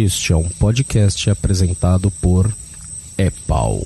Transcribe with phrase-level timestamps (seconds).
[0.00, 2.46] Este é um podcast apresentado por
[3.18, 3.80] Epau.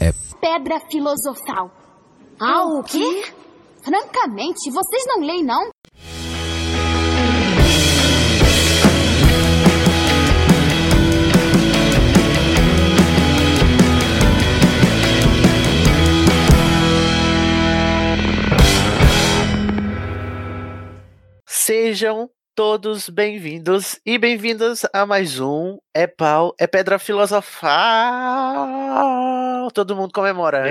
[0.00, 0.10] É
[0.40, 1.70] Pedra filosofal.
[2.40, 3.22] Ah, o quê?
[3.84, 5.68] Francamente, vocês não leem, não?
[21.46, 27.70] Sejam todos bem-vindos e bem-vindas a mais um É Pau, é Pedra Filosofal.
[29.72, 30.62] Todo mundo comemora.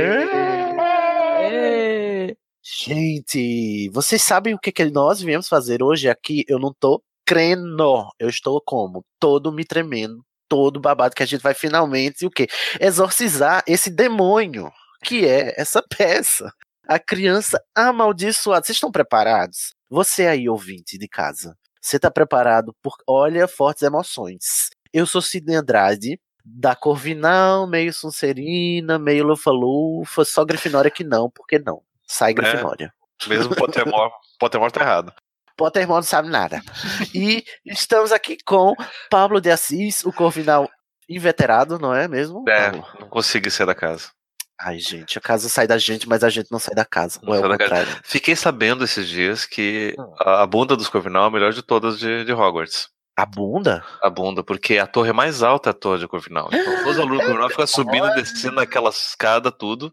[2.64, 6.46] Gente, vocês sabem o que, que nós viemos fazer hoje aqui?
[6.48, 8.08] Eu não tô crendo.
[8.20, 9.04] Eu estou como?
[9.20, 12.48] Todo me tremendo, todo babado que a gente vai finalmente o quê?
[12.80, 14.72] Exorcizar esse demônio
[15.04, 16.54] que é essa peça.
[16.88, 18.66] A criança amaldiçoada.
[18.66, 19.74] Vocês estão preparados?
[19.90, 22.76] Você aí, ouvinte de casa, você tá preparado?
[22.82, 22.96] Por...
[23.08, 24.70] Olha, fortes emoções.
[24.94, 31.60] Eu sou Sidney Andrade, da Corvinal, meio Sonserina, meio Lufa-Lufa, só Grifinória que não, porque
[31.60, 31.82] não.
[32.08, 32.94] Sai Grifinória.
[33.28, 35.14] Mesmo Pottermore, Pottermore tá errado.
[35.56, 36.62] Pottermore não sabe nada.
[37.14, 38.76] E estamos aqui com
[39.10, 40.70] Pablo de Assis, o Corvinal
[41.08, 42.44] inveterado, não é mesmo?
[42.48, 42.88] É, Pablo?
[43.00, 44.10] não consegui sair da casa.
[44.64, 47.20] Ai, gente, a casa sai da gente, mas a gente não sai da casa.
[47.24, 48.00] Não é da casa.
[48.04, 50.14] Fiquei sabendo esses dias que Hum.
[50.20, 52.90] a bunda dos Corvinal é a melhor de todas de, de Hogwarts.
[53.18, 53.84] A bunda?
[54.02, 56.50] A bunda, porque a torre mais alta é a torre de Corvinal.
[56.52, 59.92] Então, os alunos do Corvinal ficam subindo e descendo aquela escada, tudo.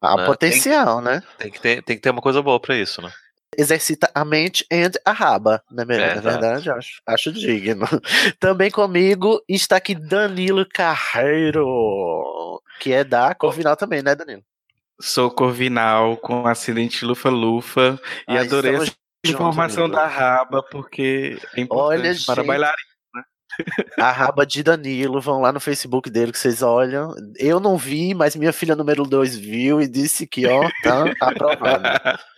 [0.00, 1.22] Há Ah, potencial, né?
[1.38, 3.10] Tem que, ter, tem que ter uma coisa boa pra isso, né?
[3.58, 6.04] Exercita a mente e a raba, não é, mesmo?
[6.04, 7.86] É, Na verdade, acho, acho digno.
[8.38, 14.42] Também comigo está aqui Danilo Carreiro, que é da Corvinal também, né, Danilo?
[15.00, 18.92] Sou Corvinal com acidente lufa-lufa e adorei essa
[19.24, 22.46] informação da raba porque é importante Olha, para gente.
[22.46, 22.94] bailarina.
[23.98, 27.14] A raba de Danilo, vão lá no Facebook dele que vocês olham.
[27.38, 31.84] Eu não vi, mas minha filha número 2 viu e disse que, ó, tá aprovado.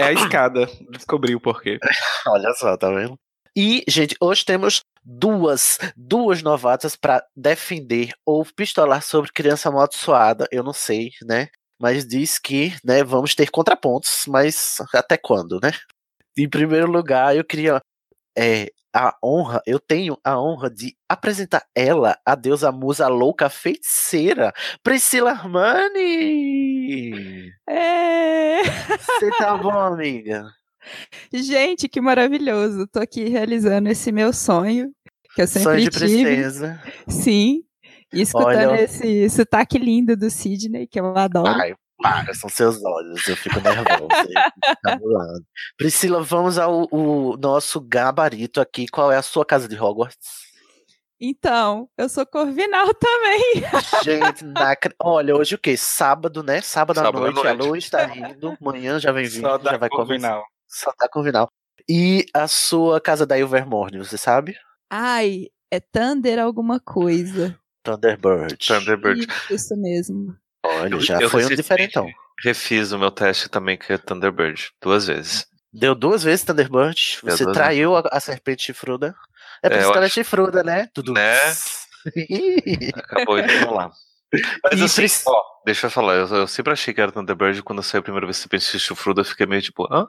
[0.00, 1.78] É a escada, descobri o porquê.
[2.26, 3.18] Olha só, tá vendo?
[3.56, 10.46] E, gente, hoje temos duas, duas novatas pra defender ou pistolar sobre criança amaldiçoada.
[10.52, 11.48] Eu não sei, né?
[11.80, 15.72] Mas diz que, né, vamos ter contrapontos, mas até quando, né?
[16.36, 17.80] Em primeiro lugar, eu queria
[18.38, 24.52] é, a honra, eu tenho a honra de apresentar ela, a deusa musa louca feiticeira,
[24.82, 27.52] Priscila Armani!
[27.68, 28.62] É.
[28.64, 30.44] Você tá bom, amiga?
[31.32, 32.86] Gente, que maravilhoso.
[32.86, 34.90] Tô aqui realizando esse meu sonho,
[35.34, 36.24] que eu sempre Sonho de tive.
[36.24, 36.82] princesa.
[37.08, 37.62] Sim.
[38.12, 41.48] E escutando Olha- esse sotaque lindo do Sidney, que eu adoro.
[41.48, 43.84] Ai, para, são seus olhos, eu fico nervosa.
[44.66, 45.44] eu cabulando.
[45.76, 46.88] Priscila, vamos ao
[47.38, 48.86] nosso gabarito aqui.
[48.88, 50.50] Qual é a sua casa de Hogwarts?
[51.20, 53.62] Então, eu sou Corvinal também.
[54.02, 55.76] Gente, na olha, hoje o quê?
[55.76, 56.62] Sábado, né?
[56.62, 57.68] Sábado, à Sábado à noite, a noite.
[57.68, 60.06] luz tá rindo, amanhã já vem vindo, Só já vai começar.
[60.06, 60.44] Corvinal.
[60.66, 61.50] Só tá Corvinal.
[61.86, 64.56] E a sua casa da Ilvermorny, você sabe?
[64.88, 67.58] Ai, é Thunder alguma coisa.
[67.82, 68.56] Thunderbird.
[68.56, 69.20] Thunderbird.
[69.20, 70.36] Isso, isso mesmo.
[70.64, 72.08] Olha, Eu- já eu foi um recentemente diferentão.
[72.42, 75.46] Refiz o meu teste também, que é Thunderbird, duas vezes.
[75.72, 77.18] Deu duas vezes Thunderbird.
[77.22, 79.14] Deu Você traiu a, a serpente chifruda.
[79.62, 80.88] É por É, isso eu que ela é chifruda, né?
[80.94, 81.12] Tudo.
[81.12, 81.34] Né?
[82.96, 83.90] Acabou indo pra lá.
[84.64, 87.82] Mas E assim, ó, deixa eu falar, eu, eu sempre achei que era Thunderbird, quando
[87.82, 90.08] saiu a primeira vez Serpente Chifruda, eu fiquei meio tipo, hã?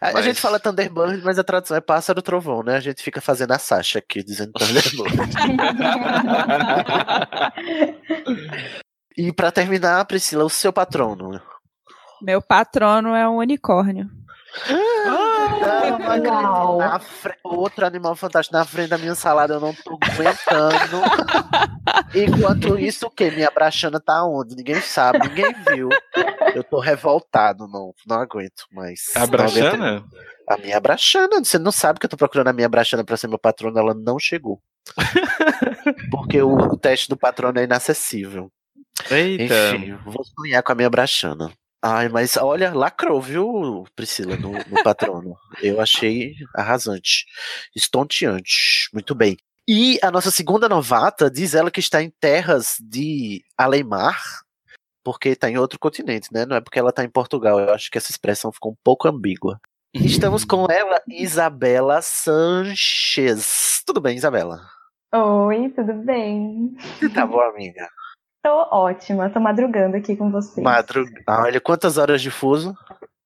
[0.00, 2.76] A, a Mas- gente fala Thunderbird, mas a tradução é pássaro trovão, né?
[2.76, 5.14] A gente fica fazendo a Sasha aqui, dizendo Thunderbird.
[9.18, 11.40] e pra terminar, Priscila, o seu patrono.
[12.22, 14.08] Meu patrono é um unicórnio.
[15.04, 16.78] Não, não acredito.
[16.78, 21.02] Na fre- Outro animal fantástico na frente da minha salada, eu não tô aguentando.
[22.14, 23.30] Enquanto isso, o que?
[23.30, 24.56] Minha brachana tá onde?
[24.56, 25.88] Ninguém sabe, ninguém viu.
[26.54, 29.00] Eu tô revoltado, não, não aguento mais.
[29.14, 30.04] A Não aguento- Brachana?
[30.48, 31.44] A minha brachana.
[31.44, 33.94] Você não sabe que eu tô procurando a minha brachana pra ser meu patrono, ela
[33.94, 34.60] não chegou.
[36.10, 38.50] Porque o, o teste do patrono é inacessível.
[39.10, 39.76] Eita.
[39.76, 41.52] Enfim, vou sonhar com a minha brachana.
[41.82, 45.36] Ai, mas olha, lacrou, viu, Priscila, no, no patrono.
[45.62, 47.24] Eu achei arrasante.
[47.74, 48.88] Estonteante.
[48.92, 49.36] Muito bem.
[49.66, 54.18] E a nossa segunda novata diz ela que está em terras de Alemar,
[55.04, 56.44] porque está em outro continente, né?
[56.46, 57.60] Não é porque ela está em Portugal.
[57.60, 59.60] Eu acho que essa expressão ficou um pouco ambígua.
[59.94, 63.82] Estamos com ela, Isabela Sanches.
[63.86, 64.60] Tudo bem, Isabela?
[65.14, 66.76] Oi, tudo bem?
[66.98, 67.88] Você tá boa, amiga?
[68.42, 70.64] Tô ótima, tô madrugando aqui com vocês.
[70.64, 71.04] Madru...
[71.26, 72.74] Ah, olha, quantas horas de fuso?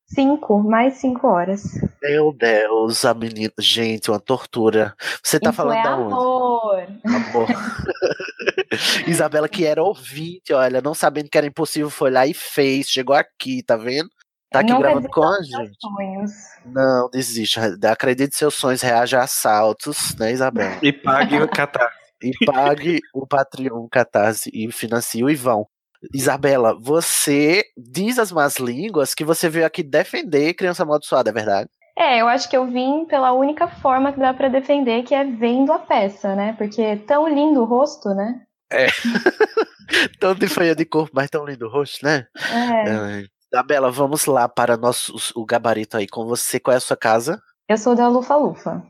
[0.07, 1.63] Cinco, mais cinco horas.
[2.03, 3.53] Meu Deus, a menina.
[3.59, 4.95] Gente, uma tortura.
[5.23, 6.13] Você tá Isso falando é da onde?
[6.13, 6.87] amor.
[7.07, 7.49] Amor.
[9.07, 12.89] Isabela, que era ouvinte, olha, não sabendo que era impossível, foi lá e fez.
[12.89, 14.09] Chegou aqui, tá vendo?
[14.51, 15.73] Tá aqui Não gravando com a gente.
[15.81, 16.31] sonhos.
[16.67, 17.75] Não, desista.
[17.91, 20.77] Acredite em seus sonhos, reaja a assaltos, né, Isabela?
[20.83, 21.91] E pague o catar.
[22.23, 25.67] E pague o Patreon, o Catarse e financie o Ivão.
[26.13, 31.71] Isabela, você diz as más línguas que você veio aqui defender criança amaldiçoada, é verdade?
[31.97, 35.25] É, eu acho que eu vim pela única forma que dá pra defender, que é
[35.25, 36.55] vendo a peça, né?
[36.57, 38.41] Porque é tão lindo o rosto, né?
[40.19, 42.27] Tão de feia de corpo, mas tão lindo o rosto, né?
[42.51, 43.21] É.
[43.21, 43.25] É.
[43.53, 46.59] Isabela, vamos lá para nosso, o gabarito aí com você.
[46.59, 47.39] Qual é a sua casa?
[47.69, 48.83] Eu sou da Lufa Lufa.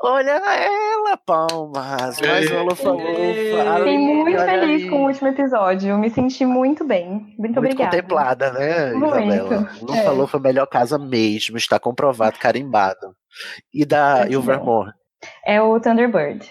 [0.00, 2.20] Olha ela, palmas!
[2.20, 3.76] Mais uma lufa-lufa.
[3.78, 4.90] Fiquei muito feliz aí.
[4.90, 5.98] com o último episódio.
[5.98, 7.08] Me senti muito bem.
[7.10, 7.96] Muito, Muito obrigada.
[7.96, 9.70] contemplada, né, Muito, Isabela?
[9.80, 10.10] Lufa é.
[10.10, 13.16] Lufa, melhor casa mesmo, está comprovado, carimbado.
[13.72, 14.92] E da Muito Ilvermore?
[15.44, 16.46] É o Thunderbird.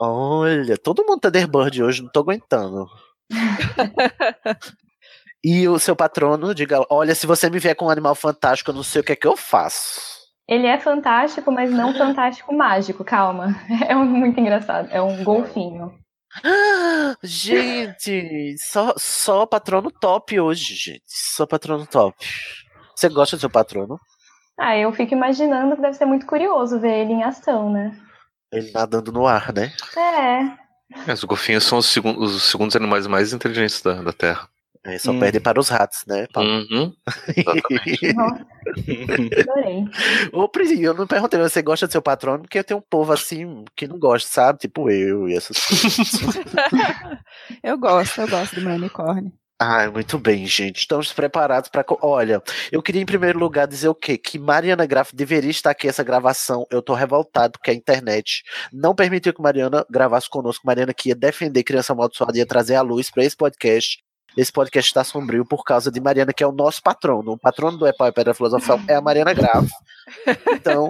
[0.00, 2.86] Olha, todo mundo Thunderbird hoje, não tô aguentando.
[5.44, 8.74] e o seu patrono, diga, olha, se você me vier com um animal fantástico, eu
[8.74, 10.21] não sei o que é que eu faço.
[10.52, 13.56] Ele é fantástico, mas não fantástico mágico, calma.
[13.88, 14.88] É um- muito engraçado.
[14.90, 15.92] É um golfinho.
[17.22, 21.02] Gente, só, só patrono top hoje, gente.
[21.06, 22.16] Só patrono top.
[22.96, 23.98] Você gosta do seu patrono?
[24.58, 27.96] Ah, eu fico imaginando que deve ser muito curioso ver ele em ação, né?
[28.52, 29.72] Ele nadando no ar, né?
[29.96, 31.10] É.
[31.10, 34.48] É, os golfinhos são os, segun- os segundos animais mais inteligentes da, da Terra.
[34.84, 35.20] É, só Hum.
[35.20, 36.26] perde para os ratos, né?
[36.32, 36.50] Paulo?
[36.50, 36.92] Uhum.
[39.46, 39.84] Adorei.
[40.32, 42.42] Ô, Pri, eu não perguntei, você gosta do seu patrono?
[42.42, 44.58] Porque eu tenho um povo assim que não gosta, sabe?
[44.58, 46.12] Tipo eu e essas coisas.
[47.62, 49.32] eu gosto, eu gosto do meu unicórnio.
[49.60, 50.78] Ai, muito bem, gente.
[50.78, 51.84] Estamos preparados para.
[52.00, 52.42] Olha,
[52.72, 54.18] eu queria em primeiro lugar dizer o quê?
[54.18, 56.66] Que Mariana Graff deveria estar aqui essa gravação.
[56.68, 58.42] Eu tô revoltado porque a internet
[58.72, 60.66] não permitiu que Mariana gravasse conosco.
[60.66, 64.02] Mariana que ia defender criança amaldiçoada, ia trazer a luz para esse podcast.
[64.36, 67.32] Esse podcast está sombrio por causa de Mariana, que é o nosso patrono.
[67.32, 69.68] O patrono do Epau e Pedra Filosofal é a Mariana Graff.
[70.52, 70.88] Então,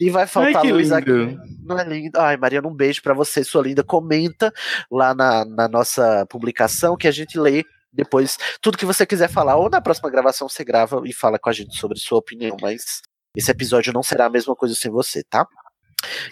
[0.00, 0.94] e vai faltar Ai, lindo.
[0.94, 1.38] aqui.
[1.64, 2.18] Não é lindo?
[2.18, 3.84] Ai, Mariana, um beijo pra você, sua linda.
[3.84, 4.52] Comenta
[4.90, 9.56] lá na, na nossa publicação que a gente lê depois tudo que você quiser falar.
[9.56, 12.56] Ou na próxima gravação você grava e fala com a gente sobre sua opinião.
[12.60, 13.00] Mas
[13.36, 15.46] esse episódio não será a mesma coisa sem você, tá?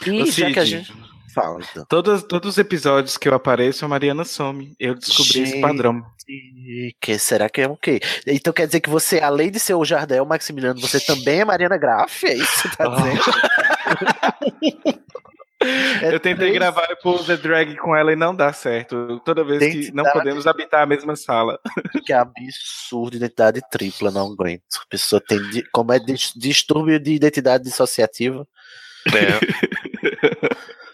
[0.05, 1.10] E Ô, já que a Cid, gente.
[1.35, 1.85] Fala, então.
[1.88, 4.75] Todos, todos os episódios que eu apareço, a Mariana some.
[4.81, 5.61] Eu descobri esse Gente.
[5.61, 6.03] padrão.
[6.29, 8.00] E que será que é o quê?
[8.27, 11.77] Então quer dizer que você, além de ser o Jardel Maximiliano, você também é Mariana
[11.77, 12.25] Graff?
[12.27, 13.21] É isso que você tá dizendo?
[16.03, 19.21] É eu tentei três- gravar Pose the Drag com ela e não dá certo.
[19.25, 20.12] Toda vez que não Identidade.
[20.12, 21.59] podemos habitar a mesma sala.
[22.06, 24.62] Que absurdo, identidade tripla, não aguento.
[24.83, 25.41] A pessoa tem.
[25.50, 28.47] di- Como é dis- distúrbio de identidade dissociativa.
[29.12, 30.50] É.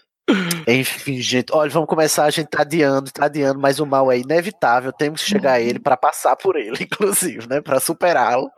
[0.67, 2.25] Enfim, gente, olha, vamos começar.
[2.25, 4.91] A gente tá adiando, tá adiando, mas o mal é inevitável.
[4.91, 7.61] Temos que chegar a ele para passar por ele, inclusive, né?
[7.61, 8.49] Para superá-lo.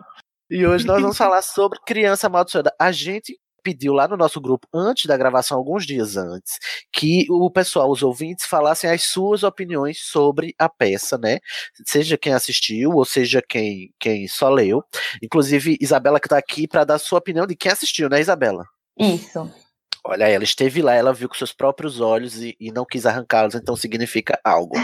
[0.49, 2.73] E hoje nós vamos falar sobre criança amaldiçoada.
[2.79, 6.57] A gente pediu lá no nosso grupo, antes da gravação, alguns dias antes,
[6.91, 11.39] que o pessoal, os ouvintes, falassem as suas opiniões sobre a peça, né?
[11.85, 14.83] Seja quem assistiu, ou seja quem, quem só leu.
[15.21, 18.65] Inclusive, Isabela que tá aqui para dar sua opinião de quem assistiu, né, Isabela?
[18.97, 19.51] Isso.
[20.09, 23.53] Olha, ela esteve lá, ela viu com seus próprios olhos e, e não quis arrancá-los,
[23.53, 24.75] então significa algo.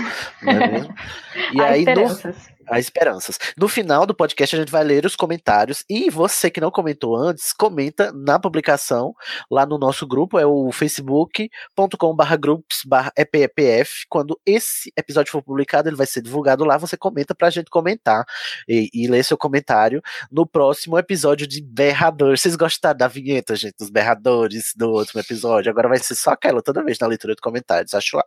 [0.43, 0.93] Não é mesmo?
[1.51, 2.35] E Há aí, no.
[2.67, 3.37] Há esperanças.
[3.57, 5.83] No final do podcast, a gente vai ler os comentários.
[5.89, 9.13] E você que não comentou antes, comenta na publicação
[9.49, 14.05] lá no nosso grupo, é o facebook.com.br groups.epf.
[14.09, 16.77] Quando esse episódio for publicado, ele vai ser divulgado lá.
[16.77, 18.25] Você comenta pra gente comentar
[18.67, 22.37] e, e ler seu comentário no próximo episódio de Berrador.
[22.37, 25.71] Vocês gostaram da vinheta, gente, dos berradores do último episódio?
[25.71, 27.93] Agora vai ser só aquela toda vez na leitura de comentários.
[27.93, 28.17] Acho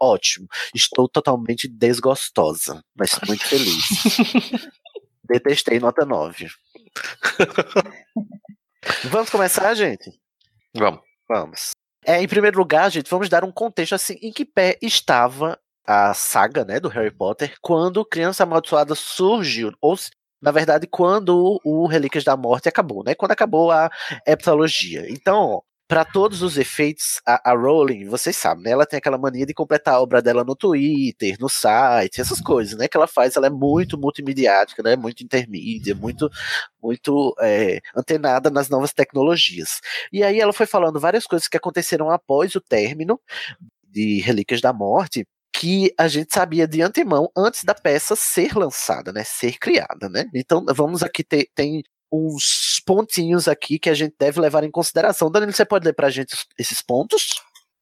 [0.00, 0.46] ótimo.
[0.74, 3.85] Estou totalmente desgostosa, mas muito feliz.
[5.24, 6.48] Detestei nota 9.
[9.10, 10.10] Vamos começar, gente?
[10.74, 11.00] Vamos.
[11.28, 11.70] Vamos.
[12.04, 16.14] É, em primeiro lugar, gente, vamos dar um contexto assim em que pé estava a
[16.14, 19.96] saga, né, do Harry Potter quando Criança Amaldiçoada surgiu, ou
[20.40, 23.14] na verdade, quando o, o Relíquias da Morte acabou, né?
[23.14, 23.90] Quando acabou a
[24.26, 25.10] heptalogia.
[25.10, 28.70] Então, para todos os efeitos, a, a Rowling, vocês sabem, né?
[28.72, 32.76] Ela tem aquela mania de completar a obra dela no Twitter, no site, essas coisas,
[32.76, 32.88] né?
[32.88, 34.96] Que ela faz, ela é muito multimediática, né?
[34.96, 36.28] Muito intermídia, muito,
[36.82, 39.80] muito é, antenada nas novas tecnologias.
[40.12, 43.20] E aí ela foi falando várias coisas que aconteceram após o término
[43.84, 49.10] de Relíquias da Morte, que a gente sabia de antemão antes da peça ser lançada,
[49.12, 50.26] né, ser criada, né?
[50.34, 51.82] Então vamos aqui ter tem
[52.12, 55.30] uns pontinhos aqui que a gente deve levar em consideração.
[55.30, 57.34] Danilo, você pode ler pra gente esses pontos?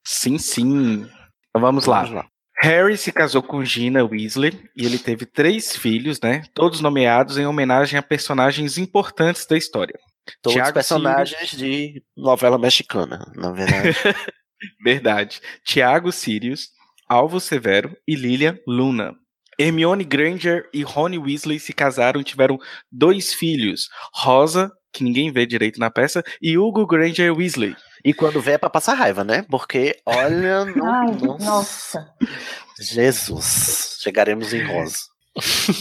[0.07, 1.09] Sim, sim.
[1.51, 2.27] Então vamos lá.
[2.61, 6.45] Harry se casou com Gina Weasley e ele teve três filhos, né?
[6.55, 9.99] Todos nomeados em homenagem a personagens importantes da história.
[10.41, 13.97] Todos Tiago personagens de novela mexicana, na verdade.
[14.83, 15.43] Verdade.
[15.63, 16.71] Tiago Sirius,
[17.07, 19.15] Alvo Severo e Lilian Luna.
[19.59, 22.59] Hermione Granger e Ron Weasley se casaram e tiveram
[22.91, 27.75] dois filhos, Rosa, que ninguém vê direito na peça, e Hugo Granger Weasley.
[28.05, 29.45] E quando vê é pra passar raiva, né?
[29.51, 31.45] Porque, olha, no- Ai, nossa.
[31.45, 32.09] nossa.
[32.81, 34.99] Jesus, chegaremos em rosa.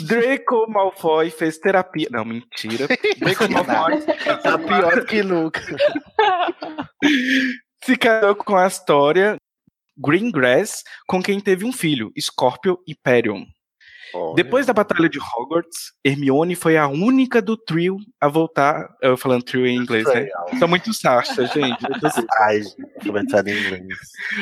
[0.08, 2.08] Draco Malfoy fez terapia.
[2.10, 2.88] Não, mentira.
[3.20, 4.02] Draco Malfoy
[4.42, 5.62] Tá pior que nunca.
[7.84, 9.36] se casou com a Astoria
[9.98, 12.96] Greengrass, com quem teve um filho, Scorpio e
[14.14, 14.34] Perion.
[14.36, 18.88] Depois da Batalha de Hogwarts, Hermione foi a única do trio a voltar.
[19.02, 20.28] Eu falando trio em inglês, né?
[20.60, 21.80] São muito Sasha, gente.
[22.42, 22.62] Ai,
[23.04, 24.00] conversando em inglês.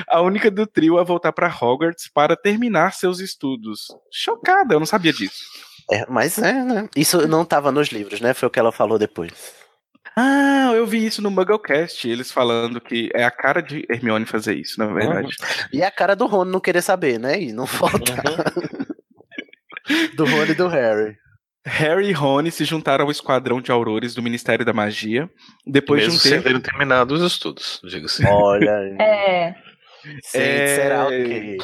[0.07, 3.87] A única do trio a voltar para Hogwarts para terminar seus estudos.
[4.11, 5.41] Chocada, eu não sabia disso.
[5.89, 6.89] É, mas é, né?
[6.95, 8.33] Isso não tava nos livros, né?
[8.33, 9.61] Foi o que ela falou depois.
[10.15, 14.55] Ah, eu vi isso no Mugglecast, eles falando que é a cara de Hermione fazer
[14.55, 15.33] isso, na verdade.
[15.71, 17.41] E a cara do Rony não querer saber, né?
[17.41, 18.13] E não falta.
[20.15, 21.15] do Rony e do Harry.
[21.65, 25.29] Harry e Rony se juntaram ao esquadrão de aurores do Ministério da Magia
[25.65, 26.43] depois Mesmo de um sem tempo.
[26.43, 28.25] terem terminado os estudos, diga-se.
[28.25, 28.97] Olha aí.
[29.00, 29.55] É,
[30.23, 31.57] Sim, É, será o quê?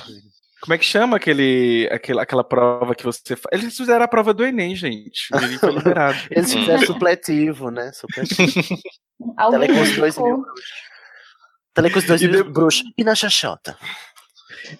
[0.61, 3.45] Como é que chama aquele, aquela, aquela prova que você faz?
[3.63, 5.29] Eles fizeram a prova do Enem, gente.
[6.29, 6.59] Eles Hum.
[6.59, 7.91] fizeram supletivo, né?
[7.93, 8.37] Supletivo.
[9.51, 10.27] Telecurso 2000.
[10.27, 10.45] indicou.
[11.73, 12.83] Telecurso 2 E mil de- bruxo.
[12.97, 13.77] E na Xaxota?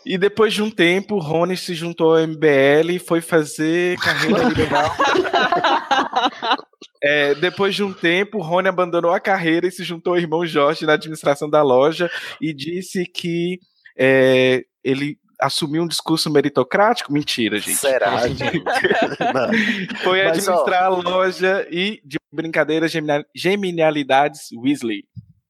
[0.05, 4.95] E depois de um tempo, Rony se juntou ao MBL e foi fazer carreira liberal.
[7.01, 10.85] É, depois de um tempo, Rony abandonou a carreira e se juntou ao irmão Jorge
[10.85, 12.09] na administração da loja
[12.41, 13.59] e disse que
[13.97, 17.13] é, ele assumiu um discurso meritocrático.
[17.13, 17.77] Mentira, gente.
[17.77, 18.63] Será, gente?
[20.03, 22.91] Foi Mas, ó, administrar a loja e de brincadeiras
[23.35, 25.03] geminialidades Weasley.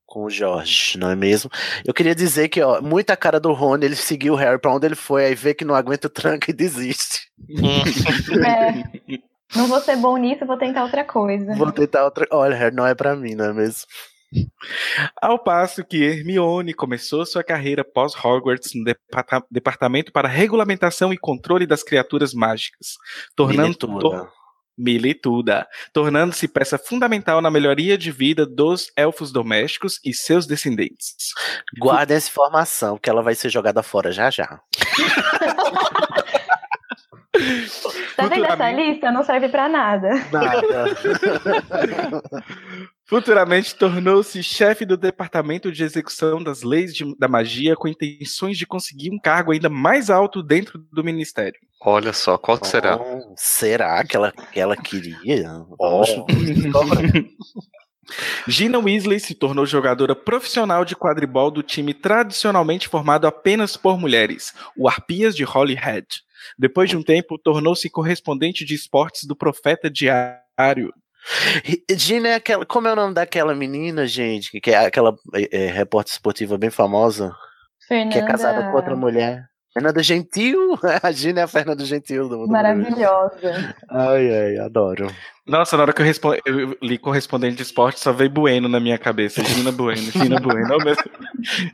[0.08, 1.52] Com o Jorge, não é mesmo?
[1.86, 4.86] Eu queria dizer que, ó, muita cara do Rony, ele seguiu o Harry pra onde
[4.88, 7.28] ele foi, aí vê que não aguenta o tranco e desiste.
[8.46, 9.20] É.
[9.56, 11.56] Não vou ser bom nisso, vou tentar outra coisa.
[11.56, 12.28] Vou tentar outra.
[12.32, 13.84] Olha, Harry, não é pra mim, não é mesmo?
[15.22, 21.66] Ao passo que Hermione começou sua carreira pós-Hogwarts no departa- Departamento para Regulamentação e Controle
[21.66, 22.98] das Criaturas Mágicas,
[23.36, 24.30] tornando Miletuda.
[24.78, 31.16] Milituda, tornando-se peça fundamental na melhoria de vida dos elfos domésticos e seus descendentes.
[31.80, 34.60] Guardem essa informação, que ela vai ser jogada fora já já.
[38.16, 39.12] Tá vendo essa lista?
[39.12, 40.10] Não serve pra nada.
[40.32, 40.98] Nada.
[43.10, 48.66] Futuramente tornou-se chefe do Departamento de Execução das Leis de- da Magia com intenções de
[48.66, 51.58] conseguir um cargo ainda mais alto dentro do Ministério.
[51.82, 52.98] Olha só, qual que será?
[52.98, 55.18] Oh, será que ela, que ela queria?
[56.28, 57.30] Descobrir.
[58.48, 64.54] Gina Weasley se tornou jogadora profissional de quadribol do time tradicionalmente formado apenas por mulheres,
[64.78, 66.08] o Arpias de Holyhead.
[66.58, 70.94] Depois de um tempo, tornou-se correspondente de esportes do Profeta Diário.
[71.96, 72.66] Gina é aquela.
[72.66, 74.60] Como é o nome daquela menina, gente?
[74.62, 77.34] Que é aquela é, é, repórter esportiva bem famosa,
[77.88, 78.12] Fernanda.
[78.12, 79.46] que é casada com outra mulher.
[79.74, 80.80] Fernanda Gentil?
[81.04, 82.50] A Gina é a Fernanda Gentil do mundo.
[82.52, 83.76] Maravilhosa.
[83.90, 85.08] Ai, ai, adoro.
[85.46, 88.80] Nossa, na hora que eu, respo- eu li correspondente de esporte, só veio Bueno na
[88.80, 89.44] minha cabeça.
[89.44, 90.78] Gina Bueno, Gina Bueno.
[90.80, 90.96] Oh, meu-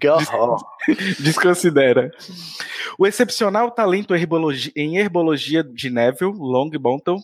[0.02, 0.58] Que horror.
[1.20, 2.12] Desconsidera.
[3.00, 4.14] O excepcional talento
[4.76, 7.20] em herbologia de Neville Longbottom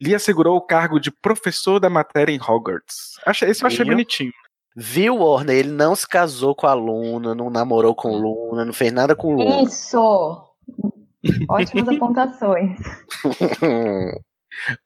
[0.00, 3.18] lhe assegurou o cargo de professor da matéria em Hogwarts.
[3.24, 3.94] Achei, esse eu achei Viu?
[3.94, 4.32] bonitinho.
[4.76, 5.56] Viu, Warner?
[5.56, 9.34] Ele não se casou com a Luna, não namorou com Luna, não fez nada com
[9.34, 9.62] Luna.
[9.62, 9.98] Isso!
[11.48, 12.78] Ótimas apontações.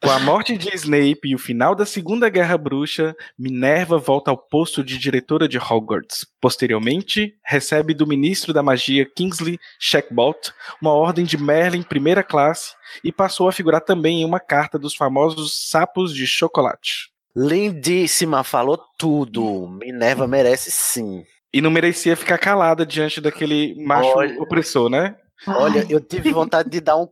[0.03, 4.37] Com a morte de Snape e o final da Segunda Guerra Bruxa, Minerva volta ao
[4.37, 6.27] posto de diretora de Hogwarts.
[6.41, 10.51] Posteriormente, recebe do ministro da magia Kingsley Shacklebolt
[10.81, 12.75] uma ordem de Merlin primeira classe
[13.05, 17.11] e passou a figurar também em uma carta dos famosos sapos de chocolate.
[17.35, 19.69] Lindíssima, falou tudo.
[19.69, 21.25] Minerva merece sim.
[21.53, 24.41] E não merecia ficar calada diante daquele macho Olha.
[24.41, 25.17] opressor, né?
[25.47, 27.09] Olha, eu tive vontade de dar um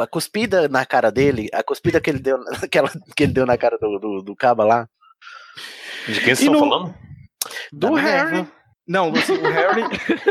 [0.00, 3.56] a cuspida na cara dele, a cuspida que ele deu, aquela que ele deu na
[3.58, 4.88] cara do, do, do caba lá.
[6.06, 6.94] De quem vocês estão no- falando?
[7.72, 8.26] Do Da Harry.
[8.30, 8.52] Minerva.
[8.86, 9.82] Não, o Harry.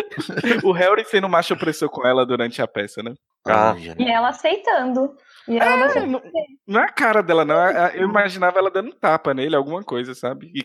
[0.64, 3.14] o Harry sendo macho opressor com ela durante a peça, né?
[3.48, 3.76] Ah.
[3.98, 5.16] E ela aceitando.
[5.48, 6.22] E ela É, não,
[6.68, 7.56] não é a cara dela, não.
[7.60, 10.52] É- é- Eu imaginava ela dando um tapa nele, alguma coisa, sabe?
[10.56, 10.64] E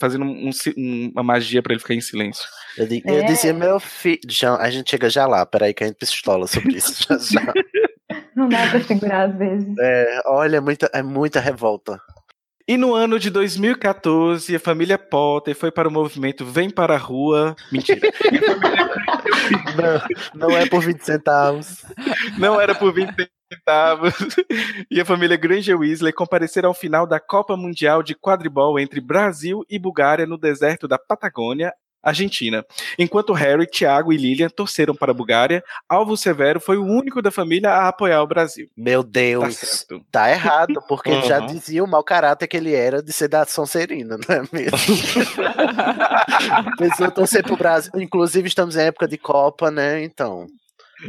[0.00, 2.44] fazendo um- um um- uma magia pra ele ficar em silêncio.
[2.76, 3.22] Eu, di- eu É.
[3.22, 4.20] dizia, meu filho.
[4.28, 7.04] Já, a gente chega já lá, peraí, que a gente pistola sobre isso.
[7.08, 7.52] Já, já.
[8.36, 9.74] Não dá pra segurar às vezes.
[9.78, 12.00] É, olha, é muita, é muita revolta.
[12.68, 16.98] E no ano de 2014, a família Potter foi para o movimento Vem para a
[16.98, 17.54] Rua.
[17.70, 18.00] Mentira.
[20.34, 21.84] Não, não é por 20 centavos.
[22.38, 23.14] Não era por 20
[23.52, 24.14] centavos.
[24.90, 29.64] E a família Granger Weasley compareceram ao final da Copa Mundial de Quadribol entre Brasil
[29.68, 31.72] e Bulgária no deserto da Patagônia,
[32.02, 32.64] Argentina.
[32.98, 37.32] Enquanto Harry, Thiago e Lilian torceram para a Bulgária, Alvo Severo foi o único da
[37.32, 38.68] família a apoiar o Brasil.
[38.76, 39.56] Meu Tá Deus.
[39.56, 40.00] certo.
[40.12, 41.46] Tá errado, porque ele já Uhum.
[41.46, 44.78] dizia o mau caráter que ele era de ser da Sonserina, não é mesmo?
[47.14, 47.90] Torcer pro Brasil.
[47.96, 50.02] Inclusive, estamos em época de Copa, né?
[50.04, 50.46] Então.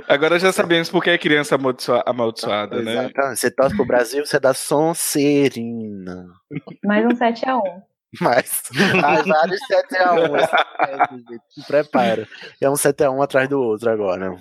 [0.08, 2.92] Agora já sabemos por que é criança amaldiçoa- amaldiçoada, né?
[2.92, 3.40] Exatamente.
[3.40, 6.26] Você torce pro Brasil, você é da Sonserina.
[6.84, 7.62] Mais um 7x1.
[8.22, 8.64] Mas.
[9.04, 10.48] Ai, vários 7x1.
[11.50, 12.28] Se prepara.
[12.62, 14.36] É um 7x1 atrás do outro agora.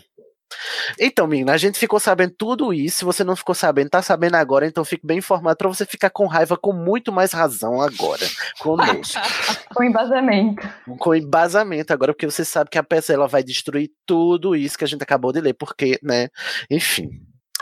[0.99, 2.99] Então, menina, a gente ficou sabendo tudo isso.
[2.99, 6.11] Se você não ficou sabendo, tá sabendo agora, então fique bem informado pra você ficar
[6.11, 8.27] com raiva com muito mais razão agora.
[8.61, 9.21] Conosco.
[9.75, 10.67] Com embasamento.
[10.99, 14.85] com embasamento agora, porque você sabe que a peça ela vai destruir tudo isso que
[14.85, 16.29] a gente acabou de ler, porque, né?
[16.71, 17.11] Enfim.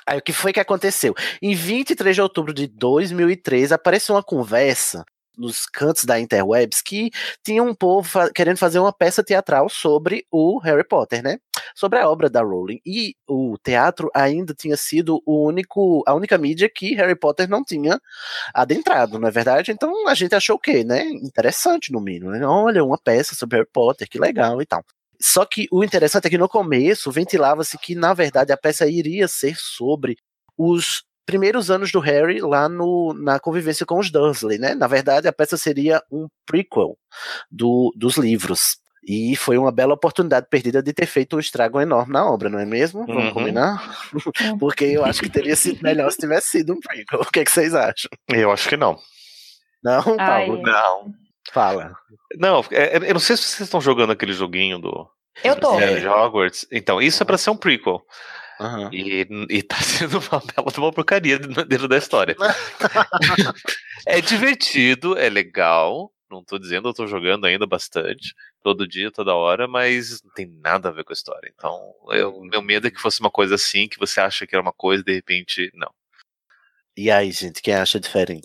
[0.07, 1.13] Aí o que foi que aconteceu?
[1.43, 5.05] Em 23 de outubro de 2003, apareceu uma conversa
[5.37, 7.11] nos cantos da interwebs que
[7.43, 11.39] tinha um povo fa- querendo fazer uma peça teatral sobre o Harry Potter, né?
[11.75, 12.81] Sobre a obra da Rowling.
[12.85, 17.65] E o teatro ainda tinha sido o único, a única mídia que Harry Potter não
[17.65, 18.01] tinha
[18.55, 19.73] adentrado, não é verdade?
[19.73, 21.05] Então a gente achou o quê, né?
[21.05, 22.47] Interessante no mínimo, né?
[22.47, 24.85] Olha, uma peça sobre Harry Potter, que legal e tal.
[25.21, 29.29] Só que o interessante é que no começo ventilava-se que, na verdade, a peça iria
[29.29, 30.17] ser sobre
[30.57, 34.75] os primeiros anos do Harry lá no, na convivência com os Dursley, né?
[34.75, 36.97] Na verdade, a peça seria um prequel
[37.51, 38.77] do, dos livros.
[39.07, 42.59] E foi uma bela oportunidade perdida de ter feito um estrago enorme na obra, não
[42.59, 43.05] é mesmo?
[43.07, 43.33] Vamos Uhum.
[43.35, 44.09] combinar?
[44.59, 47.21] Porque eu acho que teria sido melhor se tivesse sido um prequel.
[47.21, 48.09] O que, é que vocês acham?
[48.31, 48.99] Eu acho que não.
[49.83, 50.47] Não, Ai.
[50.47, 50.63] Paulo?
[50.63, 51.13] Não.
[51.53, 51.95] Fala.
[52.39, 55.07] Não, é- é- eu não sei se vocês estão jogando aquele joguinho do
[55.45, 55.79] Eu tô.
[55.79, 56.67] é, Hogwarts.
[56.73, 58.01] Então, isso é pra ser um prequel.
[58.61, 58.91] Aham.
[58.93, 62.37] E, e tá sendo uma bela de uma porcaria dentro dentro da história.
[64.07, 66.13] é divertido, é legal.
[66.31, 68.35] Não tô dizendo, eu tô jogando ainda bastante.
[68.63, 71.53] Todo dia, toda hora, mas não tem nada a ver com a história.
[71.55, 74.63] Então, eu, meu medo é que fosse uma coisa assim, que você acha que era
[74.63, 75.93] uma coisa e de repente, não.
[76.97, 78.43] E aí, gente, quem acha diferente?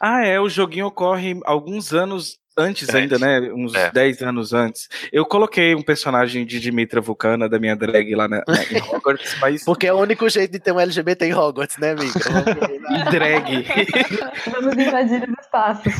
[0.00, 2.94] Ah, é, o joguinho ocorre alguns anos antes Antes.
[2.94, 3.40] ainda, né?
[3.52, 3.90] Uns É.
[3.90, 4.88] 10 anos antes.
[5.12, 9.36] Eu coloquei um personagem de Dimitra Vulcana da minha drag lá na, na, em Hogwarts,
[9.40, 9.64] mas.
[9.64, 12.12] Porque é o único jeito de ter um LGBT em Hogwarts, né, amiga?
[12.90, 13.66] E drag.
[14.50, 15.92] Vamos invadir os espaços.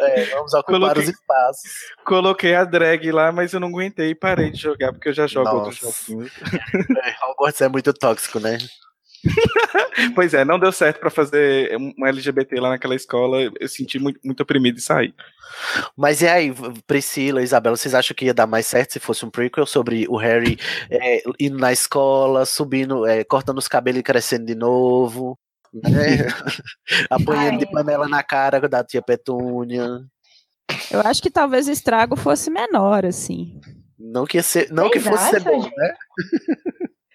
[0.00, 1.70] É, vamos ocupar Coloquei- os espaços.
[2.04, 5.26] Coloquei a drag lá, mas eu não aguentei e parei de jogar, porque eu já
[5.26, 6.04] jogo outros Nossa.
[6.12, 6.32] joguinhos.
[7.04, 8.58] É, Hogwarts é muito tóxico, né?
[10.14, 13.50] Pois é, não deu certo pra fazer um LGBT lá naquela escola.
[13.58, 15.14] Eu senti muito, muito oprimido e saí.
[15.96, 16.52] Mas e aí,
[16.86, 20.16] Priscila, Isabela, vocês acham que ia dar mais certo se fosse um prequel sobre o
[20.16, 20.58] Harry
[20.90, 25.38] é, indo na escola, subindo, é, cortando os cabelos e crescendo de novo?
[25.72, 26.26] Né?
[27.10, 30.00] Apanhando de panela na cara da tia Petúnia.
[30.90, 33.60] Eu acho que talvez o estrago fosse menor, assim.
[33.98, 35.76] Não que, ia ser, não que fosse ser bom, gente?
[35.76, 35.94] né?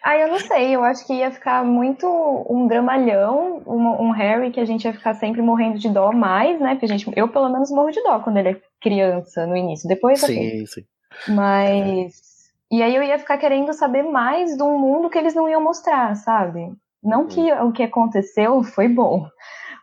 [0.08, 2.06] Ah, eu não sei, eu acho que ia ficar muito
[2.48, 6.60] um dramalhão, um, um Harry que a gente ia ficar sempre morrendo de dó mais,
[6.60, 6.76] né?
[6.76, 9.90] Porque a gente, eu pelo menos morro de dó quando ele é criança no início,
[9.90, 10.20] depois.
[10.20, 10.86] Sim, sim.
[11.28, 12.52] Mas.
[12.70, 15.64] E aí eu ia ficar querendo saber mais de um mundo que eles não iam
[15.64, 16.72] mostrar, sabe?
[17.04, 19.26] Não que o que aconteceu foi bom.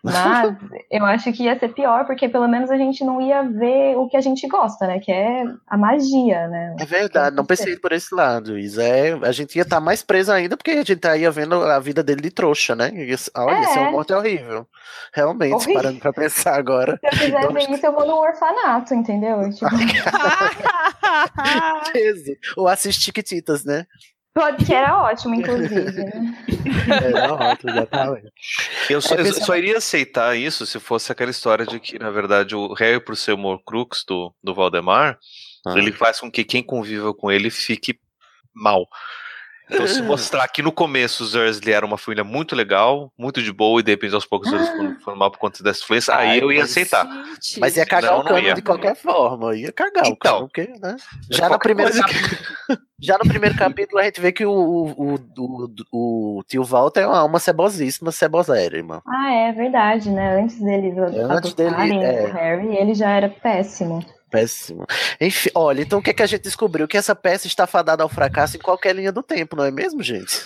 [0.03, 0.55] Mas
[0.91, 4.09] eu acho que ia ser pior, porque pelo menos a gente não ia ver o
[4.09, 4.99] que a gente gosta, né?
[4.99, 6.75] Que é a magia, né?
[6.81, 8.83] É verdade, não pensei por esse lado, Isa.
[8.83, 12.03] É, a gente ia estar mais preso ainda, porque a gente ia vendo a vida
[12.03, 12.91] dele de trouxa, né?
[12.93, 13.61] E olha, É.
[13.63, 14.67] esse é morte horrível.
[15.15, 15.75] Realmente, Horrível.
[15.75, 16.99] parando pra pensar agora.
[17.13, 19.39] Se eu ver isso, eu vou no orfanato, entendeu?
[19.53, 19.71] Tipo.
[22.57, 23.87] Ou assistir Chiquititas, né?
[24.35, 26.05] Pode que era ótimo, inclusive.
[26.05, 26.45] Né?
[27.03, 28.33] É, não, ótimo, exatamente.
[28.91, 32.11] Eu só, É, eu só iria aceitar isso se fosse aquela história de que, na
[32.11, 35.19] verdade, o Harry, por ser o Morcrux do, do Valdemar,
[35.67, 35.79] Ah.
[35.79, 37.99] ele faz com que quem conviva com ele fique
[38.55, 38.89] mal.
[39.73, 43.53] Então, se mostrar que no começo os Dursley eram uma família muito legal, muito de
[43.53, 46.39] boa, e de repente aos poucos eles foram, foram mal por conta dessa influência, aí
[46.41, 47.07] eu ia aceitar.
[47.41, 49.55] Gente, Mas ia cagar Não, o cano de qualquer forma.
[49.57, 50.17] Ia cagar o Então.
[50.17, 50.97] cano, porque, né?
[51.31, 55.15] Já no, primeiro coisa cap- já no primeiro capítulo a gente vê que o, o,
[55.15, 55.19] o,
[55.93, 59.03] o, o tio Walter é uma alma cebosíssima, cebosérrima.
[59.07, 60.41] Ah, é verdade, né?
[60.41, 62.23] Antes deles Antes dele, adotarem é.
[62.25, 64.05] o Harry, ele já era péssimo.
[64.33, 64.87] Péssimo.
[65.21, 66.89] Enfim, olha, então o que, é que a gente descobriu?
[66.89, 70.03] Que essa peça está fadada ao fracasso em qualquer linha do tempo, não é mesmo,
[70.03, 70.43] gente?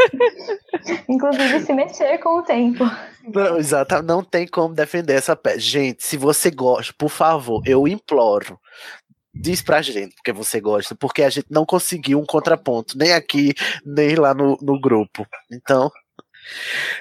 [1.06, 2.84] Inclusive se mexer com o tempo.
[3.22, 5.60] Não, exato, não tem como defender essa peça.
[5.60, 8.58] Gente, se você gosta, por favor, eu imploro.
[9.34, 13.52] Diz pra gente porque você gosta, porque a gente não conseguiu um contraponto, nem aqui,
[13.84, 15.26] nem lá no, no grupo.
[15.52, 15.92] Então,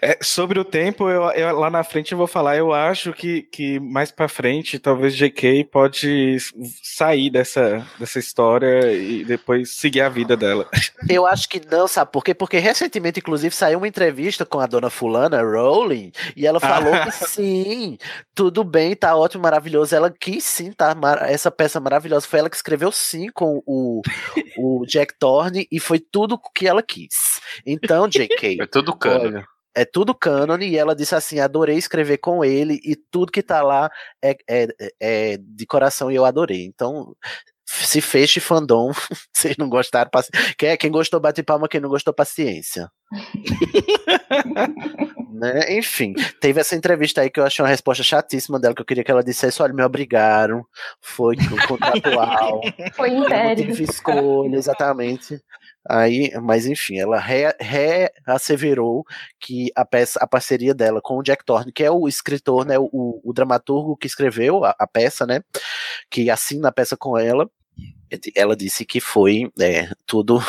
[0.02, 2.58] É, sobre o tempo, eu, eu- lá na frente eu vou falar.
[2.58, 6.38] Eu acho que, que mais pra frente, talvez JK pode
[6.84, 10.68] sair dessa, dessa história e depois seguir a vida dela.
[11.10, 12.34] eu acho que não, sabe por quê?
[12.34, 17.12] Porque recentemente, inclusive, saiu uma entrevista com a dona Fulana, Rowling, e ela falou que
[17.12, 17.98] sim,
[18.36, 19.96] tudo bem, tá ótimo, maravilhoso.
[19.96, 20.94] Ela quis sim, tá?
[20.96, 22.28] mar- Essa peça maravilhosa.
[22.28, 24.02] Foi ela que escreveu sim com o,
[24.58, 27.40] o Jack Thorne, e foi tudo o que ela quis.
[27.66, 28.58] Então, JK.
[28.62, 29.37] É tudo cano.
[29.76, 33.62] É tudo cânone e ela disse assim: adorei escrever com ele e tudo que tá
[33.62, 33.90] lá
[34.24, 34.68] é, é,
[35.00, 36.66] é de coração e eu adorei.
[36.66, 37.16] Então,
[37.68, 38.92] se feche fandom.
[39.34, 40.30] Vocês não gostaram, paci...
[40.58, 42.90] quem, quem gostou bate palma, quem não gostou, paciência.
[45.32, 45.78] né?
[45.78, 49.04] Enfim, teve essa entrevista aí que eu achei uma resposta chatíssima dela, que eu queria
[49.04, 50.66] que ela dissesse: olha, me obrigaram,
[51.02, 51.36] foi
[51.68, 52.62] contratual.
[52.96, 53.66] Foi império.
[53.66, 55.40] tive escolha, exatamente.
[55.90, 57.56] Aí, mas enfim, ela re-
[58.26, 59.06] reasseverou
[59.40, 62.78] que a peça, a parceria dela com o Jack Thorne, que é o escritor, né,
[62.80, 65.42] o, o dramaturgo que escreveu a, a peça, né,
[66.10, 67.50] que assina a peça com ela,
[68.36, 70.40] ela disse que foi é, tudo.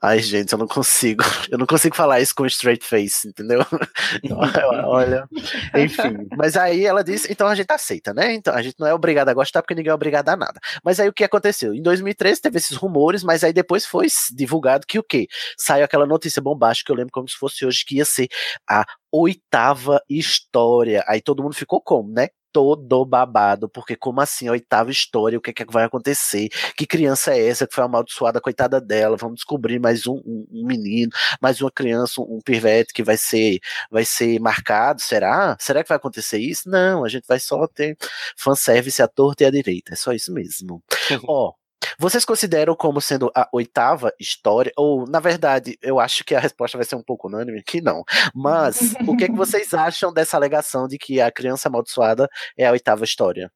[0.00, 1.22] Ai, gente, eu não consigo.
[1.50, 3.60] Eu não consigo falar isso com straight face, entendeu?
[4.86, 5.28] Olha.
[5.74, 6.26] Enfim.
[6.36, 8.34] Mas aí ela disse, então a gente aceita, né?
[8.34, 10.58] Então a gente não é obrigado a gostar porque ninguém é obrigado a nada.
[10.82, 11.72] Mas aí o que aconteceu?
[11.74, 15.28] Em 2013 teve esses rumores, mas aí depois foi divulgado que o quê?
[15.56, 18.28] Saiu aquela notícia bombástica, eu lembro como se fosse hoje, que ia ser
[18.68, 21.04] a oitava história.
[21.06, 22.28] Aí todo mundo ficou como, né?
[22.54, 26.48] Todo babado, porque como assim, a oitava história, o que, é que vai acontecer?
[26.76, 29.16] Que criança é essa que foi amaldiçoada, coitada dela?
[29.16, 31.10] Vamos descobrir mais um, um, um menino,
[31.42, 33.58] mais uma criança, um, um pivete que vai ser,
[33.90, 35.56] vai ser marcado, será?
[35.58, 36.68] Será que vai acontecer isso?
[36.70, 37.96] Não, a gente vai só ter
[38.36, 40.80] fanservice à torta e à direita, é só isso mesmo.
[41.26, 41.52] Ó,
[41.98, 44.72] vocês consideram como sendo a oitava história?
[44.76, 48.04] Ou, na verdade, eu acho que a resposta vai ser um pouco unânime, que não.
[48.34, 52.66] Mas, o que, é que vocês acham dessa alegação de que a criança amaldiçoada é
[52.66, 53.50] a oitava história?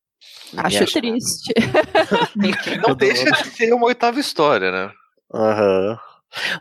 [0.56, 1.52] Acho triste.
[2.86, 4.92] Não deixa de ser uma oitava história, né?
[5.32, 5.98] Aham.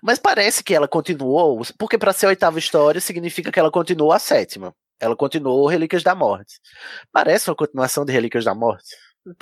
[0.01, 4.11] Mas parece que ela continuou, porque para ser a oitava história significa que ela continuou
[4.11, 4.73] a sétima.
[4.99, 6.59] Ela continuou Relíquias da Morte.
[7.11, 8.95] Parece uma continuação de Relíquias da Morte?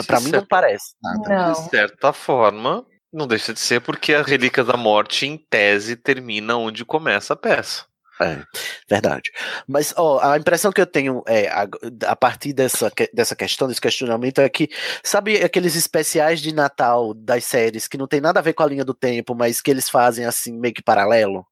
[0.05, 1.29] Pra mim não parece nada.
[1.29, 1.53] Não.
[1.53, 6.57] De certa forma, não deixa de ser porque a Relíquia da Morte, em tese, termina
[6.57, 7.85] onde começa a peça.
[8.21, 8.41] É,
[8.89, 9.29] verdade.
[9.67, 11.67] Mas ó, a impressão que eu tenho é, a,
[12.07, 14.69] a partir dessa, dessa questão, desse questionamento, é que,
[15.03, 18.67] sabe aqueles especiais de Natal das séries que não tem nada a ver com a
[18.67, 21.45] linha do tempo, mas que eles fazem assim, meio que paralelo?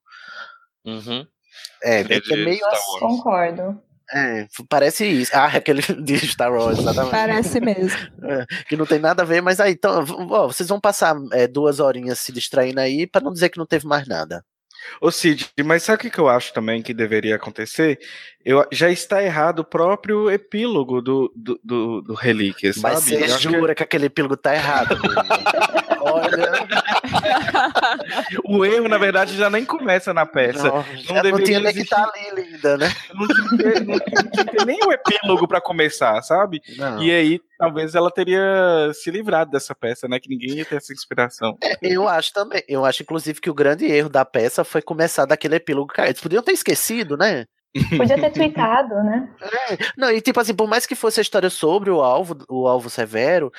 [0.85, 1.27] Uhum.
[1.83, 2.99] É, é, é meio assim.
[2.99, 3.81] Concordo.
[4.11, 5.31] É, parece isso.
[5.33, 7.11] Ah, aquele de Star Wars, exatamente.
[7.11, 7.97] Parece mesmo.
[8.67, 11.79] que não tem nada a ver, mas aí, então, ó, vocês vão passar é, duas
[11.79, 14.43] horinhas se distraindo aí pra não dizer que não teve mais nada.
[15.01, 17.99] Ô Cid, mas sabe o que eu acho também que deveria acontecer?
[18.45, 23.17] Eu, já está errado o próprio epílogo do, do, do, do Relíquias, Mas sabe?
[23.17, 23.83] você acho que jura que...
[23.83, 24.97] aquele epílogo tá errado.
[26.05, 26.51] Olha,
[28.43, 30.67] o erro, na verdade, já nem começa na peça.
[30.67, 32.93] não, não deveria tinha nem que estar ali linda, né?
[33.13, 36.61] Não tinha, não tinha- não nem o epílogo pra começar, sabe?
[36.77, 37.01] Não.
[37.01, 40.19] E aí, talvez ela teria se livrado dessa peça, né?
[40.19, 41.57] Que ninguém ia ter essa inspiração.
[41.81, 42.61] Eu acho também.
[42.67, 45.93] Eu acho, inclusive, que o grande erro da peça foi começar daquele epílogo.
[45.93, 47.45] Cara, eles podiam ter esquecido, né?
[47.97, 49.29] Podia ter tweetado, né?
[49.97, 52.89] Não, e tipo assim, por mais que fosse a história sobre o alvo, o alvo
[52.89, 53.51] severo,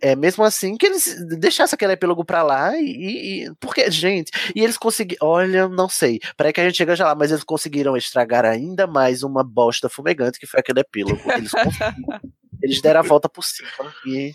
[0.00, 4.62] é mesmo assim que eles deixassem aquele epílogo pra lá e, e- porque, gente, e
[4.62, 7.96] eles conseguiram, olha, não sei, peraí que a gente chega já lá, mas eles conseguiram
[7.96, 11.20] estragar ainda mais uma bosta fumegante que foi aquele epílogo.
[11.32, 12.20] Eles conseguiram.
[12.62, 13.68] Eles deram a volta por cima
[14.06, 14.32] e,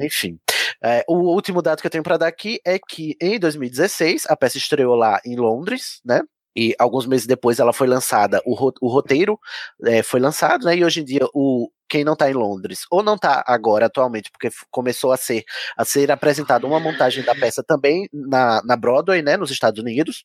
[0.00, 0.38] enfim.
[0.82, 4.36] É, o último dado que eu tenho pra dar aqui é que em 2016 a
[4.36, 6.22] peça estreou lá em Londres, né?
[6.58, 9.38] E alguns meses depois ela foi lançada, o, ro- o roteiro
[9.86, 10.76] é, foi lançado, né?
[10.76, 14.30] E hoje em dia o quem não tá em Londres, ou não tá agora atualmente,
[14.30, 15.42] porque começou a ser
[15.76, 20.24] a ser apresentada uma montagem da peça também na, na Broadway, né, nos Estados Unidos.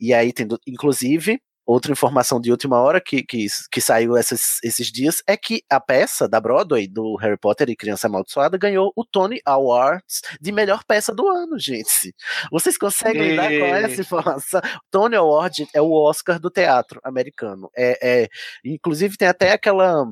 [0.00, 4.56] E aí tem, do- inclusive, outra informação de última hora que, que, que saiu essas-
[4.64, 8.90] esses dias é que a peça da Broadway, do Harry Potter e Criança Amaldiçoada, ganhou
[8.96, 12.14] o Tony Awards de melhor peça do ano, gente.
[12.50, 14.60] Vocês conseguem lidar com essa informação?
[14.90, 17.68] Tony Award é o Oscar do teatro americano.
[17.76, 18.28] É, é,
[18.64, 20.06] inclusive tem até aquela.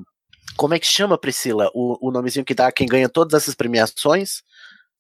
[0.57, 1.71] Como é que chama, Priscila?
[1.75, 4.43] O, o nomezinho que dá a quem ganha todas essas premiações?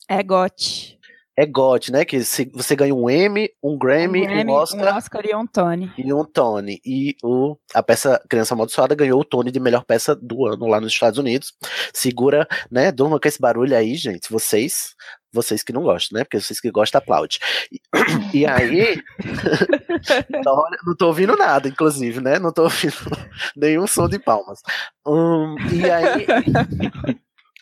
[0.08, 0.95] É GOT.
[1.38, 2.04] É GOT, né?
[2.04, 5.46] Que se- você ganha um M, um Grammy, um, Grammy, Oscar um Oscar e um
[5.46, 5.92] Tony.
[5.98, 6.80] e um Tony.
[6.84, 10.80] E o, a peça Criança Amaldiçoada ganhou o Tony de melhor peça do ano lá
[10.80, 11.52] nos Estados Unidos.
[11.92, 12.90] Segura, né?
[12.90, 14.30] Durma com esse barulho aí, gente.
[14.32, 14.94] Vocês,
[15.30, 16.24] vocês que não gostam, né?
[16.24, 17.38] Porque vocês que gostam, aplaude.
[17.70, 19.02] E, e aí.
[20.28, 22.38] Então, não tô ouvindo nada, inclusive, né?
[22.38, 22.94] Não tô ouvindo
[23.56, 24.60] nenhum som de palmas.
[25.06, 26.26] Hum, e aí.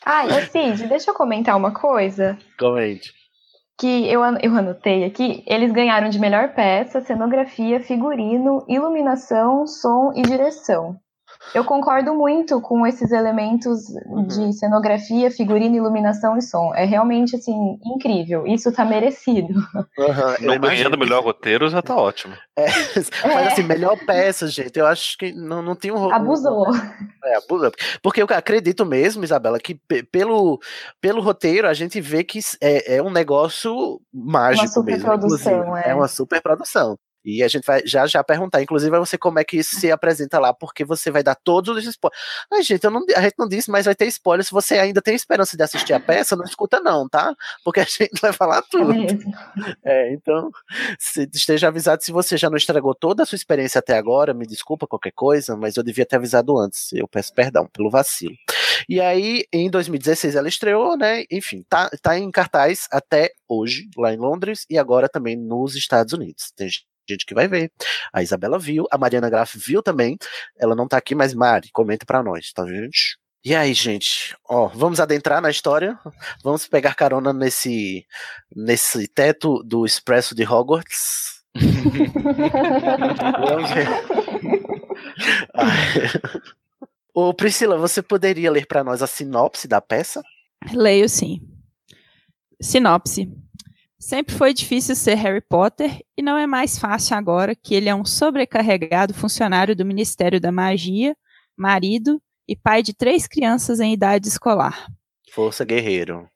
[0.05, 2.37] Ai, ô Cid, deixa eu comentar uma coisa.
[2.59, 3.13] Comente.
[3.77, 10.21] Que eu, eu anotei aqui, eles ganharam de melhor peça, cenografia, figurino, iluminação, som e
[10.21, 10.99] direção.
[11.53, 13.85] Eu concordo muito com esses elementos
[14.27, 16.73] de cenografia, figurino, iluminação e som.
[16.75, 18.45] É realmente assim incrível.
[18.45, 19.53] Isso tá merecido.
[19.97, 20.07] Eu
[20.41, 22.33] Não ganhando melhor roteiro já tá ótimo.
[22.57, 22.65] É,
[23.23, 24.77] mas assim, melhor peça, gente.
[24.77, 26.67] Eu acho que não, não tem um Abusou.
[27.23, 27.71] É, abusou.
[28.01, 30.59] Porque eu acredito mesmo, Isabela, que pe- pelo,
[30.99, 34.73] pelo roteiro a gente vê que é, é um negócio mágico mesmo.
[34.73, 35.89] superprodução, inclusive.
[35.89, 35.95] é.
[35.95, 36.97] uma super produção.
[37.25, 39.91] E a gente vai já já perguntar, inclusive, a você como é que isso se
[39.91, 42.21] apresenta lá, porque você vai dar todos os spoilers.
[42.53, 44.45] Ai, gente, eu não, a gente não disse, mas vai ter spoiler.
[44.45, 47.33] Se você ainda tem esperança de assistir a peça, não escuta, não, tá?
[47.63, 48.93] Porque a gente vai falar É tudo.
[49.83, 50.49] É, então,
[50.99, 54.45] se- esteja avisado se você já não estragou toda a sua experiência até agora, me
[54.45, 56.91] desculpa qualquer coisa, mas eu devia ter avisado antes.
[56.93, 58.35] Eu peço perdão pelo vacilo.
[58.89, 61.23] E aí, em 2016 ela estreou, né?
[61.31, 66.13] Enfim, tá, tá em cartaz até hoje, lá em Londres, e agora também nos Estados
[66.13, 66.51] Unidos.
[66.55, 66.67] Tem
[67.07, 67.71] gente que vai ver.
[68.13, 70.17] A Isabela viu, a Mariana Graff viu também.
[70.57, 73.17] Ela não tá aqui, mas Mari, comenta pra nós, tá, gente?
[73.43, 75.99] E aí, gente, ó, vamos adentrar na história,
[76.43, 78.03] vamos pegar carona nesse
[78.55, 81.35] nesse teto do expresso de Hogwarts.
[83.47, 83.87] Vamos ver.
[87.13, 90.21] Ô, Priscila, você poderia ler pra nós a sinopse da peça?
[90.73, 91.39] Leio sim.
[92.61, 93.31] Sinopse.
[94.05, 97.95] Sempre foi difícil ser Harry Potter e não é mais fácil agora que ele é
[97.95, 101.17] um sobrecarregado funcionário do Ministério da Magia,
[101.57, 104.85] marido e pai de três crianças em idade escolar.
[105.33, 106.29] Força Guerreiro.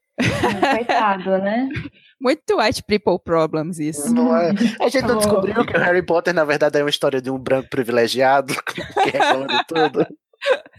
[0.75, 1.69] Coitado, né?
[2.19, 4.11] Muito white people problems isso.
[4.15, 4.49] Não é?
[4.81, 5.19] A gente não Oh.
[5.19, 9.11] descobriu que o Harry Potter, na verdade, é uma história de um branco privilegiado que
[9.11, 10.07] reclama de tudo.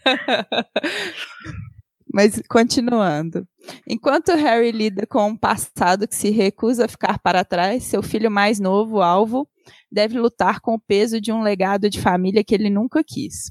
[2.13, 3.47] Mas continuando.
[3.87, 8.31] Enquanto Harry lida com um passado que se recusa a ficar para trás, seu filho
[8.31, 9.49] mais novo, Alvo,
[9.91, 13.51] deve lutar com o peso de um legado de família que ele nunca quis.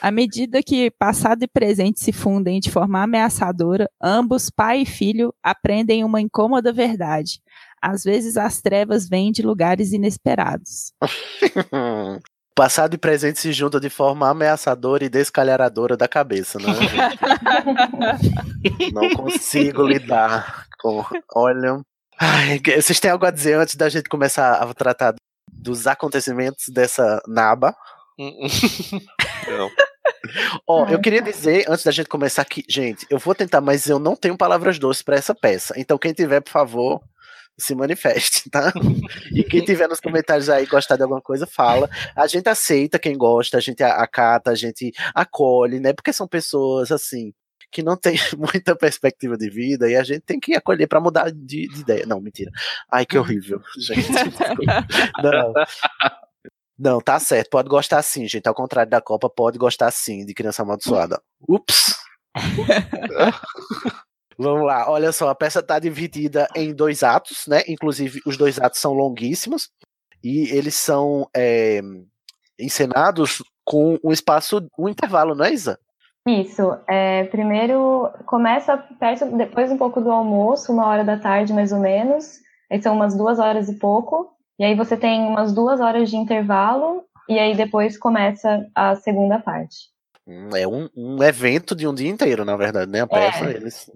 [0.00, 5.34] À medida que passado e presente se fundem de forma ameaçadora, ambos, pai e filho,
[5.42, 7.40] aprendem uma incômoda verdade.
[7.82, 10.92] Às vezes as trevas vêm de lugares inesperados.
[12.56, 16.72] Passado e presente se juntam de forma ameaçadora e descalharadora da cabeça, né?
[16.72, 17.18] gente?
[18.94, 21.04] Não consigo lidar com.
[21.34, 21.82] Olha.
[22.18, 25.14] Ai, que- vocês têm algo a dizer antes da gente começar a tratar
[25.52, 27.76] dos acontecimentos dessa naba?
[28.18, 29.70] Não.
[30.66, 33.98] Ó, eu queria dizer, antes da gente começar aqui, gente, eu vou tentar, mas eu
[33.98, 35.74] não tenho palavras doces pra essa peça.
[35.76, 37.02] Então, quem tiver, por favor,
[37.58, 38.72] se manifeste, tá?
[39.32, 41.88] E quem tiver nos comentários aí gostar de alguma coisa, fala.
[42.14, 45.92] A gente aceita quem gosta, a gente acata, a gente acolhe, né?
[45.92, 47.32] Porque são pessoas assim
[47.70, 51.30] que não tem muita perspectiva de vida e a gente tem que acolher pra mudar
[51.30, 52.06] de, de ideia.
[52.06, 52.50] Não, mentira.
[52.90, 54.08] Ai, que horrível, gente.
[55.22, 55.52] Não.
[56.78, 57.48] Não, tá certo.
[57.50, 58.46] Pode gostar sim, gente.
[58.46, 61.20] Ao contrário da Copa, pode gostar sim de criança amaldiçoada.
[61.48, 61.96] Ups!
[64.38, 67.62] Vamos lá, olha só, a peça tá dividida em dois atos, né?
[67.66, 69.70] Inclusive, os dois atos são longuíssimos
[70.22, 71.80] e eles são é,
[72.58, 75.78] encenados com um espaço, um intervalo, não é, Isa?
[76.26, 76.76] Isso.
[76.88, 81.78] É, primeiro começa perto, depois um pouco do almoço, uma hora da tarde mais ou
[81.78, 82.40] menos.
[82.70, 84.32] Aí são umas duas horas e pouco.
[84.58, 87.04] E aí você tem umas duas horas de intervalo.
[87.28, 89.95] E aí depois começa a segunda parte.
[90.56, 93.00] É um, um evento de um dia inteiro, na verdade, né?
[93.02, 93.54] A peça, É.
[93.54, 93.88] eles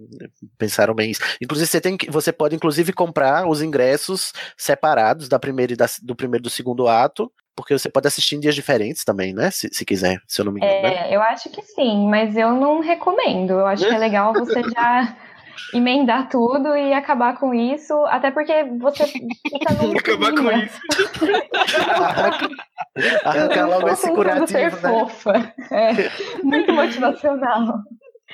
[0.57, 1.21] pensaram bem isso.
[1.43, 5.87] Inclusive, você, tem que, você pode, inclusive, comprar os ingressos separados da primeira e da-
[6.03, 9.51] do primeiro e do segundo ato Porque você pode assistir em dias diferentes também, né?
[9.51, 10.81] Se, se quiser, se eu não me engano.
[10.83, 11.11] né?
[11.11, 13.51] É, eu acho que sim, mas eu não recomendo.
[13.51, 15.17] Eu acho que é legal você já
[15.75, 20.79] emendar tudo e acabar com isso, até porque você fica num Acabar com isso.
[23.25, 24.91] Arrancar logo esse tentando ser curativo, né?
[24.91, 25.55] fofa.
[25.71, 25.93] É,
[26.43, 27.83] muito motivacional.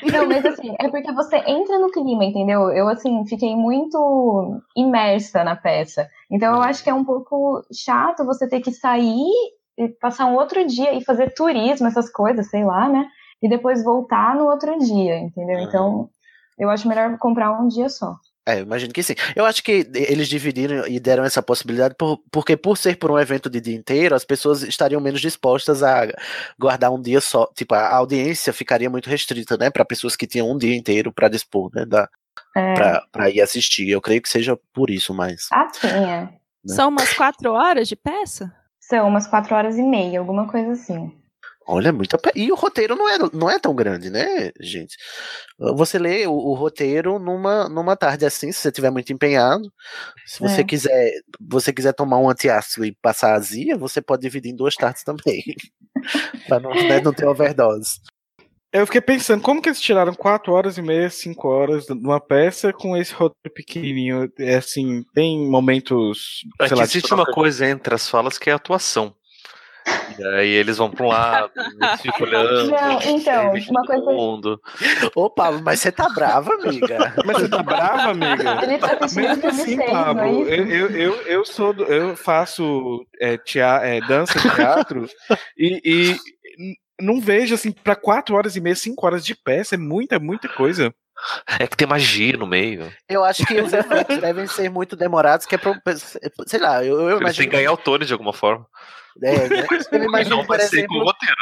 [0.02, 2.70] Não, mas assim, é porque você entra no clima, entendeu?
[2.70, 6.08] Eu, assim, fiquei muito imersa na peça.
[6.30, 9.26] Então, eu acho que é um pouco chato você ter que sair
[9.78, 13.06] e passar um outro dia e fazer turismo, essas coisas, sei lá, né?
[13.42, 15.60] E depois voltar no outro dia, entendeu?
[15.60, 16.08] Então,
[16.58, 18.16] eu acho melhor comprar um dia só.
[18.48, 19.14] É, eu imagino que sim.
[19.34, 23.18] Eu acho que eles dividiram e deram essa possibilidade por- porque, por ser por um
[23.18, 26.06] evento de dia inteiro, as pessoas estariam menos dispostas a
[26.56, 27.50] guardar um dia só.
[27.56, 29.68] Tipo, a audiência ficaria muito restrita, né?
[29.68, 31.84] Para pessoas que tinham um dia inteiro para dispor, né?
[31.84, 32.08] Da,
[32.56, 33.88] É, pra, pra ir assistir.
[33.90, 35.48] Eu creio que seja por isso, mas.
[35.50, 36.20] assim, é.
[36.22, 36.74] Né?
[36.74, 38.54] São umas quatro horas de peça?
[38.80, 41.12] São umas quatro horas e meia, alguma coisa assim.
[41.68, 42.16] Olha, muita.
[42.16, 44.96] pe- E o roteiro não é, não é tão grande, né, gente?
[45.59, 49.68] Você lê o, o roteiro numa, numa tarde assim, se você estiver muito empenhado.
[50.26, 50.64] Se você É.
[50.64, 55.02] quiser você quiser tomar um antiácido e passar azia, você pode dividir em duas tardes
[55.02, 55.42] também.
[56.46, 57.98] pra não, né, não ter overdose.
[58.72, 62.72] Eu fiquei pensando, como que eles tiraram 4 horas e meia, 5 horas numa peça
[62.72, 64.31] com esse roteiro pequenininho?
[64.38, 68.37] É assim, tem momentos, É que lá, de existe uma troca- coisa entre as falas
[68.38, 69.14] que é a atuação.
[70.18, 72.70] E aí eles vão pra um lado, eles ficam olhando.
[72.70, 74.61] Não, então, uma coisa- mundo.
[75.14, 77.14] Ô, Pablo, mas você tá brava, amiga.
[77.25, 78.62] Mas você tá brava, amiga?
[78.62, 80.51] Ele tá Mesmo assim, é Pablo, isso?
[80.51, 85.07] eu, eu, eu, eu sou do- eu faço é, tea- é, dança, teatro
[85.57, 86.16] e, e
[87.01, 90.49] não vejo assim para quatro horas e meia, cinco horas de peça é muita, muita
[90.49, 90.92] coisa.
[91.59, 92.92] É que tem magia no meio.
[93.09, 95.74] Eu acho que os efeitos devem ser muito demorados, que é pra,
[96.46, 97.48] sei lá, eu, eu imagino.
[97.50, 98.66] que ganhar o Tony de alguma forma.
[99.22, 99.66] É, né?
[99.92, 101.05] Eu imagino, não por vai ser com o exemplo.
[101.07, 101.37] roteiro.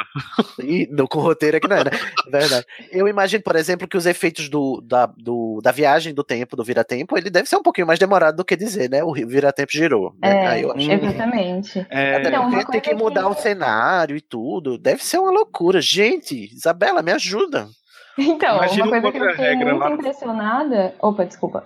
[0.62, 1.90] E no, com o roteiro é que não é, né?
[2.28, 2.64] É Verdade.
[2.92, 6.62] Eu imagino, por exemplo, que os efeitos do, da, do, da viagem do tempo, do
[6.62, 9.02] vira-tempo, ele deve ser um pouquinho mais demorado do que dizer, né?
[9.02, 10.14] O vira-tempo girou.
[10.22, 10.30] Né?
[10.30, 10.88] É, Aí eu acho.
[10.88, 11.84] exatamente.
[11.90, 14.78] É, Então, tem que coisa mudar que- o cenário e tudo.
[14.78, 15.80] Deve ser uma loucura.
[15.80, 17.66] Gente, Isabela, me ajuda.
[18.18, 20.94] Então, Imagina uma um coisa que eu fiquei muito lá impressionada.
[21.00, 21.64] Opa, desculpa.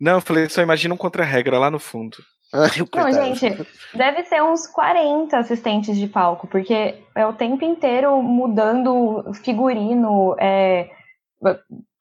[0.00, 2.16] Não, eu falei, só imagina um contra-regra lá no fundo.
[2.52, 8.22] Ai, Não, gente, deve ser uns 40 assistentes de palco, porque é o tempo inteiro
[8.22, 10.88] mudando figurino, é,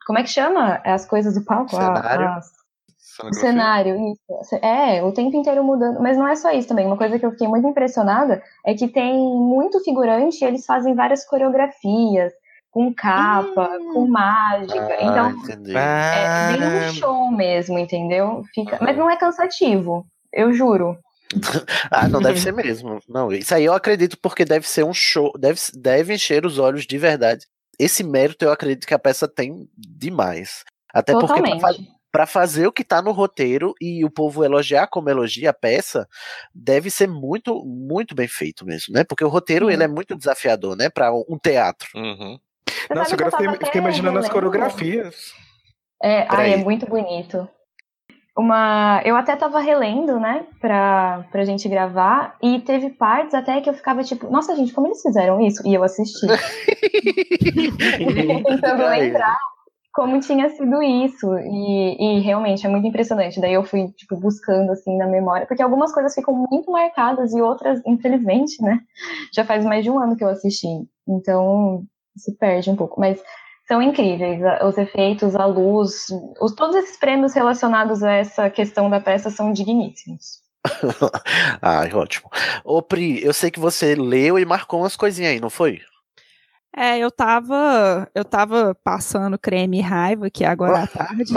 [0.05, 1.71] como é que chama as coisas do palco?
[1.71, 2.29] Cenário.
[2.29, 2.57] as-
[3.23, 4.55] o cenário, isso.
[4.63, 5.99] É, o tempo inteiro mudando.
[5.99, 6.85] Mas não é só isso também.
[6.85, 10.93] Uma coisa que eu fiquei muito impressionada é que tem muito figurante e eles fazem
[10.93, 12.31] várias coreografias,
[12.77, 14.97] com capa, com mágica.
[14.99, 15.75] Ah, então, entendi.
[15.75, 18.43] é bem um show mesmo, entendeu?
[18.53, 18.77] Fica...
[18.79, 20.95] Mas não é cansativo, eu juro.
[21.89, 22.99] Ah, não deve ser mesmo.
[23.09, 26.85] Não, isso aí eu acredito porque deve ser um show, deve, deve encher os olhos
[26.85, 27.45] de verdade.
[27.79, 30.63] Esse mérito eu acredito que a peça tem demais.
[30.93, 31.91] Até porque Totalmente.
[32.11, 36.07] pra fazer o que tá no roteiro e o povo elogiar como elogia a peça,
[36.53, 39.03] deve ser muito, muito bem feito mesmo, né?
[39.03, 39.73] Porque o roteiro Sim.
[39.73, 40.89] ele é muito desafiador, né?
[40.89, 41.89] Pra um, um teatro.
[41.95, 42.39] Uhum.
[42.67, 45.33] Você Nossa, agora eu fiquei, fiquei imaginando as coreografias.
[46.01, 47.47] É, ai, é muito bonito.
[48.37, 53.69] Uma, eu até tava relendo, né, pra, pra gente gravar, e teve partes até que
[53.69, 55.67] eu ficava tipo, nossa, gente, como eles fizeram isso?
[55.67, 56.27] E eu assisti.
[58.45, 59.37] Tentando lembrar
[59.97, 61.27] como tinha sido isso.
[61.39, 63.41] E, e realmente é muito impressionante.
[63.41, 67.41] Daí eu fui, tipo, buscando assim na memória, porque algumas coisas ficam muito marcadas e
[67.41, 68.79] outras, infelizmente, né?
[69.33, 70.67] Já faz mais de um ano que eu assisti.
[71.07, 71.83] Então
[72.17, 72.99] se perde um pouco.
[72.99, 73.21] Mas
[73.67, 74.39] são incríveis.
[74.63, 76.07] Os efeitos, a luz,
[76.39, 80.41] os, todos esses prêmios relacionados a essa questão da peça são digníssimos.
[81.61, 82.29] Ai, ótimo.
[82.63, 85.81] Ô, Pri, eu sei que você leu e marcou umas coisinhas aí, não foi?
[86.75, 91.33] É, eu tava, eu tava passando creme e raiva aqui agora à tarde.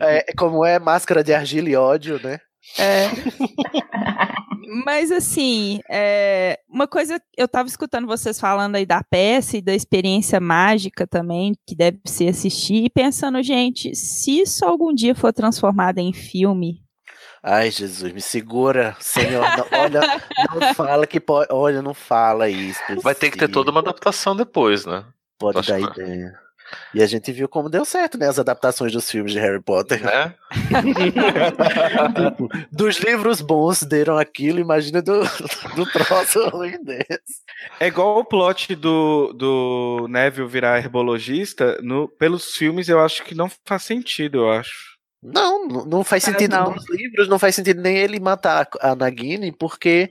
[0.00, 2.38] É, como é máscara de argila e ódio, né?
[2.78, 3.08] É.
[4.84, 9.74] Mas assim, é, uma coisa, eu tava escutando vocês falando aí da peça e da
[9.74, 15.32] experiência mágica também, que deve ser assistir, e pensando, gente, se isso algum dia for
[15.32, 16.80] transformado em filme,
[17.44, 19.42] Ai, Jesus, me segura, Senhor.
[19.56, 20.00] Não, olha,
[20.54, 21.48] não fala que pode.
[21.52, 22.80] Olha, não fala isso.
[23.02, 25.04] Vai ter que ter toda uma adaptação depois, né?
[25.40, 26.32] Pode Acho dar que- ideia.
[26.94, 28.28] E a gente viu como deu certo, né?
[28.28, 30.02] As adaptações dos filmes de Harry Potter.
[30.02, 30.34] né?
[32.30, 35.20] Tipo, dos livros bons deram aquilo, imagina do,
[35.74, 37.42] do troço ruim desse.
[37.80, 43.34] É igual o plot do, do Neville virar herbologista, no, pelos filmes eu acho que
[43.34, 44.92] não faz sentido, eu acho.
[45.22, 46.74] Não, não- faz Mas sentido não.
[46.74, 50.10] nos livros, não faz sentido nem ele matar a Nagini, porque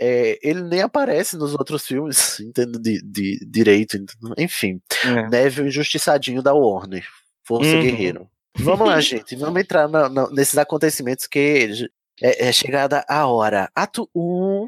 [0.00, 4.34] é, ele nem aparece nos outros filmes, entendo de, de direito, entendeu?
[4.38, 4.80] enfim.
[5.04, 5.28] É.
[5.28, 7.06] Neville injustiçadinho da Warner,
[7.44, 7.82] Força Uhum.
[7.82, 8.28] Guerreiro.
[8.60, 11.88] Vamos lá, gente, vamos entrar na- na- nesses acontecimentos que
[12.20, 13.70] é, é chegada a hora.
[13.74, 14.66] Ato 1.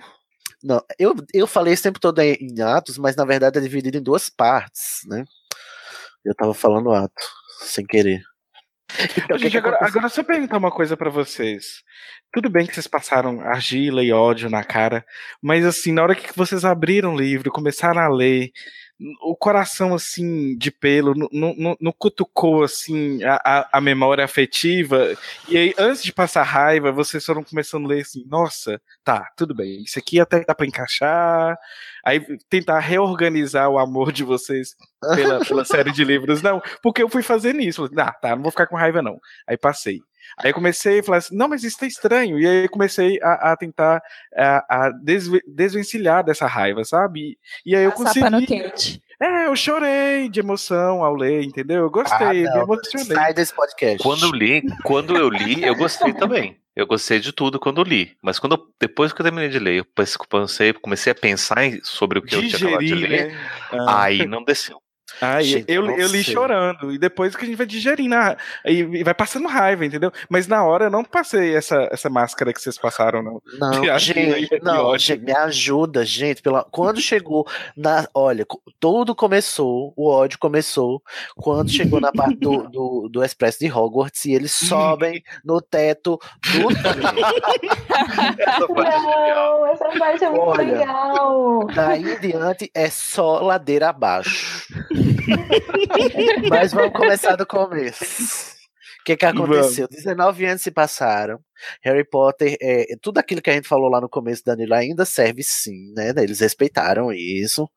[0.62, 3.96] Não, eu, eu falei esse tempo todo em, em atos, mas na verdade é dividido
[3.98, 5.24] em duas partes, né?
[6.24, 7.14] Eu tava falando ato,
[7.62, 8.22] sem querer.
[9.16, 11.82] Então, Gente, agora, agora só perguntar uma coisa pra vocês.
[12.32, 15.05] Tudo bem que vocês passaram argila e ódio na cara,
[15.43, 18.51] mas assim, na hora que vocês abriram o livro, começaram a ler,
[19.22, 25.14] o coração assim de pelo não- cutucou assim a, a, memória afetiva.
[25.48, 29.55] E aí antes de passar raiva vocês foram começando a ler assim nossa tá tudo
[29.55, 31.57] bem isso aqui até dá pra encaixar.
[32.05, 34.74] Aí tentar reorganizar o amor de vocês
[35.14, 36.42] pela, pela série de livros.
[36.42, 37.88] Não porque eu fui fazendo isso.
[37.96, 39.18] Ah tá não vou ficar com raiva não.
[39.46, 40.01] Aí passei
[40.38, 42.38] Aí eu comecei a falar assim, não, mas isso tá estranho.
[42.38, 44.02] E aí eu comecei a, a tentar
[44.36, 47.20] a, a desve- desvencilhar dessa raiva, sabe?
[47.64, 48.46] E, e aí eu Passar pano consegui.
[48.62, 49.02] quente.
[49.22, 51.80] É, eu chorei de emoção ao ler, entendeu?
[51.82, 53.14] Eu gostei, Ah, me emocionei.
[53.14, 53.98] sai desse podcast.
[54.02, 56.56] Quando eu li, quando eu li, eu gostei também.
[56.74, 58.16] Eu gostei de tudo quando eu li.
[58.22, 62.18] Mas quando eu- depois que eu terminei de ler, eu pensei, comecei a pensar sobre
[62.18, 63.26] o que eu tinha acabado de ler.
[63.32, 63.38] né?
[63.72, 64.04] Ah.
[64.04, 64.80] Aí não desceu.
[65.20, 68.78] Aí Gente, eu, eu li chorando, e depois que a gente vai digerindo, a- e,
[68.80, 70.10] e vai passando raiva, entendeu?
[70.28, 73.42] Mas na hora eu não passei essa, essa máscara que vocês passaram, não.
[73.58, 76.42] Não, gente, é não, gente, me ajuda, gente.
[76.42, 76.64] Pela...
[76.64, 77.46] Quando chegou
[77.76, 78.06] na.
[78.14, 78.46] Olha,
[78.78, 81.02] tudo começou, o ódio começou
[81.36, 86.18] quando chegou na parte do, do, do Expresso de Hogwarts e eles sobem no teto
[86.52, 86.68] do.
[88.40, 89.34] Essa parte é.
[89.34, 90.62] Não, essa parte é muito Olha.
[90.78, 91.66] legal.
[91.74, 94.66] Daí em diante é só ladeira abaixo.
[96.48, 98.04] Mas vamos começar do começo.
[99.00, 99.88] O que, que aconteceu?
[99.88, 101.40] 19 anos se passaram.
[101.82, 105.42] Harry Potter, é, tudo aquilo que a gente falou lá no começo, Danilo, ainda serve
[105.42, 106.12] sim, né?
[106.16, 107.68] Eles respeitaram isso.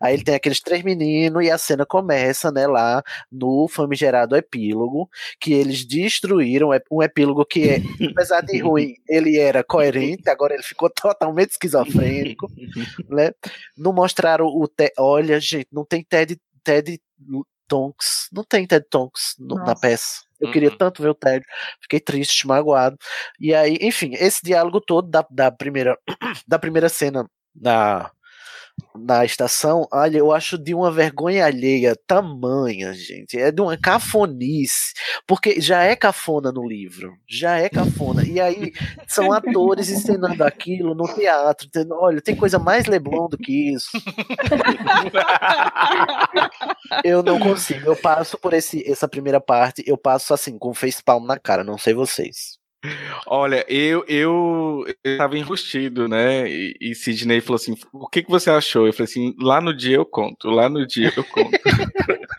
[0.00, 3.02] Aí ele tem aqueles três meninos e a cena começa, né, lá
[3.32, 5.08] no famigerado epílogo,
[5.40, 10.62] que eles destruíram um epílogo que, é, apesar de ruim, ele era coerente, agora ele
[10.62, 12.46] ficou totalmente esquizofrênico,
[13.08, 13.32] né?
[13.76, 17.00] Não mostraram o Ted, olha, gente, não tem Ted, Ted
[17.68, 20.20] Tonks, não tem Ted Tonks no- na peça.
[20.38, 20.76] Eu queria Uhum.
[20.76, 21.44] tanto ver o Ted,
[21.80, 22.96] fiquei triste, magoado.
[23.40, 25.98] E aí, enfim, esse diálogo todo da, da primeira
[26.46, 28.10] da primeira cena na
[28.98, 33.38] na estação, olha, eu acho de uma vergonha alheia tamanha, gente.
[33.38, 34.94] É de uma cafonice,
[35.26, 38.24] porque já é cafona no livro, já é cafona.
[38.24, 38.72] E aí
[39.06, 41.68] são atores ensinando aquilo no teatro.
[41.92, 43.90] Olha, tem coisa mais Leblon do que isso.
[47.04, 47.86] Eu não consigo.
[47.86, 51.78] Eu passo por esse, essa primeira parte, eu passo assim, com facepalm na cara, não
[51.78, 52.58] sei vocês.
[53.26, 56.48] Olha, eu, eu, eu tava enrustido, né?
[56.48, 58.86] E, e Sidney falou assim: o que, que você achou?
[58.86, 61.50] Eu falei assim: lá no dia eu conto, lá no dia eu conto.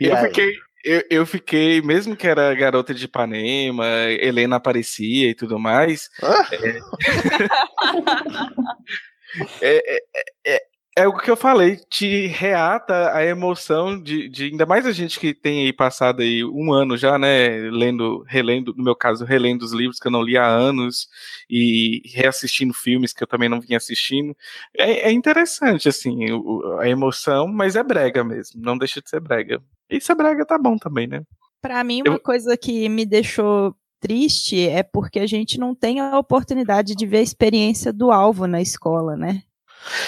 [0.00, 0.54] E eu fiquei.
[0.84, 3.86] Eu, eu fiquei, mesmo que era garota de Ipanema,
[4.20, 6.46] Helena aparecia e tudo mais, Ah,
[9.62, 10.00] é, é,
[10.46, 10.62] é,
[10.96, 15.18] é o que eu falei, te reata a emoção de, de ainda mais a gente
[15.18, 19.62] que tem aí passado aí um ano já, né, lendo, relendo, no meu caso, relendo
[19.62, 21.08] os livros que eu não li há anos
[21.50, 24.36] e reassistindo filmes que eu também não vinha assistindo.
[24.76, 29.20] É, é interessante, assim, o- a emoção, mas é brega mesmo, não deixa de ser
[29.20, 29.60] brega.
[29.90, 31.22] E se é brega, tá bom também, né?
[31.60, 35.98] Pra mim, Eu- uma coisa que me deixou triste é porque a gente não tem
[35.98, 39.42] a oportunidade de ver a experiência do alvo na escola, né?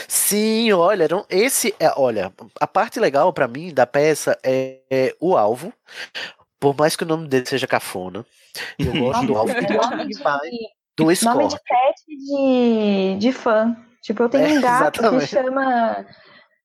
[0.09, 5.15] Sim, olha, não- esse é, olha, a parte legal pra mim da peça é, é
[5.21, 5.73] o alvo.
[6.59, 8.25] Por mais que o nome dele seja cafona,
[8.79, 10.59] eu gosto do alvo e gosto Nome demais de,
[10.97, 11.59] do nome de Scorpion.
[11.69, 13.77] pet de, de fã.
[14.03, 15.21] Tipo, eu tenho É, um gato exatamente.
[15.29, 16.07] que chama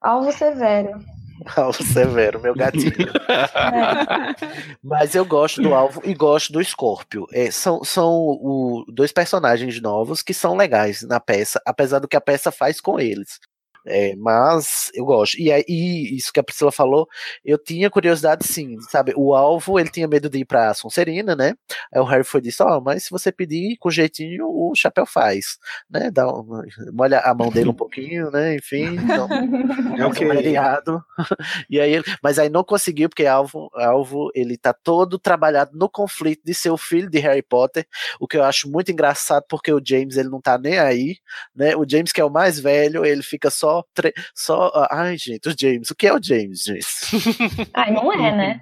[0.02, 1.00] Alvo Severo.
[1.56, 2.92] Alvo severo, meu gatinho.
[4.84, 7.26] Mas eu gosto do alvo e gosto do Scorpio.
[7.32, 12.16] É, são são o- dois personagens novos que são legais na peça, apesar do que
[12.16, 13.40] a peça faz com eles.
[13.86, 15.40] É, mas eu gosto.
[15.40, 17.08] E aí, isso que a Priscila falou,
[17.44, 19.14] eu tinha curiosidade sim, sabe?
[19.16, 21.54] O alvo, ele tinha medo de ir pra Sonserina, né?
[21.94, 25.58] Aí o Harry foi disse: Ó, mas se você pedir com jeitinho, o chapéu faz,
[25.90, 26.12] né?
[26.12, 26.64] Dá uma,
[26.94, 28.56] molha a mão dele um pouquinho, né?
[28.56, 29.28] Enfim, então,
[29.98, 31.02] É o um.
[31.70, 35.90] E aí, ele- mas aí não conseguiu, porque Alvo, Alvo, ele tá todo trabalhado no
[35.90, 37.86] conflito de ser o filho de Harry Potter,
[38.20, 41.18] o que eu acho muito engraçado, porque o James, ele não tá nem aí,
[41.56, 41.76] né?
[41.76, 43.84] O James, que é o mais velho, ele fica só só.
[43.94, 45.90] tre- só ah, ai, gente, o James.
[45.90, 46.86] O que é o James, gente?
[47.74, 48.62] Ai, não é, né?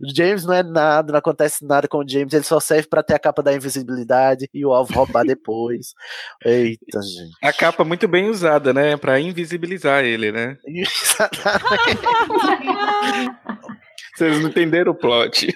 [0.00, 3.02] O James não é nada, não acontece nada com o James, ele só serve pra
[3.02, 5.94] ter a capa da invisibilidade e o alvo roubar depois.
[6.44, 7.32] Eita, gente.
[7.42, 8.96] A capa muito bem usada, né?
[8.96, 10.56] Pra invisibilizar ele, né?
[10.66, 12.00] Exatamente.
[14.16, 15.48] Vocês não entenderam o plot.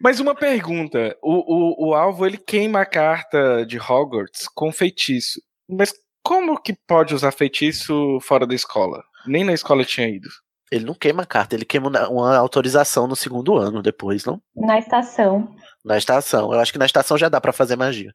[0.00, 5.40] Mas uma pergunta: o, o, o alvo ele queima a carta de Hogwarts com feitiço.
[5.68, 5.92] Mas
[6.22, 9.02] como que pode usar feitiço fora da escola?
[9.26, 10.28] Nem na escola tinha ido.
[10.70, 14.40] Ele não queima a carta, ele queima uma- autorização no segundo ano depois, não?
[14.54, 15.54] Na estação.
[15.84, 16.52] Na estação.
[16.52, 18.12] Eu acho que na estação já dá pra fazer magia.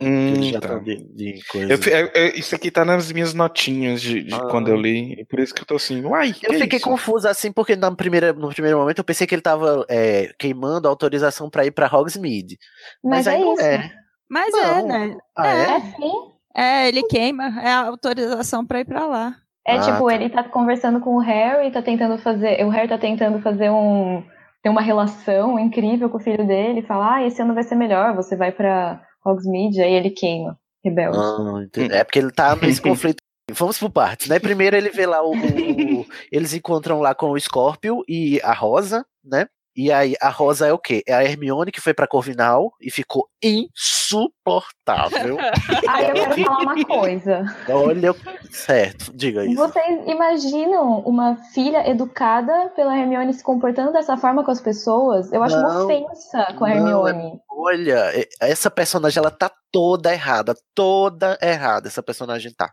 [0.00, 0.78] Hum, tá.
[0.80, 1.72] de, de coisa.
[1.72, 4.48] Eu eu- eu- isso aqui tá nas minhas notinhas de, de Ah.
[4.50, 5.12] quando eu li.
[5.20, 6.88] E por isso que eu tô assim, uai, Eu é fiquei isso?
[6.88, 10.88] confuso assim, porque na primeira, no primeiro momento eu pensei que ele tava é, queimando
[10.88, 12.58] a autorização pra ir pra Hogsmeade.
[13.02, 13.62] Mas, é aí não isso.
[13.62, 13.92] é.
[14.28, 14.88] Mas é, Não.
[14.88, 15.16] né?
[15.36, 15.62] Ah, é?
[15.76, 16.31] É sim.
[16.54, 19.34] É, ele queima, é a autorização pra ir pra lá.
[19.66, 20.14] É Ah, tipo, tá.
[20.14, 22.64] ele tá conversando com o Harry, tá tentando fazer.
[22.64, 24.22] O Harry tá tentando fazer um.
[24.62, 28.14] ter uma relação incrível com o filho dele, falar, ah, esse ano vai ser melhor,
[28.14, 31.18] você vai pra Hogsmeade, aí ele queima, rebelde.
[31.18, 31.64] Ah.
[31.92, 33.16] É porque ele tá nesse conflito.
[33.50, 34.38] Vamos por partes, né?
[34.38, 38.52] Primeiro ele vê lá o, o- o- Eles encontram lá com o Scorpio e a
[38.52, 39.46] Rosa, né?
[39.74, 41.02] E aí a Rosa é o quê?
[41.06, 45.38] É a Hermione que foi pra Corvinal e ficou insuportável.
[45.88, 47.44] Ah, eu quero falar uma coisa.
[47.68, 48.14] Olha,
[48.50, 49.56] certo, diga isso.
[49.56, 55.32] Vocês imaginam uma filha educada pela Hermione se comportando dessa forma com as pessoas?
[55.32, 55.84] Eu acho uma Não.
[55.84, 57.40] ofensa com a Não, é Hermione.
[57.50, 61.88] Olha, essa personagem ela tá toda errada, toda errada.
[61.88, 62.70] Essa personagem tá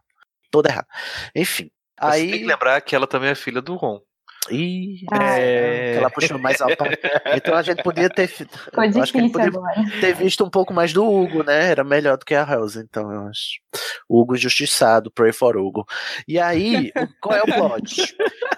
[0.52, 0.88] toda errada.
[1.36, 1.70] Enfim,
[2.00, 4.00] Você aí tem que lembrar que ela também é filha do Ron.
[4.50, 5.92] Ih, Ah, É.
[5.94, 6.84] que ela puxou mais alto.
[7.36, 8.30] Então a gente podia ter.
[8.98, 9.76] eu acho que ele podia agora.
[10.00, 11.70] ter visto um pouco mais do Hugo, né?
[11.72, 13.60] Era melhor do que a Rosa, então eu acho.
[14.10, 15.86] Hugo injustiçado, pray for Hugo.
[16.28, 18.16] E aí, qual é o plot?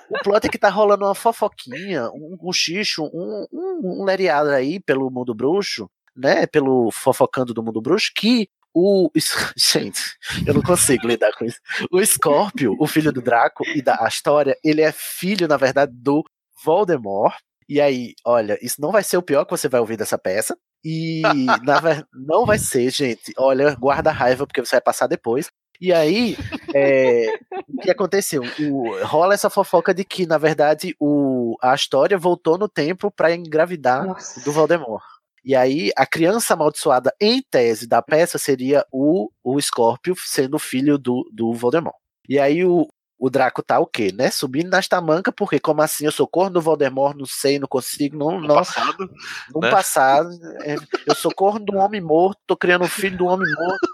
[0.10, 4.50] O plot é que tá rolando uma fofoquinha, um, um xixo, um, um, um lereado
[4.52, 6.46] aí pelo mundo bruxo, né?
[6.46, 9.10] Pelo fofocando do mundo bruxo, que o.
[9.58, 10.02] Gente,
[10.46, 11.60] eu não consigo lidar com isso.
[11.92, 16.24] O Scorpio, o filho do Draco e da Astoria, ele é filho, na verdade, do
[16.64, 17.36] Voldemort.
[17.68, 20.58] E aí, olha, isso não vai ser o pior que você vai ouvir dessa peça.
[20.84, 21.22] E
[21.64, 22.06] na ver...
[22.14, 23.34] não vai ser, gente.
[23.38, 25.50] Olha, guarda a raiva, porque você vai passar depois.
[25.80, 26.38] E aí,
[26.76, 27.34] é,
[27.68, 28.44] o que aconteceu?
[28.60, 33.34] O- rola essa fofoca de que, na verdade, o, a Astoria voltou no tempo para
[33.34, 34.42] engravidar Nossa.
[34.42, 35.02] do Voldemort.
[35.44, 40.98] E aí, a criança amaldiçoada, em tese da peça, seria o, o Scorpio sendo filho
[40.98, 41.96] do, do Voldemort.
[42.30, 42.88] E aí, o,
[43.18, 44.32] o Draco tá o quê, né?
[44.32, 46.06] Subindo nas tamancas, porque como assim?
[46.06, 49.10] Eu sou corno do Voldemort, não sei, não consigo, não, No não passado.
[49.54, 49.70] no né?
[49.70, 50.30] passado,
[50.62, 50.76] é,
[51.08, 53.88] eu sou corno de um homem morto, tô criando um filho de um homem morto.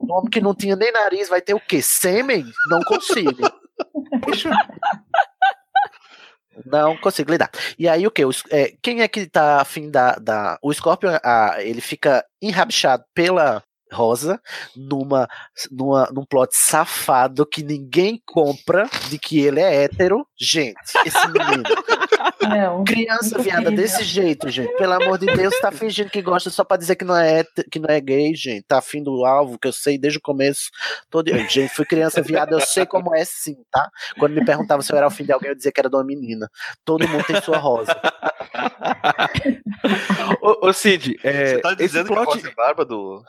[0.00, 1.80] Um homem que não tinha nem nariz, vai ter o quê?
[1.82, 2.44] Sêmen?
[2.68, 3.36] Não consigo.
[6.64, 7.50] Não consigo lidar.
[7.78, 8.22] E aí o que?
[8.50, 10.12] É, quem é que tá afim da.
[10.16, 14.40] da o Scorpion, ah, ele fica enrabixado pela Rosa
[14.76, 15.28] numa,
[15.70, 20.26] numa, num plot safado que ninguém compra de que ele é hétero.
[20.38, 20.76] Gente,
[21.06, 21.62] esse menino.
[22.48, 22.84] Não.
[22.84, 24.74] Criança viada desse jeito, gente.
[24.76, 27.78] Pelo amor de Deus, tá fingindo que gosta só pra dizer que não é, que
[27.78, 28.64] não é gay, gente.
[28.64, 30.70] Tá afim do alvo, que eu sei desde o começo.
[31.10, 31.28] Todo...
[31.48, 33.90] Gente, fui criança viada, eu sei como é sim, tá?
[34.18, 35.96] Quando me perguntavam se eu era o fim de alguém, eu dizia que era de
[35.96, 36.48] uma menina.
[36.84, 37.94] Todo mundo tem sua rosa.
[40.40, 42.24] Ô, ô, Cid, é, Você tá dizendo plot...
[42.24, 43.22] que a Rosa é barba do.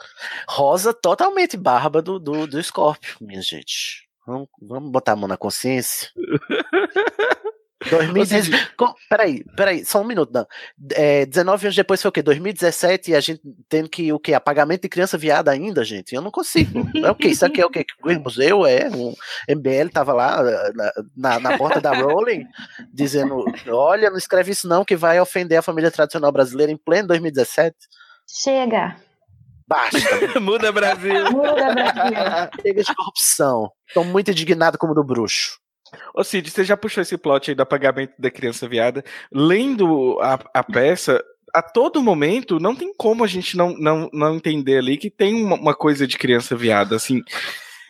[0.48, 4.08] Rosa totalmente barba do, do, do Scorpio, minha gente.
[4.26, 6.10] Vamos, vamos botar a mão na consciência.
[7.90, 8.70] 2016.
[8.78, 10.46] Com- Peraí, peraí, só um minuto, não.
[10.94, 12.22] É, 19 anos depois foi o quê?
[12.22, 14.34] 2017 e a gente tendo que o quê?
[14.34, 16.14] Apagamento de criança viada ainda, gente?
[16.16, 16.88] Eu não consigo.
[16.96, 17.28] É o quê?
[17.30, 17.86] Isso aqui é o quê?
[18.04, 18.90] O museu é?
[18.90, 19.14] Um
[19.50, 20.42] MBL tava lá
[20.74, 22.46] na, na, na porta da Rowling
[22.94, 27.08] dizendo: olha, não escreve isso não, que vai ofender a família tradicional brasileira em pleno
[27.10, 27.76] 2017.
[28.28, 28.96] Chega.
[29.68, 29.98] Basta.
[30.40, 31.32] Muda Brasil.
[31.32, 32.50] Muda, Brasil.
[32.62, 33.72] Chega de corrupção.
[33.94, 35.58] Tô muito indignado como do bruxo.
[36.14, 39.04] Ô Cid, você já puxou esse plot aí do apagamento da criança viada.
[39.32, 41.24] Lendo a, a peça,
[41.54, 45.44] a todo momento, não tem como a gente não, não, não entender ali que tem
[45.44, 47.22] uma, uma coisa de criança viada, assim.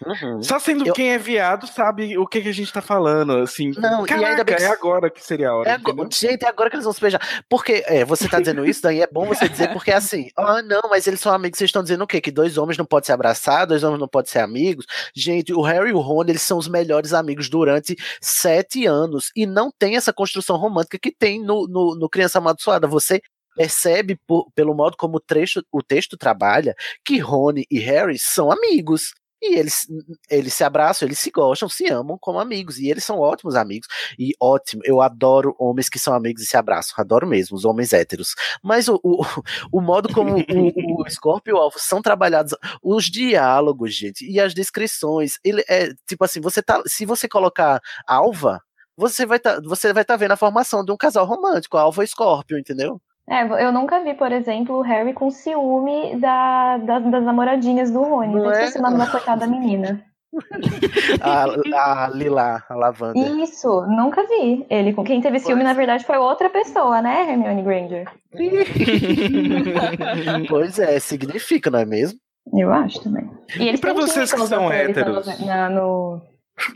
[0.05, 0.41] Uhum.
[0.41, 3.71] Só sendo Eu- quem é viado sabe o que, que a gente tá falando, assim.
[3.77, 6.43] Não, e Caraca, ainda bem que- é agora que seria a hora, É agora, gente,
[6.43, 7.43] é agora que eles vão se beijar.
[7.49, 10.61] Porque é, você tá dizendo isso, daí é bom você dizer, porque é assim, ah,
[10.61, 12.19] não, mas eles são amigos, vocês estão dizendo o quê?
[12.19, 14.85] Que dois homens não podem se abraçar, dois homens não podem ser amigos.
[15.15, 19.31] Gente, o Harry e o Ron, eles são os melhores amigos durante sete anos.
[19.35, 22.87] E não tem essa construção romântica que tem no, no, no Criança Amaldiçoada.
[22.87, 23.21] Você
[23.55, 26.75] percebe, por- pelo modo como o, trecho, o texto trabalha,
[27.05, 29.13] que Rony e Harry são amigos.
[29.47, 29.87] E eles,
[30.29, 32.79] eles se abraçam, eles se gostam, se amam como amigos.
[32.79, 33.87] E eles são ótimos amigos.
[34.17, 36.95] E ótimo, eu adoro homens que são amigos e se abraçam.
[36.97, 38.33] Adoro mesmo, os homens héteros.
[38.63, 39.23] Mas o, o,
[39.71, 44.39] o modo como o, o Scorpio e o Alvo são trabalhados, os diálogos, gente, e
[44.39, 45.37] as descrições.
[45.43, 46.81] Ele é tipo assim, você tá.
[46.87, 48.61] Se você colocar Alva,
[48.97, 52.03] você vai tá, você vai estar tá vendo a formação de um casal romântico, Alva
[52.03, 52.99] e Scorpio, entendeu?
[53.29, 58.03] É, eu nunca vi, por exemplo, o Harry com ciúme da, das, das namoradinhas do
[58.03, 58.35] Rony.
[58.35, 58.59] Não Eu é?
[58.65, 60.03] esqueci o nome da coitada da menina.
[61.21, 63.17] A, a Lila, a Lavanda.
[63.17, 64.65] Isso, nunca vi.
[64.69, 65.67] Ele com quem teve ciúme, Pois.
[65.67, 68.11] na verdade, foi outra pessoa, né, Hermione Granger?
[70.49, 72.19] pois é, significa, não é mesmo?
[72.53, 73.29] Eu acho também.
[73.57, 75.39] E, eles pra vocês que são atores, héteros?
[75.45, 76.21] na- no...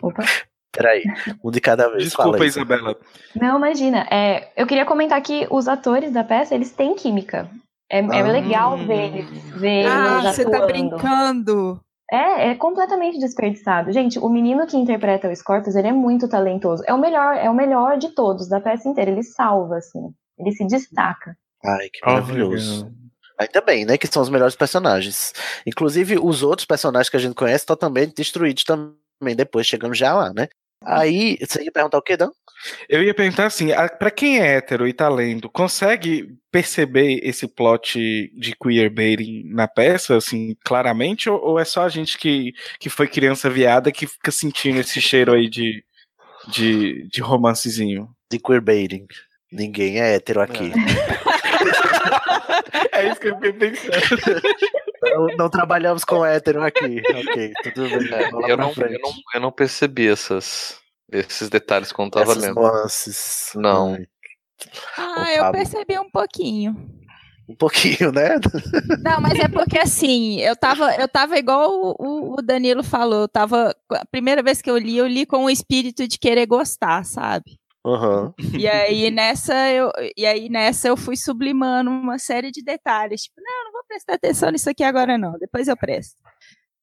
[0.01, 0.23] Opa.
[0.79, 1.03] Peraí,
[1.43, 2.03] um de cada vez.
[2.05, 2.45] Desculpa, fala.
[2.45, 2.97] Isabela.
[3.35, 4.07] Não, imagina.
[4.09, 7.49] É, eu queria comentar que os atores da peça, eles têm química.
[7.91, 8.31] É, é Ah.
[8.31, 11.79] legal ver eles, ver Ah, eles você tá brincando.
[12.11, 13.91] É, é completamente desperdiçado.
[13.91, 16.81] Gente, o menino que interpreta o Scorpius, ele é muito talentoso.
[16.87, 19.11] É o melhor, é o melhor de todos, da peça inteira.
[19.11, 20.11] Ele salva, assim.
[20.37, 21.35] Ele se destaca.
[21.63, 22.89] Ai, que maravilhoso.
[23.39, 23.97] Ainda bem, né?
[23.97, 25.33] Que são os melhores personagens.
[25.67, 30.33] Inclusive, os outros personagens que a gente conhece totalmente destruídos também depois, chegando já lá,
[30.33, 30.47] né?
[30.83, 32.29] Aí, você ia perguntar o quê, Dan?
[32.89, 37.47] Eu ia perguntar assim, a- pra quem é hétero e tá lendo, consegue perceber esse
[37.47, 37.97] plot
[38.37, 43.07] de queerbaiting na peça, assim, claramente, ou, ou é só a gente que, que foi
[43.07, 45.83] criança viada que fica sentindo esse cheiro aí de,
[46.49, 48.09] de, de romancezinho?
[48.31, 49.05] De queerbaiting.
[49.51, 50.71] Ninguém é hétero aqui.
[52.93, 54.41] É isso que eu fiquei pensando.
[55.01, 57.01] Não, não trabalhamos com hétero aqui.
[57.15, 58.13] Ok, tudo bem.
[58.13, 60.77] É, eu, não, eu, não, eu não percebi essas,
[61.11, 62.55] esses detalhes quando tava Essas lendo.
[62.55, 63.51] nuances.
[63.55, 63.97] Não.
[64.97, 65.51] Ah, Ô, eu Pablo.
[65.61, 66.75] percebi um pouquinho.
[67.47, 68.35] Um pouquinho, né?
[69.01, 73.21] Não, mas é porque assim, eu tava, eu tava igual o- o, o Danilo falou,
[73.21, 73.73] eu tava.
[73.91, 77.57] A primeira vez que eu li, eu li com o espírito de querer gostar, sabe?
[77.85, 78.33] Aham.
[78.57, 83.23] E aí nessa eu, e aí nessa eu fui sublimando uma série de detalhes.
[83.23, 85.37] Tipo, não, eu não vou prestar atenção nisso aqui agora, não.
[85.39, 86.17] Depois eu presto.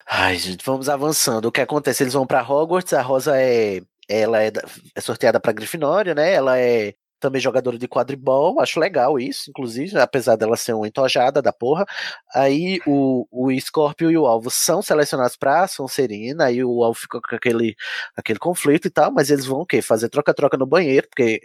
[0.08, 1.46] Ai, gente, vamos avançando.
[1.46, 2.02] O que acontece?
[2.02, 3.80] Eles vão pra Hogwarts, a Rosa é.
[4.08, 4.52] Ela é,
[4.94, 6.32] é sorteada pra Grifinória, né?
[6.32, 11.40] Ela é também jogadora de quadribol, acho legal isso, inclusive, apesar dela ser uma entojada
[11.40, 11.86] da porra.
[12.34, 17.20] Aí o, o Scorpio e o Alvo são selecionados pra Sonserina, aí o Alvo fica
[17.20, 17.74] com aquele,
[18.16, 19.82] aquele conflito e tal, mas eles vão o quê?
[19.82, 21.40] Fazer troca-troca no banheiro, porque,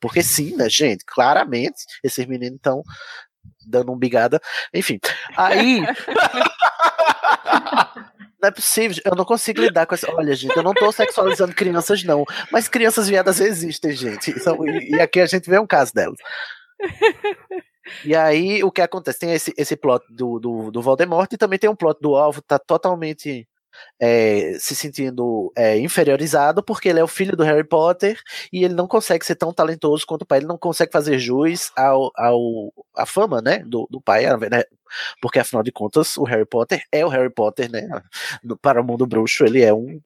[0.00, 1.04] porque sim, né, gente?
[1.04, 2.82] Claramente, esses meninos estão
[3.66, 4.40] dando um bigada.
[4.74, 4.98] Enfim,
[5.36, 5.82] aí.
[8.40, 10.10] Não é possível, eu não consigo lidar com essa.
[10.14, 12.24] Olha, gente, eu não tô sexualizando crianças, não.
[12.50, 14.38] Mas crianças viadas existem, gente.
[14.40, 16.16] São- e, e aqui a gente vê um caso delas.
[18.04, 19.18] E aí, o que acontece?
[19.18, 22.40] Tem esse, esse plot do, do, do Voldemort e também tem um plot do Alvo,
[22.42, 23.48] tá totalmente
[24.00, 28.18] é, se sentindo é, inferiorizado porque ele é o filho do Harry Potter
[28.52, 31.70] e ele não consegue ser tão talentoso quanto o pai, ele não consegue fazer jus
[31.76, 34.62] ao, ao a fama, né, do, do pai, né,
[35.22, 37.88] porque afinal de contas o Harry Potter é o Harry Potter, né,
[38.42, 40.00] no- para o mundo bruxo ele é um,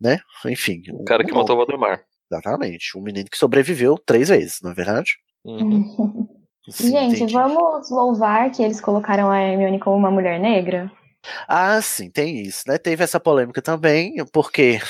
[0.00, 2.02] né, enfim, um, O cara que um- matou o Valdemar.
[2.30, 5.12] exatamente, um menino que sobreviveu três vezes, não é verdade?
[5.44, 6.28] Uhum.
[6.70, 7.32] Sim, Gente, entendi.
[7.32, 10.92] vamos louvar que eles colocaram a Hermione como uma mulher negra?
[11.46, 12.78] Ah, sim, tem isso, né?
[12.78, 14.80] Teve essa polêmica também, porque.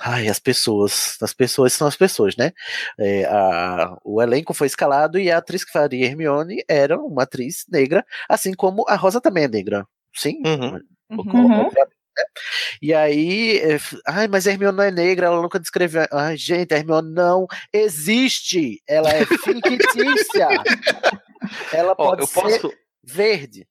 [0.00, 1.16] Ai, as pessoas.
[1.22, 2.52] As pessoas são as pessoas, né?
[2.98, 7.64] É, a- o elenco foi escalado e a atriz que faria Hermione era uma atriz
[7.70, 9.86] negra, assim como a Rosa também é negra.
[10.14, 10.42] Sim?
[10.44, 10.80] Uhum.
[11.10, 11.18] Uhum.
[11.60, 11.76] Obviamente,
[12.16, 12.24] né?
[12.82, 16.04] E aí, é, ai, mas a Hermione não é negra, ela nunca descreveu.
[16.10, 20.48] Ai, gente, a Hermione não existe, ela é fictícia.
[21.72, 22.72] ela Ó, pode eu ser posso,
[23.04, 23.66] verde.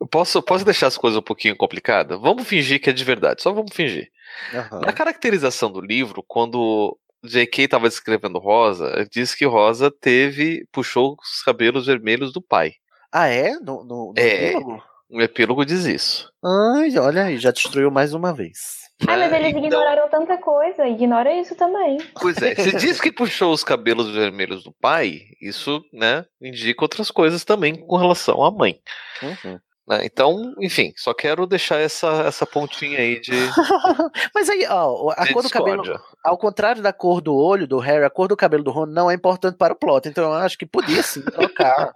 [0.00, 2.20] eu posso, posso deixar as coisas um pouquinho complicadas?
[2.20, 4.08] Vamos fingir que é de verdade, só vamos fingir.
[4.52, 4.80] Aham.
[4.80, 7.64] Na caracterização do livro, quando J.K.
[7.64, 12.72] estava descrevendo Rosa, diz que Rosa teve, puxou os cabelos vermelhos do pai.
[13.12, 13.52] Ah, é?
[13.54, 14.46] No, no, no É.
[14.48, 14.82] epílogo?
[15.14, 16.28] O epílogo diz isso.
[16.44, 18.58] Ai, olha aí, já destruiu mais uma vez.
[19.02, 19.38] Ah, mas né?
[19.38, 21.98] eles Então- ignoraram tanta coisa, ignora isso também.
[22.20, 27.10] Pois é, se diz que puxou os cabelos vermelhos do pai, isso, né, indica outras
[27.10, 28.78] coisas também com relação à mãe.
[29.22, 29.58] Uhum.
[29.86, 30.04] Né?
[30.04, 33.32] Então, enfim, só quero deixar essa, essa pontinha aí de,
[34.34, 38.04] Mas aí, ó, a cor do cabelo, ao contrário da cor do olho do Harry,
[38.04, 40.08] a cor do cabelo do Ron não é importante para o plot.
[40.08, 41.92] Então eu acho que podia sim trocar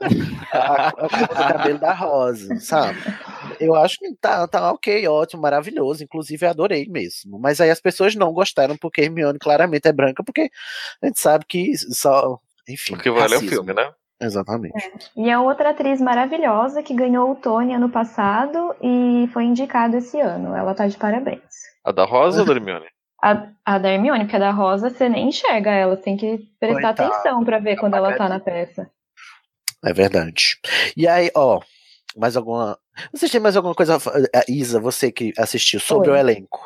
[0.53, 2.99] a, a- cor do cabelo da Rosa, sabe?
[3.59, 6.05] Eu acho que tá, tá ok, ótimo, maravilhoso.
[6.05, 7.39] Inclusive, eu adorei mesmo.
[7.39, 10.51] Mas aí as pessoas não gostaram porque Hermione claramente é branca, porque
[11.03, 12.39] a gente sabe que só.
[12.69, 12.95] Enfim.
[12.95, 13.91] O que vale o filme, né?
[14.21, 14.75] Exatamente.
[15.17, 20.21] E a outra atriz maravilhosa que ganhou o Tony ano passado e foi indicada esse
[20.21, 20.55] ano.
[20.57, 21.43] Ela tá de parabéns.
[21.85, 22.87] A da Rosa ou da Hermione?
[23.21, 26.39] A, a da Hermione, porque a da Rosa você nem enxerga ela, você tem que
[26.61, 27.07] prestar Coitada.
[27.09, 28.89] atenção pra ver quando ela tá na peça.
[29.85, 30.57] É verdade.
[30.97, 31.61] E aí, ó,
[32.17, 32.79] mais alguma.
[33.13, 33.97] Vocês têm mais alguma coisa.
[33.97, 36.17] a Isa, você que assistiu sobre Oi.
[36.17, 36.61] o elenco.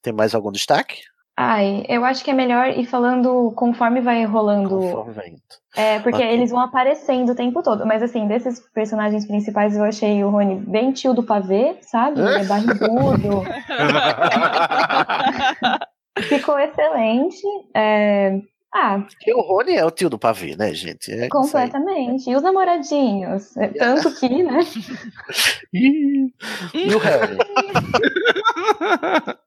[0.00, 1.00] Tem mais algum destaque?
[1.36, 4.78] Ai, eu acho que é melhor ir falando conforme vai rolando.
[4.78, 5.40] Conforme vai indo.
[5.76, 6.32] É, porque Ok.
[6.32, 7.84] eles vão aparecendo o tempo todo.
[7.84, 12.20] Mas assim, desses personagens principais, eu achei o Rony bem tio do pavê, sabe?
[12.20, 13.42] É barrigudo.
[16.28, 17.42] Ficou excelente.
[17.74, 18.38] É,
[18.72, 21.10] Ah, Porque o Rony é o tio do pavê, né, gente?
[21.12, 22.28] É completamente.
[22.30, 23.56] E os namoradinhos?
[23.56, 24.60] É, Tanto que, né?
[25.74, 27.38] E o Harry?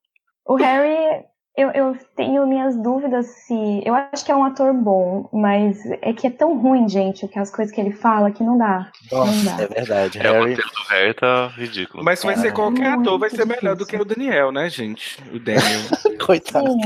[0.49, 1.25] O Harry,
[1.57, 3.81] eu, eu tenho minhas dúvidas se.
[3.83, 7.27] Eu acho que é um ator bom, mas é que é tão ruim, gente, o
[7.27, 8.91] que as coisas que ele fala que não dá.
[9.11, 9.63] Não Nossa, dá.
[9.63, 10.19] é verdade.
[10.19, 10.51] É, o Harry.
[10.51, 12.03] roteiro do Harry tá ridículo.
[12.03, 14.01] Mas vai ser qualquer ator, vai ser melhor do que difícil.
[14.01, 15.17] o Daniel, né, gente?
[15.33, 15.81] O Daniel.
[16.23, 16.71] Coitado.
[16.71, 16.79] Sim,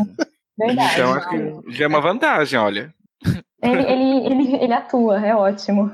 [0.57, 0.93] verdade.
[0.93, 2.93] Então acho que já é uma vantagem, olha.
[3.61, 5.93] Ele, ele, ele, ele atua, é ótimo.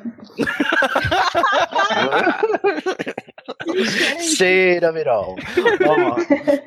[4.37, 5.35] Cheira, Mirol.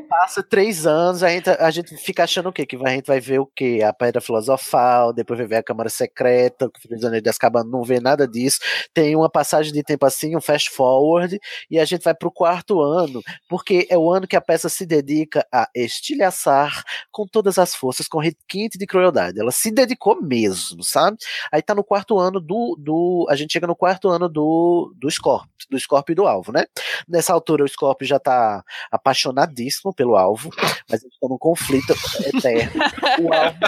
[0.08, 2.66] Passa três anos, a gente, a gente fica achando o quê?
[2.66, 3.80] Que a gente vai ver o quê?
[3.82, 8.00] A Pedra Filosofal, depois vai ver a Câmara Secreta, o Prisioneiro de Azkaban, não vê
[8.00, 8.58] nada disso.
[8.92, 11.38] Tem uma passagem de tempo assim, um fast forward,
[11.70, 14.84] e a gente vai pro quarto ano, porque é o ano que a peça se
[14.84, 19.40] dedica a estilhaçar com todas as forças, com requinte de crueldade.
[19.40, 21.16] Ela se dedicou mesmo, sabe?
[21.52, 22.76] Aí tá no quarto ano do.
[22.78, 26.52] do a gente chega no quarto ano do, do Scorpio, do Scorpio e do alvo,
[26.52, 26.64] né?
[27.08, 30.50] Nessa altura o Scorpio já tá apaixonadíssimo pelo alvo,
[30.88, 31.94] mas eles estão num conflito
[32.34, 32.82] eterno.
[33.20, 33.58] O alvo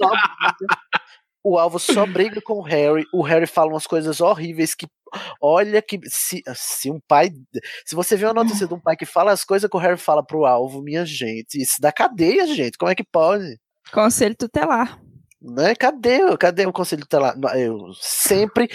[0.00, 0.10] só
[1.42, 3.06] o alvo só briga com o Harry.
[3.12, 4.86] O Harry fala umas coisas horríveis que.
[5.40, 7.30] Olha que se, se um pai.
[7.84, 9.96] Se você vê uma notícia de um pai que fala as coisas que o Harry
[9.96, 12.78] fala pro alvo, minha gente, isso dá cadeia, gente.
[12.78, 13.58] Como é que pode?
[13.92, 15.00] Conselho tutelar.
[15.42, 15.74] Né?
[15.74, 17.34] Cadê, cadê o Conselho Tutelar?
[17.56, 18.68] Eu sempre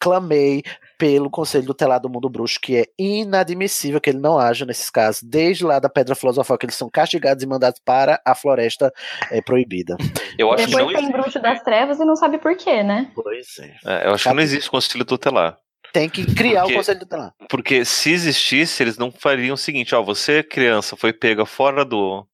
[0.00, 0.62] clamei
[0.98, 5.22] pelo Conselho Tutelar do Mundo Bruxo, que é inadmissível que ele não haja nesses casos,
[5.22, 8.92] desde lá da Pedra Filosofal, que eles são castigados e mandados para a Floresta
[9.30, 9.96] é, Proibida.
[10.36, 11.12] Eu acho que Depois não tem existe.
[11.12, 13.10] Bruxo das Trevas e não sabe por quê, né?
[13.14, 13.76] Pois é.
[13.86, 15.56] É, eu acho que não existe conselho tutelar.
[15.92, 17.34] Tem que criar Porque- o Conselho Tutelar.
[17.48, 22.24] Porque se existisse, eles não fariam o seguinte: ó, você, criança, foi pega fora do,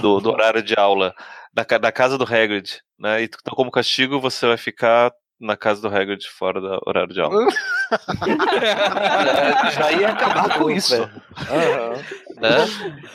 [0.00, 1.12] do, do horário de aula
[1.52, 3.22] da, da casa do Hagrid, né?
[3.22, 7.20] E então, como castigo, você vai ficar na casa do Hagrid fora do horário de
[7.20, 7.46] aula.
[9.72, 12.66] Já ia acabar com isso, né?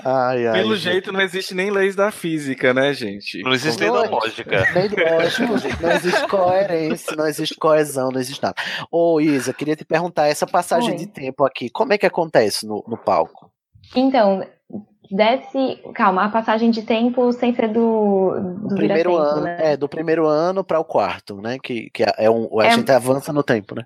[0.05, 0.93] Ai, ai, Pelo gente.
[0.93, 3.41] jeito não existe nem leis da física, né, gente?
[3.43, 4.65] Não existe nem da lógica.
[4.73, 5.81] Nem lógico, gente.
[5.81, 8.55] Não existe coerência, não existe coesão, não existe nada.
[8.89, 10.97] Ô, Isa, queria te perguntar, essa passagem Oi.
[10.97, 13.51] de tempo aqui, como é que acontece no, no palco?
[13.95, 14.45] Então,
[15.13, 15.79] desce.
[15.93, 18.31] Calma, a passagem de tempo sem ser do,
[18.67, 19.57] do primeiro vira-tempo, ano, né?
[19.59, 21.57] é, do primeiro ano para o quarto, né?
[21.59, 23.85] Que, que é um, a É- gente avança no tempo, né?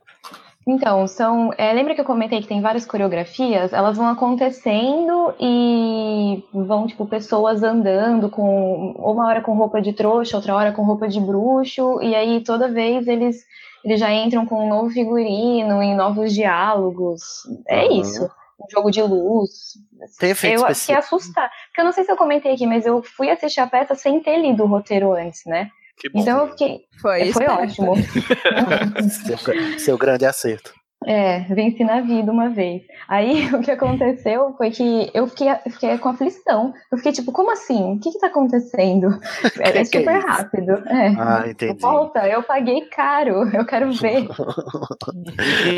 [0.69, 1.53] Então, são.
[1.57, 3.71] é, lembra que eu comentei que tem várias coreografias?
[3.71, 8.91] Elas vão acontecendo e vão, tipo, pessoas andando com.
[8.97, 12.67] Uma hora com roupa de trouxa, outra hora com roupa de bruxo, e aí toda
[12.67, 13.45] vez eles,
[13.84, 17.23] eles já entram com um novo figurino, em novos diálogos.
[17.65, 18.01] É Aham.
[18.01, 18.30] isso.
[18.59, 19.73] Um jogo de luz.
[20.19, 21.49] Tem efeito Eu fiquei assustada.
[21.67, 24.19] Porque eu não sei se eu comentei aqui, mas eu fui assistir a peça sem
[24.19, 25.69] ter lido o roteiro antes, né?
[25.97, 26.19] Que bom.
[26.19, 26.81] Então eu fiquei.
[27.01, 27.33] Foi isso.
[27.33, 27.93] Foi ótimo.
[29.25, 30.73] Seu, seu grande acerto.
[31.07, 32.81] É, venci na vida uma vez.
[33.07, 36.73] Aí o que aconteceu foi que eu fiquei, fiquei com aflição.
[36.91, 37.93] Eu fiquei tipo, como assim?
[37.93, 39.07] O que que tá acontecendo?
[39.59, 40.71] É, Que é é super rápido.
[40.87, 41.07] É.
[41.17, 41.81] Ah, entendi.
[41.81, 44.27] Volta, eu paguei caro, eu quero ver.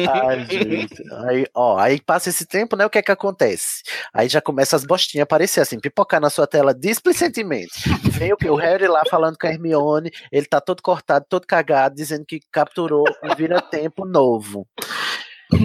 [0.10, 1.04] Ai, gente.
[1.28, 2.86] Aí, ó, aí passa esse tempo, né?
[2.86, 3.84] O que é que acontece?
[4.14, 7.90] Aí já começa as bostinhas a aparecer assim, pipocar na sua tela displicentemente.
[8.12, 8.50] Vem o que?
[8.50, 12.40] O Harry lá falando com a Hermione, ele tá todo cortado, todo cagado, dizendo que
[12.52, 14.68] capturou um vira-tempo novo.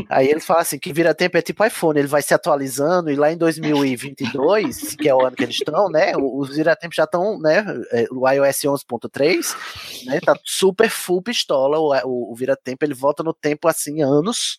[0.08, 3.30] Aí ele fala assim, que vira-tempo é tipo iPhone, ele vai se atualizando e lá
[3.30, 7.64] em 2022, que é o ano que eles estão, né, os vira-tempos já estão, né,
[7.92, 13.22] é, o iOS 11.3, né, tá super full pistola, o, o, o vira-tempo, ele volta
[13.22, 14.58] no tempo assim, anos,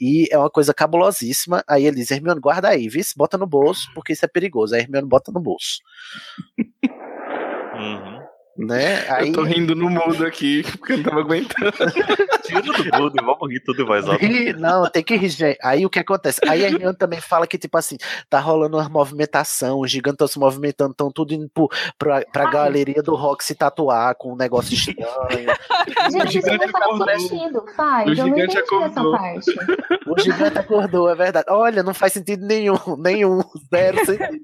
[0.00, 3.90] e é uma coisa cabulosíssima, aí ele diz, Hermione, guarda aí, viu, bota no bolso,
[3.94, 5.80] porque isso é perigoso, aí Hermione bota no bolso.
[7.74, 8.19] Uhum.
[8.66, 9.04] Né?
[9.10, 9.28] Aí...
[9.28, 11.72] Eu tô rindo no mundo aqui, porque eu não tava aguentando.
[12.42, 14.20] Tira do mundo e vamos rir tudo mais alto.
[14.24, 15.58] Ri- Não, tem que rir, gente.
[15.62, 16.40] Aí o que acontece?
[16.48, 17.96] Aí a Hermione também fala que, tipo assim,
[18.28, 22.44] tá rolando uma movimentação, os gigantes estão se movimentando, estão tudo indo pro, pra, pra
[22.46, 22.52] Ai.
[22.52, 25.06] galeria do rock se tatuar com um negócio estranho.
[26.10, 27.06] Gente, isso gigante faz acordou.
[27.76, 28.08] faz.
[28.08, 29.12] O gigante acordou.
[29.12, 29.50] parte.
[30.06, 31.46] O gigante acordou, é verdade.
[31.48, 33.40] Olha, não faz sentido nenhum, nenhum,
[33.72, 34.40] zero sentido.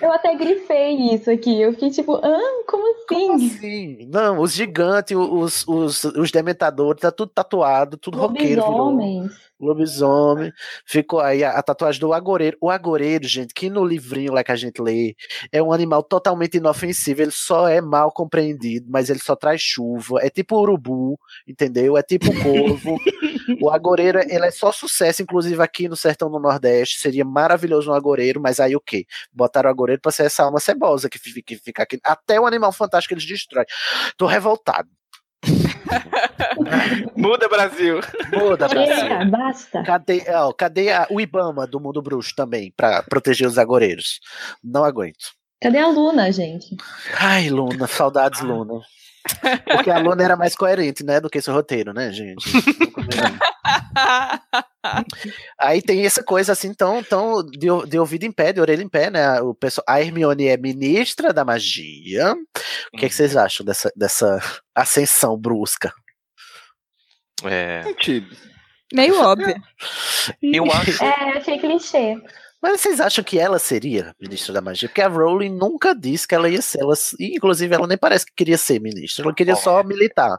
[0.00, 1.60] Eu até grifei isso aqui.
[1.60, 4.08] Eu fiquei tipo, ah, como Como assim?
[4.10, 8.62] Não, os gigantes, os, os, os dementadores, tá tudo tatuado, tudo roqueiro.
[8.62, 9.28] virou.
[9.62, 10.52] Lobisomem.
[10.84, 12.56] Ficou aí a, a tatuagem do agoreiro.
[12.60, 15.14] O agoreiro, gente, que no livrinho lá que a gente lê,
[15.50, 17.22] é um animal totalmente inofensivo.
[17.22, 20.18] Ele só é mal compreendido, mas ele só traz chuva.
[20.20, 21.96] É tipo urubu, entendeu?
[21.96, 22.98] É tipo corvo.
[23.60, 26.98] o agoreiro, ele é só sucesso, inclusive aqui no sertão do Nordeste.
[26.98, 29.06] Seria maravilhoso um agoreiro, mas aí o quê?
[29.32, 31.98] Botaram o agoreiro pra ser essa alma cebosa que fica, que fica aqui.
[32.02, 33.66] Até o animal fantástico eles destroem.
[34.16, 34.88] Tô revoltado.
[37.16, 38.00] Muda, Brasil.
[38.32, 38.94] Muda, Brasil.
[38.96, 39.82] Chega, basta.
[39.82, 44.20] Cadê, ó, cadê a- o Ibama do mundo bruxo também, pra proteger os agoreiros?
[44.62, 45.32] Não aguento.
[45.60, 46.76] Cadê a Luna, gente?
[47.18, 48.80] Ai, Luna, saudades, Luna.
[49.64, 52.44] Porque a Luna era mais coerente, né, do que esse roteiro, né, gente?
[55.58, 58.88] Aí tem essa coisa assim, tão, tão de, de ouvido em pé, de orelha em
[58.88, 59.40] pé, né?
[59.40, 62.34] O pessoal, a Hermione é ministra da magia.
[62.92, 64.40] O que, é que vocês acham dessa, dessa
[64.74, 65.92] ascensão brusca?
[67.44, 68.36] É, Sentido.
[68.92, 69.54] Meio óbvio.
[70.42, 71.02] eu acho.
[71.02, 72.16] É, achei clichê.
[72.62, 74.88] Mas vocês acham que ela seria ministra da magia?
[74.88, 76.80] Porque a Rowling nunca disse que ela ia ser.
[76.80, 79.24] Ela, inclusive, ela nem parece que queria ser ministra.
[79.24, 79.56] Ela queria Ó.
[79.56, 80.38] só militar.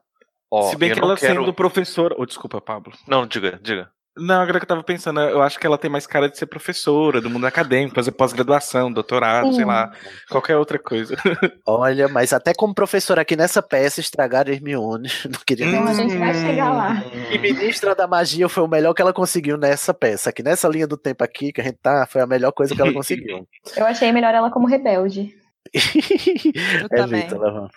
[0.49, 1.41] Ó, Se bem que ela quero...
[1.41, 2.15] sendo professora.
[2.17, 2.93] Oh, desculpa, Pablo.
[3.07, 3.91] Não, diga, diga.
[4.15, 6.45] Não, agora que eu tava pensando, eu acho que ela tem mais cara de ser
[6.45, 9.65] professora do mundo acadêmico, fazer pós-graduação, doutorado, sei Sim.
[9.65, 9.91] lá,
[10.29, 11.15] qualquer outra coisa.
[11.65, 15.09] Olha, mas até como professora aqui nessa peça, estragaram Hermione.
[15.25, 17.03] Não queria nem Então a gente vai chegar lá.
[17.31, 20.29] E ministra da magia foi o melhor que ela conseguiu nessa peça.
[20.29, 22.81] Aqui nessa linha do tempo aqui que a gente tá, foi a melhor coisa que
[22.81, 23.47] ela conseguiu.
[23.75, 25.35] Eu achei melhor ela como rebelde.
[25.73, 27.21] Eu é também.
[27.21, 27.67] Vitor, Lavão.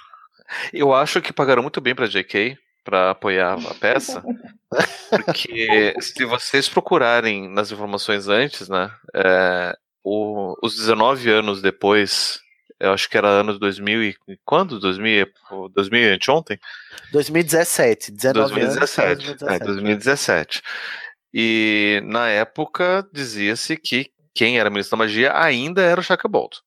[0.73, 4.23] Eu acho que pagaram muito bem pra JK pra apoiar a peça.
[5.11, 8.91] Porque se vocês procurarem nas informações antes, né?
[9.15, 9.75] é,
[10.05, 12.39] o- os 19 anos depois,
[12.81, 14.79] eu acho que era ano 2000 e quando?
[14.79, 16.59] 2000, e- 2000 e anteontem?
[17.13, 19.27] 2017, 19 2017.
[19.29, 19.43] anos.
[19.43, 20.63] É, 2017.
[21.35, 26.59] E na época dizia-se que quem era ministro da magia ainda era o Shacklebolt.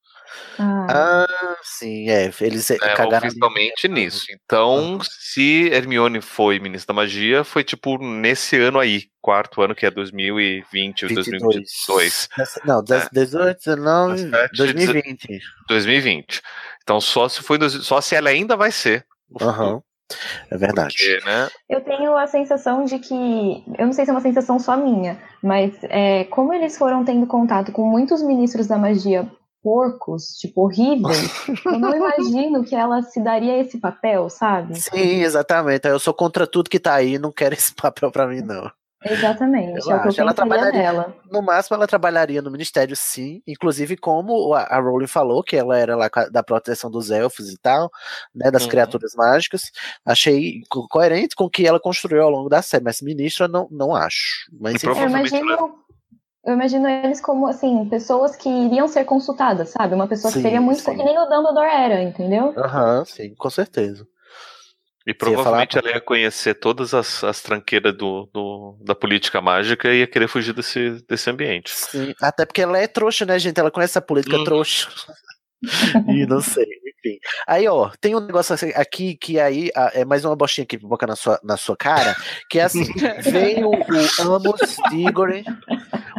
[0.58, 0.88] Ah,
[1.30, 2.32] Ah, sim, é.
[2.42, 3.28] Eles é, né, cagaram.
[3.28, 4.26] oficialmente nisso.
[4.44, 9.86] Então, se Hermione foi ministra da magia, foi tipo nesse ano aí, quarto ano, que
[9.86, 12.30] é 2020 ou 2022.
[12.38, 15.40] Nessa- Não, 18, 19, 17, 2020.
[15.68, 16.42] 2020.
[16.84, 19.06] Então, só se foi só se ela ainda vai ser.
[19.40, 19.82] Aham.
[20.50, 20.96] É verdade.
[20.98, 21.48] Porque, né?
[21.70, 23.14] Eu tenho a sensação de que.
[23.78, 27.28] Eu não sei se é uma sensação só minha, mas é, como eles foram tendo
[27.28, 29.30] contato com muitos ministros da magia
[29.64, 31.32] porcos, tipo, horríveis,
[31.66, 34.76] eu não imagino que ela se daria esse papel, sabe?
[34.80, 35.88] Sim, exatamente.
[35.88, 38.72] Eu sou contra tudo que tá aí, não quero esse papel pra mim, não.
[39.02, 39.80] Exatamente.
[39.88, 40.82] Eu é o que eu acho, ela trabalharia.
[40.82, 41.16] nela.
[41.32, 43.42] No máximo, ela trabalharia no ministério, sim.
[43.48, 47.58] Inclusive, como a, a Rowling falou, que ela era lá da proteção dos elfos e
[47.58, 47.90] tal,
[48.36, 48.70] né, das Uhum.
[48.70, 49.72] criaturas mágicas.
[50.06, 53.70] Achei co- coerente com o que ela construiu ao longo da série, mas ministra não,
[53.72, 54.50] não acho.
[54.60, 55.76] Mas E Provavelmente imagino,
[56.46, 59.94] eu imagino eles como, assim, pessoas que iriam ser consultadas, sabe?
[59.96, 60.82] Uma pessoa Sim, que seria muito.
[60.82, 60.96] sim.
[60.96, 62.54] Que nem o Dumbledore era, entendeu?
[62.58, 64.08] Aham, sim, com certeza.
[65.08, 65.88] E Você ia provavelmente falar?
[65.88, 70.28] ela ia conhecer todas as, as tranqueiras do, do- da política mágica e ia querer
[70.28, 71.72] fugir desse, desse ambiente.
[71.72, 73.60] Sim, até porque ela é trouxa, né, gente?
[73.60, 74.44] Ela conhece a política Hum.
[74.44, 74.90] trouxa.
[76.08, 77.20] e não sei, enfim.
[77.48, 80.88] Aí, ó, tem um negócio assim aqui que aí é mais uma bostinha aqui pra
[80.88, 82.16] bocar na sua, na sua cara,
[82.50, 82.84] que é assim,
[83.32, 85.46] vem o, o Amos Diggory,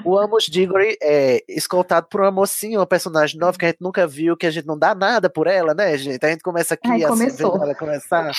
[0.05, 4.07] o Amos Diggory é escoltado por uma mocinha, uma personagem nova que a gente nunca
[4.07, 6.25] viu, que a gente não dá nada por ela, né, gente?
[6.25, 7.53] A gente começa aqui Ai, assim, começou.
[7.53, 8.31] vendo ela começar.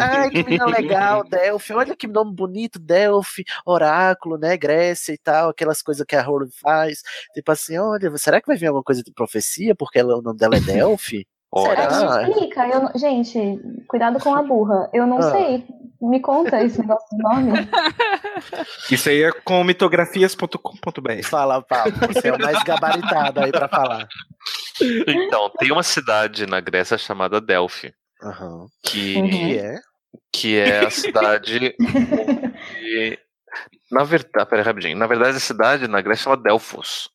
[0.00, 5.50] Ai, que menina legal, Delphi, olha que nome bonito, Delphi, Oráculo, né, Grécia e tal,
[5.50, 7.02] aquelas coisas que a Rowling faz.
[7.34, 9.74] Tipo assim, olha, será que vai vir alguma coisa de profecia?
[9.74, 11.26] Porque ela, o nome dela é Delphi?
[11.50, 12.22] Olha, Será?
[12.22, 12.68] É, me explica.
[12.68, 14.88] Eu não- Gente, cuidado com a burra.
[14.92, 15.30] Eu não Ah.
[15.30, 15.64] sei.
[16.00, 17.52] Me conta esse negócio de nome.
[18.92, 21.22] Isso aí é com mitografias.com.br.
[21.24, 24.06] Fala, Paulo, você é o mais gabaritado aí pra falar.
[24.80, 27.92] Então, tem uma cidade na Grécia chamada Delphi,
[28.84, 29.28] que, Uhum.
[29.30, 29.74] Que é?
[30.32, 33.18] que é a cidade onde.
[33.90, 34.96] Na verdade, peraí, rapidinho.
[34.96, 37.08] Na verdade, a cidade na Grécia chama Delfos.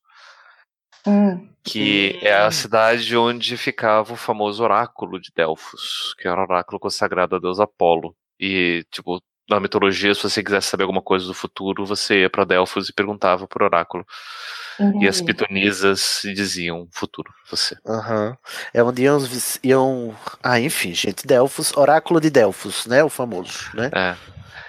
[1.06, 1.50] Hum.
[1.64, 6.80] que é a cidade onde ficava o famoso oráculo de Delfos, que era o oráculo
[6.80, 8.16] consagrado a deus Apolo.
[8.40, 12.46] E, tipo, na mitologia, se você quisesse saber alguma coisa do futuro, você ia para
[12.46, 14.06] Delfos e perguntava pro oráculo.
[15.00, 17.78] E as pitonisas diziam futuro, você.
[17.86, 18.36] Aham.
[18.74, 19.20] É onde iam,
[19.64, 20.16] iam.
[20.42, 21.28] Ah, enfim, gente.
[21.28, 23.04] Delfos, Oráculo de Delfos, né?
[23.04, 23.92] O famoso, né?
[23.94, 24.16] É,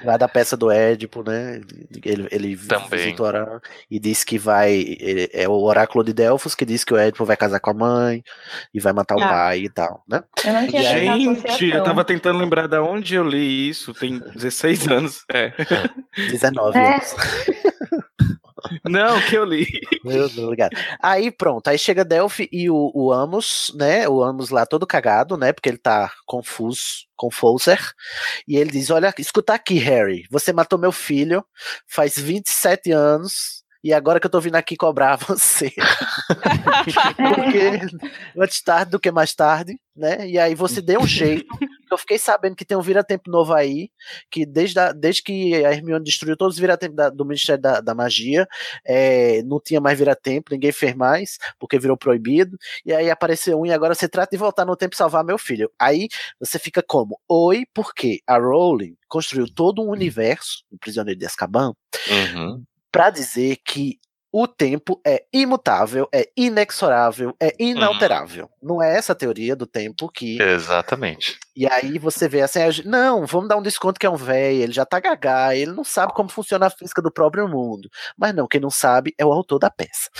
[0.05, 1.61] Lá da peça do Édipo, né?
[2.05, 2.89] Ele, ele Também.
[2.91, 4.73] visita o oráculo e diz que vai.
[5.01, 7.75] ele- é o Oráculo de Delfos que diz que o Édipo vai casar com a
[7.75, 8.23] mãe
[8.73, 9.29] e vai matar o Ah.
[9.29, 10.23] pai e tal, né?
[10.45, 11.17] Eu não tinha
[11.57, 15.25] Gente, eu tava tentando lembrar de onde eu li isso, tem 16 anos.
[15.33, 15.53] É.
[16.31, 16.95] 19 É.
[16.95, 17.15] anos.
[18.85, 19.67] Não, que eu li.
[20.05, 20.77] Meu Deus, ligado.
[21.03, 24.09] Aí pronto, aí chega Delphi e o, o Amos, né?
[24.09, 25.53] O Amos lá todo cagado, né?
[25.53, 27.81] Porque ele tá confuso, confuser.
[28.47, 30.25] E ele diz: Olha, escuta aqui, Harry.
[30.31, 31.45] Você matou meu filho
[31.87, 33.65] faz 27 anos.
[33.83, 35.71] E agora que eu tô vindo aqui cobrar você.
[37.17, 37.99] Porque
[38.39, 40.27] antes tarde do que mais tarde, né?
[40.27, 41.47] E aí você deu um jeito.
[41.91, 43.91] Eu fiquei sabendo que tem um vira-tempo novo aí,
[44.31, 47.81] que desde, a, desde que a Hermione destruiu todos os vira-tempo da- do Ministério da,
[47.81, 48.47] da Magia,
[48.85, 52.57] é, não tinha mais vira-tempo, ninguém fez mais, porque virou proibido.
[52.85, 55.39] E aí apareceu um, e agora você trata de voltar no tempo e salvar meu
[55.39, 55.71] filho.
[55.79, 56.09] Aí
[56.41, 57.21] você fica como?
[57.29, 61.73] Oi, porque a Rowling construiu todo um universo, o Prisioneiro de Azkaban,
[62.11, 62.63] Uhum.
[62.91, 63.99] para dizer que
[64.33, 68.51] o tempo é imutável, é inexorável, é inalterável.
[68.61, 70.43] Não é essa a teoria do tempo que.
[70.43, 71.39] Exatamente.
[71.57, 74.63] E aí você vê assim, a não, vamos dar um desconto que é um velho,
[74.63, 77.89] ele já tá gagá, ele não sabe como funciona a física do próprio mundo.
[78.17, 80.11] Mas não, quem não sabe é o autor da peça.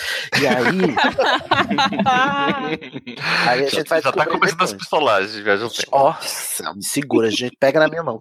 [0.41, 0.55] E aí,
[3.49, 5.91] aí a Já, gente vai já tá começando as pistolagens tempo.
[5.91, 8.21] Nossa, me segura, gente, pega na minha mão.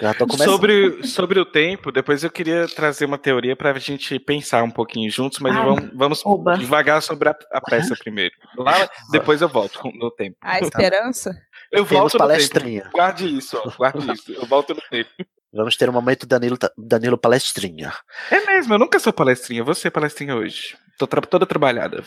[0.00, 0.48] Já tô começando.
[0.48, 5.10] Sobre, sobre o tempo, depois eu queria trazer uma teoria pra gente pensar um pouquinho
[5.10, 8.34] juntos, mas Ai, vamos, vamos devagar sobre a, a peça primeiro.
[8.56, 10.36] Lá, depois eu volto no tempo.
[10.40, 11.34] A esperança?
[11.72, 12.28] Eu Temos volto no tempo.
[12.28, 12.90] palestrinha.
[12.92, 14.32] Guarde isso, ó, guarde isso.
[14.32, 15.10] Eu volto no tempo.
[15.52, 17.92] Vamos ter um momento Danilo, Danilo palestrinha.
[18.30, 19.64] É mesmo, eu nunca sou palestrinha.
[19.64, 20.76] Você é palestrinha hoje.
[20.98, 22.04] Tô tra- toda trabalhada.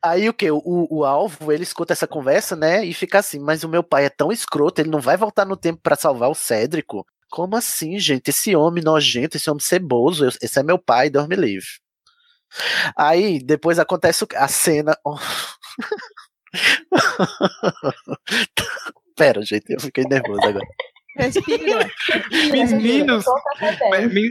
[0.04, 0.50] Aí o que?
[0.50, 2.84] O, o alvo, ele escuta essa conversa, né?
[2.86, 5.56] E fica assim, mas o meu pai é tão escroto, ele não vai voltar no
[5.58, 7.06] tempo pra salvar o Cédrico?
[7.30, 8.30] Como assim, gente?
[8.30, 11.68] Esse homem nojento, esse homem ceboso, esse é meu pai, Deus me livre.
[12.98, 14.96] Aí, depois acontece o- a cena.
[19.16, 20.66] Pera, gente, eu fiquei nervoso agora.
[21.18, 21.90] Respira.
[22.72, 23.26] Meninos,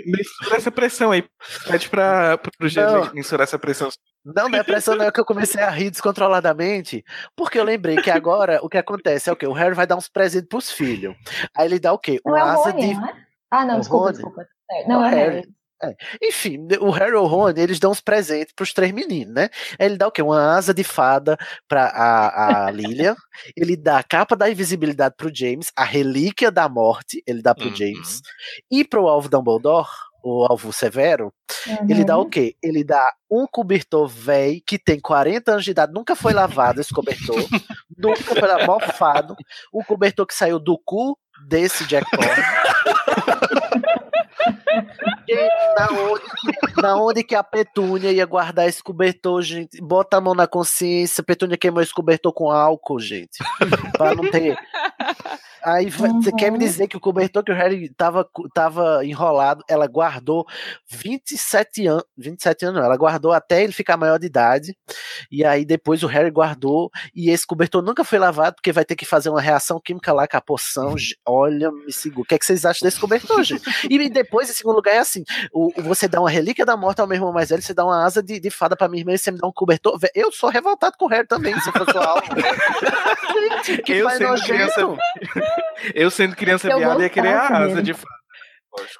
[0.07, 1.23] mensura essa pressão aí.
[1.69, 3.13] Pede pra, pro G Não.
[3.13, 3.91] mensurar essa pressão.
[4.25, 7.05] Não, não é pressão, não é que eu comecei a rir descontroladamente,
[7.37, 9.47] porque eu lembrei que agora o que acontece é o quê?
[9.47, 11.15] O Harry vai dar uns presentes pros filhos.
[11.55, 12.19] Aí ele dá o quê?
[12.25, 12.95] Não é o asa Rony, de.
[12.95, 13.15] não é?
[13.51, 14.15] Ah, não, O desculpa, Rony.
[14.17, 14.47] desculpa.
[14.71, 15.35] É, Não, é o Harry.
[15.37, 15.49] Harry.
[16.23, 19.49] Enfim, o Harry e o Ron, eles dão uns presentes pros três meninos, né?
[19.79, 20.21] Ele dá o quê?
[20.23, 23.17] Uma asa de fada pra a, a Lilian,
[23.57, 27.69] ele dá a capa da invisibilidade pro James, a relíquia da morte, ele dá pro
[27.69, 27.75] Uhum.
[27.75, 28.21] James,
[28.71, 29.89] e pro alvo Dumbledore,
[30.23, 31.33] o alvo severo,
[31.89, 32.55] ele dá o quê?
[32.63, 36.93] Ele dá um cobertor velho que tem 40 anos de idade, nunca foi lavado esse
[36.93, 37.37] cobertor,
[37.97, 39.37] nunca foi lavado, mofado,
[39.73, 41.17] um cobertor que saiu do cu
[41.47, 42.07] desse Jack.
[45.77, 46.23] Na onde,
[46.83, 49.81] na onde que a Petúnia ia guardar esse cobertor, gente?
[49.81, 51.23] Bota a mão na consciência.
[51.23, 53.39] Petúnia queimou esse cobertor com álcool, gente.
[53.97, 54.57] pra não ter.
[55.63, 56.65] Aí vai- você quer me Uhum.
[56.65, 60.47] dizer que o cobertor que o Harry tava, tava enrolado, ela guardou
[60.89, 62.05] 27 anos.
[62.17, 64.75] 27 anos, não, ela guardou até ele ficar maior de idade.
[65.31, 66.91] E aí depois o Harry guardou.
[67.15, 70.27] E esse cobertor nunca foi lavado, porque vai ter que fazer uma reação química lá
[70.27, 70.95] com a poção.
[71.27, 72.23] Olha, me segura.
[72.23, 73.63] O que, é que vocês acham desse cobertor, gente?
[73.89, 77.07] E depois, em segundo lugar, é assim: o, você dá uma relíquia da morte ao
[77.07, 79.19] meu irmão mais velho, você dá uma asa de, de fada pra minha irmã e
[79.19, 79.99] você me dá um cobertor.
[80.15, 82.23] Eu sou revoltado com o Harry também, se for sua alma.
[83.65, 84.49] Gente, que Eu pai sendo nojento.
[84.49, 84.99] criança-
[85.95, 88.20] Eu, sendo criança Eu viada, ia querer a asa de fato.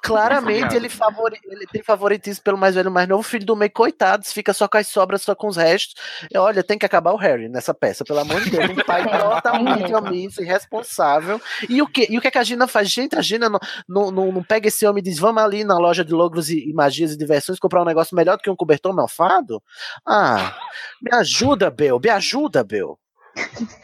[0.01, 3.21] Claramente ele, favori, ele tem favoritismo pelo mais velho mais novo.
[3.21, 5.95] O filho do meio, coitado, fica só com as sobras, só com os restos.
[6.29, 8.69] E, olha, tem que acabar o Harry nessa peça, pelo amor de Deus.
[8.69, 11.41] Um pai totalmente omisso, irresponsável.
[11.69, 12.89] E o que, e o que, é que a Gina faz?
[12.89, 15.77] Gente, a Gina não, não, não, não pega esse homem e diz: vamos ali na
[15.77, 18.55] loja de logros e, e magias e diversões comprar um negócio melhor do que um
[18.55, 19.63] cobertor malfado?
[20.05, 20.55] Ah,
[21.01, 22.99] me ajuda, Bel, me ajuda, Bel.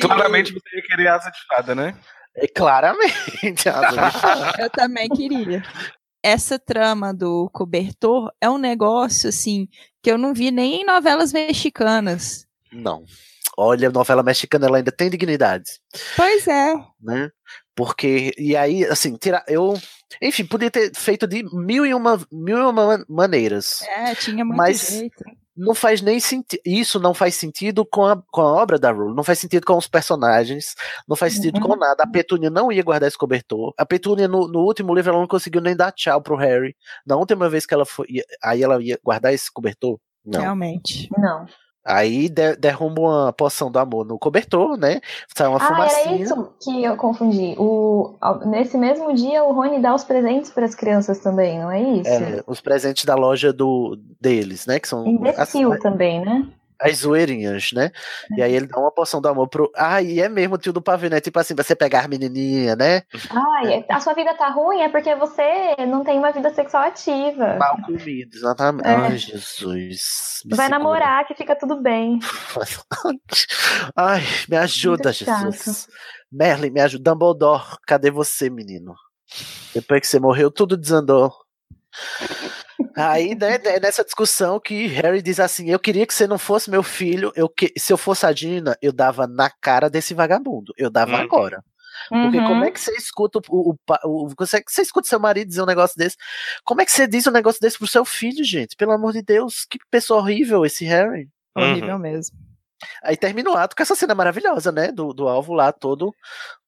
[0.00, 1.94] Claramente você ia querer asa de fada, né?
[2.36, 3.68] É claramente.
[4.58, 5.62] Eu também queria.
[6.22, 9.68] Essa trama do cobertor é um negócio, assim,
[10.02, 12.46] que eu não vi nem em novelas mexicanas.
[12.72, 13.04] Não.
[13.58, 15.64] Olha, a novela mexicana ela ainda tem dignidade.
[16.16, 16.74] Pois é.
[17.00, 17.28] né?
[17.74, 19.74] Porque, e aí, assim, tira, eu
[20.22, 23.82] Enfim, podia ter feito de mil e uma, mil e uma maneiras.
[23.82, 25.24] É, tinha muito Mas- jeito.
[25.56, 26.60] Não faz nem sentido.
[26.64, 29.14] Isso não faz sentido com a, com a obra da Rule.
[29.14, 30.74] Não faz sentido com os personagens.
[31.06, 31.68] Não faz sentido Uhum.
[31.68, 32.02] com nada.
[32.02, 33.74] A Petúnia não ia guardar esse cobertor.
[33.76, 36.74] A Petúnia, no, no último livro, ela não conseguiu nem dar tchau pro Harry.
[37.06, 38.06] Na última vez que ela foi.
[38.42, 39.98] Aí ela ia guardar esse cobertor?
[40.24, 40.40] Não.
[40.40, 41.08] Realmente.
[41.18, 41.46] Não.
[41.84, 45.00] Aí de, derruba uma poção do amor no cobertor, né?
[45.36, 46.14] Sai uma Ah, fumacinha.
[46.14, 47.56] era isso que eu confundi.
[47.58, 48.14] O,
[48.46, 52.10] nesse mesmo dia, o Rony dá os presentes para as crianças também, não é isso?
[52.10, 54.78] É, os presentes da loja do deles, né?
[54.78, 56.46] Que são Imbecil também, né?
[56.82, 57.90] As zoeirinhas, né?
[58.36, 59.70] E aí ele dá uma poção do amor pro.
[59.76, 61.20] Ah, e é mesmo o tio do pavê, né?
[61.20, 63.02] Tipo assim, você pegar menininha, né?
[63.30, 67.56] Ai, a sua vida tá ruim é porque você não tem uma vida sexual ativa.
[67.56, 68.86] Mal comido, exatamente.
[68.86, 68.94] É.
[68.94, 70.42] Ai, Jesus.
[70.46, 70.68] Vai segura.
[70.68, 72.18] namorar que fica tudo bem.
[73.94, 75.12] Ai, me ajuda.
[75.12, 75.88] Jesus.
[76.30, 77.12] Merlin, me ajuda.
[77.12, 78.94] Dumbledore, cadê você, menino?
[79.74, 81.32] Depois que você morreu, tudo desandou.
[82.96, 86.70] Aí, né, é nessa discussão que Harry diz assim: Eu queria que você não fosse
[86.70, 87.32] meu filho.
[87.36, 87.72] Eu que...
[87.78, 90.72] Se eu fosse a Dina, eu dava na cara desse vagabundo.
[90.76, 91.22] Eu dava Uhum.
[91.22, 91.64] agora.
[92.08, 92.46] Porque Uhum.
[92.46, 95.66] como é que você escuta o, o, o- você, você escuta seu marido dizer um
[95.66, 96.16] negócio desse?
[96.64, 98.74] Como é que você diz um negócio desse pro seu filho, gente?
[98.76, 101.28] Pelo amor de Deus, que pessoa horrível esse Harry.
[101.54, 102.36] Horrível mesmo.
[103.02, 104.92] Aí termina o ato com essa cena maravilhosa, né?
[104.92, 106.14] Do, do alvo lá todo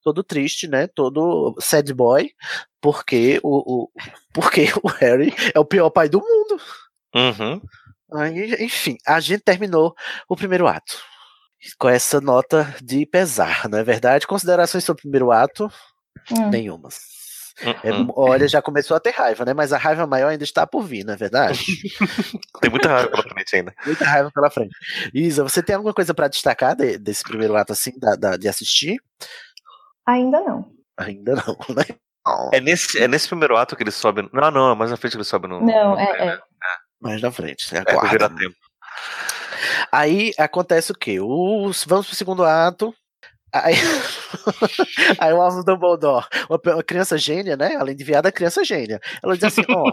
[0.03, 0.87] todo triste, né?
[0.87, 2.31] Todo sad boy,
[2.81, 3.91] porque o, o
[4.33, 6.61] porque o Harry é o pior pai do mundo.
[7.15, 7.61] Uhum.
[8.13, 9.95] Aí, enfim, a gente terminou
[10.29, 10.97] o primeiro ato.
[11.79, 14.27] Com essa nota de pesar, não é verdade?
[14.27, 15.73] Considerações sobre o primeiro ato?
[16.31, 16.51] Hum.
[16.51, 17.24] Nenhumas.
[17.85, 18.09] É, Uhum.
[18.17, 19.55] olha, já começou a ter raiva, né?
[19.55, 21.61] Mas a raiva maior ainda está por vir, não é verdade?
[22.61, 23.75] Tem muita raiva pela frente ainda.
[23.87, 24.75] Muita raiva pela frente.
[25.15, 28.49] Isa, você tem alguma coisa pra destacar de- desse primeiro ato assim, da, da- de
[28.49, 29.01] assistir?
[30.07, 30.73] Ainda não.
[30.99, 31.85] Ainda não, né?
[32.53, 34.29] É nesse, é nesse primeiro ato que ele sobe.
[34.33, 35.61] Não, não, é mais na frente que ele sobe no.
[35.65, 36.39] Não, no- é, é.
[37.01, 37.67] Mais na frente.
[37.77, 38.11] É, pro Aguarda.
[38.29, 38.57] vira-tempo.
[39.93, 41.21] Aí acontece o quê?
[41.21, 42.95] Os, vamos pro segundo ato.
[43.55, 43.75] Aí,
[45.21, 47.77] aí o Alvo Dumbledore, uma, uma criança gênia, né?
[47.77, 49.01] Além de viada, criança gênia.
[49.23, 49.93] Ela diz assim: Ó,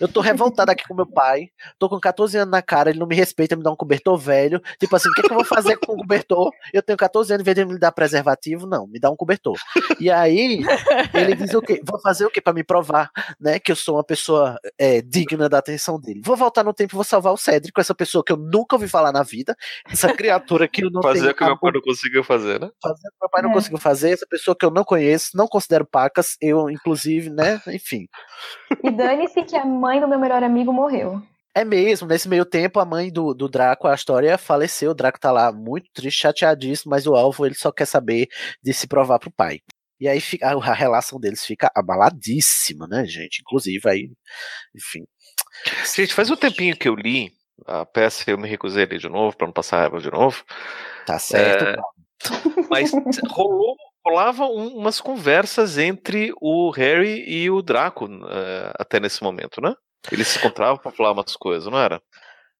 [0.00, 3.06] eu tô revoltada aqui com meu pai, tô com 14 anos na cara, ele não
[3.06, 4.60] me respeita, me dá um cobertor velho.
[4.78, 6.50] Tipo assim, o que, é que eu vou fazer com o cobertor?
[6.72, 9.56] Eu tenho 14 anos, em vez de me dar preservativo, não, me dá um cobertor.
[10.00, 10.62] E aí,
[11.14, 11.80] ele diz o quê?
[11.84, 13.58] Vou fazer o quê pra me provar, né?
[13.58, 16.22] Que eu sou uma pessoa é, digna da atenção dele.
[16.24, 18.88] Vou voltar no tempo e vou salvar o Cedric, essa pessoa que eu nunca ouvi
[18.88, 19.54] falar na vida,
[19.90, 22.70] essa criatura que eu não Fazer tenho o que meu pai não conseguiu fazer, né?
[22.82, 23.54] fazer o que meu pai não É.
[23.54, 27.60] conseguiu fazer, essa pessoa que eu não conheço, não considero pacas, eu, inclusive, né?
[27.68, 28.06] Enfim.
[28.82, 31.22] E dane-se que a mãe do meu melhor amigo morreu.
[31.54, 34.92] É mesmo, nesse meio tempo, a mãe do, do Draco, a história faleceu.
[34.92, 38.28] O Draco tá lá muito triste, chateadíssimo, mas o alvo ele só quer saber
[38.62, 39.58] de se provar pro pai.
[40.00, 43.40] E aí fica, a, relação deles fica abaladíssima, né, gente?
[43.40, 44.10] Inclusive, aí,
[44.74, 45.04] enfim.
[45.94, 47.32] Gente, faz um tempinho que eu li
[47.66, 50.10] a peça e eu me recusei a ler de novo, pra não passar raiva de
[50.10, 50.42] novo.
[51.04, 51.64] Tá certo.
[51.64, 52.92] É, Mas
[53.28, 53.76] rolou,
[54.06, 59.74] rolava um- umas conversas entre o Harry e o Draco eh, até nesse momento, né?
[60.10, 62.00] Eles se encontravam pra falar umas coisas, não era?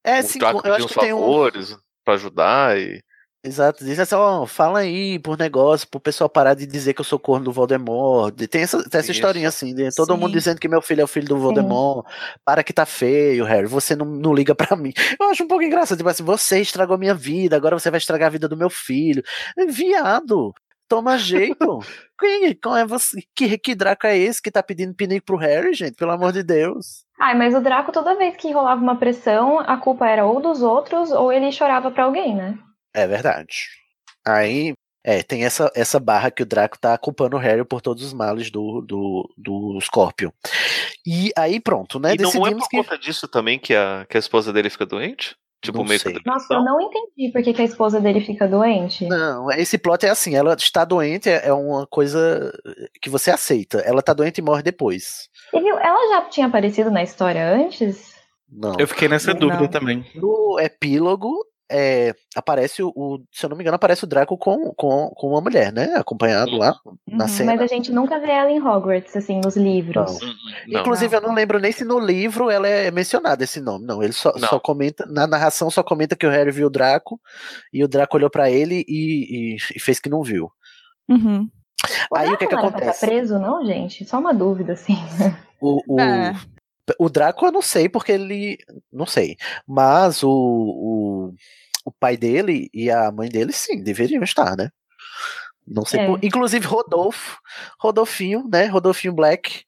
[0.05, 1.19] É, o sim, Draco eu acho uns que tem um.
[1.21, 3.01] favores pra ajudar e.
[3.43, 7.05] Exato, diz assim, ó, fala aí por negócio, pro pessoal parar de dizer que eu
[7.07, 8.35] sou corno do Voldemort.
[8.35, 10.21] De- Tem essa, tem essa historinha assim, de todo Sim.
[10.21, 12.05] mundo dizendo que meu filho é o filho do Voldemort.
[12.45, 14.93] Para que tá feio, Harry, você não, não liga pra mim.
[15.19, 18.27] Eu acho um pouco engraçado, tipo assim, você estragou minha vida, agora você vai estragar
[18.27, 19.23] a vida do meu filho.
[19.71, 20.53] Viado,
[20.91, 21.79] toma jeito.
[22.19, 23.23] Quem, qual é você?
[23.35, 25.95] Que, que Draco é esse que tá pedindo pinico pro Harry, gente?
[25.95, 27.05] Pelo amor de Deus.
[27.19, 30.61] Ai, mas o Draco, toda vez que rolava uma pressão, a culpa era ou dos
[30.61, 32.59] outros ou ele chorava pra alguém, né?
[32.93, 33.69] É verdade.
[34.27, 34.75] Aí,
[35.05, 38.13] é, tem essa, essa barra que o Draco tá culpando o Harry por todos os
[38.13, 40.31] males do, do, do Scorpion.
[41.07, 42.15] E aí, pronto, né?
[42.15, 42.77] e não é por que.
[42.77, 45.37] conta disso também que a, que a esposa dele fica doente?
[45.63, 46.15] Tipo, Não meio sei.
[46.15, 49.07] que Nossa, eu não entendi por que, a esposa dele fica doente.
[49.07, 52.51] Não, esse plot é assim: ela está doente, é é uma coisa
[53.03, 53.79] que você aceita.
[53.81, 55.29] Ela tá doente e morre depois.
[55.53, 58.15] E viu, ela já tinha aparecido na história antes?
[58.51, 58.75] Não.
[58.79, 59.41] Eu fiquei nessa Não.
[59.41, 60.05] dúvida também.
[60.15, 64.73] No epílogo, é, aparece o, o- Se eu não me engano, aparece o Draco com,
[64.75, 65.95] com, com uma mulher, né?
[65.97, 66.75] Acompanhado lá
[67.07, 67.53] na Uhum, cena.
[67.53, 70.21] Mas a gente nunca vê ela em Hogwarts, assim, nos livros.
[70.21, 70.29] Não.
[70.69, 70.81] Não.
[70.81, 73.87] Inclusive, eu não lembro nem se no livro ela é mencionada esse nome.
[73.87, 74.49] Não, ele só, Não.
[74.49, 77.21] só comenta, na narração só comenta que o Harry viu o Draco
[77.73, 80.51] e o Draco olhou pra ele e, e- e fez que não viu.
[81.09, 81.49] Uhum.
[82.15, 83.01] Aí o que que Draco não era pra acontece?
[83.01, 84.05] tá preso, não, gente?
[84.05, 84.97] Só uma dúvida, assim.
[85.61, 86.35] O, o, É.
[86.99, 88.59] o Draco eu não sei porque ele.
[88.93, 89.37] Não sei.
[89.67, 91.33] Mas o, o,
[91.91, 94.71] o pai dele e a mãe dele sim, deveriam estar, né?
[95.67, 96.07] Não sei É.
[96.07, 97.39] por- Inclusive Rodolfo,
[97.79, 98.67] Rodolfinho, né?
[98.67, 99.65] Rodolfinho Black.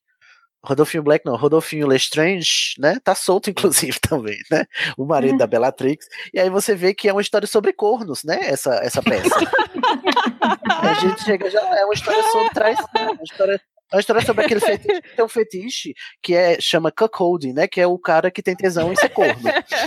[0.65, 2.97] Rodolfinho Black não, Rodolfinho Lestrange, né?
[3.03, 3.51] Tá solto,
[3.91, 4.65] inclusive, também, né?
[4.97, 6.07] O marido da Bellatrix.
[6.33, 8.39] E aí você vê que é uma história sobre cornos, né?
[8.43, 9.29] Essa, essa peça.
[10.81, 13.11] a gente chega já, é uma história sobre trás, né?
[13.11, 13.61] uma história
[13.93, 17.69] é uma história sobre aquele fetiche, tem um fetiche que é, chama cuckolding, né?
[17.69, 19.35] Que é o cara que tem tesão em ser corno.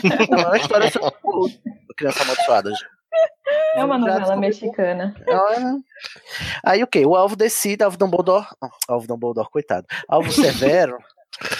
[0.03, 1.59] Então, é uma história sobre
[1.97, 2.71] criança amaldiçoada.
[3.75, 5.15] É uma novela mexicana.
[5.27, 5.79] Olha.
[6.63, 7.05] Aí o que?
[7.05, 8.45] O alvo decide, alvo Dumbledore,
[8.87, 10.97] alvo Dumbledore, coitado, alvo Severo,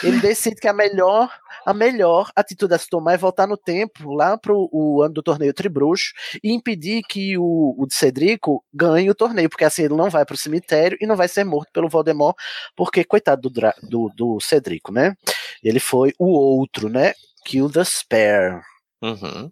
[0.04, 1.30] ele decide que a melhor,
[1.66, 5.24] a melhor atitude a se tomar é voltar no tempo, lá pro o ano do
[5.24, 10.10] torneio Tribruxo, e impedir que o, o Cedrico ganhe o torneio, porque assim ele não
[10.10, 12.36] vai pro cemitério e não vai ser morto pelo Voldemort,
[12.76, 15.16] porque coitado do, do, do Cedrico, né?
[15.64, 17.14] Ele foi o outro, né?
[17.46, 18.62] Kill the Spare.
[19.02, 19.52] Uhum.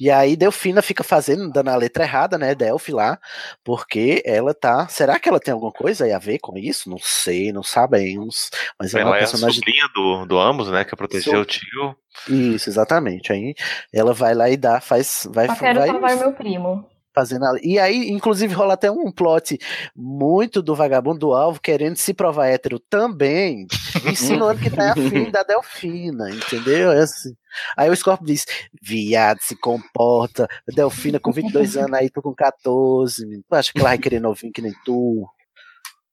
[0.00, 3.18] E aí Delfina fica fazendo, dando a letra errada, né, Delphi lá,
[3.62, 4.88] porque ela tá.
[4.88, 6.90] Será que ela tem alguma coisa aí a ver com isso?
[6.90, 8.50] Não sei, não sabemos.
[8.78, 9.54] Mas ela é Ela uma é a personagem.
[9.60, 10.84] sobrinha do, do Amos, né?
[10.84, 11.96] Que protegeu Sou- o tio.
[12.28, 13.32] Isso, exatamente.
[13.32, 13.54] Aí
[13.92, 15.26] ela vai lá e dá, faz.
[15.32, 16.88] Vai, Só quero vai salvar meu primo.
[17.14, 17.52] Fazendo a...
[17.62, 19.58] E aí, inclusive, rola até um plot
[19.94, 23.66] muito do vagabundo do alvo querendo se provar hétero também,
[24.10, 26.92] insinuando que tá afim da Delfina, entendeu?
[26.92, 27.34] É assim.
[27.76, 28.44] Aí o Scorpio diz:
[28.82, 30.48] viado, se comporta.
[30.68, 33.24] Delfina com 22 anos, aí tu com 14.
[33.24, 33.44] menino.
[33.48, 35.26] Tu acha que ela vai querer novinho que nem tu?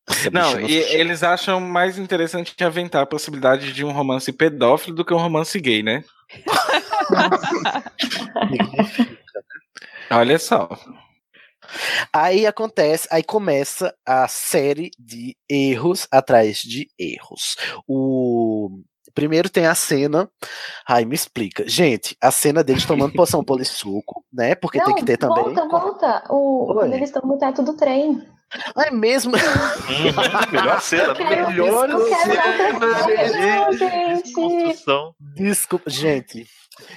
[0.07, 4.95] Essa Não, bicha e eles acham mais interessante aventar a possibilidade de um romance pedófilo
[4.95, 6.03] do que um romance gay, né?
[10.11, 10.69] Olha só.
[12.11, 17.55] Aí acontece, aí começa a série de erros atrás de erros.
[17.87, 18.81] O
[19.13, 20.29] primeiro tem a cena,
[20.87, 24.55] ai me explica, gente, a cena deles tomando poção polissuco, né?
[24.55, 25.43] Porque Não, tem que ter também.
[25.43, 26.23] volta, volta.
[26.29, 28.25] O, eles estão no teto do trem.
[28.75, 29.33] Ah, é mesmo?
[29.35, 30.51] Uhum.
[30.51, 31.13] Melhor cena.
[31.15, 32.27] Quero, melhor eu quero
[33.29, 34.21] cena.
[34.33, 35.15] Construção.
[35.35, 36.45] Desculpa, gente.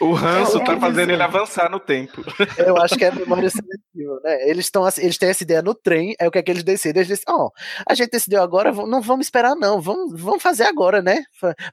[0.01, 2.25] O ranço tá fazendo dizer- ele avançar no tempo.
[2.57, 4.49] Eu acho que é memória seletiva, né?
[4.49, 7.01] Eles estão eles têm essa ideia no trem, aí o que é que eles decidem?
[7.01, 7.51] Eles dizem, ó,
[7.87, 11.23] a gente decidiu agora, não vamos esperar não, vamos, vamos fazer agora, né?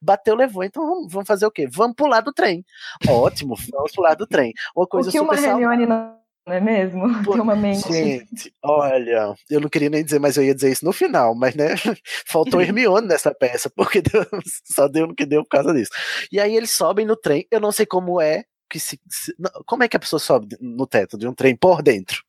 [0.01, 1.67] Bateu, levou, então vamos, vamos fazer o quê?
[1.71, 2.65] Vamos pular do trem.
[3.07, 4.51] Ótimo, vamos pular do trem.
[4.75, 5.49] Uma coisa O que uma super.
[5.49, 7.01] Hermione não não é mesmo?
[7.23, 7.91] Pô, Tem uma mente.
[7.91, 11.55] Gente, olha, eu não queria nem dizer, mas eu ia dizer isso no final, mas
[11.55, 11.67] né,
[12.25, 14.25] faltou Hermione nessa peça, porque deu-
[14.65, 15.91] só deu no que deu por causa disso.
[16.31, 19.35] E aí eles sobem no trem, eu não sei como é que se, se-
[19.65, 22.23] como é que a pessoa sobe no teto de um trem por dentro?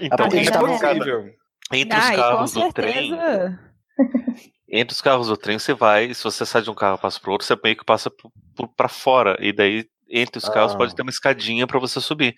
[0.00, 1.30] Então, Eles É estavam- impossível.
[1.72, 3.12] entre os com carros do trem.
[4.74, 6.12] Entre os carros do trem, você vai.
[6.14, 8.10] Se você sai de um carro e passa pro outro, você meio que passa
[8.76, 9.36] pra fora.
[9.38, 10.76] E daí, entre os carros, Ah.
[10.76, 12.34] pode ter uma escadinha pra você subir.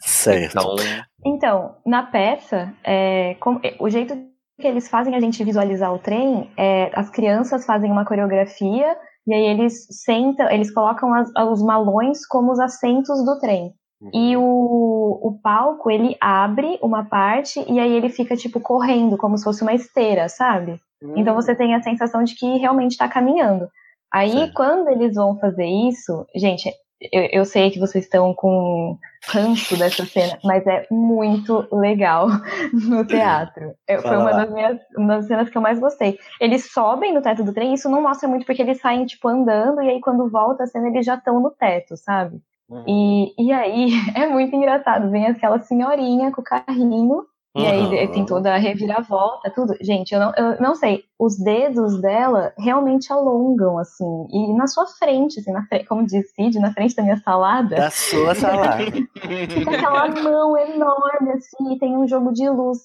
[0.00, 0.52] Certo.
[0.58, 0.76] Então,
[1.24, 4.14] Então, na peça, é, com- é, o jeito
[4.60, 8.96] que eles fazem a gente visualizar o trem é as crianças fazem uma coreografia
[9.26, 13.72] e aí eles sentam, eles colocam as- os malões como os assentos do trem.
[14.14, 19.36] E o, o palco, ele abre uma parte e aí ele fica, tipo, correndo, como
[19.36, 20.80] se fosse uma esteira, sabe?
[21.16, 23.68] Então você tem a sensação de que realmente está caminhando.
[24.12, 24.54] Aí, Certo.
[24.54, 26.70] quando eles vão fazer isso, gente,
[27.12, 32.28] eu, eu sei que vocês estão com ranço dessa cena, mas é muito legal
[32.72, 33.74] no teatro.
[34.02, 36.18] Foi uma das, minhas, uma das cenas que eu mais gostei.
[36.40, 39.80] Eles sobem no teto do trem, isso não mostra muito porque eles saem, tipo, andando,
[39.82, 42.40] e aí quando volta a cena, eles já estão no teto, sabe?
[42.68, 42.84] Uhum.
[42.86, 45.10] E, e aí é muito engraçado.
[45.10, 47.24] Vem aquela senhorinha com o carrinho.
[47.56, 48.12] E aí Uhum.
[48.12, 49.74] tem toda a reviravolta, tudo.
[49.80, 51.02] Gente, eu não, eu não sei.
[51.18, 54.26] Os dedos dela realmente alongam, assim.
[54.30, 57.74] E na sua frente, assim, na frente, como diz Cid, na frente da minha salada,
[57.74, 58.84] Da sua salada.
[59.50, 62.78] fica aquela mão enorme, assim, e tem um jogo de luz.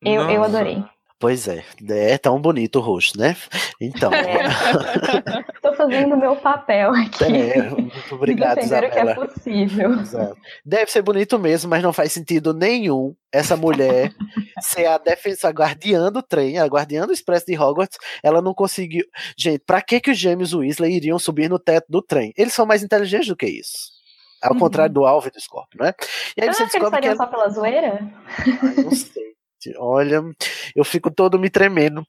[0.00, 0.84] Eu, eu adorei.
[1.20, 3.36] Pois é, é tão bonito o rosto, né?
[3.80, 4.10] Então,
[5.60, 7.24] Tô fazendo o meu papel aqui.
[7.24, 9.14] é, muito obrigado, o que é Isabela.
[9.26, 9.92] possível.
[10.00, 10.36] Exato.
[10.64, 14.12] Deve ser bonito mesmo, mas não faz sentido nenhum essa mulher
[14.60, 17.98] ser a defesa, a guardiã do trem, a guardiã do expresso de Hogwarts.
[18.22, 19.04] Ela não conseguiu.
[19.36, 22.32] Gente, pra que, que os gêmeos Weasley iriam subir no teto do trem?
[22.36, 23.98] Eles são mais inteligentes do que isso.
[24.40, 24.58] Ao Uhum.
[24.60, 25.92] contrário do Alvo e do Scorpio, né?
[26.36, 27.16] E aí você que eles descobre que ela...
[27.16, 28.08] só pela zoeira?
[28.62, 29.27] Ai, não sei.
[29.76, 30.22] Olha,
[30.74, 32.06] eu fico todo me tremendo.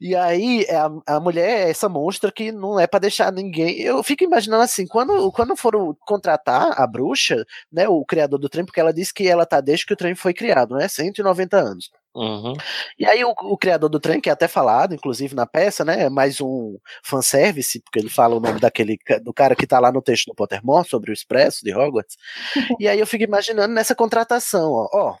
[0.00, 3.80] E aí, é a, a mulher é essa monstra que não é pra deixar ninguém.
[3.80, 8.64] Eu fico imaginando assim, quando, quando foram contratar a bruxa, né, o criador do trem,
[8.64, 11.90] porque ela disse que ela tá desde que o trem foi criado, né, 190 anos.
[12.14, 12.52] Uhum.
[12.98, 16.04] E aí o, o criador do trem, que é até falado, inclusive na peça, né?
[16.04, 19.90] É mais um fanservice, porque ele fala o nome daquele do cara que tá lá
[19.90, 22.16] no texto do Pottermore sobre o Expresso de Hogwarts.
[22.78, 25.16] e aí eu fico imaginando nessa contratação, ó, ó.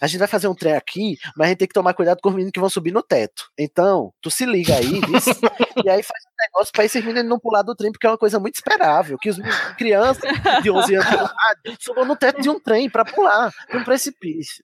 [0.00, 2.28] A gente vai fazer um trem aqui, mas a gente tem que tomar cuidado com
[2.28, 3.50] os meninos que vão subir no teto.
[3.58, 5.30] Então, tu se liga aí, vice,
[5.84, 8.18] e aí faz um negócio pra esses meninos não pular do trem, porque é uma
[8.18, 9.18] coisa muito esperável.
[9.18, 10.22] Que os meninos, crianças
[10.62, 13.82] de 11 anos de idade subam no teto de um trem pra pular de um
[13.82, 14.62] precipício.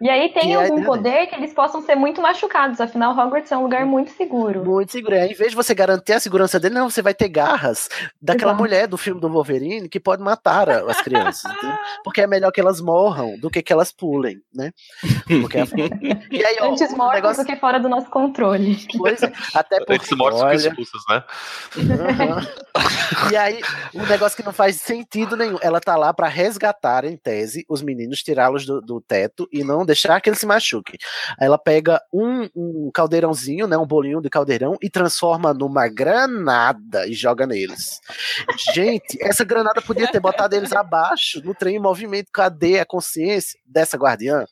[0.00, 3.16] E aí tem Que é algum ideia poder que eles possam ser muito machucados, afinal
[3.16, 4.64] Hogwarts é um lugar muito seguro.
[4.64, 5.14] Muito seguro.
[5.14, 7.88] Aí, Em vez de você garantir a segurança dele, não, você vai ter garras
[8.20, 8.62] daquela Exato.
[8.62, 11.50] mulher do filme do Wolverine que pode matar as crianças.
[11.52, 11.76] entendeu?
[12.04, 14.72] Porque é melhor que elas morram do que que elas pulem, né?
[15.40, 15.62] Porque é...
[16.30, 17.44] E aí, ó, Antes o mortos negócio...
[17.44, 18.76] do que fora do nosso controle.
[18.96, 21.24] Pois é, até porque, Antes mortos do que olha, expulsos, né?
[21.76, 23.30] Aham.
[23.30, 23.60] e aí,
[23.94, 25.58] um negócio que não faz sentido nenhum.
[25.60, 29.81] Ela tá lá pra resgatar, em tese, os meninos, tirá-los do, do teto e não
[29.84, 30.98] deixar que eles se machuquem.
[31.38, 33.76] Aí ela pega um, um caldeirãozinho, né?
[33.76, 38.00] Um bolinho de caldeirão e transforma numa granada e joga neles.
[38.74, 42.30] Gente, essa granada podia ter botado eles abaixo no trem em movimento.
[42.32, 44.46] Cadê a consciência dessa guardiã?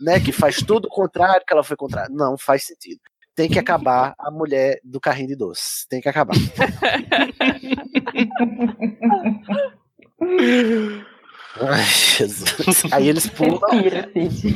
[0.00, 2.14] Né, que faz tudo o contrário que ela foi contrário.
[2.14, 3.00] Não faz sentido.
[3.34, 5.88] Tem que acabar a mulher do carrinho de doce.
[5.88, 6.34] Tem que acabar.
[11.60, 12.82] Ai, Jesus.
[12.92, 13.60] Aí eles pulam.
[13.80, 14.10] Respira.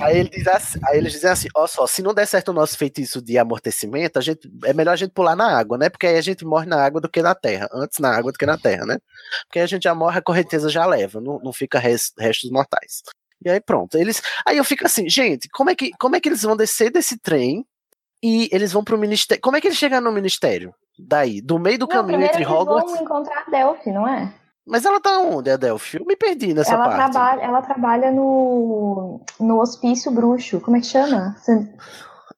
[0.04, 2.52] Aí, ele diz assim- aí eles dizem assim: ó só, se não der certo o
[2.52, 5.88] nosso feitiço de amortecimento, a gente, é melhor a gente pular na água, né?
[5.88, 7.68] Porque aí a gente morre na água do que na terra.
[7.72, 8.98] Antes na água do que na terra, né?
[9.46, 12.50] Porque aí a gente já morre, a correnteza já leva, não, não fica res- restos
[12.50, 13.02] mortais.
[13.44, 13.96] E aí pronto.
[13.96, 16.90] Eles, aí eu fico assim, gente, como é que, como é que eles vão descer
[16.90, 17.64] desse trem
[18.20, 19.40] e eles vão pro ministério?
[19.40, 20.74] Como é que eles chegam no ministério?
[20.98, 22.90] Daí, do meio do Não, caminho entre eles Hogwarts.
[22.92, 24.34] vão encontrar a Delphi, não é?
[24.68, 25.98] Mas ela tá onde, Adelphi?
[25.98, 27.12] Eu me perdi nessa ela, parte.
[27.12, 30.60] trabalha, ela trabalha no, no hospício bruxo.
[30.60, 31.34] Como é que chama?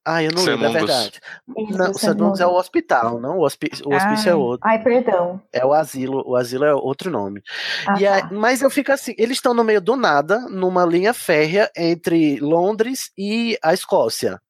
[0.04, 1.20] Ah, eu não lembro, é verdade.
[1.58, 2.14] Isso, Não, o St.
[2.14, 3.38] Mungus é o hospital, não?
[3.38, 4.38] O hospício, o hospício é Ai.
[4.38, 4.68] outro.
[4.68, 5.42] Ai, perdão.
[5.52, 6.22] É o asilo.
[6.26, 7.42] O asilo é outro nome.
[7.86, 8.28] Ah, E aí- tá.
[8.32, 13.10] mas eu fico assim, eles estão no meio do nada, numa linha férrea entre Londres
[13.18, 14.40] e a Escócia.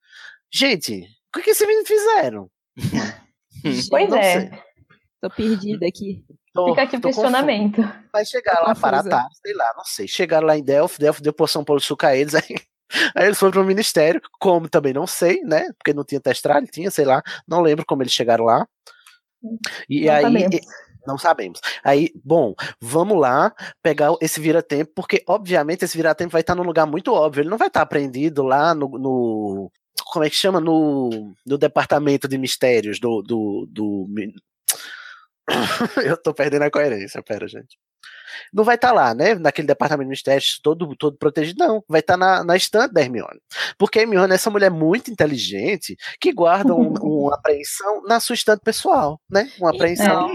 [0.53, 2.49] Gente, o que, que esses meninos fizeram?
[3.91, 4.51] Pois não é, sei.
[5.21, 6.25] Tô perdida aqui.
[6.53, 7.23] Tô- fica aqui o tô confuso.
[7.27, 7.83] questionamento.
[8.13, 9.11] Vai chegar lá para confusa.
[9.11, 10.09] tarde, sei lá, não sei.
[10.09, 12.57] Chegaram lá em Delphi, Delphi deu poção para sucar eles, aí,
[13.15, 15.67] aí eles foram pro ministério, como também não sei, né?
[15.79, 18.67] Porque não tinha testralho, tinha, sei lá, não lembro como eles chegaram lá.
[19.89, 20.23] E Não aí.
[20.23, 20.55] sabemos.
[20.57, 20.61] e-
[21.07, 21.61] Não sabemos.
[21.83, 26.85] Aí, bom, vamos lá pegar esse vira-tempo, porque, obviamente, esse vira-tempo vai estar num lugar
[26.87, 27.41] muito óbvio.
[27.41, 28.87] Ele não vai estar aprendido lá no.
[28.99, 29.73] no-
[30.13, 30.61] como é que chama?
[30.61, 33.23] No, no departamento de mistérios do.
[33.23, 34.07] do, do
[36.05, 37.77] Eu tô perdendo a coerência, pera, gente.
[38.53, 39.35] Não vai estar lá, né?
[39.35, 41.85] Naquele departamento de mistérios todo, todo protegido, não.
[41.89, 43.41] Vai estar na, na estante da Hermione.
[43.77, 48.35] Porque a Hermione é essa mulher muito inteligente que guarda um- uma apreensão na sua
[48.35, 49.51] estante pessoal, né?
[49.59, 50.29] Uma apreensão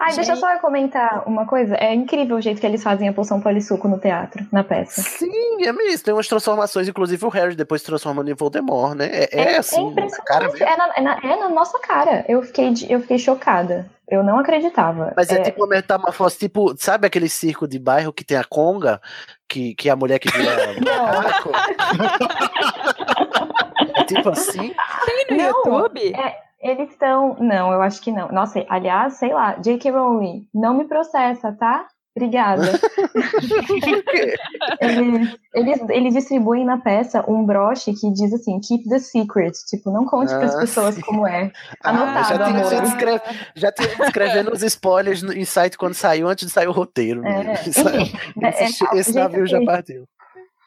[0.00, 1.76] Ai, deixa eu só comentar uma coisa.
[1.76, 5.02] É incrível o jeito que eles fazem a poção polissuco no teatro, na peça.
[5.02, 6.06] Sim, é mesmo.
[6.06, 9.10] Tem umas transformações, inclusive o Harry depois se transformando em Voldemort, né?
[9.12, 10.66] É, é, assim, na cara mesmo.
[10.66, 12.24] É na, é, na, é na nossa cara.
[12.26, 13.90] Eu fiquei, eu fiquei chocada.
[14.08, 15.12] Eu não acreditava.
[15.14, 19.02] Mas é, tipo uma metamorfose, tipo, sabe aquele circo de bairro que tem a conga?
[19.46, 20.74] Que, que é a mulher que vira
[21.12, 21.50] macaco?
[23.96, 24.74] é tipo assim?
[25.04, 26.14] Tem no Não, YouTube?
[26.14, 27.36] é- Eles estão.
[27.40, 28.28] Não, eu acho que não.
[28.28, 29.90] Nossa, aliás, sei lá, J.K.
[29.90, 31.86] Rowling, não me processa, tá?
[32.16, 32.72] Obrigada.
[34.80, 39.52] Eles, eles, eles distribuem na peça um broche que diz assim: keep the secret.
[39.68, 41.00] Tipo, não conte Ah, pessoas sim.
[41.02, 41.52] como é.
[41.82, 42.64] Ah, Anotado, já tinha
[43.54, 46.72] já tinha gente escrevendo os spoilers no, em site quando saiu, antes de sair o
[46.72, 47.24] roteiro.
[47.26, 47.88] É, enfim, Isso-
[48.42, 49.64] é- esse, é- esse jeito navio já que-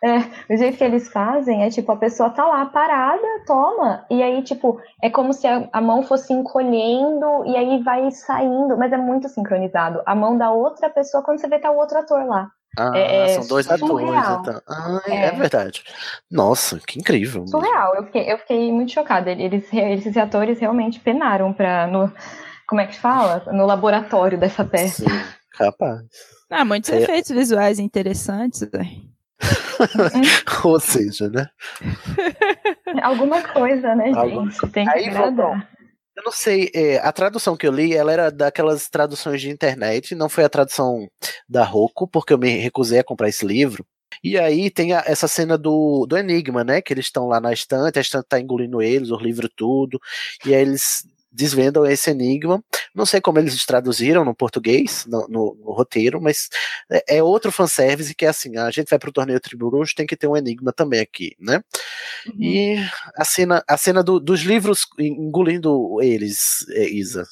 [0.04, 0.32] partiu.
[0.50, 4.44] O jeito que eles fazem é tipo, a pessoa tá lá parada, toma, e aí,
[4.44, 8.98] tipo, é como se a, a mão fosse encolhendo e aí vai saindo, mas é
[8.98, 10.02] muito sincronizado.
[10.06, 12.50] A mão da outra pessoa, quando você vê, tá o outro ator lá.
[12.78, 14.62] Ah, É- é são dois atores, então.
[14.68, 15.26] Ah, é.
[15.28, 15.32] É.
[15.32, 15.84] verdade.
[16.32, 17.46] Nossa, que incrível.
[17.48, 19.30] Surreal, eu fiquei, eu fiquei muito chocada.
[19.32, 21.86] Eles, esses atores realmente penaram pra.
[21.88, 22.12] No,
[22.68, 23.44] como é que fala?
[23.54, 25.04] No laboratório dessa peça.
[25.04, 26.02] Sim, capaz.
[26.50, 26.98] Ah, muitos É.
[27.02, 28.62] efeitos visuais interessantes.
[28.72, 28.88] né?
[30.64, 31.48] Ou seja, né?
[33.03, 34.72] Alguma coisa, né, gente?
[34.72, 35.70] Tem que Aí, agradar.
[36.15, 40.14] Eu não sei, é, a tradução que eu li, ela era daquelas traduções de internet,
[40.14, 41.07] não foi a tradução
[41.49, 43.84] da Roku, porque eu me recusei a comprar esse livro.
[44.24, 46.84] E aí tem a- essa cena do, do Enigma, né?
[46.84, 49.99] Que eles estão lá na estante, a estante tá engolindo eles, os livros tudo,
[50.45, 51.03] e aí eles
[51.34, 52.64] desvendam esse enigma.
[52.93, 56.47] Não sei como eles traduziram no português, no, no, no roteiro, mas
[56.91, 60.15] é, é outro fanservice que é assim, a gente vai pro torneio Triburuxo, tem que
[60.15, 61.61] ter um enigma também aqui, né?
[62.27, 62.35] Uhum.
[62.43, 62.76] E
[63.15, 67.27] a cena, a cena do- dos livros engolindo eles, é, Isa.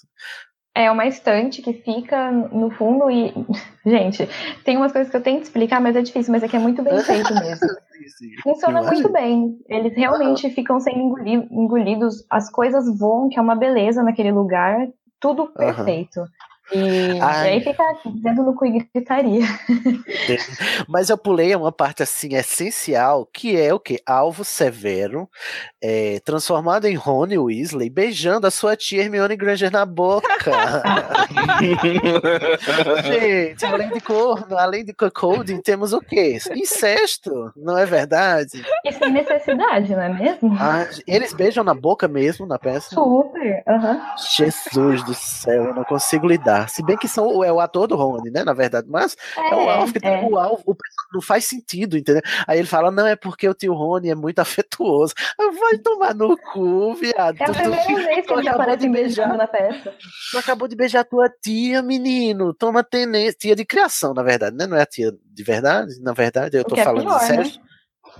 [0.74, 3.34] É uma estante que fica no fundo e.
[3.86, 4.28] Gente,
[4.64, 6.82] tem umas coisas que eu tento explicar, mas é difícil, mas é que é muito
[6.82, 7.68] bem feito mesmo.
[8.44, 9.60] Funciona muito bem.
[9.68, 14.88] Eles realmente ficam sendo engoli- engolidos, as coisas voam, que é uma beleza naquele lugar,
[15.20, 16.20] tudo perfeito.
[16.20, 17.54] E, e Ai.
[17.54, 19.46] aí fica dentro no cu e gritaria.
[20.88, 24.00] Mas eu pulei uma parte assim essencial, que é o que?
[24.06, 25.30] Alvo Severo,
[25.82, 30.52] é, transformado em Rony Weasley, beijando a sua tia Hermione Granger na boca.
[33.04, 36.38] Gente, além de corno, além de cuckolding, temos o quê?
[36.56, 38.64] Incesto, não é verdade?
[38.86, 40.56] E sem necessidade, não é mesmo?
[40.60, 42.94] Ah, eles beijam na boca mesmo na peça?
[42.94, 43.64] Super.
[43.68, 44.02] aham.
[44.36, 46.61] Jesus do céu, eu não consigo lidar.
[46.68, 48.44] Se bem que são, é o ator do Rony, né?
[48.44, 50.24] Na verdade, mas é, o que tem é.
[50.24, 52.22] o alvo, o personagem não faz sentido, entendeu?
[52.48, 55.14] Aí ele fala, não, é porque o tio Rony é muito afetuoso.
[55.38, 57.40] Vai tomar no cu, viado.
[57.40, 59.94] É a Tu- tu- primeira vez que de aparecem beijando beijar, na peça.
[60.32, 62.54] tu acabou de beijar tua tia, menino.
[62.54, 63.38] Toma tenência.
[63.40, 64.66] Tia de criação, na verdade, né?
[64.68, 67.28] Não é a tia de verdade, na verdade, eu O tô é falando pior, de
[67.32, 67.42] né?
[67.42, 67.60] incesto.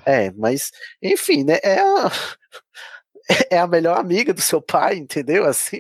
[0.06, 1.60] É, mas, enfim, né?
[1.64, 2.12] É a,
[3.52, 5.46] é a melhor amiga do seu pai, entendeu?
[5.46, 5.80] Assim.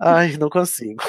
[0.00, 1.02] Ai, não consigo.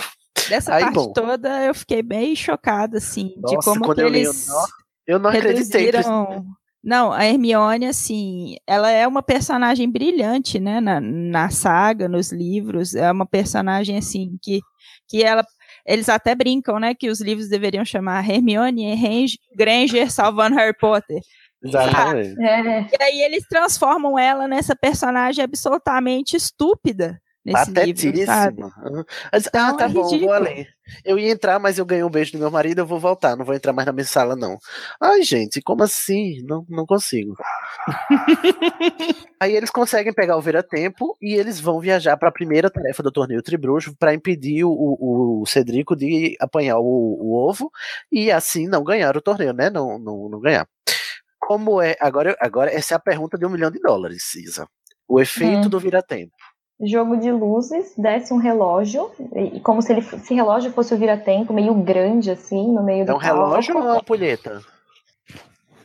[0.49, 1.13] Dessa Aí, parte bom.
[1.13, 4.65] toda eu fiquei bem chocada, assim, de Nossa, como quando que eu eles nó,
[5.07, 5.85] eu não acreditei.
[5.85, 6.45] reduziram...
[6.83, 12.95] Não, a Hermione, assim, ela é uma personagem brilhante, né, na, na saga, nos livros,
[12.95, 14.61] é uma personagem, assim, que,
[15.07, 15.45] que ela...
[15.85, 21.21] Eles até brincam, né, que os livros deveriam chamar Hermione Range- Granger salvando Harry Potter.
[21.63, 22.43] Exatamente.
[22.43, 22.87] É.
[22.99, 28.63] E aí eles transformam ela nessa personagem absolutamente estúpida nesse livro, sabe?
[28.63, 29.05] Aham.
[29.31, 30.33] Mas, Então, ah, tá é bom, vou ridículo.
[30.33, 30.67] além.
[31.05, 33.45] Eu ia entrar, mas eu ganhei um beijo do meu marido, eu vou voltar, não
[33.45, 34.57] vou entrar mais na minha sala, não.
[35.01, 36.41] Ai, gente, como assim?
[36.43, 37.35] Não, não consigo.
[39.39, 43.11] Aí eles conseguem pegar o vira-tempo e eles vão viajar para a primeira tarefa do
[43.11, 47.71] torneio Tribruxo para impedir o, o, o Cedrico de apanhar o, o ovo
[48.11, 49.69] e assim não ganhar o torneio, né?
[49.69, 50.67] Não, não, não ganhar.
[51.39, 51.95] Como é.
[51.99, 54.67] Agora, agora, essa é a pergunta de um milhão de dólares, Cisa.
[55.07, 55.69] O efeito Hum.
[55.69, 56.33] do vira-tempo.
[56.83, 61.53] Jogo de luzes, desce um relógio, e como se ele, se relógio fosse o vira-tempo,
[61.53, 64.61] meio grande, assim, no meio do É um relógio ou é uma ampulheta?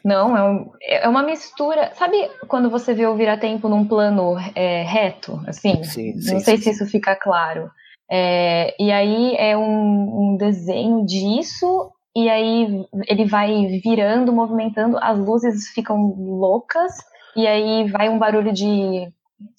[0.04, 1.90] Não, é, um- é uma mistura.
[1.94, 5.82] Sabe quando você vê o vira-tempo num plano é, reto, assim?
[5.82, 7.70] Sim, Não sim, sei sim, se isso fica claro.
[8.10, 15.18] É, e aí é um, um desenho disso, e aí ele vai virando, movimentando, as
[15.18, 16.92] luzes ficam loucas,
[17.34, 19.08] e aí vai um barulho de,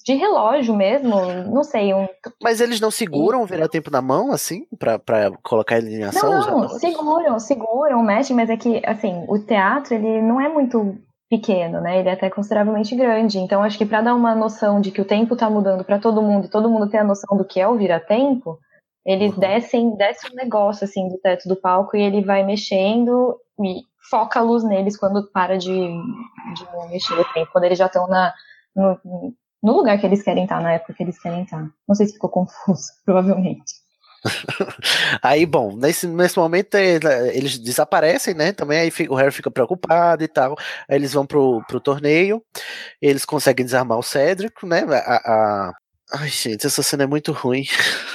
[0.04, 1.14] de relógio mesmo,
[1.44, 2.08] não sei, um
[2.42, 6.28] Mas eles não seguram o vira-tempo na mão, assim, pra, pra colocar ele em ação?
[6.28, 10.96] Não, não, seguram, seguram, mexem, mas é que, assim, o teatro, ele não é muito
[11.30, 12.00] pequeno, né?
[12.00, 13.38] Ele é até consideravelmente grande.
[13.38, 16.22] Então, acho que para dar uma noção de que o tempo tá mudando para todo
[16.22, 18.58] mundo e todo mundo ter a noção do que é o vira-tempo,
[19.06, 19.38] eles Uhum.
[19.38, 24.40] descem, desce um negócio, assim, do teto do palco e ele vai mexendo e foca
[24.40, 28.32] a luz neles quando para de, de mexer o tempo, quando eles já estão na,
[28.74, 28.98] no,
[29.62, 31.68] no lugar que eles querem estar, na época que eles querem estar.
[31.88, 33.72] Não sei se ficou confuso, provavelmente.
[35.22, 38.52] Aí, bom, nesse, nesse momento eles desaparecem, né?
[38.52, 40.56] Também aí fica- o Harry fica preocupado e tal.
[40.88, 42.42] Aí eles vão pro, pro torneio,
[43.00, 44.84] eles conseguem desarmar o Cédrico, né?
[44.90, 45.14] A,
[45.68, 45.72] a-
[46.14, 47.64] Ai, gente, essa cena é muito ruim.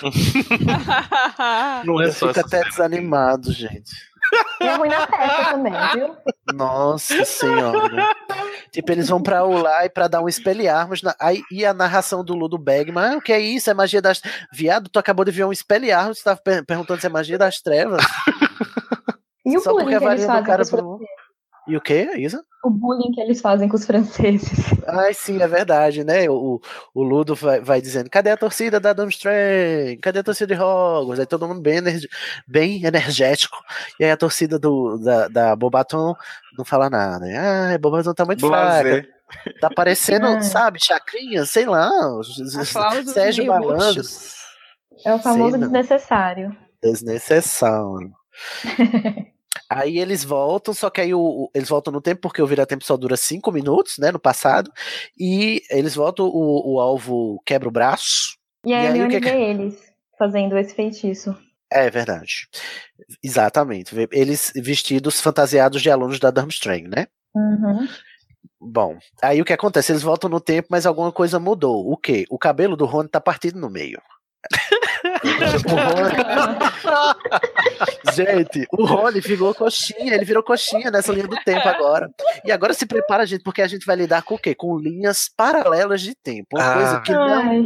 [1.85, 2.69] Não é Eu só fico até cena.
[2.69, 3.91] desanimado, gente.
[4.61, 6.15] E é ruim na peça também, viu?
[6.53, 8.15] Nossa senhora.
[8.71, 11.01] tipo, eles vão pra lá e pra dar um espelharmos.
[11.01, 11.15] Na...
[11.19, 13.69] Aí, e a narração do Ludo Bagman, ah, o que é isso?
[13.69, 14.21] É magia das.
[14.51, 17.59] Viado, tu acabou de ver um espelharmos, tu tava per- perguntando se é magia das
[17.61, 18.03] trevas.
[19.45, 21.07] E o Só porque bullying a que eles fazem cara franceses?
[21.67, 22.43] E o que, Isa?
[22.63, 24.49] O bullying que eles fazem com os franceses.
[24.87, 26.29] Ai, sim, é verdade, né?
[26.29, 26.61] O,
[26.93, 29.97] o Ludo vai, vai dizendo: cadê a torcida da Durmstrang?
[30.01, 31.19] Cadê a torcida de Hogwarts?
[31.19, 32.07] Aí todo mundo bem, energi-
[32.47, 33.57] bem energético.
[33.99, 36.15] E aí a torcida do, da, da Bobaton
[36.57, 37.25] não fala nada.
[37.37, 38.81] Ah, a Bobaton tá muito fraca.
[38.83, 39.09] Blazer.
[39.59, 40.39] Tá parecendo, Ah.
[40.43, 41.87] sabe, chacrinha, sei lá.
[41.89, 43.77] Aplausos Sérgio Malandro.
[43.85, 44.35] murchos.
[45.05, 46.55] É o famoso Sei desnecessário.
[46.81, 48.11] Desnecessário.
[49.75, 52.95] Aí eles voltam, só que aí o, eles voltam no tempo, porque o vira-tempo só
[52.95, 54.71] dura cinco minutos, né, no passado,
[55.17, 58.37] e eles voltam, o, o alvo quebra o braço.
[58.65, 61.35] E a E aí, Hermione que vê eles fazendo esse feitiço.
[61.71, 62.47] É verdade.
[63.23, 63.95] Exatamente.
[64.11, 67.07] Eles vestidos, fantasiados de alunos da Durmstrang, né?
[67.35, 67.87] Uhum.
[68.61, 69.91] Bom, aí o que acontece?
[69.91, 71.91] Eles voltam no tempo, mas alguma coisa mudou.
[71.91, 72.25] O quê?
[72.29, 73.99] O cabelo do Rony tá partido no meio.
[78.05, 82.09] O gente, o Rony ficou coxinha, ele virou coxinha nessa linha do tempo agora.
[82.43, 84.53] E agora se prepara, gente, porque a gente vai lidar com o quê?
[84.53, 86.47] Com linhas paralelas de tempo.
[86.57, 86.73] Uma Ah.
[86.73, 87.63] coisa que não, Ai.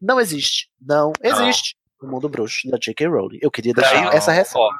[0.00, 0.68] não existe.
[0.80, 3.06] Não existe no mundo bruxo da J.K.
[3.06, 3.38] Rowling.
[3.42, 4.74] Eu queria deixar essa ressalva.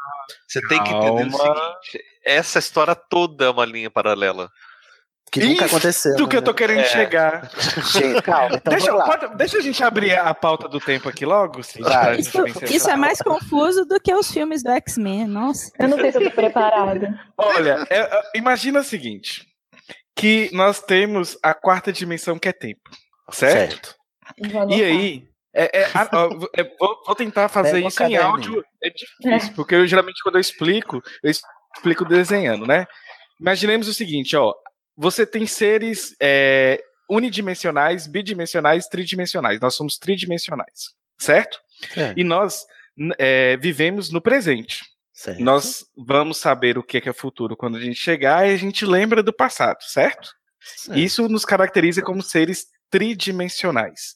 [0.48, 1.54] Você tem que entender o Calma.
[1.82, 4.48] seguinte: essa história toda é uma linha paralela.
[5.30, 6.16] Que nunca Isso aconteceu.
[6.16, 6.56] Do que eu tô né?
[6.56, 6.84] querendo É.
[6.84, 7.48] chegar.
[7.92, 9.16] Gente, calma, então deixa, vamos lá.
[9.18, 11.62] pode- deixa a gente abrir a pauta do tempo aqui logo.
[11.62, 11.80] Sim,
[12.18, 12.42] Isso
[12.74, 15.70] essa é mais confuso do que os filmes do X-Men, nossa.
[15.78, 17.16] Eu não sei se eu tô preparada.
[17.38, 19.46] Olha, é, é, imagina o seguinte:
[20.16, 22.90] que nós temos a quarta dimensão que é tempo,
[23.30, 23.94] certo?
[24.50, 28.64] Vou E aí, é, é, a- ó, é, vou, vou tentar fazer isso em áudio.
[28.82, 32.84] É difícil, porque eu geralmente quando eu explico, eu explico desenhando, né?
[33.40, 34.52] Imaginemos o seguinte, ó.
[34.96, 39.60] Você tem seres é, unidimensionais, bidimensionais, tridimensionais.
[39.60, 41.58] Nós somos tridimensionais, certo?
[41.96, 42.14] É.
[42.16, 42.64] E nós
[43.18, 44.82] é, vivemos no presente.
[45.12, 45.42] Certo.
[45.42, 48.56] Nós vamos saber o que é que é futuro quando a gente chegar e a
[48.56, 50.30] gente lembra do passado, certo?
[50.60, 50.98] Certo.
[50.98, 54.14] Isso nos caracteriza como seres tridimensionais.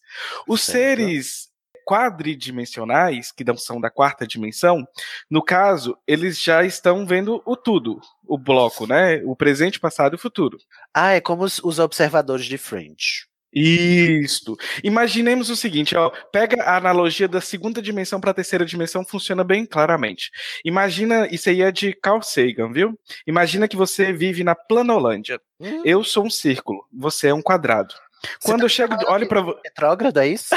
[0.48, 0.78] Os Certo.
[0.78, 1.48] seres
[1.84, 4.86] quadridimensionais, que não são da quarta dimensão,
[5.30, 9.22] no caso, eles já estão vendo o tudo, o bloco, né?
[9.24, 10.58] O presente, passado e o futuro.
[10.92, 13.26] Ah, é como os, os observadores de Fringe.
[13.54, 14.56] Isto.
[14.82, 19.44] Imaginemos o seguinte, ó, pega a analogia da segunda dimensão para a terceira dimensão, funciona
[19.44, 20.30] bem claramente.
[20.64, 22.98] Imagina, isso aí é de Carl Sagan, viu?
[23.24, 25.40] Imagina que você vive na Planolândia.
[25.60, 25.82] Hum.
[25.84, 27.94] Eu sou um círculo, você é um quadrado.
[28.42, 30.54] Quando eu chego, olho para Retrógrado, é isso?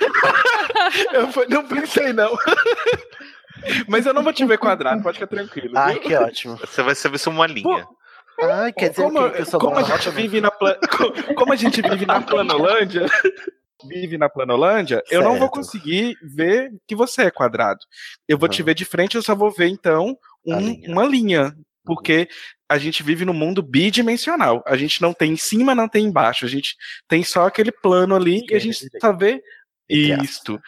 [1.12, 2.36] Eu foi- não pensei, não.
[3.86, 5.76] Mas eu não vou te ver quadrado, pode ficar tranquilo.
[5.76, 6.02] Ai, viu?
[6.02, 6.56] que ótimo.
[6.56, 7.86] Você vai ser uma linha.
[8.40, 10.50] Ai, quer dizer como, que eu sou como a gente vive na
[11.36, 13.06] como a gente vive na Planolândia,
[13.88, 15.52] vive na Planolândia, eu não vou Certo.
[15.52, 17.78] conseguir ver que você é quadrado.
[18.26, 18.66] Eu vou te Aham.
[18.66, 20.90] ver de frente, eu só vou ver então um- linha.
[20.90, 21.54] uma linha,
[21.84, 22.28] porque
[22.68, 24.64] a gente vive no mundo bidimensional.
[24.66, 26.44] A gente não tem em cima, não tem embaixo.
[26.44, 26.74] A gente
[27.06, 29.40] tem só aquele plano ali e a e gente só vê.
[29.96, 30.60] Isto.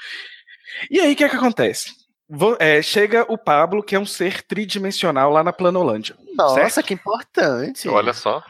[0.91, 1.93] E aí, o que é que acontece?
[2.29, 6.17] Vo- é, chega o Pablo, que é um ser tridimensional lá na Planolândia.
[6.35, 6.87] Nossa, certo?
[6.87, 7.89] que importante.
[7.89, 8.43] Olha só.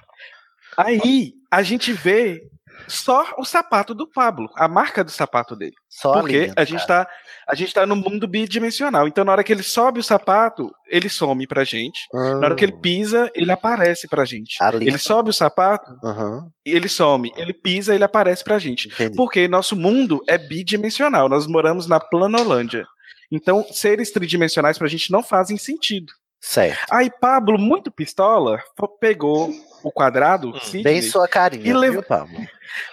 [0.76, 2.42] Aí a gente vê
[2.88, 5.74] só o sapato do Pablo, a marca do sapato dele.
[5.88, 7.06] Só Porque a gente tá
[7.46, 9.06] a gente tá no mundo bidimensional.
[9.06, 12.00] Então na hora que ele sobe o sapato, ele some pra gente.
[12.14, 14.56] Ah, Na hora que ele pisa, ele aparece pra gente.
[14.62, 14.90] A linha.
[14.90, 17.32] Ele sobe o sapato, Aham, ele some.
[17.36, 18.88] Ele pisa, ele aparece pra gente.
[18.88, 19.16] entendi.
[19.16, 21.28] Porque nosso mundo é bidimensional.
[21.28, 22.84] Nós moramos na Planolândia.
[23.30, 26.12] Então, seres tridimensionais pra gente não fazem sentido.
[26.40, 26.78] Certo.
[26.92, 28.58] Aí Pablo, muito pistola,
[29.00, 29.50] pegou
[29.84, 32.36] o quadrado, Hum, Sidney, Bem sua carinha, E Pablo?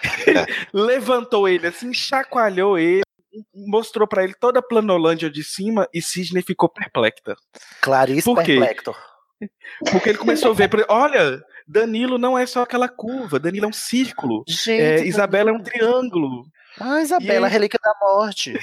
[0.72, 3.02] levantou ele assim, chacoalhou ele,
[3.54, 7.34] mostrou pra ele toda a planolândia de cima e Sidney ficou perplexa.
[7.80, 8.42] Clarice Por?
[8.44, 8.96] Perplector.
[9.90, 13.72] Porque ele começou a ver, olha, Danilo não é só aquela curva, Danilo é um
[13.72, 16.44] círculo, Gente, é, Isabela é um triângulo.
[16.80, 18.54] Ah, Isabela, aí- relíquia da morte.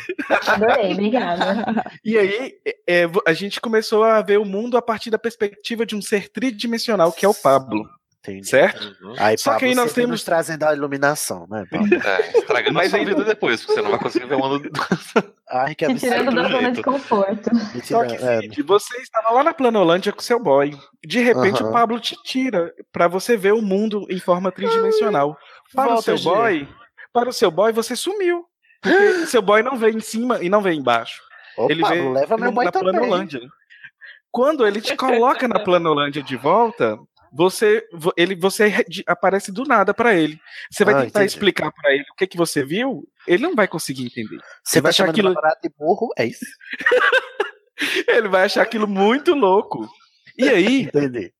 [0.47, 1.83] Adorei, obrigada.
[2.03, 2.53] E aí
[2.87, 6.01] é, vo- a gente começou a ver o mundo a partir da perspectiva de um
[6.01, 7.87] ser tridimensional, que é o Pablo,
[8.21, 8.47] Entendi.
[8.49, 8.83] certo?
[9.01, 9.13] Uhum.
[9.17, 11.63] Aí, Só que aí nós temos- nos trazendo a iluminação, né?
[12.05, 14.61] É, estragando Mas a vida depois, porque você não vai conseguir ver o ano.
[15.49, 16.41] Ai, que Me tirando absurdo.
[16.43, 17.49] da zona de conforto.
[17.85, 20.77] Só que, é, Cid, você estava lá na Planolândia com seu boy.
[21.03, 21.69] De repente, Aham.
[21.69, 25.37] o Pablo te tira pra você ver o mundo em forma tridimensional.
[25.73, 26.23] Para o volta, seu Gê.
[26.29, 26.67] boy,
[27.13, 28.45] para o seu boy, você sumiu.
[28.81, 28.91] Porque
[29.27, 31.21] seu boy não vê em cima e não vê embaixo.
[31.57, 32.91] Ô, ele Pablo, vê leva meu no- boy na também.
[32.93, 33.41] Planolândia.
[34.29, 36.99] Quando ele te coloca na Planolândia de volta,
[37.31, 38.71] você vo- ele você
[39.07, 40.39] aparece do nada pra ele.
[40.71, 41.33] Você vai Ah, tentar entendi.
[41.33, 44.37] explicar pra ele o que que você viu, ele não vai conseguir entender.
[44.63, 45.33] Você vai vai achar aquilo-
[45.63, 46.09] de burro?
[46.17, 46.45] É isso?
[48.09, 49.87] Ele vai achar aquilo muito louco.
[50.37, 51.31] E aí, Entendi.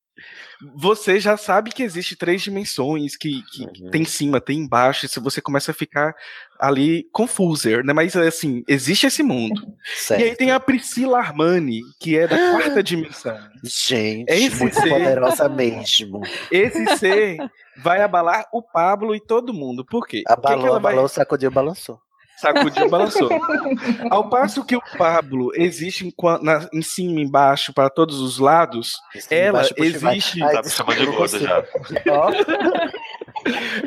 [0.75, 3.91] Você já sabe que existe três dimensões, que, que Uhum.
[3.91, 6.13] tem em cima, tem embaixo, e se você começa a ficar
[6.59, 7.93] ali confuser, né?
[7.93, 9.61] Mas assim, existe esse mundo.
[9.95, 10.19] Certo.
[10.21, 13.37] E aí tem a Priscila Armani, que é da quarta dimensão.
[13.63, 16.21] Gente, Esse muito ser- poderosa mesmo.
[16.51, 17.37] Esse ser
[17.81, 19.85] vai abalar o Pablo e todo mundo.
[19.85, 20.19] Por quê?
[20.19, 21.99] O que Abalou, ela vai abalou, sacudiu, balançou.
[22.39, 23.29] Sacudiu, balançou.
[24.09, 28.93] Ao passo que o Pablo existe em, na- em cima, embaixo, para todos os lados,
[29.29, 30.15] Ela Embaixo, puxa, vai.
[30.15, 31.63] existe- Ai, Tá me chamando de já.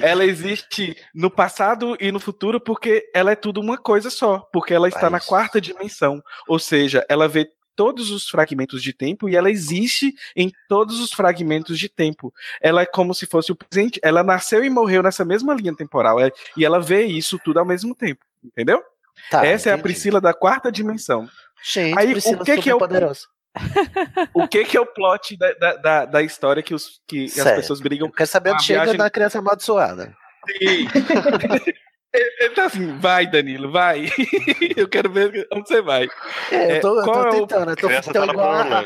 [0.01, 4.75] ela existe no passado e no futuro porque ela é tudo uma coisa só, porque
[4.75, 9.29] ela está É na quarta dimensão, ou seja, ela vê todos os fragmentos de tempo
[9.29, 12.33] e ela existe em todos os fragmentos de tempo.
[12.61, 13.99] Ela é como se fosse o presente.
[14.03, 16.21] Ela nasceu e morreu nessa mesma linha temporal.
[16.21, 18.25] é- e ela vê isso tudo ao mesmo tempo.
[18.45, 18.83] Entendeu?
[19.31, 19.83] Tá, Essa é a entendi.
[19.83, 21.29] Priscila da quarta dimensão.
[21.65, 23.21] Gente, Aí, o Priscila que que é o- superpoderosa.
[24.35, 27.35] O que, que é o plot da, da, da, da história que, os, que as
[27.53, 28.09] pessoas brigam?
[28.09, 30.17] Eu quero saber onde chega viagem- na criança amaldiçoada.
[30.59, 30.89] Sim.
[32.15, 34.07] Ele ele tá assim, vai, Danilo, vai.
[34.77, 36.07] Eu quero ver onde você vai.
[36.51, 38.51] É, É, eu tô, eu qual tô é o- tentando, eu tô, tô tá igual
[38.53, 38.85] a,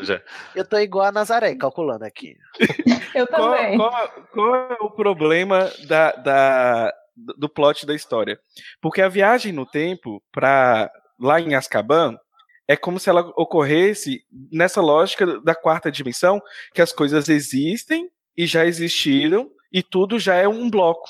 [0.55, 2.37] eu tô igual a Nazaré, calculando aqui.
[3.15, 3.77] Eu Qual, também.
[3.79, 6.93] qual- qual é o problema da, da-
[7.39, 8.39] do plot da história?
[8.81, 12.17] Porque a viagem no tempo para lá em Azkaban
[12.69, 14.21] é como se ela ocorresse
[14.53, 16.41] nessa lógica da quarta dimensão,
[16.75, 21.09] que as coisas existem e já existiram e tudo já é um bloco.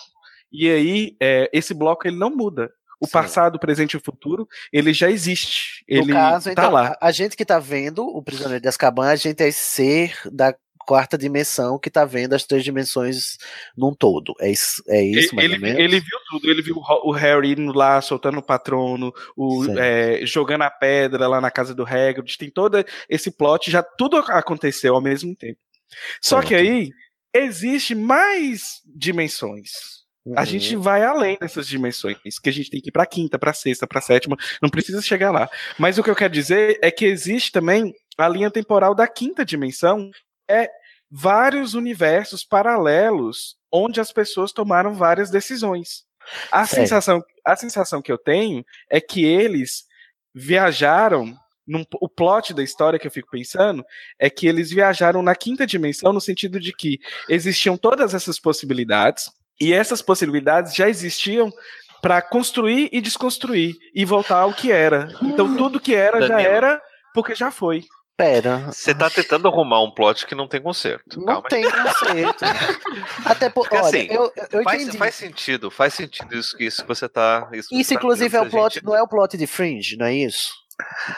[0.56, 2.72] E aí é, esse bloco ele não muda.
[2.98, 3.12] O Sim.
[3.12, 5.84] passado, o presente e o futuro, ele já existe.
[5.88, 6.96] No ele caso, tá então, lá.
[6.98, 10.54] a gente que tá vendo o Prisioneiro de Azkaban, a gente é ser da
[10.86, 13.36] quarta dimensão que tá vendo as três dimensões
[13.76, 14.34] num todo.
[14.40, 18.00] É isso, é isso mais ele, ele viu tudo, ele viu o Harry indo lá,
[18.00, 22.82] soltando o patrono, o, é, jogando a pedra lá na casa do Hagrid, tem todo
[23.08, 25.58] esse plot, já tudo aconteceu ao mesmo tempo.
[26.22, 26.62] Só que Certo.
[26.62, 26.90] aí,
[27.34, 30.05] existe mais dimensões.
[30.34, 30.46] A Uhum.
[30.46, 33.86] gente vai além dessas dimensões, que a gente tem que ir pra quinta, pra sexta,
[33.86, 35.48] pra sétima, não precisa chegar lá.
[35.78, 39.44] Mas o que eu quero dizer é que existe também a linha temporal da quinta
[39.44, 40.10] dimensão,
[40.48, 40.68] é
[41.10, 46.04] vários universos paralelos onde as pessoas tomaram várias decisões.
[46.50, 49.84] A sensação, a sensação que eu tenho é que eles
[50.34, 51.36] viajaram
[51.66, 53.84] num- o plot da história que eu fico pensando
[54.18, 56.98] é que eles viajaram na quinta dimensão no sentido de que
[57.28, 61.52] existiam todas essas possibilidades e essas possibilidades já existiam
[62.02, 65.08] para construir e desconstruir e voltar ao que era.
[65.22, 66.80] Então tudo que era já era
[67.14, 67.84] porque já foi.
[68.18, 68.72] Pera.
[68.72, 71.18] Você tá tentando arrumar um plot que não tem conserto.
[71.18, 71.62] Não Calma aí.
[71.62, 72.44] tem conceito.
[73.26, 74.96] Até por, Porque, olha, assim, eu, eu Faz, entendi.
[74.98, 77.46] faz sentido, faz sentido isso, que- isso que você tá.
[77.52, 78.84] Isso, Isso, tá inclusive, é o plot, gente.
[78.86, 80.50] não é o plot de Fringe, não é isso?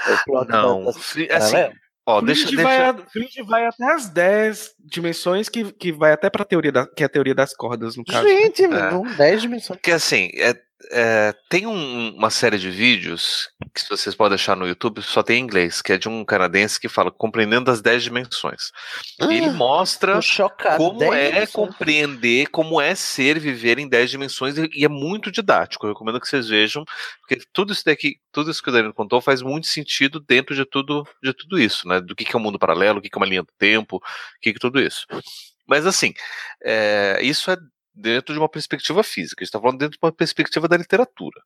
[0.08, 1.74] É o plot da- Não, das- fri- assim, paralelo?
[2.08, 6.12] Ó, deixa, Fringe, deixa, vai, a- Fringe vai até as 10 dimensões que, que vai
[6.12, 8.26] até pra teoria da, que é a teoria das cordas, no caso.
[8.26, 8.68] Gente, É.
[8.68, 9.78] não 10 dimensões.
[9.78, 10.54] Porque assim, é,
[10.92, 15.38] é, tem um- uma série de vídeos que vocês podem achar no YouTube, só tem
[15.40, 18.70] em inglês, que é de um canadense que fala Compreendendo as 10 dimensões.
[19.20, 20.14] E ele Ah, mostra
[20.76, 25.84] como 10 é compreender, como é ser, viver em 10 dimensões, e é muito didático.
[25.86, 26.84] Eu recomendo que vocês vejam,
[27.20, 30.64] porque tudo isso daqui, tudo isso que o Danilo contou faz muito sentido dentro de
[30.64, 32.00] tudo, de tudo isso, né?
[32.00, 33.96] Do que, que é o mundo paralelo, o que, que é uma linha do tempo,
[33.96, 34.00] o
[34.40, 35.06] que, que é tudo isso.
[35.66, 36.14] Mas assim,
[36.64, 37.56] é, isso é
[38.00, 41.40] dentro de uma perspectiva física, a gente está falando dentro de uma perspectiva da literatura.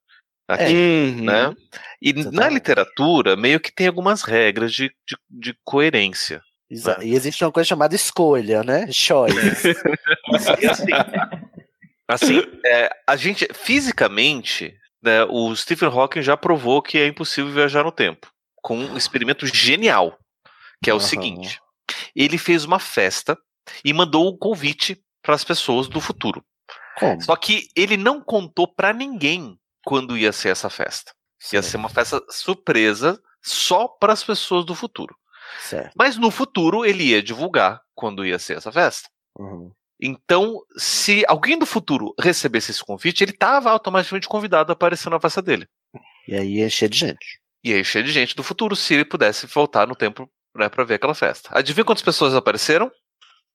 [0.48, 1.24] Aqui, Uhum.
[1.24, 1.54] né?
[2.00, 2.52] E na Exatamente.
[2.54, 6.42] literatura, meio que tem algumas regras de, de, de coerência.
[6.70, 8.90] Exa- E existe uma coisa chamada escolha, né?
[8.90, 9.72] Choice.
[10.68, 10.92] Assim,
[12.08, 17.84] assim, é, a gente, fisicamente, né, o Stephen Hawking já provou que é impossível viajar
[17.84, 18.30] no tempo.
[18.62, 20.18] Com um experimento genial,
[20.82, 21.06] que é o Aham.
[21.06, 21.60] seguinte:
[22.14, 23.36] ele fez uma festa
[23.84, 26.44] e mandou um convite para as pessoas do futuro.
[26.98, 27.20] Como?
[27.22, 31.12] Só que ele não contou para ninguém quando ia ser essa festa.
[31.52, 35.16] Ia Certo, ser uma festa surpresa só para as pessoas do futuro.
[35.60, 35.92] certo.
[35.96, 39.08] Mas no futuro ele ia divulgar quando ia ser essa festa.
[39.38, 39.72] Uhum.
[40.00, 45.20] Então, se alguém do futuro recebesse esse convite, ele estava automaticamente convidado a aparecer na
[45.20, 45.66] festa dele.
[46.26, 47.40] E aí é cheio de gente.
[47.64, 50.82] E aí, cheio de gente do futuro, se ele pudesse voltar no tempo né, para
[50.84, 51.48] ver aquela festa.
[51.52, 52.90] Adivinha quantas pessoas apareceram?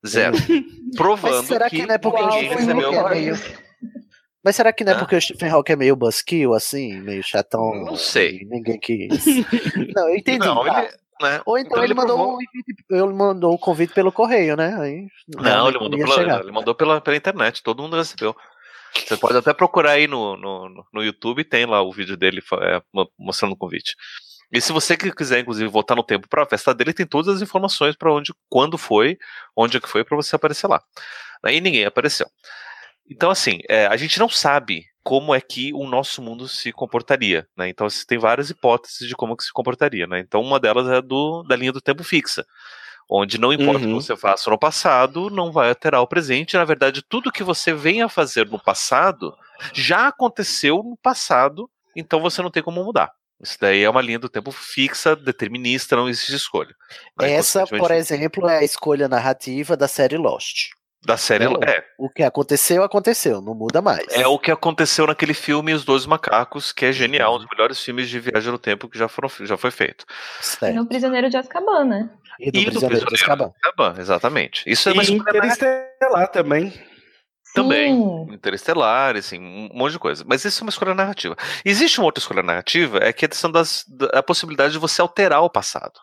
[0.06, 0.36] Zero.
[0.96, 3.00] Provando Mas será que não é porque ninguém o Stephen recebeu.
[3.00, 3.34] Hawking é meio...
[4.44, 4.98] Mas será que não é Hã?
[5.00, 7.84] porque o Stephen Hawking é meio buskill, assim, meio chatão?
[7.84, 8.46] Não sei.
[8.48, 9.26] Ninguém quis.
[9.94, 10.38] Não, eu entendi.
[10.38, 10.84] Não, tá.
[10.84, 11.42] ele, né?
[11.44, 14.56] Ou então, Então ele, ele mandou provou- um convite, ele mandou o convite pelo correio,
[14.56, 14.76] né?
[14.80, 15.06] Aí,
[15.36, 18.34] Não, ele mandou, pela, ele mandou pela, pela internet, todo mundo recebeu.
[18.94, 22.80] Você pode até procurar aí no, no, no- YouTube, tem lá o vídeo dele é,
[22.94, 23.94] mo- mostrando o convite.
[24.52, 27.36] E se você que quiser, inclusive, voltar no tempo para a festa dele, tem todas
[27.36, 29.18] as informações para onde, quando foi,
[29.56, 30.82] onde é que foi, para você aparecer lá.
[31.44, 32.26] Aí ninguém apareceu.
[33.10, 37.46] Então, assim, é, a gente não sabe como é que o nosso mundo se comportaria,
[37.56, 37.68] né?
[37.68, 40.20] Então, assim, tem várias hipóteses de como que se comportaria, né?
[40.20, 42.44] Então, uma delas é do, da linha do tempo fixa,
[43.10, 43.94] onde não importa Uhum.
[43.94, 46.56] o que você faça no passado, não vai alterar o presente.
[46.56, 49.34] Na verdade, tudo que você venha a fazer no passado
[49.72, 53.10] já aconteceu no passado, então você não tem como mudar.
[53.40, 56.74] Isso daí é uma linha do tempo fixa, determinista, não existe escolha.
[57.20, 57.32] Né?
[57.32, 60.70] Essa, Consequentemente, por exemplo, é a escolha narrativa da série Lost.
[61.04, 61.60] Da série Não.
[61.62, 61.84] é.
[61.96, 64.04] O que aconteceu, aconteceu, não muda mais.
[64.10, 67.80] É o que aconteceu naquele filme Os Dois Macacos, que é genial, um dos melhores
[67.80, 70.04] filmes de viagem no tempo que já, foram, já foi feito.
[70.40, 70.74] E certo.
[70.74, 72.10] no Prisioneiro de Azkaban, né?
[72.40, 73.52] E do E do Prisioneiro de Prisioneiro Azkaban.
[73.64, 74.64] Azkaban, exatamente.
[74.66, 76.72] Isso é uma E escolha Interestelar também.
[77.54, 77.94] Também.
[77.94, 78.32] Sim.
[78.34, 80.24] Interestelar, assim, um monte de coisa.
[80.26, 81.36] Mas isso é uma escolha narrativa.
[81.64, 85.00] Existe uma outra escolha narrativa, é que a questão das, da a possibilidade de você
[85.00, 85.98] alterar o passado.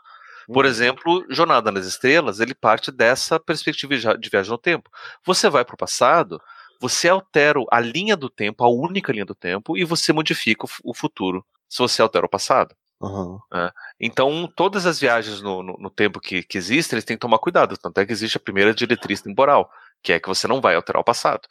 [0.48, 0.72] Por Uhum.
[0.72, 4.90] exemplo, Jornada nas Estrelas, ele parte dessa perspectiva de viagem no tempo.
[5.26, 6.40] Você vai para o passado,
[6.80, 10.68] você altera a linha do tempo, a única linha do tempo, e você modifica o
[10.68, 12.76] fu- o futuro, se você altera o passado.
[13.02, 13.40] Uhum.
[14.00, 17.40] Então, todas as viagens no, no- no tempo que, que existem, eles têm que tomar
[17.40, 17.78] cuidado.
[17.78, 19.70] Tanto é que existe a primeira diretriz temporal,
[20.06, 21.42] que é que você não vai alterar o passado.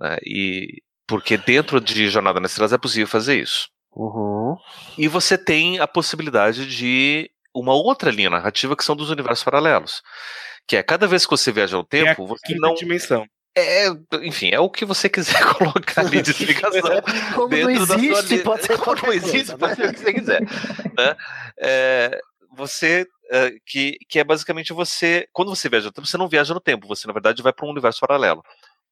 [0.00, 0.16] né?
[0.24, 3.68] E porque dentro de Jornada nas Estrelas é possível fazer isso.
[3.94, 4.56] Uhum.
[4.96, 10.02] E você tem a possibilidade de uma outra linha narrativa que são dos universos paralelos.
[10.66, 12.74] Que é cada vez que você viaja no Tem a tempo, você Quinta não.
[12.74, 13.26] dimensão.
[13.56, 13.88] É,
[14.22, 16.80] enfim, é o que você quiser colocar ali de explicação.
[17.34, 19.86] Como não dentro da sua existe, pode ser Como não existe, coisa, pode né?
[19.86, 20.40] ser o que você quiser.
[20.42, 21.16] né?
[21.58, 22.20] É,
[22.58, 26.54] você é, que, que é basicamente você quando você viaja no tempo, você não viaja
[26.54, 28.42] no tempo, você na verdade vai para um universo paralelo.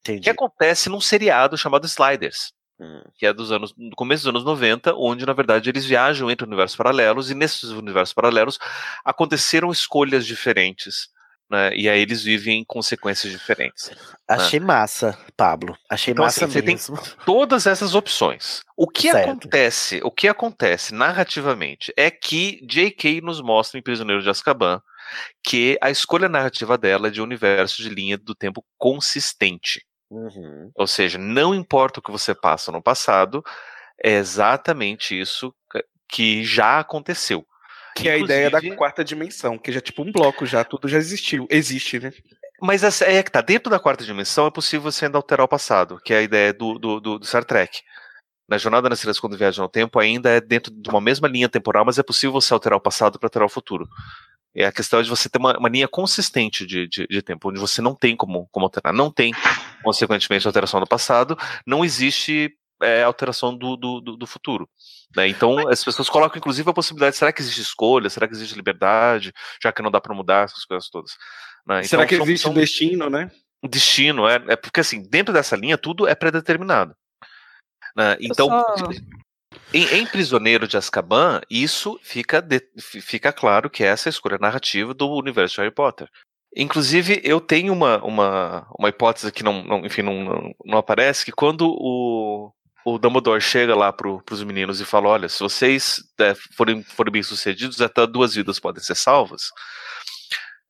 [0.02, 0.30] Que Entendi.
[0.30, 3.02] acontece num seriado chamado Sliders, Hum.
[3.14, 6.46] que é dos anos do começo dos anos 90, onde na verdade eles viajam entre
[6.46, 8.58] universos paralelos e nesses universos paralelos
[9.02, 11.08] aconteceram escolhas diferentes.
[11.48, 13.90] Né, e aí eles vivem consequências diferentes.
[14.26, 15.78] Achei massa, Pablo.
[15.88, 16.98] Achei Então, massa assim, você tem- mesmo.
[17.24, 18.62] todas essas opções.
[18.76, 19.30] O que Certo.
[19.30, 23.20] acontece, o que acontece narrativamente é que J.K.
[23.20, 24.82] nos mostra em Prisioneiro de Azkaban
[25.44, 29.84] que a escolha narrativa dela é de um universo de linha do tempo consistente.
[30.10, 30.72] Uhum.
[30.74, 33.40] Ou seja, não importa o que você passa no passado,
[34.02, 35.54] é exatamente isso
[36.08, 37.46] que já aconteceu.
[37.96, 40.86] Que é a ideia da quarta dimensão, que já é tipo um bloco, já tudo
[40.86, 41.46] já existiu.
[41.50, 42.12] Existe, né?
[42.60, 45.48] Mas essa é que tá dentro da quarta dimensão é possível você ainda alterar o
[45.48, 47.80] passado, que é a ideia do, do, do, do Star Trek.
[48.48, 51.48] Na jornada nas estrelas quando viaja no tempo ainda é dentro de uma mesma linha
[51.48, 53.88] temporal, mas é possível você alterar o passado para alterar o futuro.
[54.54, 57.50] E a questão é de você ter uma, uma linha consistente de, de, de tempo,
[57.50, 58.92] onde você não tem como, como alterar.
[58.92, 59.34] Não tem,
[59.82, 61.36] consequentemente, alteração do passado,
[61.66, 64.68] não existe é, alteração do, do, do, futuro.
[65.16, 65.28] né?
[65.28, 68.10] Então, as pessoas colocam, inclusive, a possibilidade: será que existe escolha?
[68.10, 69.32] Será que existe liberdade?
[69.62, 71.12] Já que não dá para mudar essas coisas todas.
[71.66, 71.82] né?
[71.82, 73.30] Será Então, que são- existe são- um destino, né?
[73.68, 76.94] destino, é, é porque assim, dentro dessa linha tudo é pré-determinado.
[77.96, 78.16] né?
[78.20, 78.90] Então, só-
[79.72, 84.14] em, em Prisioneiro de Azkaban, isso fica, de- fi- fica claro que essa é a
[84.14, 86.08] escolha narrativa do universo de Harry Potter.
[86.54, 91.24] Inclusive, eu tenho uma, uma, uma hipótese que não, não- enfim, não, não, não aparece,
[91.24, 92.52] que quando o,
[92.86, 97.10] o Dumbledore chega lá pro, pros meninos e fala, olha, se vocês é, forem, forem
[97.10, 99.50] bem-sucedidos, até duas vidas podem ser salvas,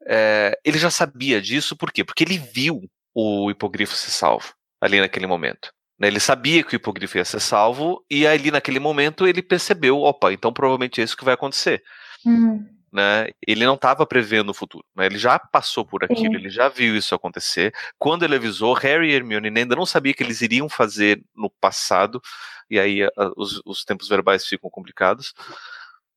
[0.07, 2.03] é, ele já sabia disso, por quê?
[2.03, 2.81] Porque ele viu
[3.15, 5.71] o hipogrifo ser salvo ali naquele momento.
[5.99, 6.09] né?
[6.09, 10.33] Ele sabia que o hipogrifo ia ser salvo, e ali naquele momento ele percebeu, opa,
[10.33, 11.83] então provavelmente é isso que vai acontecer.
[12.25, 12.65] Hum.
[12.97, 13.29] Né?
[13.47, 15.05] Ele não estava prevendo o futuro, né?
[15.05, 16.35] ele já passou por aquilo, Sim.
[16.35, 17.75] ele já viu isso acontecer.
[17.99, 22.23] Quando ele avisou, Harry e Hermione ainda não sabia que eles iriam fazer no passado,
[22.71, 25.35] e aí a- os, os tempos verbais ficam complicados.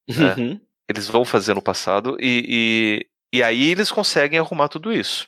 [0.08, 0.40] É.
[0.40, 0.62] Uhum.
[0.88, 3.04] Eles vão fazer no passado, e,
[3.34, 5.28] e, e aí eles conseguem arrumar tudo isso.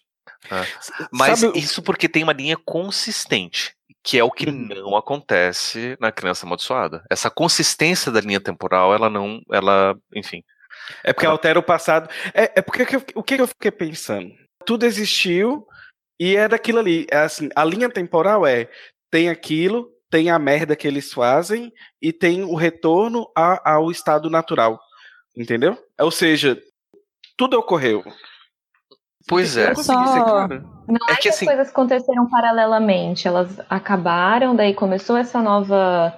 [0.50, 0.66] né?
[1.12, 4.68] Mas Sabe isso porque tem uma linha consistente, que é o que Uhum.
[4.70, 7.04] não acontece na criança amaldiçoada.
[7.10, 10.42] Essa consistência da linha temporal, ela não, ela, enfim.
[11.04, 12.10] É porque altera o passado.
[12.34, 14.32] É, é porque que eu- o que eu fiquei pensando?
[14.66, 15.66] Tudo existiu
[16.20, 17.08] e é daquilo ali.
[17.12, 18.68] É assim, a linha temporal é
[19.12, 24.30] tem aquilo, tem a merda que eles fazem e tem o retorno a- ao estado
[24.30, 24.80] natural.
[25.36, 25.78] Entendeu?
[26.00, 26.62] Ou seja,
[27.38, 28.04] tudo ocorreu.
[29.28, 29.74] Pois é.
[29.76, 30.48] ser Só-.
[30.48, 35.42] Não É é, que que, assim- as coisas aconteceram paralelamente, elas acabaram, daí começou essa
[35.42, 36.14] nova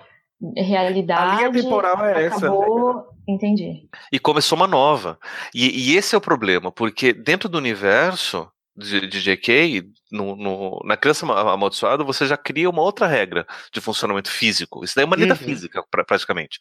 [0.58, 1.32] realidade.
[1.32, 3.08] A linha temporal é essa, acabou...
[3.28, 3.88] Entendi.
[4.12, 5.18] E começou uma nova.
[5.56, 10.82] E, e esse é o problema, porque dentro do universo de, de JK, no, no-
[10.84, 14.84] na criança ama- amaldiçoada, você já cria uma outra regra de funcionamento físico.
[14.84, 15.40] Isso daí é uma lei da Uhum.
[15.40, 16.60] física, pra- praticamente.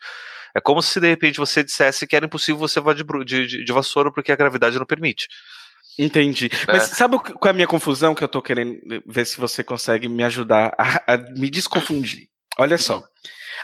[0.55, 3.65] É como se de repente você dissesse que era impossível você voar de, de, de-
[3.65, 5.27] de vassoura porque a gravidade não permite.
[5.99, 6.49] Entendi.
[6.69, 6.73] É.
[6.73, 10.09] Mas sabe qual é a minha confusão que eu tô querendo ver se você consegue
[10.09, 12.29] me ajudar a, a me desconfundir?
[12.59, 13.03] Olha só.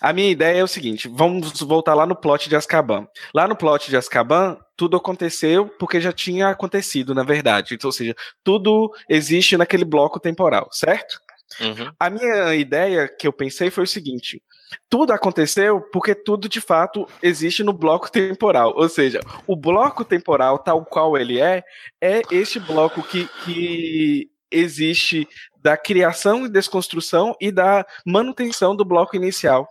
[0.01, 3.07] A minha ideia é o seguinte, vamos voltar lá no plot de Azkaban.
[3.35, 7.75] Lá no plot de Azkaban, tudo aconteceu porque já tinha acontecido, na verdade.
[7.75, 8.15] Então, ou seja,
[8.45, 11.21] tudo existe naquele bloco temporal, certo?
[11.61, 11.91] Uhum.
[11.99, 14.43] A minha ideia que eu pensei foi o seguinte:
[14.89, 18.75] tudo aconteceu porque tudo de fato existe no bloco temporal.
[18.77, 21.63] Ou seja, o bloco temporal, tal qual ele é,
[22.01, 25.27] é este bloco que, que existe
[25.63, 29.69] da criação e desconstrução e da manutenção do bloco inicial.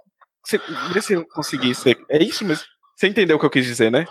[0.94, 1.98] Vê se eu consegui ser.
[2.10, 2.65] É isso mesmo?
[2.95, 4.07] Você entendeu o que eu quis dizer, né?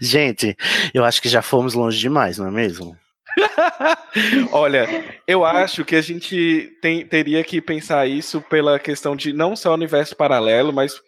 [0.00, 0.56] Gente,
[0.92, 2.96] eu acho que já fomos longe demais, não é mesmo?
[4.50, 4.88] Olha,
[5.26, 9.74] eu acho que a gente tem, teria que pensar isso pela questão de não só
[9.74, 11.00] universo paralelo, mas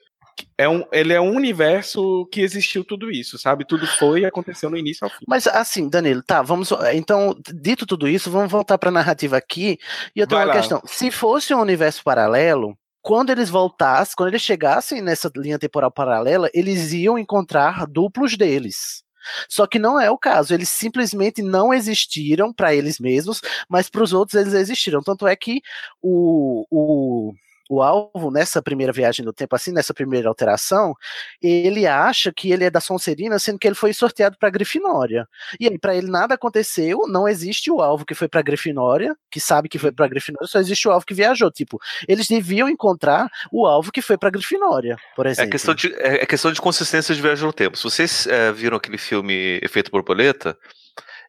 [0.57, 3.67] é um, ele é um universo que existiu tudo isso, sabe?
[3.67, 5.25] Tudo foi e aconteceu no início ao fim.
[5.27, 6.71] Mas assim, Danilo, tá, vamos.
[6.93, 9.79] Então, dito tudo isso, vamos voltar para a narrativa aqui.
[10.15, 10.61] E eu tenho Vai uma lá.
[10.61, 10.83] questão.
[10.87, 12.77] Se fosse um universo paralelo,
[13.09, 19.03] quando eles voltassem, quando eles chegassem nessa linha temporal paralela, eles iam encontrar duplos deles.
[19.49, 24.03] Só que não é o caso, eles simplesmente não existiram para eles mesmos, mas para
[24.03, 25.03] os outros eles existiram.
[25.03, 25.63] Tanto é que
[26.03, 27.33] o, o,
[27.69, 30.95] o alvo nessa primeira viagem do tempo, assim, nessa primeira alteração,
[31.43, 35.29] ele acha que ele é da Sonserina, sendo que ele foi sorteado para Grifinória.
[35.61, 39.41] E aí, para ele nada aconteceu, não existe o alvo que foi para Grifinória, que
[39.41, 41.51] sabe que foi para Grifinória, só existe o alvo que viajou.
[41.51, 45.51] Tipo, eles deviam encontrar o alvo que foi para Grifinória, por É exemplo.
[45.51, 47.77] questão, de, é é questão de consistência de viagem no tempo.
[47.77, 50.57] Se vocês é, viram aquele filme Efeito Borboleta,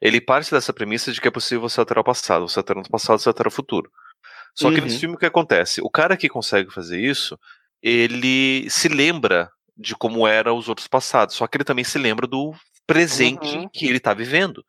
[0.02, 2.90] ele parte dessa premissa de que é possível você alterar o passado, você alterar o
[2.90, 3.92] passado, você alterar o futuro.
[4.56, 4.84] Só que Uhum.
[4.86, 5.82] nesse filme o que acontece?
[5.82, 7.38] O cara que consegue fazer isso,
[7.82, 12.28] ele se lembra de como eram os outros passados, só que ele também se lembra
[12.28, 12.54] do
[12.86, 13.70] presente Uhum.
[13.70, 14.64] que ele está vivendo.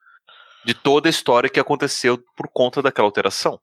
[0.65, 3.59] De toda a história que aconteceu por conta daquela alteração.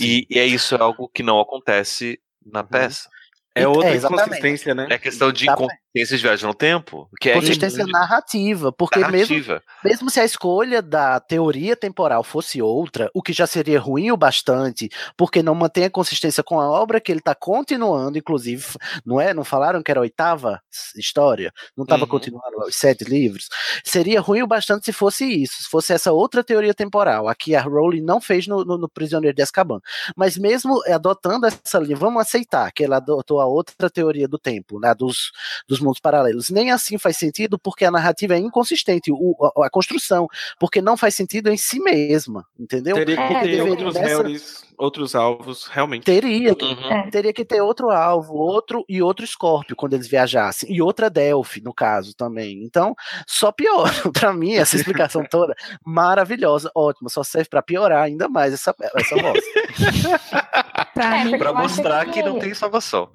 [0.00, 3.08] E, e é isso é algo que não acontece na peça.
[3.54, 4.24] É É, outra exatamente.
[4.26, 4.86] inconsistência, né?
[4.90, 5.78] É questão de Exatamente.
[5.92, 9.62] Consistência de viagem no tempo, que é Consistência narrativa, porque mesmo narrativa.
[9.84, 14.16] Mesmo se a escolha da teoria temporal fosse outra, o que já seria ruim o
[14.16, 18.64] bastante, porque não mantém a consistência com a obra que ele está continuando, inclusive,
[19.04, 19.34] não é?
[19.34, 20.60] Não falaram que era a oitava
[20.96, 21.52] história?
[21.76, 22.08] Não estava Uhum.
[22.08, 23.48] continuando os sete livros?
[23.84, 27.26] Seria ruim o bastante se fosse isso, se fosse essa outra teoria temporal.
[27.28, 29.80] Aqui a Rowling não fez no, no, no Prisioneiro de Azkaban.
[30.16, 34.78] Mas mesmo adotando essa linha, vamos aceitar que ela adotou a outra teoria do tempo,
[34.78, 35.32] né, dos,
[35.68, 36.50] dos mundos paralelos.
[36.50, 40.26] Nem assim faz sentido, porque a narrativa é inconsistente, o, a, a construção,
[40.58, 42.94] porque não faz sentido em si mesma, entendeu?
[42.96, 46.04] Teria que É, ter outros dessa- outros alvos, realmente.
[46.04, 46.90] Teria, Uhum.
[46.90, 47.10] É.
[47.10, 51.60] teria que ter outro alvo, outro e outro Scorpio quando eles viajassem, e outra Delphi,
[51.62, 52.62] no caso, também.
[52.64, 52.94] Então,
[53.26, 53.92] só piora.
[54.12, 55.54] pra mim, essa explicação toda,
[55.84, 59.40] maravilhosa, ótima, só serve pra piorar ainda mais essa, essa bosta.
[60.94, 63.10] Pra É, Pra mostrar que- que não tem salvação.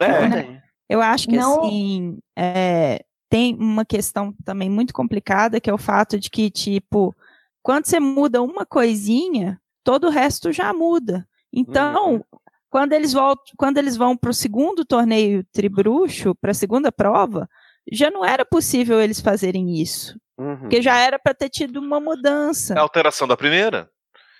[0.00, 0.62] É, Tem.
[0.88, 5.78] Eu acho que Não- assim é, tem uma questão também muito complicada que é o
[5.78, 7.14] fato de que tipo
[7.62, 11.26] quando você muda uma coisinha, todo o resto já muda.
[11.50, 12.22] Então,
[12.68, 17.48] quando eles voltam, quando eles vão para o segundo torneio tribruxo, para a segunda prova,
[17.90, 20.58] já não era possível eles fazerem isso, Uhum.
[20.58, 22.74] porque já era para ter tido uma mudança.
[22.74, 23.88] É a alteração da primeira?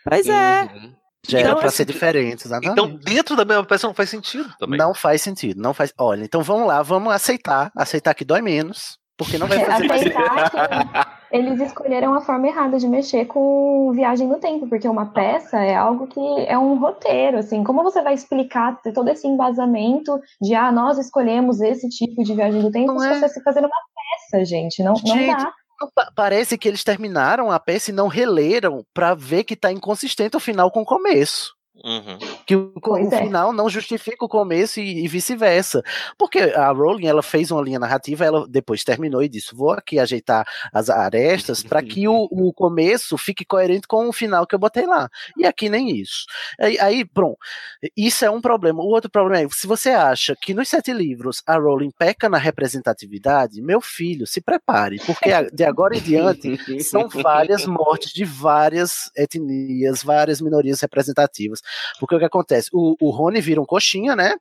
[0.06, 0.68] Pois é.
[1.26, 2.72] Já era Então, pra assim, ser diferente, exatamente.
[2.72, 4.78] Então, dentro da mesma peça não faz sentido também.
[4.78, 5.92] Não faz sentido, não faz.
[5.98, 9.86] Olha, então vamos lá, vamos aceitar, aceitar que dói menos, porque não vai É, fazer
[9.88, 14.88] mais aceitar que eles escolheram a forma errada de mexer com viagem no tempo, porque
[14.88, 19.26] uma peça é algo que é um roteiro, assim, como você vai explicar todo esse
[19.26, 23.18] embasamento de ah, nós escolhemos esse tipo de viagem do tempo Não se é.
[23.18, 25.52] você se fazendo uma peça, gente, não, não Gente, dá.
[25.94, 30.36] Pa- Parece que eles terminaram a peça e não releram pra ver que tá inconsistente
[30.36, 31.54] o final com o começo.
[31.82, 32.18] Uhum.
[32.46, 33.18] Que o, o é.
[33.18, 35.82] final não justifica o começo e, e vice-versa.
[36.16, 39.98] Porque a Rowling ela fez uma linha narrativa, ela depois terminou e disse: vou aqui
[39.98, 44.58] ajeitar as arestas para que o, o começo fique coerente com o final que eu
[44.58, 45.08] botei lá.
[45.36, 46.26] E aqui nem isso.
[46.60, 47.38] Aí, aí, pronto.
[47.96, 48.80] Isso é um problema.
[48.80, 52.38] O outro problema é: se você acha que nos sete livros a Rowling peca na
[52.38, 59.10] representatividade, meu filho, se prepare, porque de agora em diante são várias mortes de várias
[59.16, 61.63] etnias, várias minorias representativas.
[61.98, 62.68] Porque o que acontece?
[62.72, 64.34] O, o Rony vira um coxinha, né?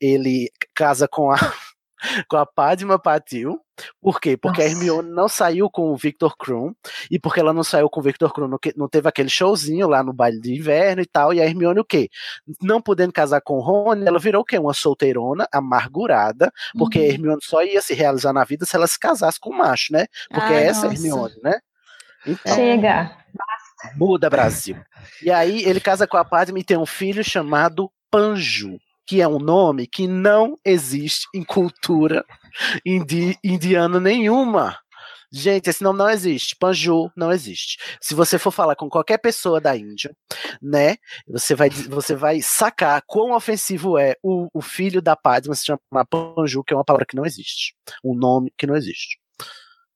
[0.00, 1.36] Ele casa com a,
[2.28, 3.60] com a Padma Patil.
[4.00, 4.36] Por quê?
[4.36, 4.76] Porque a Nossa.
[4.76, 6.72] Hermione não saiu com o Victor Krum.
[7.10, 10.12] E porque ela não saiu com o Victor Krum, não, teve aquele showzinho lá no
[10.12, 11.32] baile de inverno e tal.
[11.32, 12.08] E a Hermione o quê?
[12.60, 14.58] Não podendo casar com o Rony, ela virou o quê?
[14.58, 16.52] Uma solteirona, amargurada.
[16.76, 17.08] Porque a Uhum.
[17.08, 20.06] Hermione só ia se realizar na vida se ela se casasse com um macho, né?
[20.28, 20.94] Porque Ai, é essa a nossa.
[20.94, 21.60] Hermione, né?
[22.26, 23.16] Então, Chega.
[23.96, 24.76] Muda Brasil.
[25.22, 29.28] E aí ele casa com a Padme e tem um filho chamado Panju, que é
[29.28, 32.24] um nome que não existe em cultura
[32.84, 34.78] indi indiana nenhuma.
[35.30, 36.56] Gente, esse nome não existe.
[36.58, 37.76] Panju não existe.
[38.00, 40.10] Se você for falar com qualquer pessoa da Índia,
[40.62, 40.96] né,
[41.28, 46.06] você vai, você vai sacar quão ofensivo é o, o filho da Padma se chamar
[46.06, 47.74] Panju, que é uma palavra que não existe.
[48.02, 49.18] Um nome que não existe.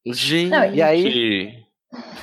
[0.04, 0.50] Gente.
[0.50, 1.64] Não, E aí-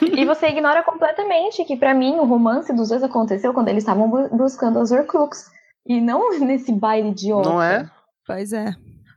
[0.02, 4.10] E você ignora completamente que, pra mim, o romance dos dois aconteceu quando eles estavam
[4.10, 5.46] bu- buscando as Horcrux.
[5.86, 7.90] E não nesse baile de Não é?
[8.26, 8.74] Pois é.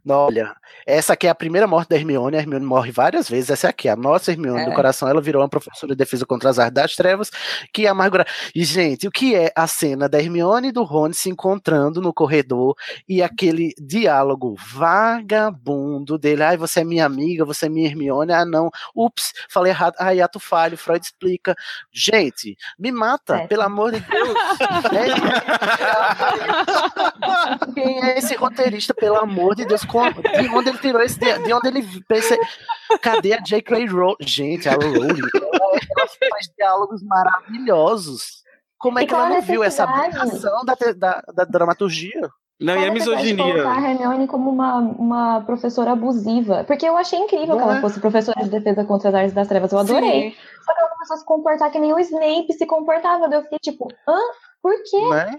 [0.08, 0.54] Olha,
[0.84, 2.36] essa aqui é a primeira morte da Hermione.
[2.36, 3.50] A Hermione morre várias vezes.
[3.50, 4.64] Essa aqui, a nossa Hermione É.
[4.64, 7.30] do coração, ela virou uma professora de defesa contra as artes das trevas,
[7.72, 8.26] que é amargura.
[8.54, 12.12] E, gente, o que é a cena da Hermione e do Rony se encontrando no
[12.12, 12.74] corredor
[13.08, 16.42] e aquele diálogo vagabundo dele?
[16.42, 18.32] Ai, você é minha amiga, você é minha Hermione.
[18.32, 18.70] Ah, não.
[18.96, 19.94] Ups, falei errado.
[20.00, 20.76] Ai, ato falho.
[20.76, 21.54] Freud explica.
[21.92, 23.48] Gente, me mata, Certo.
[23.48, 24.34] pelo amor de Deus.
[27.72, 29.84] É- Quem é esse roteirista, pelo amor de Deus?
[29.92, 31.18] Como- de onde ele tirou esse.
[31.18, 32.36] De, de onde ele pensa.
[33.00, 33.86] Cadê a J.K.
[33.86, 34.16] Rowling?
[34.20, 35.20] Gente, a Rowling.
[35.34, 35.50] Ela,
[35.98, 38.42] ela faz diálogos maravilhosos.
[38.78, 42.28] Como é E que ela não viu essa aplicação da, da, da dramaturgia?
[42.60, 43.44] Não, e a misoginia.
[43.54, 46.62] colocar a Hermione como uma, uma professora abusiva.
[46.64, 47.80] Porque eu achei incrível Não que ela é?
[47.80, 49.72] fosse professora de defesa contra as artes das trevas.
[49.72, 50.36] Eu adorei.
[50.64, 53.26] Só que ela começou a se comportar que nem o Snape se comportava.
[53.32, 54.18] Eu fiquei tipo, hã?
[54.62, 55.08] Por quê?
[55.08, 55.38] Né?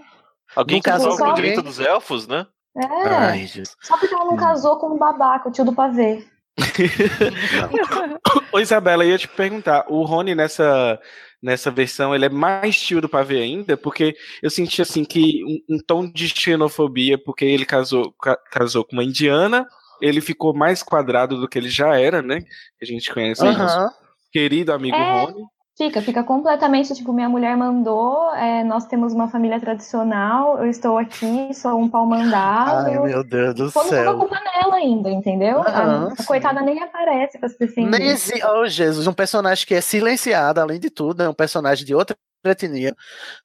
[0.54, 2.46] Alguém No que caso, resolve o direito dos elfos, né?
[2.76, 3.08] É.
[3.08, 3.50] Ai.
[3.82, 6.24] Só porque ela não casou com um babaca, o tio do pavê.
[8.52, 10.98] Ô, Isabela, eu ia te perguntar, o Rony nessa,
[11.42, 13.76] nessa versão, ele é mais tio do pavê ainda?
[13.76, 18.84] Porque eu senti, assim, que um, um tom de xenofobia, porque ele casou, ca- casou
[18.84, 19.66] com uma indiana,
[20.00, 22.40] ele ficou mais quadrado do que ele já era, né?
[22.78, 23.90] Que a gente conhece aí, nosso
[24.32, 25.22] querido amigo É.
[25.24, 25.44] Rony.
[25.76, 30.96] Fica, fica completamente, tipo, minha mulher mandou, é, nós temos uma família tradicional, eu estou
[30.96, 32.86] aqui, sou um pau mandado.
[32.86, 34.12] Ai, meu Deus do Quando céu.
[34.12, 35.60] a culpa nela ainda, entendeu?
[35.62, 36.24] A- Aham, a, sim.
[36.26, 37.98] coitada nem aparece pra se defender.
[37.98, 38.40] Nem exi...
[38.44, 42.16] Oh, Jesus, um personagem que é silenciado, além de tudo, é um personagem de outra
[42.44, 42.94] etnia,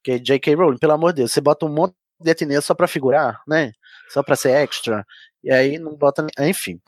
[0.03, 0.53] que é J.K.
[0.53, 3.71] Rowling, pelo amor de Deus, você bota um monte de etnia só pra figurar, né?
[4.13, 5.03] Só pra ser extra.
[5.43, 6.27] E aí não bota.
[6.41, 6.79] Enfim.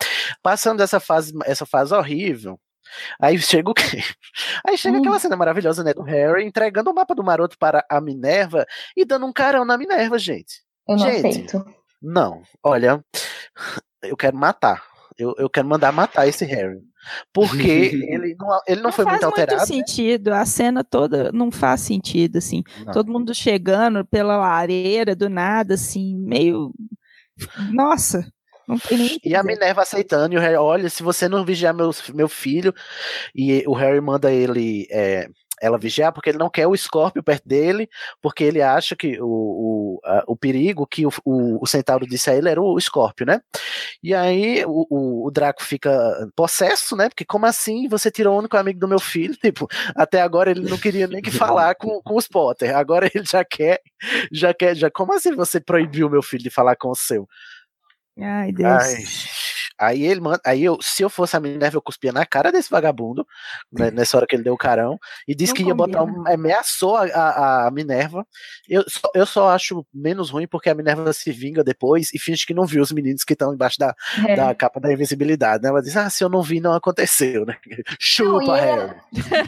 [0.43, 2.59] Passando dessa fase, essa fase horrível.
[3.19, 3.84] Aí chega o quê?
[4.68, 5.01] Aí chega Hum.
[5.01, 5.93] aquela cena maravilhosa, né?
[5.93, 8.65] Do Harry entregando o mapa do maroto para a Minerva
[8.95, 10.61] e dando um carão na Minerva, gente.
[10.88, 11.65] Eu não Gente, aceito.
[12.01, 13.03] Não, olha,
[14.03, 14.84] eu quero matar.
[15.18, 16.80] Eu, eu quero mandar matar esse Harry.
[17.34, 17.61] Porque
[18.09, 19.59] ele não, ele não, foi faz muito alterado.
[19.59, 19.65] né?
[19.68, 20.34] sentido.
[20.34, 22.63] A cena toda não faz sentido, assim.
[22.85, 22.91] Não.
[22.93, 26.72] Todo mundo chegando pela lareira, do nada, assim, meio.
[27.72, 28.27] Nossa,
[29.23, 29.43] E a.
[29.43, 32.73] Minerva aceitando, e o Harry, olha, se você não vigiar meu, meu filho,
[33.35, 35.27] e o Harry manda ele é,
[35.61, 37.88] ela vigiar, porque ele não quer o Scorpio perto dele,
[38.22, 42.30] porque ele acha que o, o, a- o perigo que o, o, o Centauro disse
[42.31, 43.41] a ele era o Scorpio, né?
[44.02, 45.91] E aí o, o, o Draco fica
[46.35, 47.10] possesso, né?
[47.10, 49.35] Porque como assim você tirou o único amigo do meu filho?
[49.41, 53.26] Tipo, até agora ele não queria nem que falar com, com os Potter, agora ele
[53.26, 53.80] já quer,
[54.31, 57.27] já quer, já, como assim você proibiu meu filho de falar com o seu?
[58.22, 58.68] Ai, Deus.
[58.68, 59.06] Ai,
[59.81, 62.69] aí ele manda, aí eu, se eu fosse a Minerva, eu cuspia na cara desse
[62.69, 63.25] vagabundo,
[63.71, 66.23] né, nessa hora que ele deu o carão, e disse Não que ia botar um,
[66.27, 68.25] ameaçou a, a, a Minerva.
[68.69, 72.45] Eu, só- eu só acho menos ruim porque a Minerva se vinga depois e finge
[72.45, 73.95] que não viu os meninos que estão embaixo da,
[74.27, 74.35] É.
[74.35, 75.69] da capa da invisibilidade, né?
[75.69, 77.55] Ela diz, ah, se eu não vi, não aconteceu, né?
[77.99, 78.95] Chupa, Não, e Harry.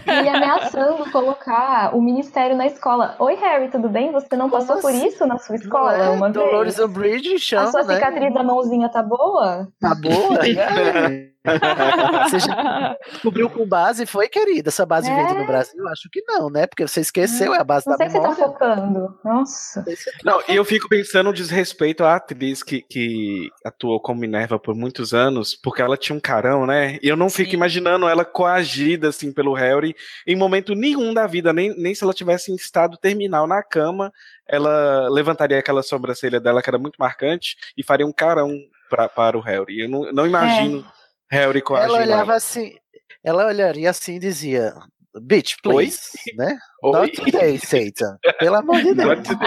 [0.07, 3.15] Ele ameaçando colocar o ministério na escola.
[3.19, 4.11] Oi, Harry, tudo bem?
[4.11, 6.09] Você não passou por isso na sua escola é?
[6.09, 6.79] uma Dolores?
[6.79, 7.95] Umbridge A chama, sua né?
[7.95, 9.67] cicatriz da mãozinha tá boa?
[9.79, 10.22] Tá boa?
[10.31, 11.33] E aí?
[11.43, 14.69] Você já descobriu com base, foi, querida?
[14.69, 15.15] Essa base É.
[15.15, 15.85] vende no Brasil?
[15.89, 16.65] Acho que não, né?
[16.65, 18.45] Porque você esqueceu, é a base Não da sei se você tá memória.
[18.47, 19.19] focando.
[19.25, 19.83] Nossa.
[20.23, 24.73] Não, e eu fico pensando o desrespeito à atriz que, que atuou como Minerva por
[24.73, 26.97] muitos anos, porque ela tinha um carão, né?
[27.03, 27.57] E eu não fico Sim.
[27.57, 29.93] imaginando ela coagida, assim, pelo Harry,
[30.25, 34.13] em momento nenhum da vida, nem, nem se ela tivesse em estado terminal na cama,
[34.47, 38.49] ela levantaria aquela sobrancelha dela, que era muito marcante, e faria um carão
[38.89, 39.81] pra, para o Harry.
[39.81, 40.85] Eu não, não imagino
[41.29, 42.75] Harry coagindo Ela olhava assim,
[43.23, 44.73] ela olharia assim e dizia,
[45.21, 46.57] bitch, please, né?
[46.83, 46.91] Oi?
[46.91, 48.17] Not today, Satan.
[48.39, 49.19] Pelo amor de Deus.
[49.19, 49.37] Not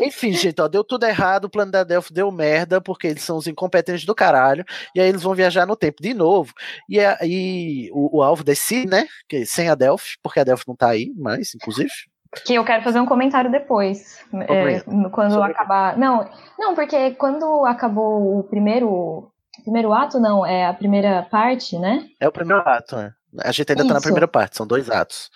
[0.00, 3.36] Enfim, gente, ó, deu tudo errado, o plano da Delphi deu merda, porque eles são
[3.36, 4.64] os incompetentes do caralho,
[4.94, 6.52] e aí eles vão viajar no tempo de novo,
[6.88, 10.76] e aí o, o alvo decide, né, que, sem a Delphi, porque a Delphi não
[10.76, 11.90] tá aí mais, inclusive.
[12.44, 14.18] Que eu quero fazer um comentário depois.
[14.48, 14.80] é,
[15.10, 15.96] quando Sobre- acabar.
[15.96, 16.28] Não,
[16.58, 19.30] não, porque quando acabou o primeiro.
[19.62, 22.06] Primeiro ato, não, é a primeira parte, né?
[22.20, 23.12] É o primeiro ato, né?
[23.42, 24.04] A gente ainda tá na Isso.
[24.04, 25.30] primeira parte, são dois atos.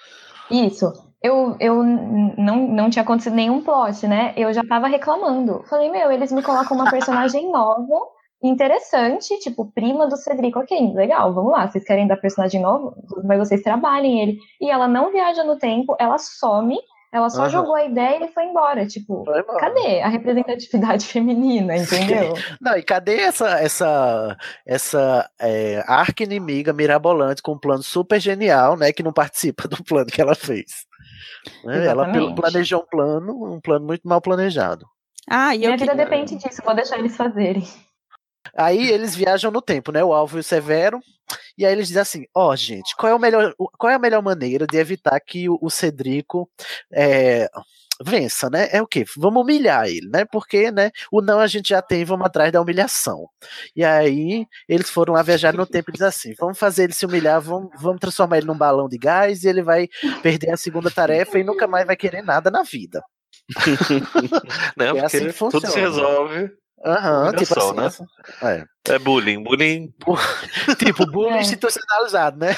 [0.50, 0.90] Isso.
[1.22, 4.32] Eu, eu não, não tinha acontecido nenhum plot, né?
[4.36, 5.62] Eu já tava reclamando.
[5.68, 7.94] Falei, meu, eles me colocam uma personagem nova,
[8.42, 10.56] interessante, tipo, prima do Cedric.
[10.58, 11.68] Ok, legal, vamos lá.
[11.68, 12.94] Vocês querem dar personagem novo?
[13.24, 14.38] Mas vocês trabalhem ele.
[14.60, 16.76] E ela não viaja no tempo, ela some.
[17.12, 17.50] Ela só Aham.
[17.50, 18.86] jogou a ideia e foi embora.
[18.86, 19.60] Tipo, Foi embora.
[19.60, 22.32] cadê a representatividade feminina, entendeu?
[22.58, 24.36] Não, e cadê essa essa
[24.66, 29.84] essa é, arca inimiga mirabolante com um plano super genial, né, que não participa do
[29.84, 30.86] plano que ela fez?
[31.64, 34.86] Né, Ela planejou um plano, um plano muito mal planejado.
[35.28, 36.04] Ah, e Minha eu vida queria...
[36.04, 37.62] depende disso, vou deixar eles fazerem.
[38.56, 40.02] Aí eles viajam no tempo, né?
[40.04, 41.00] O Alvo e o Severo.
[41.56, 44.22] E aí eles dizem assim: ó, gente, qual é, o melhor, qual é a melhor
[44.22, 46.48] maneira de evitar que o, o Cedrico
[46.92, 47.48] é,
[48.04, 48.68] vença, né?
[48.72, 49.04] É o quê?
[49.16, 50.24] Vamos humilhar ele, né?
[50.24, 50.90] Porque, né?
[51.10, 53.28] O não a gente já tem, vamos atrás da humilhação.
[53.74, 57.06] E aí eles foram lá viajar no tempo e dizem assim: vamos fazer ele se
[57.06, 59.88] humilhar, vamos, vamos transformar ele num balão de gás e ele vai
[60.22, 63.02] perder a segunda tarefa e nunca mais vai querer nada na vida.
[64.78, 65.76] É Porque assim que tudo se funciona.
[65.76, 66.50] resolve.
[66.84, 68.04] Aham, tipo Humilhação, assim.
[68.42, 68.66] né?
[68.86, 68.94] É.
[68.94, 69.42] É bullying.
[69.42, 69.94] Bullying.
[70.78, 71.40] Tipo, bullying É.
[71.40, 72.56] institucionalizado, né?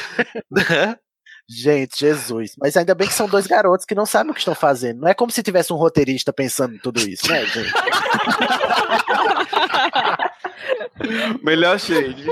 [1.48, 2.54] Gente, Jesus.
[2.58, 5.02] Mas ainda bem que são dois garotos que não sabem o que estão fazendo.
[5.02, 7.72] Não é como se tivesse um roteirista pensando em tudo isso, né, gente?
[11.42, 12.24] Melhor shade.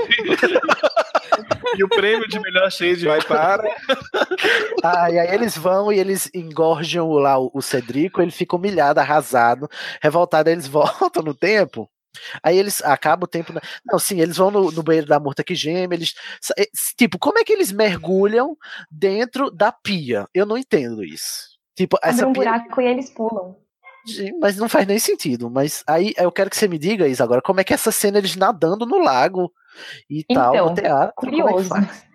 [1.77, 3.63] e o prêmio de melhor shade vai para.
[4.83, 9.69] Ah, e aí eles vão e eles engorjam lá o, Cedrico, ele fica humilhado, arrasado,
[10.01, 11.89] revoltado, eles voltam no tempo.
[12.41, 13.53] Aí eles acabam o tempo.
[13.53, 15.95] na- Não, sim, eles vão no, no banheiro da morta que geme.
[15.95, 16.13] Eles.
[16.57, 16.67] eh,
[16.97, 18.55] Tipo, como é que eles mergulham
[18.89, 20.27] dentro da pia?
[20.33, 21.53] Eu não entendo isso.
[21.75, 22.43] Tipo, Abre essa um pia.
[22.43, 23.55] buraco e eles pulam.
[24.41, 25.49] Mas não faz nem sentido.
[25.49, 27.41] Mas aí eu quero que você me diga isso agora.
[27.41, 29.51] Como é que essa cena eles nadando no lago
[30.09, 31.13] e tal, Então, no teatro?
[31.15, 31.69] como é Curioso.
[31.69, 32.05] faz?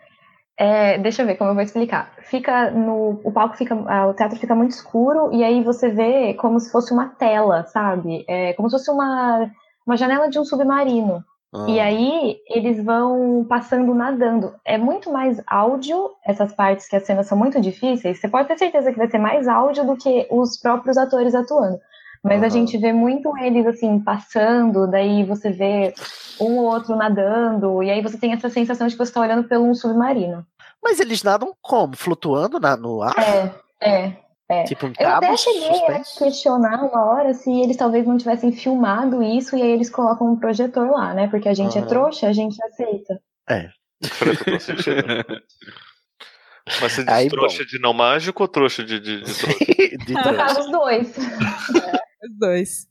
[0.61, 2.12] É, deixa eu ver como eu vou explicar.
[2.25, 3.20] Fica no.
[3.23, 3.77] O palco fica.
[3.77, 8.25] O teatro fica muito escuro e aí você vê como se fosse uma tela, sabe?
[8.27, 9.49] É, como se fosse uma,
[9.89, 11.24] uma janela de um submarino.
[11.66, 14.55] E Ah, aí eles vão passando nadando.
[14.66, 18.20] É muito mais áudio, essas partes que as cenas são muito difíceis.
[18.20, 21.78] Você pode ter certeza que vai ser mais áudio do que os próprios atores atuando.
[22.23, 22.51] Mas a Aham.
[22.51, 25.94] gente vê muito eles assim passando, daí você vê
[26.39, 29.44] um ou outro nadando, e aí você tem essa sensação de que você está olhando
[29.48, 30.44] pelo um submarino.
[30.82, 31.97] Mas eles nadam como?
[31.97, 33.15] Flutuando na- no ar?
[33.19, 34.12] É, é.
[34.49, 34.65] É.
[34.65, 36.19] Tipo um Eu até cheguei a suspenso?
[36.19, 40.37] questionar uma hora se eles talvez não tivessem filmado isso e aí eles colocam um
[40.37, 41.29] projetor lá, né?
[41.29, 41.89] Porque a gente é Aham.
[41.89, 43.20] trouxa, a gente aceita.
[44.61, 45.03] Sentido.
[46.81, 49.65] Mas você diz Aí, trouxa de não mágico ou trouxa de, de, de trouxa?
[50.05, 51.16] De caso, os dois.
[51.16, 52.87] Os dois.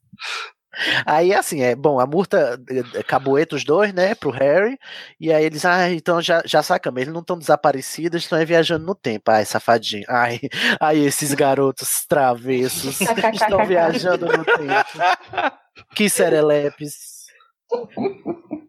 [1.05, 4.77] Aí, assim, é bom, a Murta eh, caboeta os dois, né, pro Harry,
[5.19, 8.95] e aí eles, ah, então já, já sacamos, eles não estão desaparecidos, estão viajando no
[8.95, 9.31] tempo.
[9.31, 10.05] Ai, safadinho.
[10.09, 10.39] Ai,
[10.79, 15.57] ai, esses garotos travessos estão viajando no tempo.
[15.95, 17.27] Que serelepes.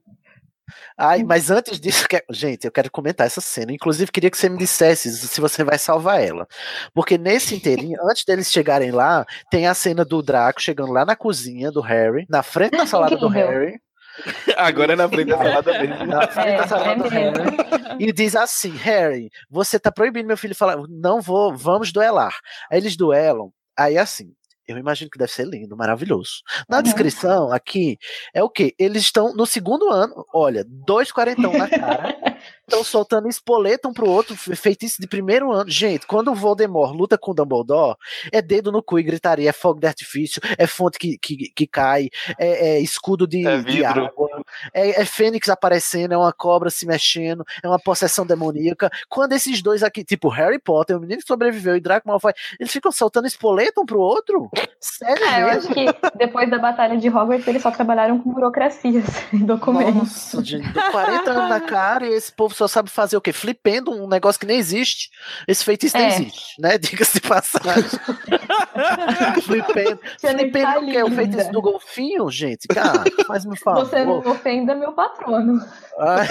[0.97, 3.73] Ai, mas antes disso, que- gente, eu quero comentar essa cena.
[3.73, 6.47] Inclusive, queria que você me dissesse se você vai salvar ela.
[6.95, 11.17] Porque nesse inteirinho, antes deles chegarem lá, tem a cena do Draco chegando lá na
[11.17, 13.29] cozinha do Harry, na frente da salada do.
[13.29, 13.81] Harry.
[14.57, 16.07] Agora é na frente da salada mesmo.
[16.07, 17.09] Na frente da É, salada é do.
[17.09, 17.57] Harry.
[18.01, 22.35] E diz assim: Harry, você tá proibindo meu filho de falar, não vou, vamos duelar.
[22.71, 23.53] Aí eles duelam.
[23.77, 24.33] Aí assim,
[24.69, 26.43] eu imagino que deve ser lindo, maravilhoso.
[26.69, 26.83] Na Uhum.
[26.83, 27.99] descrição aqui
[28.35, 28.75] é o que?
[28.79, 32.15] Eles estão no segundo ano, olha, dois quarentão na cara,
[32.63, 35.71] estão soltando espoleta um pro outro, fe- feitiço de primeiro ano.
[35.71, 37.97] Gente, quando o Voldemort luta com o Dumbledore,
[38.31, 41.67] é dedo no cu e gritaria, é fogo de artifício, é fonte que, que, que
[41.67, 44.29] cai, é, é escudo de, É de água,
[44.75, 48.91] é, é fênix aparecendo, é uma cobra se mexendo, é uma possessão demoníaca.
[49.09, 52.71] Quando esses dois aqui, tipo Harry Potter, o menino que sobreviveu e Draco Malfoy, eles
[52.73, 54.51] ficam soltando espoleta um pro outro?
[54.81, 55.87] Sério É, eu acho que
[56.17, 59.95] depois da batalha de Hogwarts eles só trabalharam com burocracias e documentos.
[59.95, 63.33] Nossa, gente, dou 40 anos na cara e esse povo só sabe fazer o quê?
[63.33, 65.11] Flipendo um negócio que nem existe.
[65.47, 66.09] Esse feitiço nem É.
[66.11, 66.79] existe, né?
[66.79, 67.85] Diga-se de passagem.
[69.43, 70.01] Flipendo.
[70.17, 71.03] Você nem tá Flipendo o quê?
[71.03, 72.69] O feitiço do golfinho, gente?
[72.69, 73.85] Cara, faz me favor.
[73.87, 75.61] Você não ofenda meu patrono.
[75.99, 76.29] Ai.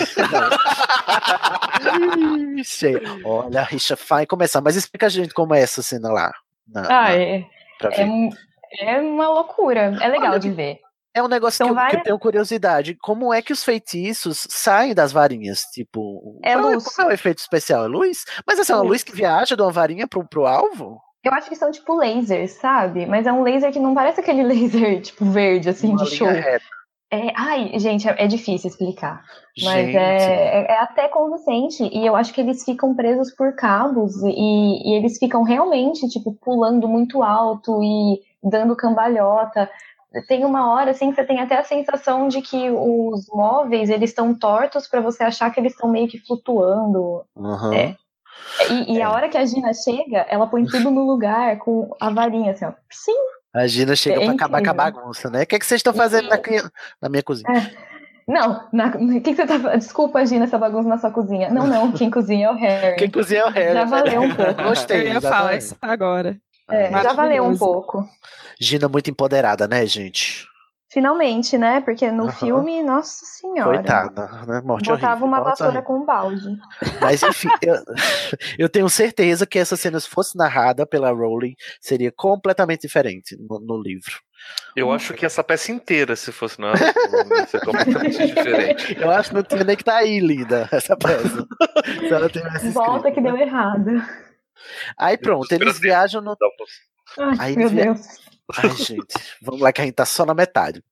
[2.57, 2.93] Ixi,
[3.23, 4.61] Olha, a rixa vai começar.
[4.61, 6.31] Mas explica a gente como é essa cena lá.
[6.67, 7.45] na- Ah, na- é,
[7.77, 8.05] pra é, ver.
[8.05, 8.29] um-
[8.79, 9.97] é uma loucura.
[10.01, 10.79] É legal Olha, de ver.
[11.15, 12.95] É um negócio que, eu, que eu várias- tenho curiosidade.
[13.01, 15.61] Como é que os feitiços saem das varinhas?
[15.73, 16.83] Tipo, É qual, luz.
[16.95, 17.85] qual é o efeito especial?
[17.85, 18.23] É luz?
[18.45, 19.03] Mas essa é uma Luz.
[19.03, 20.99] que viaja de uma varinha pro, pro alvo?
[21.23, 23.05] Eu acho que são tipo lasers, sabe?
[23.07, 26.27] Mas é um laser que não parece aquele laser, tipo, verde, assim, Uma de show.
[26.27, 26.63] reta.
[27.09, 29.23] É, ai, gente, é, é difícil explicar.
[29.63, 31.83] Mas é, é, é até convincente.
[31.83, 36.33] E eu acho que eles ficam presos por cabos e, e eles ficam realmente, tipo,
[36.33, 39.69] pulando muito alto e dando cambalhota.
[40.27, 44.09] Tem uma hora, assim, que você tem até a sensação de que os móveis, eles
[44.09, 47.23] estão tortos para você achar que eles estão meio que flutuando.
[47.37, 47.73] Aham.
[47.73, 47.95] É.
[48.69, 52.09] E, e a hora que a Gina chega, ela põe tudo no lugar com a
[52.09, 52.73] varinha, assim, ó.
[52.91, 53.36] Sim.
[53.57, 55.43] A Gina chega É pra acabar com a bagunça, né?
[55.43, 56.37] O que, é que vocês estão fazendo na,
[57.01, 57.71] na minha cozinha?
[58.27, 59.79] Não, na- o que, que você tá fazendo?
[59.79, 61.49] Desculpa, Gina, essa bagunça na sua cozinha.
[61.49, 62.97] Não, não, quem cozinha é o Harry.
[62.97, 63.73] Quem cozinha é o Harry.
[63.73, 64.63] Já valeu um pouco.
[64.63, 65.01] Gostei.
[65.07, 66.37] Eu ia falar isso agora.
[66.69, 68.05] É, já valeu um pouco.
[68.59, 70.45] Gina muito empoderada, né, gente?
[70.97, 71.79] Finalmente, né?
[71.81, 72.31] Porque no Aham.
[72.31, 73.77] filme, nossa senhora.
[73.77, 74.61] Coitada, né?
[74.65, 75.83] Morte Botava horrível, uma vassoura horrível.
[75.85, 76.57] com um balde.
[76.99, 77.75] Mas enfim, eu,
[78.57, 83.59] eu tenho certeza que essa cena, se fosse narrada pela Rowling, seria completamente diferente no,
[83.59, 84.13] no livro.
[84.75, 88.97] Eu acho que essa peça inteira, se fosse na ia ser completamente diferente.
[88.99, 91.47] Eu acho que não tinha nem que estar aí, linda, essa peça.
[91.99, 93.29] se ela tivesse Volta escrito, que né?
[93.33, 94.01] deu errado.
[94.97, 96.35] Aí pronto, eles viajam no.
[97.19, 97.99] Ai, Aí meu via- Deus.
[98.55, 100.83] Ai, gente, vamos lá que a gente tá só na metade.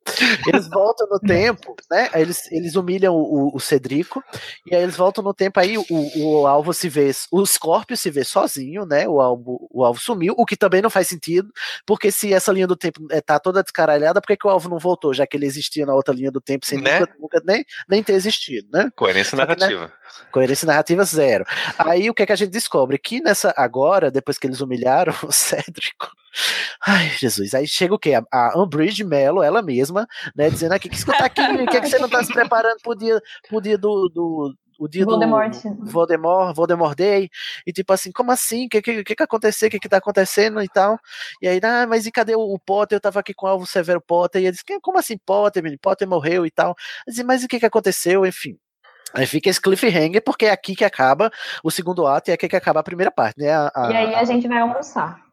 [0.45, 2.09] Eles voltam no tempo, né?
[2.13, 4.23] Eles, eles humilham o, o- Cedrico,
[4.65, 8.11] e aí eles voltam no tempo, aí o, o alvo se vê, o Scorpio se
[8.11, 9.07] vê sozinho, né?
[9.07, 11.51] O alvo, o alvo sumiu, o que também não faz sentido,
[11.85, 14.69] porque se essa linha do tempo eh, tá toda descaralhada, por que, que o alvo
[14.69, 16.99] não voltou, já que ele existia na outra linha do tempo sem Né?
[16.99, 18.91] nunca, nunca nem, nem ter existido, né?
[18.95, 19.93] Coerência Só que, né, narrativa.
[20.31, 21.45] Coerência narrativa zero.
[21.77, 22.97] Aí o que é que a gente descobre?
[22.97, 26.09] Que nessa agora, depois que eles humilharam o Cédrico.
[26.85, 27.53] Ai, Jesus.
[27.53, 28.13] Aí chega o quê?
[28.13, 30.49] A, a Umbridge Mello, ela mesma, né?
[30.49, 32.95] Dizendo aqui, que escuta aqui, o que, é que você não tá se preparando pro
[32.95, 34.09] dia, pro dia do.
[34.09, 35.53] do o dia Voldemort.
[35.63, 37.29] do Voldemort, Voldemort Day,
[37.65, 38.65] e tipo assim, como assim?
[38.65, 39.67] O que, que, que que aconteceu?
[39.67, 40.99] O que que tá acontecendo e tal?
[41.41, 42.97] E aí, ah, mas e cadê o, o Potter?
[42.97, 45.79] Eu tava aqui com o Alvo Severo Potter, e ele disse, como assim Potter, menino?
[45.81, 46.75] Potter morreu e tal.
[47.07, 48.25] Eu disse, mas o que que aconteceu?
[48.25, 48.57] Enfim,
[49.13, 51.31] Aí fica esse cliffhanger, porque é aqui que acaba
[51.63, 53.51] o segundo ato e é aqui que acaba a primeira parte, né?
[53.51, 55.23] A- a- E aí a gente vai almoçar.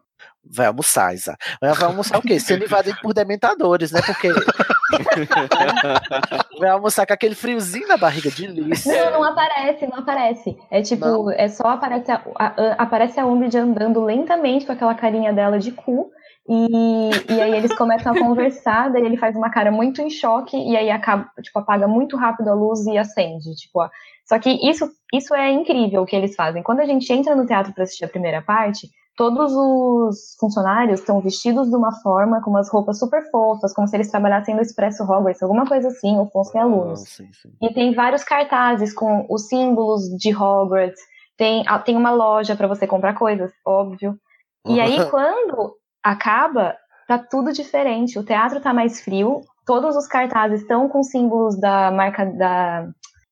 [0.44, 1.36] Vai almoçar, Isa.
[1.60, 2.38] Vai almoçar o quê?
[2.40, 4.00] Sendo invadido por dementadores, né?
[4.04, 4.28] Porque.
[6.58, 9.04] vai almoçar com aquele friozinho na barriga de delícia.
[9.10, 10.56] Não, não aparece, não aparece.
[10.70, 11.30] É tipo, Não?
[11.30, 15.58] é só aparece a, a, a- aparece a Umbridge andando lentamente com aquela carinha dela
[15.58, 16.10] de cu.
[16.48, 20.56] E, e aí eles começam a conversar, daí ele faz uma cara muito em choque
[20.56, 23.88] e aí acaba, tipo, apaga muito rápido a luz e acende, tipo, ó.
[24.26, 26.62] Só que isso, isso é incrível o que eles fazem.
[26.62, 31.20] Quando a gente entra no teatro para assistir a primeira parte, todos os funcionários estão
[31.20, 35.04] vestidos de uma forma, com umas roupas super fofas, como se eles trabalhassem no Expresso
[35.04, 37.02] Hogwarts, alguma coisa assim, ou fossem alunos.
[37.02, 37.52] Ah, sim, sim.
[37.60, 41.00] E tem vários cartazes com os símbolos de Hogwarts.
[41.36, 44.18] Tem, ah, tem uma loja para você comprar coisas, óbvio.
[44.66, 46.76] E aí, quando acaba,
[47.06, 48.18] tá tudo diferente.
[48.18, 49.40] O teatro tá mais frio.
[49.66, 52.88] Todos os cartazes estão com símbolos da marca da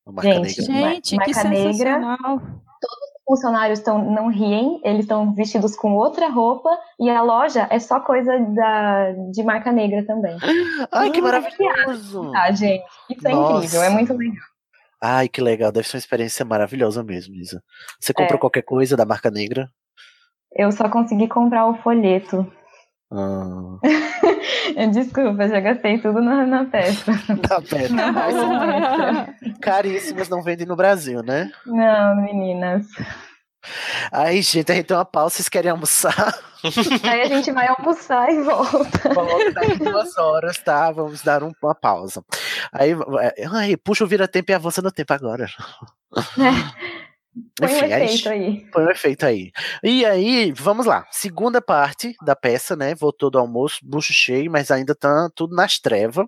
[0.07, 0.91] marca Gente, negra.
[0.95, 1.73] Gente, Marca que negra.
[1.75, 2.37] sensacional.
[2.37, 6.69] os funcionários estão não riem, eles estão vestidos com outra roupa
[6.99, 10.37] e a loja é só coisa da, de marca negra também.
[10.93, 12.31] Ai, que Hum, maravilhoso!
[12.33, 12.85] Tá, gente?
[13.09, 13.57] Isso é Nossa.
[13.59, 14.45] incrível, é muito legal.
[15.03, 15.73] Ai, que legal.
[15.73, 17.63] Deve ser uma experiência maravilhosa mesmo, Isa.
[18.01, 18.41] Você comprou É.
[18.41, 19.69] qualquer coisa da marca negra?
[20.53, 22.47] Eu só consegui comprar o folheto.
[23.13, 23.79] Ah,
[24.93, 27.11] Desculpa, já gastei tudo na, na peça.
[28.15, 31.51] Ai, são caríssimas, não vendem no Brasil, né?
[31.67, 32.87] Não, meninas.
[34.13, 35.35] Aí, gente, a gente tem uma pausa.
[35.37, 36.35] Vocês querem almoçar?
[37.03, 39.13] Aí a gente vai almoçar e volta.
[39.15, 40.91] Volta daqui duas horas, tá?
[40.93, 42.23] Vamos dar um- uma pausa.
[42.73, 45.47] Aí, é, ai, puxa o vira-tempo e avança no tempo agora.
[47.57, 48.71] Põe um Enfim, aí- efeito aí.
[48.73, 49.53] Põe um efeito aí.
[49.83, 51.07] E aí, vamos lá.
[51.11, 52.95] Segunda parte da peça, né?
[52.95, 56.27] Voltou do almoço, bucho cheio, mas ainda tá tudo nas trevas.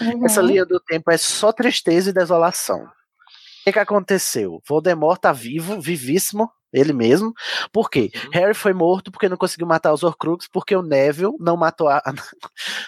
[0.00, 0.24] Uhum.
[0.24, 2.82] Essa linha do tempo é só tristeza e desolação.
[2.84, 4.60] O que, que aconteceu?
[4.68, 7.32] Voldemort tá vivo, vivíssimo, ele mesmo.
[7.72, 8.10] Por quê?
[8.32, 12.02] Harry foi morto porque não conseguiu matar os Horcruxes, porque o Neville não matou a.
[12.06, 12.12] Ai,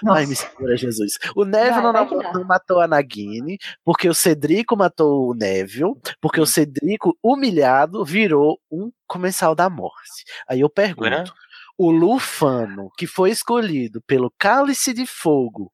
[0.03, 0.27] Nossa.
[0.27, 1.19] me segura, Jesus.
[1.35, 2.33] O Neville não, dá.
[2.33, 8.59] não matou a Nagini, porque o Cedrico matou o Neville, porque o Cedrico, humilhado, virou
[8.71, 10.25] um comensal da morte.
[10.49, 11.11] Aí eu pergunto.
[11.11, 11.25] Né?
[11.77, 15.73] O Lufano, que foi escolhido pelo Cálice de Fogo,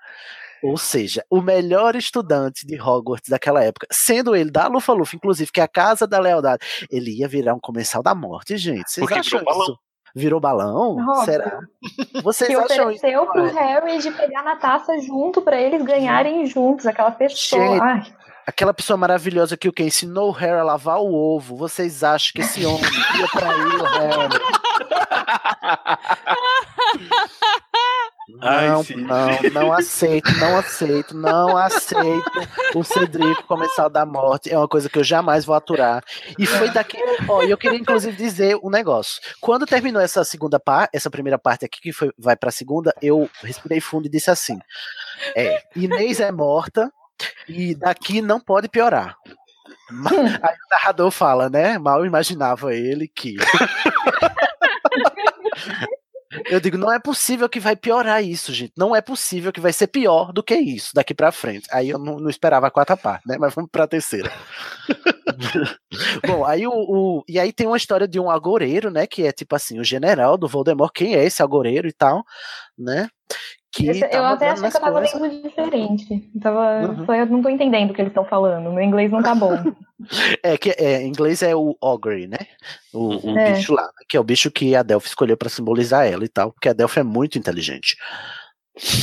[0.62, 5.60] ou seja, o melhor estudante de Hogwarts daquela época, sendo ele da Lufa-Lufa, inclusive, que
[5.60, 8.90] é a Casa da Lealdade, ele ia virar um comensal da morte, gente.
[8.90, 9.64] Vocês Porque acham virou balão.
[9.64, 9.78] isso?
[10.12, 11.24] Virou balão?
[11.24, 11.60] Será?
[12.22, 12.98] Vocês Que acham isso?
[13.06, 17.62] ofereceu pro Harry de pegar na taça junto pra eles ganharem juntos, aquela pessoa.
[17.64, 17.80] Gente.
[17.82, 18.02] Ai,
[18.46, 21.54] Aquela pessoa maravilhosa que o que ensinou o Harry a lavar o ovo.
[21.54, 22.80] Vocês acham que esse homem
[23.20, 24.40] ia trair o Harry?
[28.40, 28.94] Ai, Não, sim.
[28.96, 32.30] não, não aceito, não aceito, não aceito
[32.74, 34.52] o Cedrico comensal da morte.
[34.52, 36.02] É uma coisa que eu jamais vou aturar.
[36.38, 36.98] E foi daqui.
[37.28, 39.20] Ó, e eu queria inclusive dizer um negócio.
[39.40, 43.28] Quando terminou essa segunda parte, essa primeira parte aqui que foi, vai pra segunda, eu
[43.42, 44.58] respirei fundo e disse assim:
[45.36, 46.90] É, Inês é morta
[47.48, 49.16] e daqui não pode piorar.
[49.90, 51.76] Aí o narrador fala, né?
[51.78, 53.36] Mal imaginava ele que.
[56.46, 58.72] Eu digo, não é possível que vai piorar isso, gente.
[58.76, 61.66] Não é possível que vai ser pior do que isso daqui pra frente.
[61.72, 63.36] Aí eu não, não esperava a quarta parte, né?
[63.38, 64.30] Mas vamos pra terceira.
[66.26, 69.06] Bom, aí o, o- E aí tem uma história de um agoureiro, né?
[69.06, 70.92] Que é tipo assim, o general do Voldemort.
[70.94, 72.24] Quem é esse agoureiro e tal,
[72.78, 73.08] né?
[73.72, 75.20] Que Esse- eu até achei que eu tava coisas.
[75.20, 76.30] lendo diferente.
[76.34, 77.06] Eu, tava, Uhum.
[77.06, 78.72] foi, eu não tô entendendo o que eles estão falando.
[78.72, 79.50] Meu inglês não tá bom.
[80.42, 82.38] É que é, em inglês é o Ogre, né?
[82.90, 83.52] O, o É.
[83.52, 86.52] bicho lá, que é o bicho que a Delphi escolheu pra simbolizar ela e tal,
[86.52, 87.98] porque a Delphi é muito inteligente.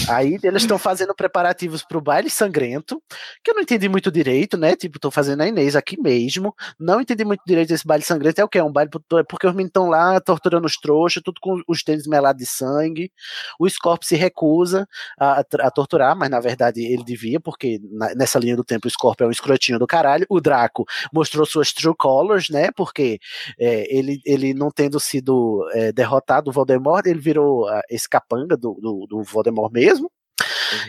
[0.10, 3.02] Aí eles estão fazendo preparativos pro baile sangrento,
[3.44, 4.76] que eu não entendi muito direito, né?
[4.76, 6.54] Tipo, tô fazendo a Inês aqui mesmo.
[6.80, 8.40] Não entendi muito direito esse baile sangrento.
[8.40, 8.58] É o que?
[8.58, 11.84] É um baile pro- porque os meninos estão lá torturando os trouxas, tudo com os
[11.84, 13.12] tênis melados de sangue.
[13.60, 14.88] O Scorpio se recusa
[15.20, 18.91] a, a torturar, mas na verdade ele devia, porque na- nessa linha do tempo o
[18.91, 20.26] Scorpio é um escrotinho do caralho.
[20.30, 22.70] O Draco mostrou suas true colors, né?
[22.76, 23.20] Porque
[23.60, 28.56] é, ele, ele não tendo sido é, derrotado o Voldemort, ele virou ah, esse capanga
[28.58, 30.11] do, do, do Voldemort mesmo.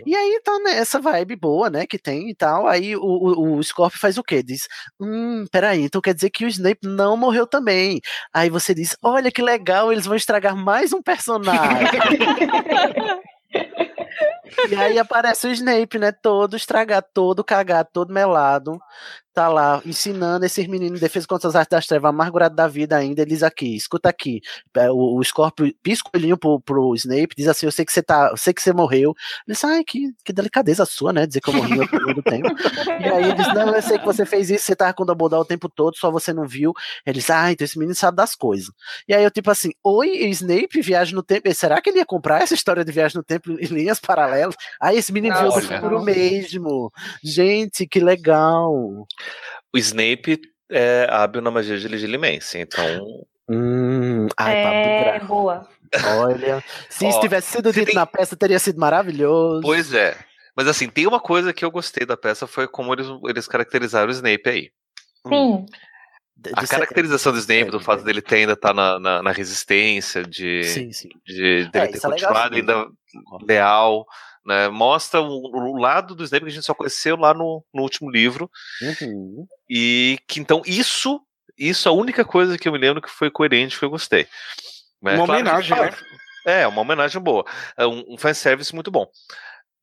[0.05, 2.66] E aí tá nessa vibe boa, né, que tem e tal.
[2.66, 4.42] Aí o, o, o Scorpio faz o quê?
[4.42, 4.66] Diz,
[5.00, 8.00] hum, peraí, então quer dizer que o Snape não morreu também.
[8.32, 11.88] Aí você diz, olha que legal, eles vão estragar mais um personagem.
[14.68, 16.10] E aí aparece o Snape, né?
[16.10, 18.78] Todo estragado, todo cagado, todo melado.
[19.39, 23.23] Tá lá ensinando esses meninos defesa contra as artes das trevas, amargurado da vida ainda.
[23.23, 24.40] Ele diz aqui, escuta aqui.
[24.77, 27.93] É, O, o Scorpio pisca o olhinho pro, pro Snape, diz assim: Eu sei que
[27.93, 29.15] você tá, eu sei que você morreu.
[29.47, 31.24] Ele diz, ai, que, que delicadeza sua, né?
[31.24, 32.48] Dizer que eu morri no tempo.
[33.01, 35.06] E aí ele diz: Não, eu sei que você fez isso, você tava com o
[35.06, 36.73] Dumbledore o tempo todo, só você não viu.
[37.06, 38.73] Ele diz, ah, então esse menino sabe das coisas.
[39.06, 41.52] E aí eu, tipo assim, oi, Snape, viagem no tempo.
[41.55, 44.56] Será que ele ia comprar essa história de viagem no tempo em linhas paralelas?
[44.81, 46.93] Aí esse menino viu do futuro mesmo.
[47.23, 49.06] Gente, que legal.
[49.74, 50.40] O Snape
[50.70, 52.84] é hábil na magia de Legilimense, então.
[53.48, 55.66] Hum, ai, é, boa.
[56.18, 59.62] Olha, se Ó, isso tivesse sido dito tem- na peça, teria sido maravilhoso.
[59.62, 60.16] Pois é.
[60.55, 64.09] Mas assim, tem uma coisa que eu gostei da peça foi como eles, eles caracterizaram
[64.09, 64.70] o Snape aí.
[65.26, 65.64] Sim.
[66.36, 69.22] De- A de- caracterização do Snape, do é, fato dele ter ainda estar na, na,
[69.22, 71.09] na resistência, de, Sim, sim.
[71.26, 72.86] de dele É, ter isso é legal, continuado ainda
[73.46, 74.06] leal,
[74.49, 74.66] né?
[74.70, 78.11] Mostra o, o lado do Snape que a gente só conheceu lá no, no último
[78.11, 78.51] livro.
[78.81, 79.47] Uhum.
[79.69, 81.20] E que então isso,
[81.57, 84.27] isso é a única coisa que eu me lembro que foi coerente, que eu gostei.
[85.03, 85.16] Né?
[85.16, 85.91] Uma Claro homenagem, né?
[86.47, 87.45] É, uma homenagem boa.
[87.77, 89.07] É um, um fanservice muito bom.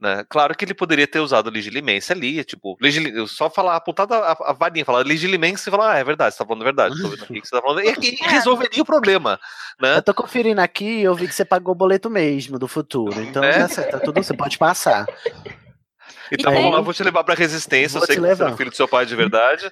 [0.05, 0.23] Né?
[0.29, 3.09] Claro que ele poderia ter usado Legilimense ali, tipo, legili...
[3.17, 6.37] eu só falar, apontar a, a varinha, falar Legilimense e falar, ah, é verdade, você
[6.37, 8.85] tá falando a verdade, tô vendo aqui que você tá falando, e, e resolveria o
[8.85, 9.39] problema,
[9.81, 9.97] né?
[9.97, 13.19] Eu tô conferindo aqui e eu vi que você pagou o boleto mesmo do futuro.
[13.19, 13.57] Então É?
[13.57, 15.07] tá certo, tá tudo, você pode passar.
[16.31, 18.27] Então tem- vamos lá, eu vou te levar pra resistência, Vou eu sei que você
[18.41, 18.57] é levar.
[18.57, 19.71] filho do seu pai de verdade, né?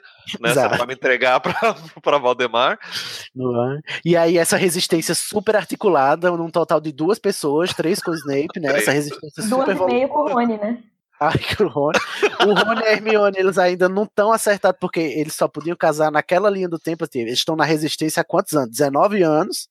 [0.50, 0.78] Você Exato.
[0.78, 1.54] vai me entregar pra,
[2.02, 2.78] pra Valdemar.
[2.82, 4.00] É?
[4.06, 8.60] E aí, essa resistência super articulada, num total de duas pessoas, três com o Snape,
[8.60, 8.70] né?
[8.78, 10.78] Essa resistência Duas super e meio com o Rony, né?
[11.28, 11.98] Ai, que o Rony.
[12.46, 16.12] O Rony e a Hermione, eles ainda não estão acertados, porque eles só podiam casar
[16.12, 17.04] naquela linha do tempo.
[17.06, 18.70] assim, Eles estão na resistência há quantos anos?
[18.72, 19.70] 19 anos,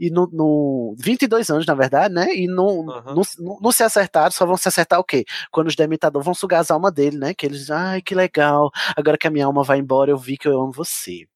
[0.00, 2.34] e no, no 22 anos, na verdade, né?
[2.34, 3.22] E não, Uhum.
[3.60, 5.24] não, se acertaram, só vão se acertar o quê?
[5.50, 7.34] Quando os demitadores vão sugar as almas dele, né?
[7.34, 10.36] Que eles dizem, ai, que legal, agora que a minha alma vai embora, eu vi
[10.36, 11.26] que eu amo você.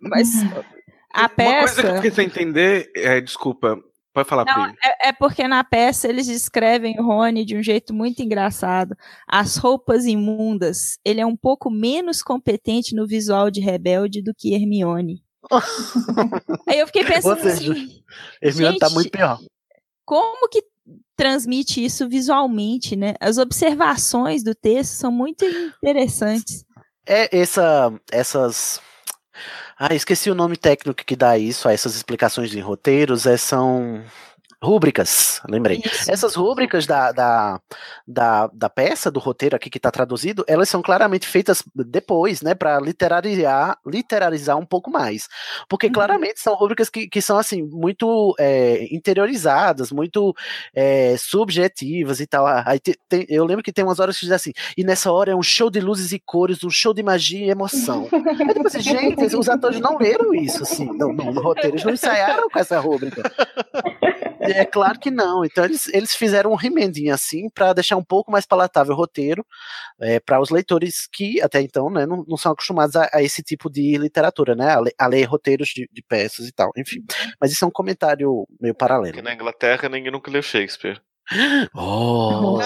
[0.00, 0.28] Mas
[1.12, 1.28] a Uma
[1.60, 1.94] coisa que eu peça.
[1.96, 3.78] fiquei sem entender, é, desculpa,
[4.14, 7.92] pode falar, Não, é, é porque na peça eles descrevem o Rony de um jeito
[7.92, 8.96] muito engraçado.
[9.28, 10.98] As roupas imundas.
[11.04, 15.22] Ele é um pouco menos competente no visual de rebelde do que Hermione.
[16.66, 18.02] Aí eu fiquei pensando seja, assim,
[18.40, 19.38] Hermione tá Gente, muito pior.
[20.06, 20.62] como que
[21.16, 23.14] transmite isso visualmente, né?
[23.20, 26.64] As observações do texto são muito interessantes.
[27.06, 28.80] É essa, essas.
[29.76, 33.26] Ah, esqueci o nome técnico que dá isso a essas explicações em roteiros.
[33.26, 34.04] É, são
[34.64, 35.82] rúbricas, lembrei.
[35.84, 36.10] Isso.
[36.10, 37.60] Essas rúbricas da, da,
[38.06, 42.54] da, da peça, do roteiro aqui que está traduzido, elas são claramente feitas depois, né,
[42.54, 45.28] para literariar, literalizar um pouco mais.
[45.68, 45.92] Porque Uhum.
[45.92, 50.34] claramente são rúbricas que, que são, assim, muito é, interiorizadas, muito
[50.74, 52.46] é, subjetivas e tal.
[52.46, 55.32] Aí te- tem- eu lembro que tem umas horas que diz assim, e nessa hora
[55.32, 58.08] é um show de luzes e cores, um show de magia e emoção.
[58.12, 61.84] Aí tipo assim, gente, os atores não leram isso, assim, no, no, no roteiro, eles
[61.84, 63.22] não ensaiaram com essa rúbrica.
[64.44, 65.44] É claro que não.
[65.44, 69.44] Então eles, eles fizeram um remendinho assim para deixar um pouco mais palatável o roteiro
[70.00, 73.42] é, para os leitores que até então né, não, não são acostumados a, a esse
[73.42, 74.74] tipo de literatura, né?
[74.74, 76.70] A, le- a ler roteiros de, de peças e tal.
[76.76, 77.02] Enfim.
[77.40, 79.14] Mas isso é um comentário meio paralelo.
[79.14, 81.00] Porque na Inglaterra ninguém nunca leu Shakespeare.
[81.74, 82.58] Oh,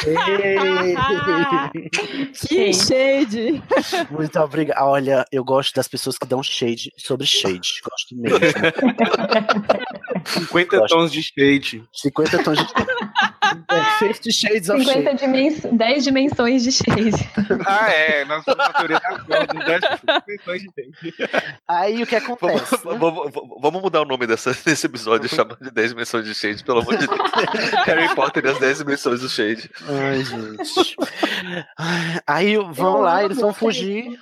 [2.48, 3.62] que shade!
[4.10, 4.82] Muito obrigado.
[4.86, 7.82] Olha, eu gosto das pessoas que dão shade sobre shade.
[7.84, 8.38] Gosto mesmo.
[10.24, 10.94] 50 Gosto.
[10.96, 11.84] tons de shade.
[11.92, 12.66] 50 tons de.
[13.68, 15.18] É, 50 shades of 50 shade.
[15.18, 15.60] dimens...
[15.72, 17.10] 10 dimensões de shade.
[17.66, 18.24] Ah, é.
[18.24, 19.80] Nós somos na teoria das cordas, 10
[20.24, 21.58] dimensões de shade.
[21.66, 22.76] Aí o que acontece?
[22.84, 26.34] Vamos, vamos- vamos mudar o nome dessa, desse episódio e chamar de 10 dimensões de
[26.34, 27.20] Shade, pelo amor de Deus.
[27.86, 29.68] Harry Potter e as 10 dimensões do Shade.
[29.88, 30.96] Ai, gente.
[32.26, 34.16] Aí vão lá, eles vão fugir.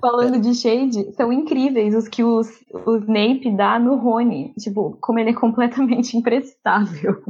[0.00, 4.52] Falando de shade, são incríveis os que os, o Snape dá no Rony.
[4.58, 7.22] Tipo, como ele é completamente imprestável.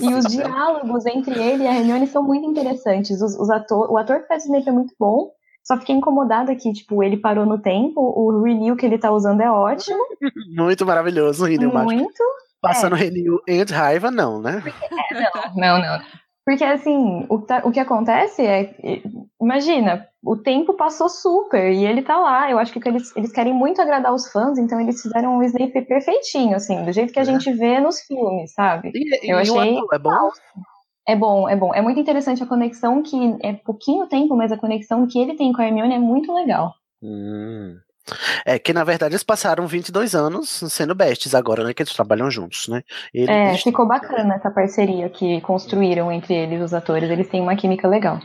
[0.00, 3.20] E os diálogos entre ele e a Hermione são muito interessantes.
[3.20, 5.32] Os, os ator, o ator que faz o Snape é muito bom.
[5.64, 8.00] Só fiquei incomodada que, tipo, ele parou no tempo.
[8.00, 9.98] O renew que ele tá usando é ótimo.
[10.54, 11.92] Muito maravilhoso, o Renew Mágico.
[11.92, 12.22] Muito.
[12.62, 14.62] Passando Renew e raiva, não, né?
[15.56, 16.00] Não, não.
[16.46, 18.72] Porque, assim, o que, tá- o que acontece é.
[18.82, 19.02] é,
[19.42, 22.48] Imagina, o tempo passou super e ele tá lá.
[22.50, 25.82] Eu acho que eles, eles querem muito agradar os fãs, então eles fizeram um Snape
[25.82, 28.92] perfeitinho, assim, do jeito que a gente vê nos filmes, sabe?
[28.94, 30.30] E, Eu e achei é bom?
[31.08, 31.74] É bom, é bom.
[31.74, 35.52] É muito interessante a conexão que é pouquinho tempo, mas a conexão que ele tem
[35.52, 36.74] com a Hermione é muito legal.
[37.02, 37.76] Hum.
[38.44, 41.74] É que, na verdade, eles passaram 22 anos sendo bestes agora, né?
[41.74, 42.82] Que eles trabalham juntos, né?
[43.12, 47.10] Ele- É, ficou bacana essa parceria que construíram entre eles, os atores.
[47.10, 48.20] Eles têm uma química legal.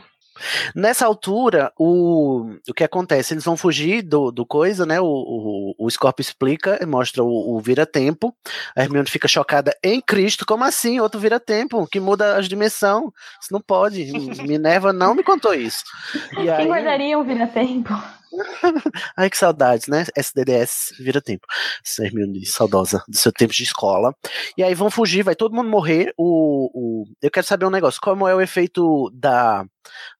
[0.75, 3.33] Nessa altura, o, o que acontece?
[3.33, 4.99] Eles vão fugir do, do coisa, né?
[4.99, 8.33] O, o, o Scorpio explica, e mostra o, o vira-tempo.
[8.75, 10.45] A Hermione fica chocada em Cristo.
[10.45, 10.99] Como assim?
[10.99, 13.05] Outro vira-tempo que muda as dimensões.
[13.41, 14.03] Isso não pode.
[14.43, 15.83] Minerva não me contou isso.
[16.31, 17.93] E Quem aí, guardaria um vira-tempo?
[19.17, 20.05] ai, que saudades, né?
[20.15, 21.45] SDDS vira-tempo.
[21.85, 24.15] Essa Hermione saudosa do seu tempo de escola.
[24.57, 26.13] E aí vão fugir, vai todo mundo morrer.
[26.17, 27.99] O, o, eu quero saber um negócio.
[28.01, 29.65] Como é o efeito da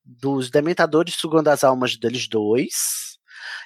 [0.04, 3.18] dos dementadores sugando as almas deles dois?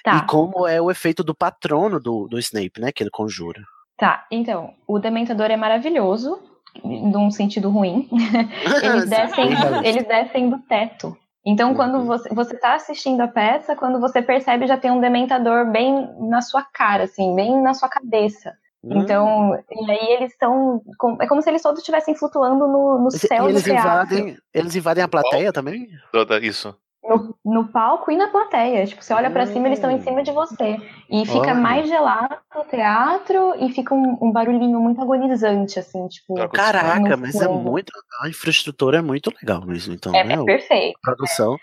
[0.03, 0.17] Tá.
[0.17, 2.91] E como é o efeito do patrono do, do Snape, né?
[2.91, 3.61] Que ele conjura.
[3.97, 6.39] Tá, então, o Dementador é maravilhoso,
[6.83, 8.07] num sentido ruim.
[8.83, 9.49] eles, descem,
[9.83, 11.17] eles descem do teto.
[11.49, 15.71] Então, quando você, você tá assistindo a peça, quando você percebe, já tem um Dementador
[15.71, 18.53] bem na sua cara, assim, bem na sua cabeça.
[18.83, 18.99] Hum.
[18.99, 20.81] Então, e aí eles estão.
[21.21, 24.13] É como se eles todos estivessem flutuando no, no E céu do eles teatro.
[24.17, 25.87] invadem, eles invadem a plateia também?
[26.11, 26.75] Toda isso.
[27.07, 28.85] No, no palco e na plateia.
[28.85, 29.47] Tipo, você olha pra Hum.
[29.47, 30.77] cima, eles estão em cima de você.
[31.09, 31.53] E fica Olha.
[31.55, 36.35] mais gelado o teatro e fica um, um barulhinho muito agonizante, assim, tipo.
[36.49, 37.91] Caraca, mas é muito.
[38.21, 40.33] A infraestrutura é muito legal mesmo, então, É, né?
[40.33, 40.97] é perfeito.
[40.97, 41.57] A produção.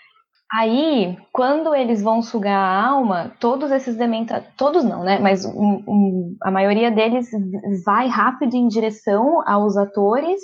[0.51, 4.47] Aí, quando eles vão sugar a alma, todos esses dementadores.
[4.55, 5.19] Todos não, né?
[5.19, 7.27] Mas um- um- a maioria deles
[7.83, 10.39] vai rápido em direção aos atores.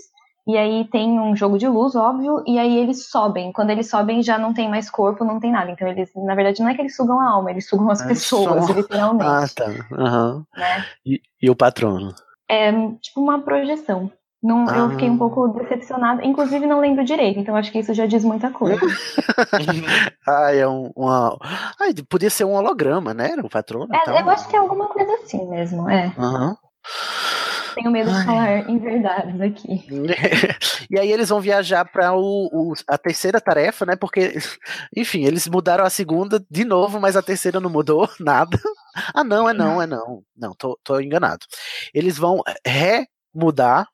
[0.47, 3.51] E aí tem um jogo de luz, óbvio, e aí eles sobem.
[3.51, 5.69] Quando eles sobem, já não tem mais corpo, não tem nada.
[5.69, 8.07] Então, eles, na verdade, não é que eles sugam a alma, eles sugam as Ah,
[8.07, 9.29] pessoas, só- literalmente.
[9.29, 9.87] Ah, tá.
[9.97, 10.45] Aham.
[10.57, 10.85] né?
[11.05, 12.13] E, e o patrono?
[12.49, 14.11] É tipo uma projeção.
[14.43, 15.11] Não, Eu fiquei Ah.
[15.11, 16.25] um pouco decepcionada.
[16.25, 18.81] Inclusive, não lembro direito, então acho que isso já diz muita coisa.
[20.27, 20.91] Ah, é um.
[20.95, 21.37] Uma...
[21.79, 23.31] Ai, podia ser um holograma, né?
[23.31, 23.93] Era o patrono.
[23.93, 26.11] É, eu acho que é alguma coisa assim mesmo, é.
[26.17, 26.57] Aham.
[27.75, 28.25] Tenho medo de Ai.
[28.25, 29.85] falar em verdades aqui.
[30.89, 32.11] e aí eles vão viajar para
[32.87, 33.95] a terceira tarefa, né?
[33.95, 34.33] Porque,
[34.95, 38.59] enfim, eles mudaram a segunda de novo, mas a terceira não mudou nada.
[39.13, 40.23] Ah, não, é não, é não.
[40.35, 41.45] Não, tô, tô enganado.
[41.93, 43.87] Eles vão remudar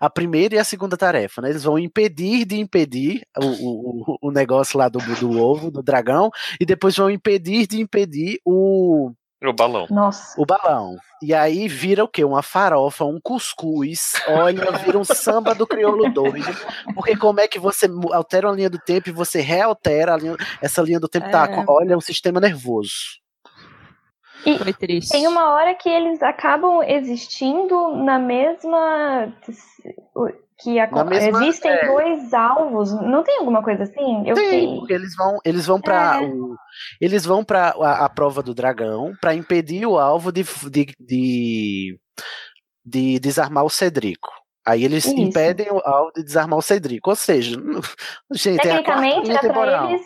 [0.00, 1.48] a primeira e a segunda tarefa, né?
[1.50, 5.82] Eles vão impedir de impedir o, o, o- o negócio lá do, do ovo, do
[5.82, 6.30] dragão,
[6.60, 9.12] e depois vão impedir de impedir o,
[9.44, 9.86] O balão.
[9.90, 10.40] Nossa.
[10.40, 10.96] o balão.
[11.20, 12.24] E aí vira o quê?
[12.24, 14.12] Uma farofa, um cuscuz.
[14.28, 16.46] Olha, vira um samba do crioulo doido.
[16.94, 20.36] Porque como é que você altera uma linha do tempo e você realtera a linha,
[20.60, 21.30] essa linha do tempo?
[21.30, 21.48] Tá, É.
[21.64, 22.92] co- olha, um sistema nervoso.
[24.44, 25.12] Foi triste.
[25.12, 29.32] Tem uma hora que eles acabam existindo na mesma.
[30.62, 31.86] Que a- mesma- existem é.
[31.86, 32.92] dois alvos.
[32.92, 34.26] Não tem alguma coisa assim?
[34.26, 34.66] Eu Sim, sei.
[34.78, 36.30] porque eles vão, eles vão para É.
[37.00, 41.98] eles vão para a, a prova do dragão para impedir o alvo de, de, de,
[42.84, 44.28] de desarmar o Cedrico.
[44.66, 45.16] Aí eles Isso.
[45.18, 47.10] impedem o alvo de desarmar o Cedrico.
[47.10, 47.56] Ou seja,
[48.32, 50.02] gente, é a quarta Tecnicamente era pra eles.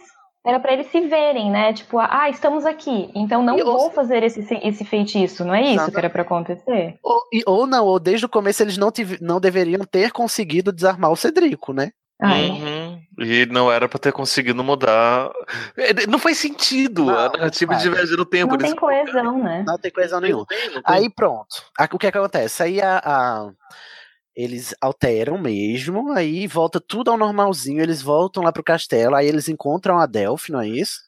[0.46, 1.72] Era pra eles se verem, né?
[1.72, 3.10] Tipo, ah, estamos aqui.
[3.14, 5.44] Então não E ou- vou fazer esse, esse feitiço.
[5.44, 5.90] Não é isso Exato.
[5.92, 6.96] que era pra acontecer?
[7.02, 10.70] Ou, e- ou não, ou desde o começo eles não, tive- não deveriam ter conseguido
[10.72, 11.90] desarmar o Cedrico, né?
[12.22, 13.00] Ai, Uhum.
[13.18, 15.30] E não era pra ter conseguido mudar.
[15.76, 18.52] É, Não faz sentido Não, a narrativa não de viagem no tempo.
[18.52, 19.64] não tem coesão, né?
[19.66, 20.46] Não tem coisa nenhuma.
[20.84, 21.46] Aí pronto.
[21.92, 22.62] O que, é que acontece?
[22.62, 23.50] Aí a, a-
[24.36, 29.48] eles alteram mesmo, aí volta tudo ao normalzinho, eles voltam lá pro castelo, aí eles
[29.48, 31.06] encontram a Delphi, não é isso?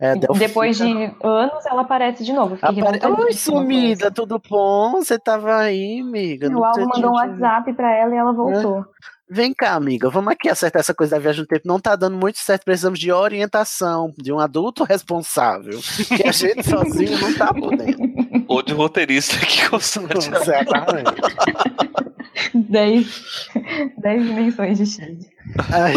[0.00, 2.58] É, Depois fica- de anos, ela aparece de novo.
[2.60, 3.00] Apare...
[3.22, 4.92] Oi, sumida, tudo bom?
[5.02, 6.48] Você tava aí, amiga?
[6.54, 8.84] O Alvo mandou um WhatsApp pra ela e ela voltou.
[9.30, 11.62] Vem cá, amiga, vamos aqui acertar essa coisa da viagem no tempo.
[11.66, 15.80] Não tá dando muito certo, precisamos de orientação, de um adulto responsável.
[16.18, 18.11] Que a gente sozinho não tá podendo.
[18.52, 20.18] Ou de roteirista que consegue.
[20.18, 21.12] Exatamente.
[22.54, 23.48] Dez,
[23.98, 25.30] dez dimensões de shade.
[25.70, 25.94] Ai.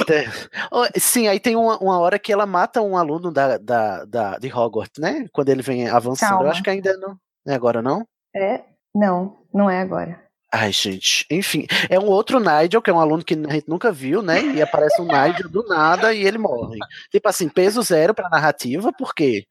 [0.72, 4.38] Oh, Sim, aí tem uma, uma hora que ela mata um aluno da, da, da,
[4.38, 5.26] de Hogwarts, né?
[5.32, 6.32] Quando ele vem avançando.
[6.32, 6.52] Eu Calma.
[6.52, 7.18] acho que ainda não.
[7.46, 8.06] Não é agora, não?
[8.36, 8.62] É?
[8.94, 10.25] Não, não é agora.
[10.58, 11.26] Ai, gente.
[11.30, 14.42] Enfim, é um outro Nigel, que é um aluno que a gente nunca viu, né?
[14.56, 16.80] E aparece um Nigel do nada e ele morre.
[17.12, 19.46] Tipo assim, peso zero pra narrativa, porque.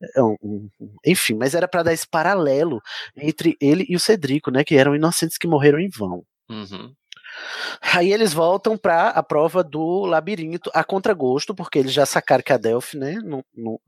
[0.00, 0.20] é
[1.10, 2.80] Enfim, mas era pra dar esse paralelo
[3.16, 4.62] entre ele e o Cedrico, né?
[4.62, 6.24] Que eram inocentes que morreram em vão.
[6.48, 6.94] Uhum.
[7.92, 12.52] Aí eles voltam pra a prova do labirinto a contragosto, porque eles já sacaram que
[12.52, 13.18] a Delphi, né?
[13.24, 13.78] Não, não...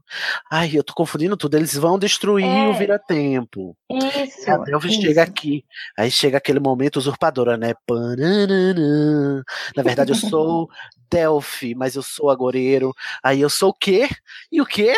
[0.50, 1.56] Ai, eu tô confundindo tudo.
[1.56, 2.68] Eles vão destruir É.
[2.68, 3.76] o vira-tempo.
[3.90, 4.48] Isso.
[4.48, 5.02] E a Delphi isso.
[5.02, 5.64] chega aqui.
[5.98, 7.74] Aí chega aquele momento usurpadora, né?
[7.86, 9.42] Pananana.
[9.76, 10.68] Na verdade, eu sou
[11.10, 12.92] Delphi, mas eu sou agoreiro.
[13.22, 14.08] Aí eu sou o quê?
[14.50, 14.94] E o quê?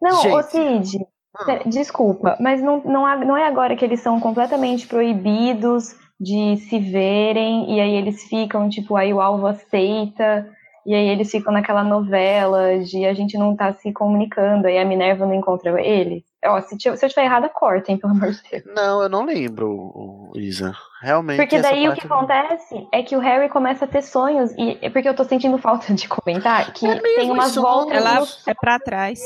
[0.00, 0.88] Não, ô Gente.
[0.88, 1.06] Cid,
[1.44, 6.56] cê- desculpa, mas não, não, há- não é agora que eles são completamente proibidos de
[6.68, 10.46] se verem, e aí eles ficam, tipo, aí o alvo aceita,
[10.84, 14.84] e aí eles ficam naquela novela de a gente não tá se comunicando, aí a
[14.84, 16.22] Minerva não encontra eles.
[16.44, 18.62] Ó, se, eu estiver errada, cortem, pelo amor de Deus.
[18.74, 20.74] Não, eu não lembro, Isa.
[21.02, 21.36] Realmente.
[21.38, 24.50] Porque essa daí o que não- acontece é que o Harry começa a ter sonhos,
[24.58, 27.96] e é porque eu tô sentindo falta de comentar, que É mesmo, tem umas voltas
[27.96, 29.20] Ela é pra trás.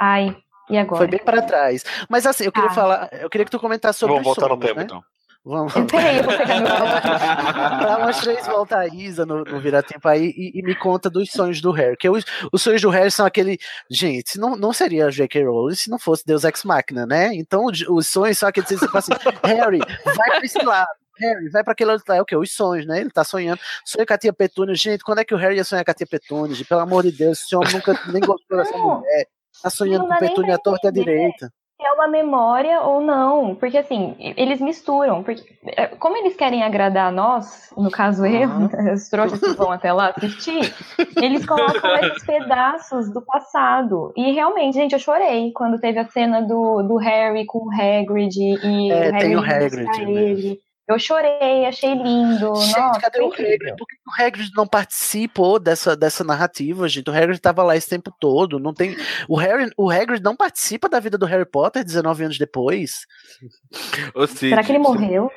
[0.00, 0.36] Ai,
[0.70, 0.98] e agora?
[0.98, 1.84] Foi bem pra trás.
[2.08, 2.74] Mas assim, eu queria Tá.
[2.74, 4.84] falar, eu queria que tu comentasse sobre Vamos os voltar no tempo, né?
[4.84, 5.02] então.
[5.44, 5.72] Vamos.
[5.90, 6.68] Peraí, eu vou pegar meu
[7.86, 11.30] Dá umas três voltas a Isa no, no Vira-Tempo aí e, e me conta dos
[11.30, 11.96] sonhos do Harry.
[11.96, 13.58] Que os, os sonhos do Harry são aquele.
[13.90, 15.44] Gente, não, não seria J.K.
[15.44, 17.34] Rowling se não fosse Deus Ex Machina, né?
[17.34, 19.12] Então os, os sonhos são aqueles tipo assim:
[19.44, 20.88] Harry, vai pra esse lado.
[21.18, 22.18] Harry, vai pra aquele outro lado.
[22.18, 22.36] É o quê?
[22.36, 23.00] Os sonhos, né?
[23.00, 23.60] Ele tá sonhando.
[23.84, 24.74] Sonha com a tia Petúnia.
[24.76, 26.56] Gente, quando é que o Harry ia sonhar com a tia Petúnia?
[26.68, 29.26] Pelo amor de Deus, esse homem nunca nem gostou dessa mulher.
[29.60, 31.52] Tá sonhando com Petúnia à torta e à direita.
[31.84, 33.54] É uma memória ou não.
[33.54, 35.22] Porque assim, eles misturam.
[35.22, 38.48] Porque, é, como eles querem agradar nós, no caso eu,
[38.94, 40.72] os trouxas que vão até lá assistir,
[41.16, 44.12] eles colocam esses pedaços do passado.
[44.16, 48.36] E realmente, gente, eu chorei quando teve a cena do, do Harry com o Hagrid
[48.38, 50.22] e É, o tem o Hagrid Hagrid, né?
[50.22, 50.71] ele.
[50.88, 52.54] Eu chorei, achei lindo.
[52.56, 53.32] Gente, Nossa, cadê o.
[53.32, 53.76] Hagrid?
[53.76, 57.08] Por que o Hagrid não participou dessa, dessa narrativa, gente?
[57.08, 58.58] O Hagrid tava lá esse tempo todo.
[58.58, 58.96] Não tem...
[59.28, 63.06] o, Harry, o Hagrid não participa da vida do Harry Potter 19 anos depois.
[64.14, 65.30] Ô, Cid, Será que ele morreu?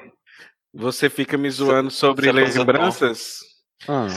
[0.74, 3.40] Você fica me zoando sobre lembranças?
[3.88, 4.08] Ah,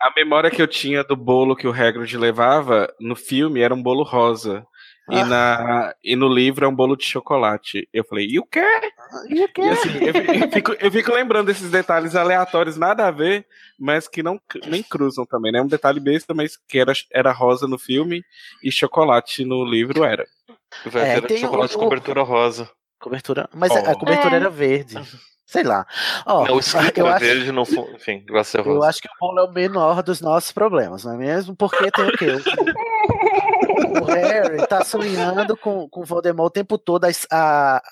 [0.00, 3.82] A memória que eu tinha do bolo que o Hagrid levava no filme era um
[3.82, 4.64] bolo rosa.
[5.08, 5.24] E, Ah.
[5.24, 7.88] na, e no livro é um bolo de chocolate.
[7.92, 8.64] Eu falei, e o quê?
[9.28, 9.62] e o quê?
[9.62, 13.46] E assim, eu, fi- eu fico, eu fico lembrando desses detalhes aleatórios, nada a ver,
[13.78, 15.62] mas que não nem cruzam também, né?
[15.62, 18.24] Um detalhe besta, mas que era, era rosa no filme
[18.62, 20.26] e chocolate no livro era.
[20.94, 22.68] É, ter tem chocolate o- com cobertura rosa.
[22.98, 23.48] Cobertura.
[23.54, 23.98] Mas a- a Oh.
[23.98, 24.36] cobertura É.
[24.40, 24.96] era verde.
[25.46, 25.86] Sei lá.
[26.26, 27.92] Ó, não, o escrito eu era acho, verde, não foi.
[27.94, 28.88] Enfim, vai ser eu rosa.
[28.88, 31.54] acho que o bolo é o menor dos nossos problemas, não é mesmo?
[31.54, 32.26] Porque tem o quê?
[33.76, 37.04] O, Harry tá sonhando com, com o Voldemort o tempo todo.
[37.04, 37.82] A, a-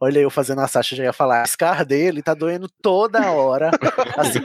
[0.00, 1.42] olha eu fazendo a Sasha, já ia falar.
[1.42, 3.70] A scar dele tá doendo toda hora.
[4.16, 4.40] Assim,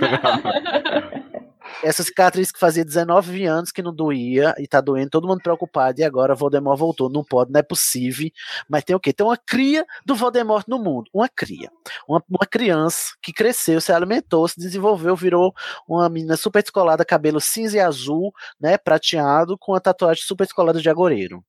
[1.84, 6.00] essa cicatriz que fazia 19 anos que não doía e tá doendo, todo mundo preocupado,
[6.00, 7.10] e agora Voldemort voltou.
[7.10, 8.30] Não pode, não é possível.
[8.70, 9.12] Mas tem o quê?
[9.12, 11.10] Tem uma cria do Voldemort no mundo.
[11.14, 11.70] Uma cria.
[12.08, 15.54] Uma, uma criança que cresceu, se alimentou, se desenvolveu, virou
[15.88, 18.78] uma menina super descolada, cabelo cinza e azul, né?
[18.78, 21.44] Prateado, com a tatuagem super descolada de agoreiro.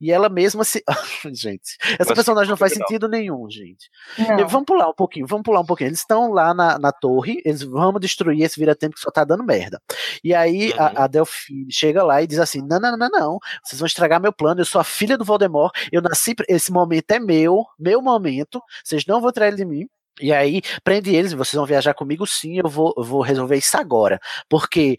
[0.00, 0.82] E ela mesma se.
[1.32, 2.88] gente, essa Mas personagem não faz legal.
[2.88, 3.88] sentido nenhum, gente.
[4.18, 4.48] Não.
[4.48, 5.88] Vamos pular um pouquinho, vamos pular um pouquinho.
[5.88, 9.44] Eles estão lá na, na torre, eles vamos destruir esse vira-tempo que só tá dando
[9.44, 9.80] merda.
[10.22, 10.80] E aí Uhum.
[10.80, 14.20] a, a Delphine chega lá e diz assim: não, não, não, não, vocês vão estragar
[14.20, 18.00] meu plano, eu sou a filha do Voldemort, eu nasci, esse momento é meu, meu
[18.02, 19.86] momento, vocês não vão tirar ele de mim.
[20.20, 23.76] E aí prende eles, vocês vão viajar comigo sim, eu vou, eu vou resolver isso
[23.76, 24.20] agora.
[24.48, 24.96] Porque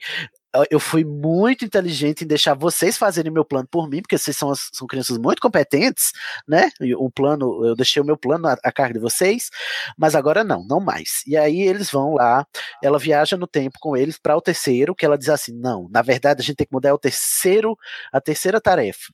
[0.70, 4.54] eu- fui muito inteligente em deixar vocês fazerem meu plano por mim, porque vocês são,
[4.56, 6.12] são crianças muito competentes,
[6.48, 6.70] né?
[6.98, 9.50] O plano, eu deixei o meu plano a, a cargo de vocês,
[9.98, 11.24] mas agora não, não mais.
[11.28, 12.46] E aí eles vão lá,
[12.84, 16.02] ela viaja no tempo com eles para o terceiro, que ela diz assim: não, na
[16.02, 17.78] verdade a gente tem que mudar é o terceiro,
[18.12, 19.12] a terceira tarefa.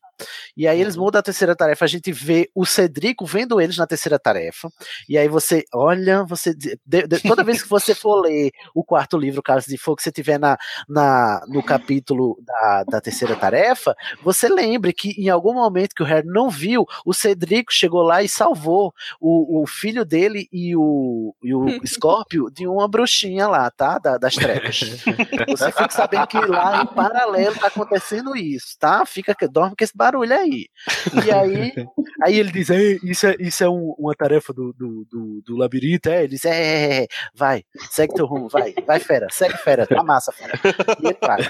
[0.56, 3.88] E aí eles mudam a terceira tarefa, a gente vê o Cedrico vendo eles na
[3.88, 4.69] terceira tarefa.
[5.07, 9.18] E aí você, olha, você de- de- toda vez que você for ler o quarto
[9.18, 10.57] livro, Caso de Fogo, que você tiver na,
[10.88, 16.06] na, no capítulo da, da terceira tarefa, você lembre que em algum momento que o
[16.06, 21.35] Harry não viu, o Cedrico chegou lá e salvou o, o filho dele e o,
[21.43, 23.98] e o Scorpio de uma bruxinha lá, tá?
[23.98, 24.80] Da- das trevas.
[25.48, 29.06] Você fica sabendo que lá em paralelo tá acontecendo isso, tá?
[29.06, 30.68] Fica, dorme com esse barulho aí.
[31.26, 31.74] E aí,
[32.24, 35.58] aí ele diz: "Ei, isso é, isso é um- uma tarefa do, do, do, do
[35.58, 36.20] labirinto, é?
[36.20, 40.04] Ele diz: é, é, é, vai, segue teu rumo, vai, vai, fera, segue fera, tá
[40.04, 40.54] massa, fera.
[41.02, 41.42] E ele vai.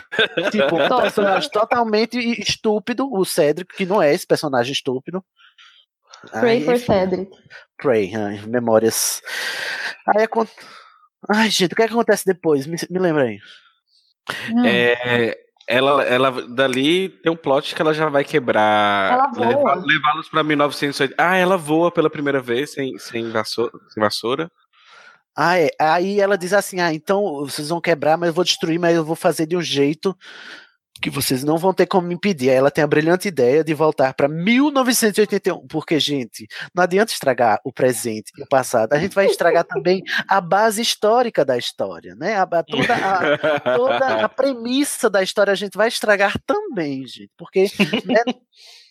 [0.51, 5.23] Tipo, um personagem totalmente estúpido, o Cedric, que não é esse personagem estúpido.
[6.31, 7.31] Pray Aí, for Cedric.
[7.77, 9.21] Pray, ai, memórias.
[10.07, 10.47] Aí acon-
[11.29, 12.65] Ai, gente, o que, é que acontece depois?
[12.67, 13.39] Me, me lembra aí.
[14.53, 14.65] Não.
[14.65, 15.35] É,
[15.71, 19.13] ela, ela dali tem um plot que ela já vai quebrar.
[19.13, 19.47] Ela voa.
[19.47, 21.15] leva- Levá-los pra 1980.
[21.17, 24.51] Ah, ela voa pela primeira vez sem, sem, vassoura, sem vassoura.
[25.35, 25.69] Ah, é.
[25.79, 29.03] Aí ela diz assim: ah, então vocês vão quebrar, mas eu vou destruir, mas eu
[29.05, 30.15] vou fazer de um jeito
[31.01, 32.49] que vocês não vão ter como me impedir.
[32.51, 37.59] Aí ela tem a brilhante ideia de voltar para 1981, porque, gente, não adianta estragar
[37.65, 42.15] o presente e o passado, a gente vai estragar também a base histórica da história,
[42.15, 42.35] né?
[42.35, 47.31] A, a- toda, a, toda a premissa da história a gente vai estragar também, gente,
[47.37, 47.65] porque
[48.05, 48.21] né,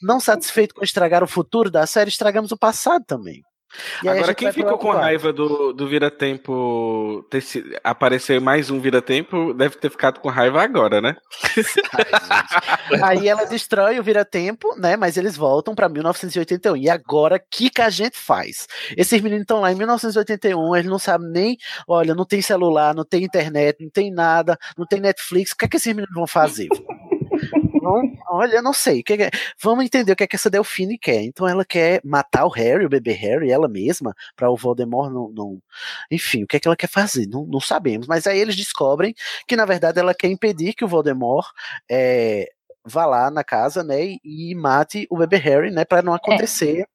[0.03, 3.43] não satisfeito com estragar o futuro da série, estragamos o passado também.
[4.05, 9.77] Agora, quem ficou com raiva do, do Vira-Tempo ter se- aparecer mais um Vira-Tempo deve
[9.77, 11.17] ter ficado com raiva agora, né?
[13.03, 14.97] Aí ela destrói o vira-tempo, né?
[14.97, 16.77] Mas eles voltam pra 1981.
[16.77, 18.67] E agora, o que, que a gente faz?
[18.97, 21.59] Esses meninos estão lá em 1981, eles não sabem nem.
[21.87, 25.53] Olha, não tem celular, não tem internet, não tem nada, não tem Netflix.
[25.53, 26.69] O que é que esses meninos vão fazer?
[28.29, 29.01] Olha, eu não sei.
[29.01, 29.31] O que é-
[29.63, 31.23] vamos entender o que é que essa Delfine quer.
[31.23, 35.29] Então ela quer matar o Harry, o bebê Harry, ela mesma, para o Voldemort não,
[35.31, 35.59] não.
[36.11, 37.27] Enfim, o que é que ela quer fazer?
[37.29, 38.07] Não, não sabemos.
[38.07, 39.15] Mas aí eles descobrem
[39.47, 41.47] que, na verdade, ela quer impedir que o Voldemort
[41.91, 42.49] é,
[42.85, 46.87] vá lá na casa, né, e, mate o bebê Harry, né, para não acontecer.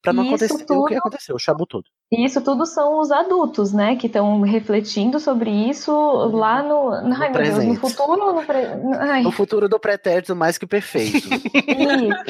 [0.00, 0.26] Pra não É.
[0.26, 1.84] Isso acontecer o que tudo- aconteceu, o chabu todo.
[2.10, 5.92] E isso tudo são os adultos, né, que estão refletindo sobre isso
[6.32, 8.58] lá no, ai, meu Deus, no futuro, no pre...
[8.98, 11.16] ai, No futuro do pretérito mais que perfeito.
[11.18, 11.28] isso,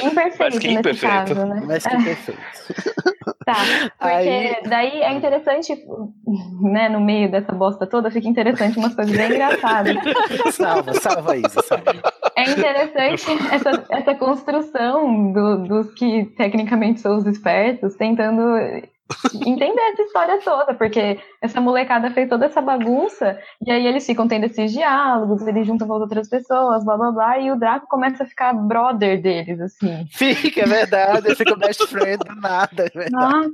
[0.05, 1.07] imperfeito Mas que nesse imperfeito.
[1.33, 1.61] caso, né?
[1.65, 2.39] mais que perfeito.
[3.45, 3.55] Tá,
[3.97, 5.73] porque Aí- daí é interessante,
[6.61, 9.95] né, no meio dessa bosta toda, fica interessante umas coisas bem engraçadas.
[10.53, 11.93] salva, salva isso, salva.
[12.35, 18.41] É interessante essa, essa construção do- dos que tecnicamente são os espertos, tentando
[19.33, 24.27] entender essa história toda, porque essa molecada fez toda essa bagunça, e aí eles ficam
[24.27, 27.87] tendo esses diálogos, eles juntam com as outras pessoas, blá blá blá, e o Draco
[27.87, 30.05] começa a ficar brother deles, assim.
[30.11, 33.11] Fica, é verdade, ele fica best friend do nada, é verdade.
[33.11, 33.49] Nossa,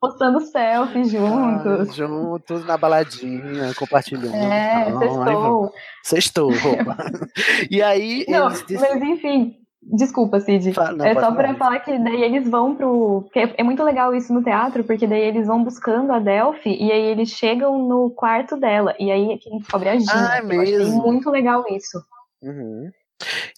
[0.00, 1.90] postando selfie juntos.
[1.90, 4.34] Ah, juntos na baladinha, compartilhando.
[4.34, 5.72] É, aí sextou.
[6.02, 6.96] Sextou, roupa.
[7.70, 10.72] E aí Não, eles mas enfim, desculpa, Cid.
[10.72, 11.80] Fala- não, é só pra falar.
[11.80, 13.22] que daí eles vão pro.
[13.22, 16.90] porque é- muito legal isso no teatro, porque daí eles vão buscando a Delphi e
[16.92, 18.94] aí eles chegam no quarto dela.
[18.98, 20.12] E aí é quem descobre a Gina.
[20.14, 21.02] Ah, é Eu achei mesmo?
[21.02, 21.98] muito legal isso.
[22.42, 22.90] Uhum.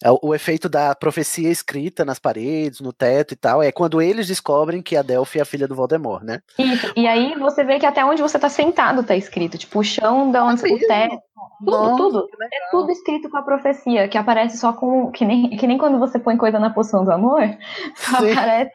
[0.03, 4.27] É o, efeito da profecia escrita nas paredes, no teto e tal, é quando eles
[4.27, 6.41] descobrem que a Delphi é a filha do Voldemort, né?
[6.57, 6.91] Isso.
[6.95, 9.57] E aí você vê que até onde você tá sentado tá escrito.
[9.57, 11.19] Tipo, o chão, da onde, o teto.
[11.59, 12.27] Tudo, Nossa, tudo.
[12.41, 15.11] É tudo escrito com a profecia, que aparece só com.
[15.11, 17.41] Que nem, que nem quando você põe coisa na poção do amor,
[17.95, 18.31] só Sim.
[18.31, 18.71] aparece,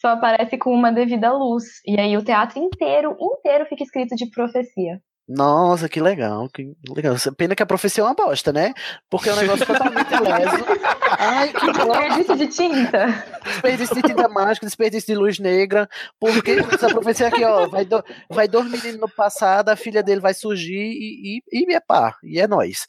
[0.00, 1.64] só aparece com uma devida luz.
[1.86, 5.00] E aí o teatro inteiro, inteiro fica escrito de profecia.
[5.28, 7.16] Nossa, que legal, que legal.
[7.36, 8.72] Pena que a profecia é uma bosta, né?
[9.10, 10.64] Porque é um negócio totalmente leso.
[11.18, 11.72] Ai, que.
[11.72, 13.24] Desperdício de tinta.
[13.44, 15.88] Desperdício de tinta mágica, desperdício de luz negra.
[16.20, 20.20] Porque essa profecia aqui, ó, vai, do, vai dois meninos no passado, a filha dele
[20.20, 22.86] vai surgir e, e, e é pá, e é nós.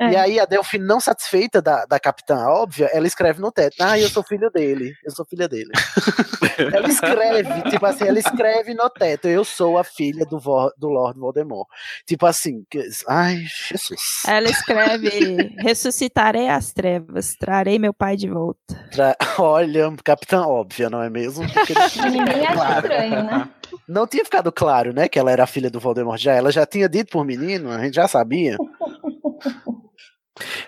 [0.00, 0.10] É.
[0.10, 3.96] E aí a Delphi, não satisfeita da, da capitã óbvia, ela escreve no teto, ah,
[3.96, 5.70] eu sou filho dele, eu sou filha dele.
[6.74, 10.88] ela escreve, tipo assim, ela escreve no teto, eu sou a filha do, Vo- do
[10.88, 11.68] Lord Voldemort.
[12.04, 14.22] Tipo assim, que- ai, Jesus.
[14.26, 18.58] Ela escreve: Ressuscitarei as trevas, trarei meu pai de volta.
[18.90, 21.46] Tra- Olha, capitã óbvia, não é mesmo?
[21.52, 22.86] Porque não tinha ninguém ficado acha claro.
[22.86, 23.48] estranho, né?
[23.88, 26.32] Não tinha ficado claro, né, que ela era a filha do Voldemort já.
[26.32, 28.56] Ela já tinha dito por menino, a gente já sabia.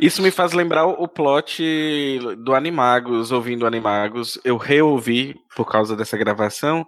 [0.00, 1.62] Isso me faz lembrar o plot
[2.38, 4.38] do Animagos, ouvindo Animagos.
[4.44, 6.86] Eu reouvi por causa dessa gravação,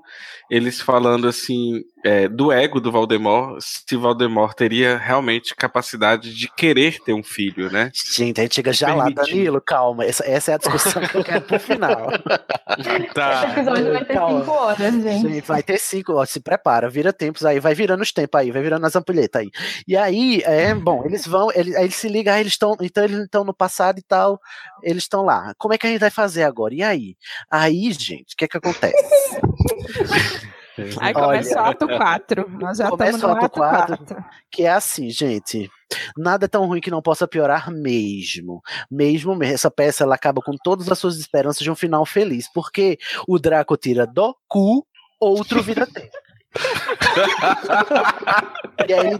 [0.49, 7.01] eles falando assim é, do ego do Valdemort, se Valdemort teria realmente capacidade de querer
[7.05, 7.91] ter um filho, né?
[8.15, 9.09] Gente, a gente chega já lá.
[9.11, 10.05] Danilo, calma.
[10.05, 12.11] Essa, essa é a discussão que eu quero pro final.
[12.79, 13.51] Esse Tá.
[13.51, 14.39] episódio vai ter Calma.
[14.41, 15.29] cinco horas, gente.
[15.29, 18.53] Gente, vai ter cinco, ó, se prepara, vira tempos aí, vai virando os tempos aí,
[18.53, 19.51] vai virando as ampulhetas aí.
[19.89, 23.05] E aí, é, bom, eles vão, eles, aí eles se ligam, aí eles estão, então
[23.05, 24.41] eles estão no passado e tal,
[24.83, 25.55] eles estão lá.
[25.59, 26.75] Como é que a gente vai fazer agora?
[26.75, 27.17] E aí?
[27.51, 28.95] Aí, gente, o que é que acontece?
[30.99, 31.25] Aí Olha.
[31.27, 32.51] começa o ato 4.
[32.59, 33.97] Nós já Começa estamos no o ato ato 4.
[33.99, 34.25] quatro.
[34.51, 35.71] Que é assim, gente.
[36.17, 38.63] Nada é tão ruim que não possa piorar mesmo.
[38.91, 39.55] Mesmo mesmo.
[39.55, 42.51] Essa peça ela acaba com todas as suas esperanças de um final feliz.
[42.53, 44.87] Porque o Draco tira do cu,
[45.19, 46.09] outro vira tempo.
[48.89, 49.11] e aí,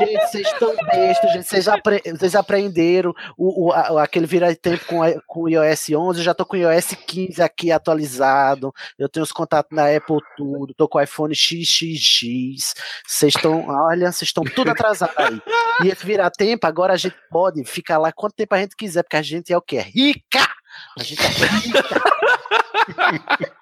[0.00, 1.46] gente, vocês estão bestos, gente.
[1.46, 6.20] Vocês, apre- vocês aprenderam o, o- a- aquele virar tempo com, com o iOS 11.
[6.20, 8.72] Eu já tô com o iOS 15 aqui atualizado.
[8.98, 10.74] Eu tenho os contatos na Apple tudo.
[10.74, 12.74] Tô com o iPhone XXX.
[13.06, 15.40] Vocês estão, olha, vocês estão tudo atrasados aí.
[15.84, 19.02] E esse virar tempo, agora a gente pode ficar lá quanto tempo a gente quiser,
[19.02, 19.78] porque a gente é o quê?
[19.80, 20.48] Rica!
[20.98, 21.82] A gente é rica!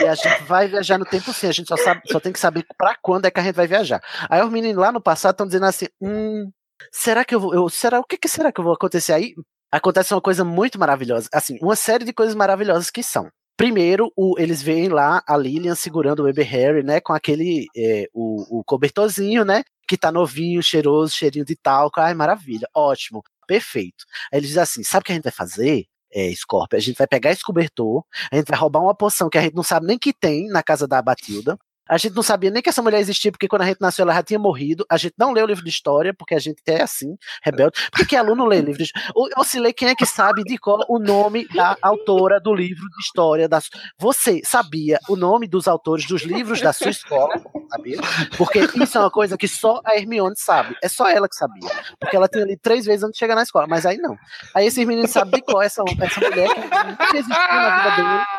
[0.00, 2.38] E a gente vai viajar no tempo sim, a gente só, sabe, só tem que
[2.40, 4.00] saber pra quando é que a gente vai viajar.
[4.30, 6.50] Aí os meninos lá no passado estão dizendo assim: hum,
[6.92, 7.54] será que eu vou.
[7.54, 9.34] Eu, será, o que, que será que eu vou acontecer aí?
[9.70, 11.28] Acontece uma coisa muito maravilhosa.
[11.32, 13.28] Assim, uma série de coisas maravilhosas que são.
[13.56, 17.00] Primeiro, o- eles veem lá a Lilian segurando o bebê Harry, né?
[17.00, 17.66] Com aquele.
[17.76, 19.62] é, o, o cobertorzinho, né?
[19.88, 22.00] Que tá novinho, cheiroso, cheirinho de talco.
[22.00, 24.04] Ai, maravilha, ótimo, perfeito.
[24.32, 25.86] Aí eles dizem assim: sabe o que a gente vai fazer?
[26.12, 29.38] É, Scorpio, a gente vai pegar esse cobertor, a gente vai roubar uma poção que
[29.38, 31.58] a gente não sabe nem que tem na casa da Batilda.
[31.88, 34.14] A gente não sabia nem que essa mulher existia, porque quando a gente nasceu ela
[34.14, 34.84] já tinha morrido.
[34.90, 37.72] A gente não leu o livro de história, porque a gente é assim, rebelde.
[37.90, 39.10] Por que, que aluno lê livro de história?
[39.14, 42.86] Ou, se lê quem é que sabe de qual o nome da autora do livro
[42.88, 43.48] de história.
[43.48, 43.60] Da...
[43.98, 47.34] Você sabia o nome dos autores dos livros da sua escola?
[47.70, 47.98] Sabia?
[48.36, 50.76] Porque isso é uma coisa que só a Hermione sabe.
[50.82, 51.70] É só ela que sabia.
[51.98, 53.66] Porque ela tinha ali três vezes antes de chegar na escola.
[53.66, 54.16] Mas aí não.
[54.54, 57.96] Aí esses meninos sabem de qual é essa, essa mulher que nunca existiu na vida
[57.96, 58.37] dele.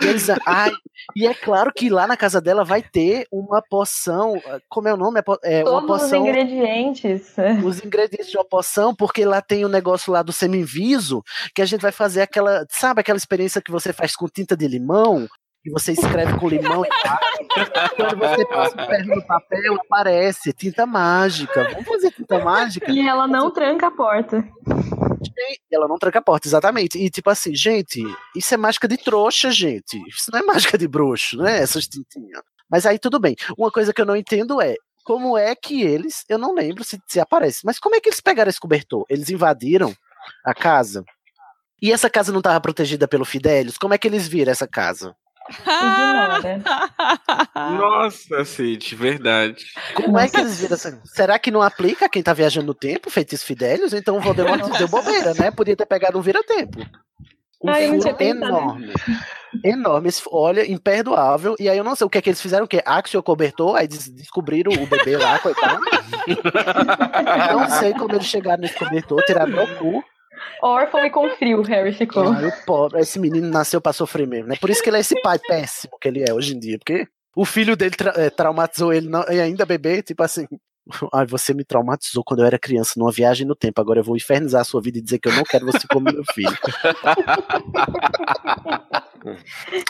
[0.00, 0.70] E eles, ai,
[1.16, 4.96] e é claro que lá na casa dela vai ter uma poção, como é o
[4.96, 5.20] nome?
[5.42, 7.34] É, Todos os poção, ingredientes.
[7.64, 11.22] os ingredientes de uma poção, porque lá tem o negócio lá do semi-inviso,
[11.54, 14.66] que a gente vai fazer aquela, sabe aquela experiência que você faz com tinta de
[14.68, 15.28] limão?
[15.62, 16.88] Que você escreve com limão e
[17.96, 21.68] quando você passa o perno no papel, aparece tinta mágica.
[21.72, 22.90] Vamos fazer tinta mágica?
[22.90, 24.42] E ela não tranca a porta.
[25.70, 26.98] Ela não tranca a porta, exatamente.
[26.98, 28.02] E tipo assim, gente,
[28.34, 30.02] isso é mágica de trouxa, gente.
[30.08, 31.58] Isso não é mágica de bruxo, né?
[31.58, 32.42] Essas tintinhas.
[32.70, 33.36] Mas aí tudo bem.
[33.58, 37.00] Uma coisa que eu não entendo é como é que eles, eu não lembro se,
[37.06, 39.04] se aparece, mas como é que eles pegaram esse cobertor?
[39.08, 39.92] Eles invadiram
[40.44, 41.04] a casa.
[41.82, 43.78] E essa casa não estava protegida pelo Fidelius?
[43.78, 45.16] Como é que eles viram essa casa?
[45.58, 46.62] Ignora.
[47.76, 49.64] Nossa, Cid, verdade.
[49.94, 52.74] Como é que eles viram essa Será que não aplica a quem tá viajando no
[52.74, 53.92] tempo, feitiço Fidelius?
[53.92, 55.50] Então o Voldemort deu bobeira, né?
[55.50, 56.80] Podia ter pegado um vira-tempo.
[57.62, 58.92] Um Ai, furo enorme.
[59.62, 60.08] Enorme.
[60.32, 61.56] Olha, imperdoável.
[61.60, 62.82] E aí eu não sei o que é que eles fizeram, o que?
[62.86, 65.82] Axel cobertor, aí des- descobriram o bebê lá, coitado.
[67.52, 70.02] não sei como eles chegaram nesse cobertor, tiraram meu cu.
[70.62, 72.32] Órfão e com frio, Harry ficou.
[72.32, 74.56] Ai, pobre, esse menino nasceu pra sofrer mesmo, né?
[74.60, 77.06] Por isso que ele é esse pai péssimo que ele é hoje em dia, porque
[77.34, 80.46] o filho dele tra- eh, traumatizou ele não- e ainda bebê, tipo assim.
[81.12, 83.80] Ai, você me traumatizou quando eu era criança numa viagem no tempo.
[83.80, 86.12] Agora eu vou infernizar a sua vida e dizer que eu não quero você como
[86.12, 86.50] meu filho.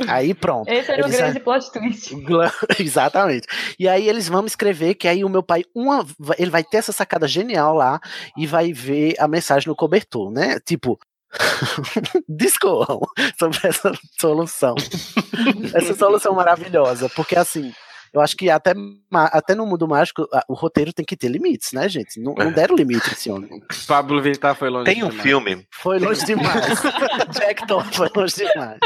[0.09, 0.69] Aí pronto.
[0.69, 2.15] Esse era o Eles- grande plot twist.
[2.79, 3.47] Exatamente.
[3.79, 6.05] E aí eles vão escrever que aí o meu pai, uma,
[6.39, 8.01] ele vai ter essa sacada genial lá
[8.37, 10.59] e vai ver a mensagem no cobertor, né?
[10.61, 10.99] Tipo,
[12.29, 13.01] discorram
[13.39, 14.75] sobre essa solução.
[15.75, 17.73] essa solução maravilhosa, porque assim,
[18.13, 18.73] eu acho que até,
[19.13, 22.21] até no mundo mágico o roteiro tem que ter limites, né, gente?
[22.21, 23.63] Não, não deram limite esse homem.
[23.87, 25.23] Pablo Vittar foi longe Tem um demais.
[25.23, 26.83] filme, Foi longe demais.
[27.39, 28.79] Jack Thorne foi longe demais.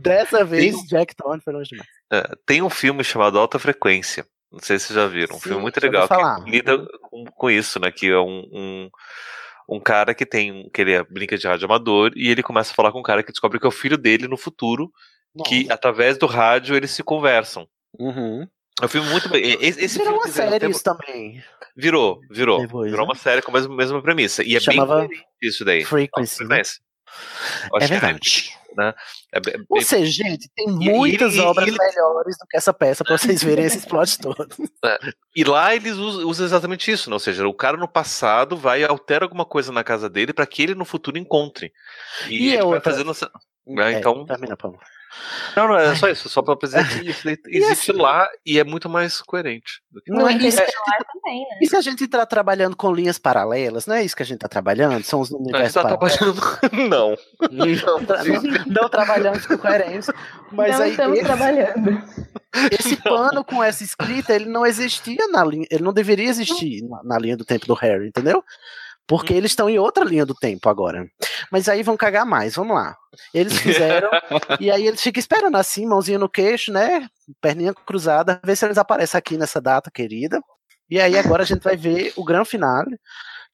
[0.00, 1.88] Dessa vez, Jack Thorne foi longe demais.
[2.12, 4.26] é, tem um filme chamado Alta Frequência.
[4.50, 5.34] Não sei se vocês já viram.
[5.36, 6.42] Um Sim, filme muito legal falar.
[6.44, 7.90] que lida com, com isso, né?
[7.90, 8.90] Que é um, um,
[9.68, 12.74] um cara que tem que ele é- brinca de rádio amador e ele começa a
[12.74, 14.92] falar com um cara que descobre que é o filho dele no futuro,
[15.46, 17.66] que através do rádio eles se conversam.
[17.98, 18.46] Uhum.
[18.82, 19.42] É um filme muito bem.
[19.44, 21.42] e- Esse, esse Virou filme uma série isso também.
[21.76, 22.60] virou, virou.
[22.60, 23.12] Depois, virou né?
[23.12, 24.42] uma série com a mesma, mesma premissa.
[24.42, 25.84] E é Chamava bem isso daí.
[25.84, 26.42] Frequency.
[26.44, 26.48] né?
[26.64, 26.80] Frequency.
[27.70, 28.50] Eu acho É verdade.
[29.32, 32.44] É bem- Ou bem- seja, gente, tem E- muitas e- e- obras ele- melhores do
[32.50, 34.56] que essa peça pra vocês verem esses plots todos.
[35.36, 37.14] E lá eles usam, usam exatamente isso, né?
[37.14, 40.44] ou seja, o cara no passado vai e altera alguma coisa na casa dele para
[40.46, 41.72] que ele no futuro encontre.
[42.26, 43.30] E, E ele é vai outra- fazendo essa.
[43.64, 44.78] Né, É, então- termina, Paulo.
[45.56, 48.88] Não, não, é só isso, só pra dizer que isso existe lá e é muito
[48.88, 49.80] mais coerente.
[49.90, 50.46] do que- Não é isso.
[50.46, 51.58] Interestelar também, né?
[51.62, 54.38] E se a gente tá trabalhando com linhas paralelas, não é isso que a gente
[54.40, 55.02] tá trabalhando?
[55.04, 56.58] São os A gente universos tá paralelos.
[56.58, 56.88] trabalhando.
[56.90, 57.16] Não.
[57.50, 58.04] Não.
[58.06, 58.42] Tra- não,
[58.82, 60.14] não trabalhamos com coerência.
[60.50, 62.02] Mas não aí estamos esse, trabalhando.
[62.78, 67.02] esse pano com essa escrita, ele não existia na linha, ele não deveria existir na,
[67.04, 68.42] na linha do tempo do Harry, entendeu?
[69.06, 71.06] Porque eles estão em outra linha do tempo agora.
[71.50, 72.96] Mas aí vão cagar mais, vamos lá.
[73.32, 74.10] Eles fizeram,
[74.60, 77.06] e aí eles ficam esperando assim, mãozinha no queixo, né?
[77.40, 80.40] Perninha cruzada, ver se eles aparecem aqui nessa data querida.
[80.88, 82.98] E aí agora a gente vai ver o grande finale,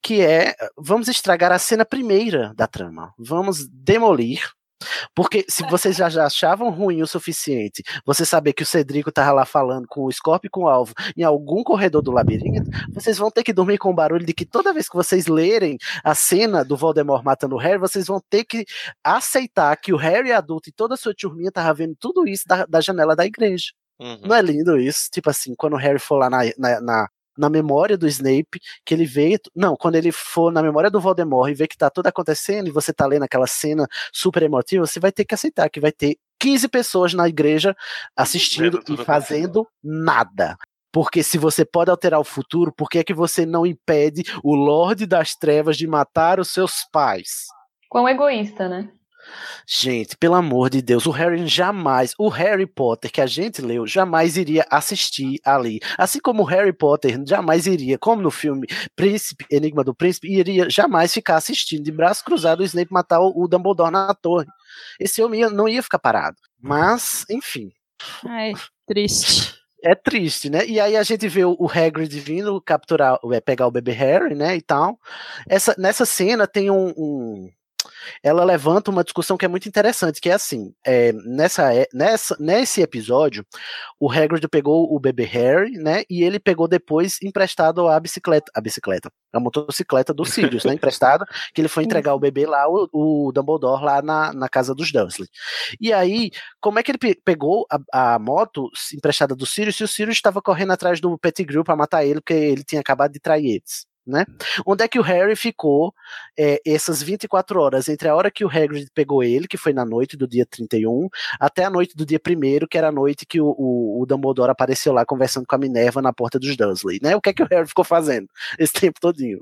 [0.02, 3.12] que é vamos estragar a cena primeira da trama.
[3.18, 4.40] Vamos demolir.
[5.14, 9.32] Porque se vocês já, já achavam ruim o suficiente, você saber que o Cedrico tava
[9.32, 13.18] lá falando com o Scorpio e com o Alvo em algum corredor do labirinto, vocês
[13.18, 16.14] vão ter que dormir com o barulho de que toda vez que vocês lerem a
[16.14, 18.64] cena do Voldemort matando o Harry, vocês vão ter que
[19.04, 22.64] aceitar que o Harry adulto e toda a sua turminha tava vendo tudo isso da,
[22.66, 23.72] da janela da igreja.
[24.00, 24.20] Uhum.
[24.24, 25.10] Não é lindo isso?
[25.12, 28.94] Tipo assim, quando o Harry for lá na, na, na, na memória do Snape, que
[28.94, 29.38] ele vê.
[29.54, 32.72] Não, quando ele for na memória do Voldemort e vê que tá tudo acontecendo e
[32.72, 36.16] você tá lendo aquela cena super emotiva, você vai ter que aceitar que vai ter
[36.38, 37.76] 15 pessoas na igreja
[38.16, 40.56] assistindo e fazendo nada.
[40.92, 44.54] Porque se você pode alterar o futuro, por que é que você não impede o
[44.54, 47.46] Lorde das Trevas de matar os seus pais?
[47.88, 48.90] Quão egoísta, né?
[49.66, 53.86] Gente, pelo amor de Deus, o Harry jamais, o Harry Potter que a gente leu,
[53.86, 55.80] jamais iria assistir ali.
[55.96, 60.68] Assim como o Harry Potter jamais iria, como no filme Príncipe, Enigma do Príncipe, iria
[60.68, 64.46] jamais ficar assistindo de braço cruzado o Snape matar o, o Dumbledore na torre.
[64.98, 66.36] Esse homem ia- não ia ficar parado.
[66.60, 67.70] Mas, enfim.
[68.26, 68.52] Ai,
[68.86, 69.54] triste.
[69.82, 70.66] É triste, né?
[70.66, 74.34] E aí a gente vê o o Hagrid vindo capturar, é, pegar o bebê Harry,
[74.34, 74.98] né, e tal.
[75.48, 77.50] Essa, nessa cena tem um, um-
[78.22, 82.36] Ela levanta uma discussão que é muito interessante, que é assim, é, nessa, é- nessa,
[82.38, 83.44] nesse episódio,
[83.98, 88.60] o Hagrid pegou o bebê Harry, né, e ele pegou depois emprestado a bicicleta, a
[88.60, 92.88] bicicleta, a motocicleta do Sirius, né, emprestado, que ele foi entregar o bebê lá, o,
[92.92, 95.28] o Dumbledore lá na, na casa dos Dursley.
[95.80, 99.84] E aí, como é que ele pe- pegou a, a moto emprestada do Sirius se
[99.84, 103.20] o Sirius estava correndo atrás do Pettigrew para matar ele, porque ele tinha acabado de
[103.20, 104.24] trair eles, né?
[104.66, 105.94] Onde é que o Harry ficou
[106.38, 109.84] é, essas 24 horas, entre a hora que o Hagrid pegou ele, que foi na
[109.84, 113.40] noite do dia 31, até a noite do dia 1 que era a noite que
[113.40, 117.14] o, o, o Dumbledore apareceu lá conversando com a Minerva na porta dos Dursley, né?
[117.16, 119.40] O que é que o Harry ficou fazendo esse tempo todinho?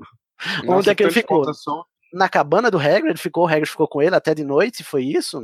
[0.67, 1.43] Onde é que ele ficou?
[2.13, 5.39] na cabana do Hagrid, ficou, o Hagrid ficou com ele até de noite, foi isso?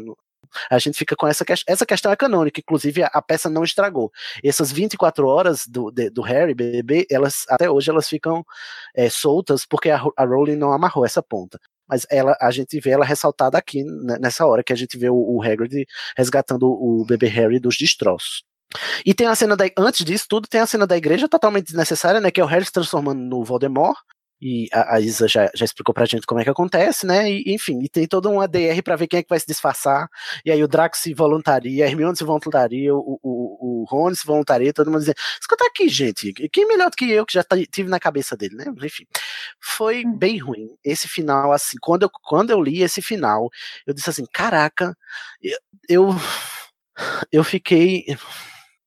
[0.69, 1.73] A gente fica com essa questão.
[1.73, 4.11] Essa questão é canônica, inclusive a, a peça não estragou.
[4.43, 8.43] Essas 24 horas do, de- do Harry, bebê, elas até hoje elas ficam
[8.95, 11.59] é, soltas porque a, a Rowling não amarrou essa ponta.
[11.87, 15.09] Mas ela, a gente vê ela ressaltada aqui né, nessa hora que a gente vê
[15.09, 15.85] o, o Hagrid
[16.17, 18.43] resgatando o bebê Harry dos destroços.
[19.05, 19.65] E tem a cena da.
[19.77, 22.31] Antes disso tudo, tem a cena da igreja totalmente desnecessária, né?
[22.31, 23.95] Que é o Harry se transformando no Voldemort.
[24.41, 27.31] E a, a Isa já, já explicou pra gente como é que acontece, né?
[27.31, 30.09] E, enfim, e tem toda uma DR pra ver quem é que vai se disfarçar.
[30.43, 34.25] E aí o Draco se voluntaria, a Hermione se voluntaria, o, o, o Rony se
[34.25, 37.89] voluntaria, todo mundo dizendo: escuta aqui, gente, quem melhor do que eu que já tive
[37.89, 38.65] na cabeça dele, né?
[38.83, 39.05] Enfim,
[39.59, 40.67] foi bem ruim.
[40.83, 43.49] Esse final, assim, quando eu, quando eu li esse final,
[43.87, 44.95] eu disse assim: caraca,
[45.41, 45.57] eu,
[45.89, 46.15] eu,
[47.31, 48.05] eu fiquei.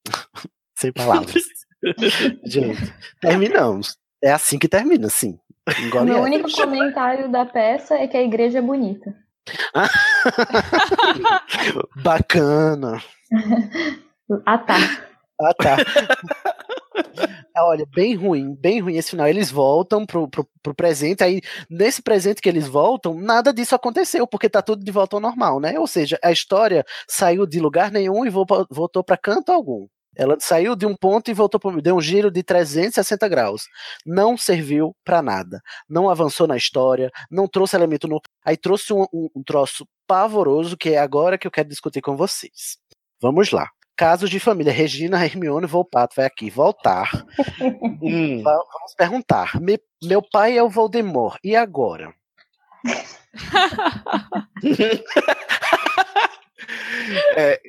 [0.76, 1.42] Sem palavras.
[2.44, 3.96] gente, terminamos.
[4.22, 5.38] É assim que termina, sim.
[5.80, 9.14] Engole Meu único comentário da peça é que a igreja é bonita.
[12.02, 13.02] Bacana.
[14.46, 14.74] Ah, tá.
[15.40, 15.76] Ah, tá.
[17.60, 19.26] Olha, bem ruim, bem ruim esse final.
[19.26, 24.26] Eles voltam pro, pro, pro presente, aí nesse presente que eles voltam, nada disso aconteceu,
[24.26, 25.78] porque tá tudo de volta ao normal, né?
[25.78, 29.86] Ou seja, a história saiu de lugar nenhum e vo- voltou para canto algum.
[30.18, 33.62] Ela saiu de um ponto e voltou para deu um giro de 360 graus.
[34.04, 35.60] Não serviu para nada.
[35.88, 38.22] Não avançou na história, não trouxe elemento novo.
[38.44, 42.16] Aí trouxe um, um, um troço pavoroso que é agora que eu quero discutir com
[42.16, 42.76] vocês.
[43.22, 43.68] Vamos lá.
[43.96, 44.72] Casos de família.
[44.72, 47.10] Regina, Hermione Volpato vai aqui voltar.
[48.02, 48.42] Hum.
[48.46, 49.60] Va- Vamos perguntar.
[49.60, 51.38] Me- meu pai é o Voldemort.
[51.44, 52.12] E agora?
[57.36, 57.60] É,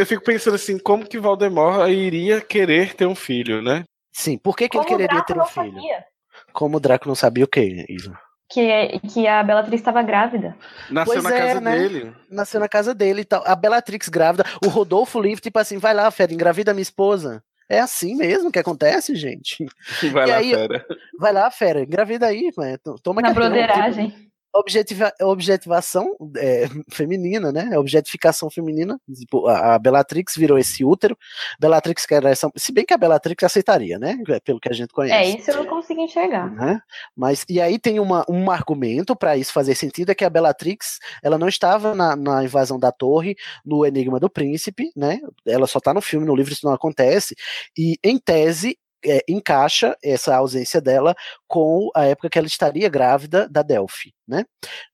[0.00, 3.84] eu- fico pensando assim, como que Voldemort iria querer ter um filho, né?
[4.12, 5.72] Sim, por que, que ele quereria ter um não filho?
[5.72, 6.04] sabia
[6.52, 8.12] Como o Draco não sabia o quê, Isa?
[8.50, 10.54] que, que a Bellatrix estava grávida.
[10.90, 11.78] Nasceu Pois na é, casa né?
[11.78, 12.12] dele.
[12.30, 13.42] Nasceu na casa dele e tal.
[13.46, 14.44] A Bellatrix grávida.
[14.62, 17.42] O Rodolfo livre, tipo assim, vai lá, Fera, engravida minha esposa.
[17.66, 19.64] É assim mesmo que acontece, gente.
[20.12, 20.84] Vai E lá, aí- fera.
[21.18, 22.76] Vai lá, Fera, engravida aí, né?
[23.02, 24.10] Toma Na cartão, broderagem.
[24.10, 27.78] tipo, objetiva, objetivação é, feminina, né?
[27.78, 28.98] Objetificação feminina.
[29.14, 31.16] Tipo, a, a Bellatrix virou esse útero.
[31.60, 32.50] Bellatrix quer essa.
[32.56, 34.18] Se bem que a Bellatrix aceitaria, né?
[34.44, 35.38] Pelo que a gente É, conhece.
[35.38, 36.50] isso eu não consigo enxergar.
[36.50, 36.80] né?
[37.16, 40.98] Mas e aí tem uma, um argumento para isso fazer sentido é que a Bellatrix
[41.22, 45.20] ela não estava na, na invasão da torre no Enigma do Príncipe, né?
[45.46, 47.34] Ela só tá no filme, no livro isso não acontece
[47.76, 51.14] e em tese é, encaixa essa ausência dela
[51.46, 54.44] com a época que ela estaria grávida da Delphi, né?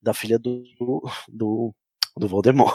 [0.00, 0.64] Da filha do
[1.28, 1.74] do,
[2.16, 2.74] do Voldemort.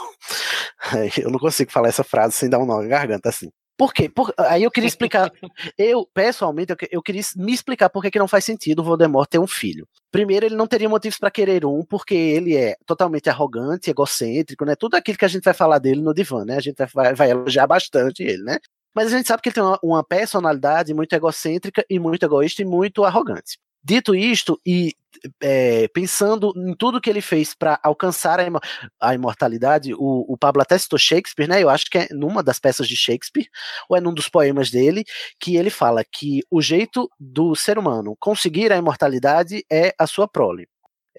[1.21, 3.49] Eu não consigo falar essa frase sem dar um nó na garganta assim.
[3.75, 4.07] Por quê?
[4.07, 5.31] Por- aí eu queria explicar.
[5.77, 9.39] Eu, pessoalmente, eu, eu queria me explicar por que não faz sentido o Voldemort ter
[9.39, 9.87] um filho.
[10.11, 14.75] Primeiro, ele não teria motivos para querer um, porque ele é totalmente arrogante, egocêntrico, né?
[14.75, 16.57] Tudo aquilo que a gente vai falar dele no divã, né?
[16.57, 18.59] A gente vai, vai elogiar bastante ele, né?
[18.93, 22.65] Mas a gente sabe que ele tem uma, personalidade muito egocêntrica e muito egoísta e
[22.65, 23.57] muito arrogante.
[23.83, 24.93] Dito isto, e
[25.41, 28.59] é, pensando em tudo que ele fez para alcançar a, imo-
[28.99, 31.61] a imortalidade, o, o Pablo até citou Shakespeare, né?
[31.61, 33.49] Eu acho que é numa das peças de Shakespeare,
[33.89, 35.03] ou é num dos poemas dele,
[35.39, 40.27] que ele fala que o jeito do ser humano conseguir a imortalidade é a sua
[40.27, 40.67] prole.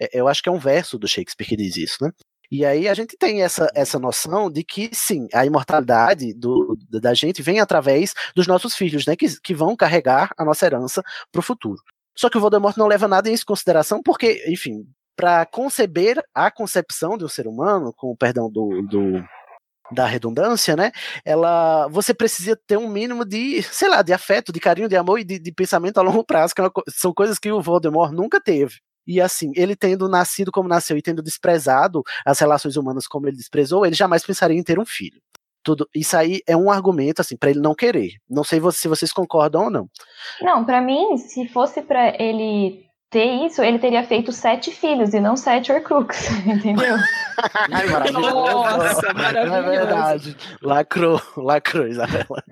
[0.01, 2.11] É, eu acho que é um verso do Shakespeare que diz isso, né?
[2.55, 7.12] E aí a gente tem essa, essa noção de que, sim, a imortalidade do, da
[7.12, 9.16] gente vem através dos nossos filhos, né?
[9.16, 11.02] Que, que vão carregar a nossa herança
[11.33, 11.83] para o futuro.
[12.16, 17.18] Só que o Voldemort não leva nada em consideração, porque, enfim, para conceber a concepção
[17.18, 19.24] de um ser humano, com o perdão do, do-
[19.92, 20.92] da redundância, né?
[21.24, 25.18] Ela, você precisa ter um mínimo de, sei lá, de afeto, de carinho, de amor
[25.18, 28.12] e de, de pensamento a longo prazo, que é co- são coisas que o Voldemort
[28.12, 28.76] nunca teve.
[29.07, 33.36] E assim, ele tendo nascido como nasceu e tendo desprezado as relações humanas como ele
[33.36, 35.20] desprezou, ele jamais pensaria em ter um filho.
[35.62, 38.12] Tudo, isso aí é um argumento assim para ele não querer.
[38.28, 39.89] Não sei se vocês concordam ou não.
[40.42, 45.20] Não, pra mim, se fosse pra ele ter isso, ele teria feito sete filhos e
[45.20, 46.97] não sete Horcrux, entendeu?
[47.73, 48.31] Ai, maravilhoso.
[48.31, 49.62] Nossa, É maravilhoso.
[49.70, 50.36] verdade.
[50.60, 52.42] Lacrou, lacrou, Isabela.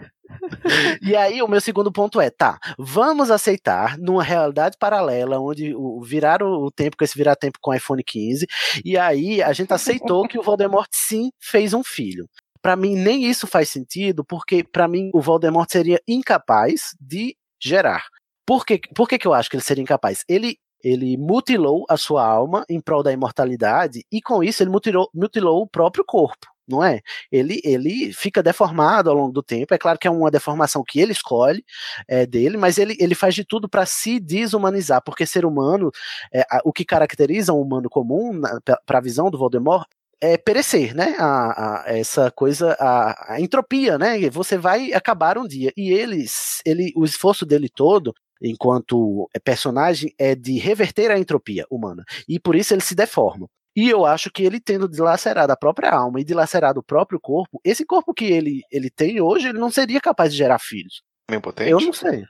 [1.01, 6.01] E aí, o meu segundo ponto é, tá, vamos aceitar numa realidade paralela, onde o,
[6.01, 8.47] virar o, tempo com esse virar tempo com o iPhone 15,
[8.85, 12.29] e aí a gente aceitou que o Voldemort sim fez um filho.
[12.61, 18.07] Pra mim, nem isso faz sentido, porque pra mim o Voldemort seria incapaz de gerar.
[18.47, 20.25] Por, que, por que, que eu acho que ele seria incapaz?
[20.29, 25.09] Ele ele mutilou a sua alma em prol da imortalidade e com isso ele mutilou,
[25.15, 27.01] mutilou o próprio corpo, não é?
[27.31, 29.75] Ele, ele fica deformado ao longo do tempo.
[29.75, 31.65] É claro que é uma deformação que ele escolhe
[32.09, 35.91] é, dele, mas ele, ele faz de tudo para se desumanizar, porque ser humano,
[36.33, 38.41] é, o que caracteriza um humano comum,
[38.87, 39.87] para a visão do Voldemort,
[40.21, 41.17] é perecer, né?
[41.19, 44.19] A, a- essa coisa, a, a entropia, né?
[44.31, 45.73] Você vai acabar um dia.
[45.77, 46.25] E ele,
[46.65, 52.05] ele, o esforço dele todo enquanto personagem, é de reverter a entropia humana.
[52.29, 53.49] E por isso ele se deforma.
[53.75, 57.61] E eu acho que ele tendo dilacerado a própria alma e dilacerado o próprio corpo,
[57.65, 61.03] esse corpo que ele, ele tem hoje, ele não seria capaz de gerar filhos.
[61.31, 61.71] Impotente?
[61.71, 62.25] Eu não sei.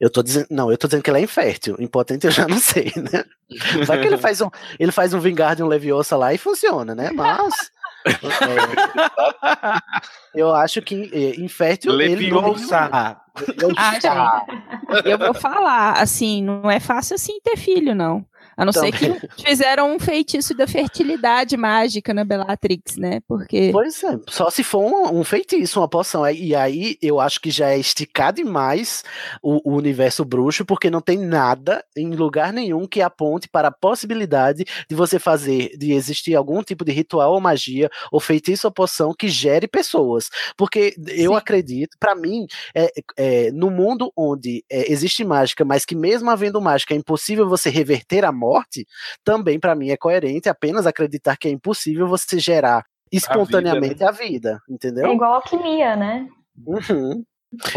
[0.00, 1.76] Eu tô dizendo, não, eu tô dizendo que ele é infértil.
[1.78, 3.24] Impotente eu já não sei, né?
[3.84, 6.94] Vai que ele faz um, ele faz um vingar de um Leviosa lá e funciona,
[6.94, 7.10] né?
[7.12, 7.54] Mas
[8.06, 8.06] é,
[10.34, 12.88] eu acho que é, infértil ele não Leviosa.
[12.92, 13.20] Ah,
[13.92, 14.06] gente,
[15.08, 18.24] eu vou falar, assim, não é fácil assim ter filho, não.
[18.56, 19.20] A não ser Também.
[19.20, 23.20] que fizeram um feitiço da fertilidade mágica na Bellatrix, né?
[23.28, 23.70] Porque.
[23.70, 26.26] Pois é, só se for um, um feitiço, uma poção.
[26.28, 29.04] E aí eu acho que já é esticar demais
[29.42, 33.72] o, o universo bruxo, porque não tem nada em lugar nenhum que aponte para a
[33.72, 38.72] possibilidade de você fazer, de existir algum tipo de ritual ou magia, ou feitiço ou
[38.72, 40.30] poção que gere pessoas.
[40.56, 41.36] Porque eu Sim.
[41.36, 46.60] acredito, para mim, é, é, no mundo onde é, existe mágica, mas que mesmo havendo
[46.60, 48.45] mágica é impossível você reverter a morte,
[49.24, 54.60] também para mim é coerente apenas acreditar que é impossível você gerar espontaneamente a vida,
[54.68, 55.12] É entendeu?
[55.12, 56.26] igual alquimia, né?
[56.66, 57.24] Uhum.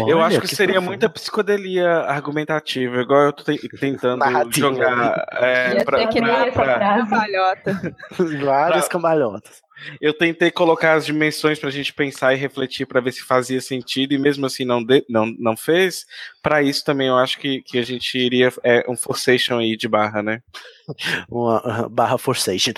[0.06, 0.88] Eu Olha, acho que, seria profundo.
[0.90, 4.68] muita psicodelia argumentativa, igual eu tô te- tentando Narrativa.
[4.68, 5.26] jogar.
[5.32, 7.02] É, pra- que pra- pra- frase.
[7.08, 7.96] Cambalhota.
[8.44, 9.60] Várias Pra- cambalhotas.
[10.00, 14.12] Eu tentei colocar as dimensões pra gente pensar e refletir pra ver se fazia sentido,
[14.12, 16.04] e mesmo assim não, de- não, não fez.
[16.42, 18.52] Pra isso também eu acho que, que a gente iria.
[18.62, 20.40] É um forçation aí de barra, né?
[21.30, 22.72] Uma uh, barra forçation.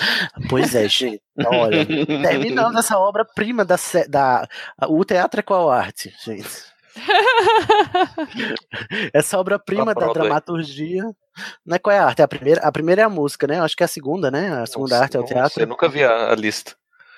[0.49, 1.21] Pois é, gente.
[1.47, 3.77] Olha, terminando essa obra-prima da,
[4.09, 4.47] da.
[4.89, 6.73] O teatro é qual arte, gente?
[9.13, 11.05] Essa obra-prima A da dramaturgia.
[11.65, 12.23] Não é qual é a arte?
[12.23, 13.61] A primeira, a primeira é a música, né?
[13.61, 14.63] Acho que é a segunda, né?
[14.63, 15.63] A segunda arte é o teatro.
[15.63, 16.75] Eu nunca vi a, a lista.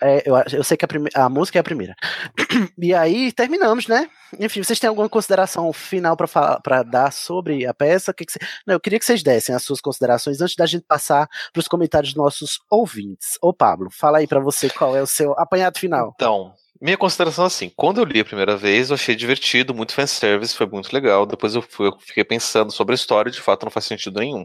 [0.07, 1.95] É, eu, eu sei que a, a música é a primeira.
[2.79, 4.09] E aí terminamos, né?
[4.39, 8.13] Enfim, vocês têm alguma consideração final pra dar sobre a peça?
[8.13, 10.85] Que que cê- Não, eu queria que vocês dessem as suas considerações antes da gente
[10.87, 13.39] passar para os comentários dos nossos ouvintes.
[13.41, 16.13] Ô, Pablo, fala aí pra você qual é o seu apanhado final.
[16.17, 19.95] Então, minha consideração é assim, quando eu li a primeira vez, eu achei divertido, muito
[19.95, 21.25] fanservice, foi muito legal.
[21.25, 24.45] Depois eu, fui- eu fiquei pensando sobre a história de fato não faz sentido nenhum.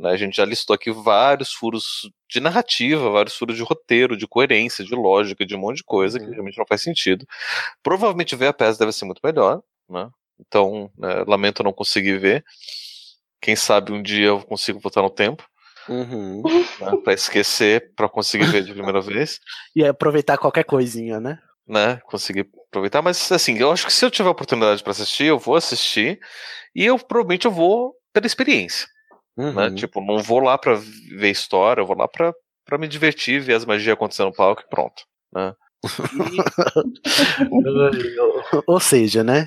[0.00, 0.10] Né?
[0.10, 4.84] A gente já listou aqui vários furos de narrativa, vários furos de roteiro, de coerência,
[4.84, 7.26] de lógica, de um monte de coisa que realmente não faz sentido.
[7.82, 10.08] Provavelmente ver a peça deve ser muito melhor, né?
[10.38, 12.44] Então, né, lamento não conseguir ver.
[13.40, 15.46] Quem sabe um dia eu consigo voltar no tempo,
[15.88, 16.42] Uhum.
[16.80, 19.38] né, para esquecer, para conseguir ver de primeira vez.
[19.74, 21.38] E aproveitar qualquer coisinha, né?
[21.66, 25.38] né, conseguir aproveitar, mas assim, eu acho que se eu tiver oportunidade para assistir, eu
[25.38, 26.18] vou assistir
[26.74, 28.88] e eu provavelmente eu vou pela experiência,
[29.36, 29.68] né?
[29.68, 29.74] Uhum.
[29.74, 32.32] Tipo, não vou lá para ver história, eu vou lá para
[32.64, 35.02] para me divertir, ver as magias acontecendo no palco e pronto,
[35.34, 35.54] né?
[38.66, 39.46] Ou seja, né?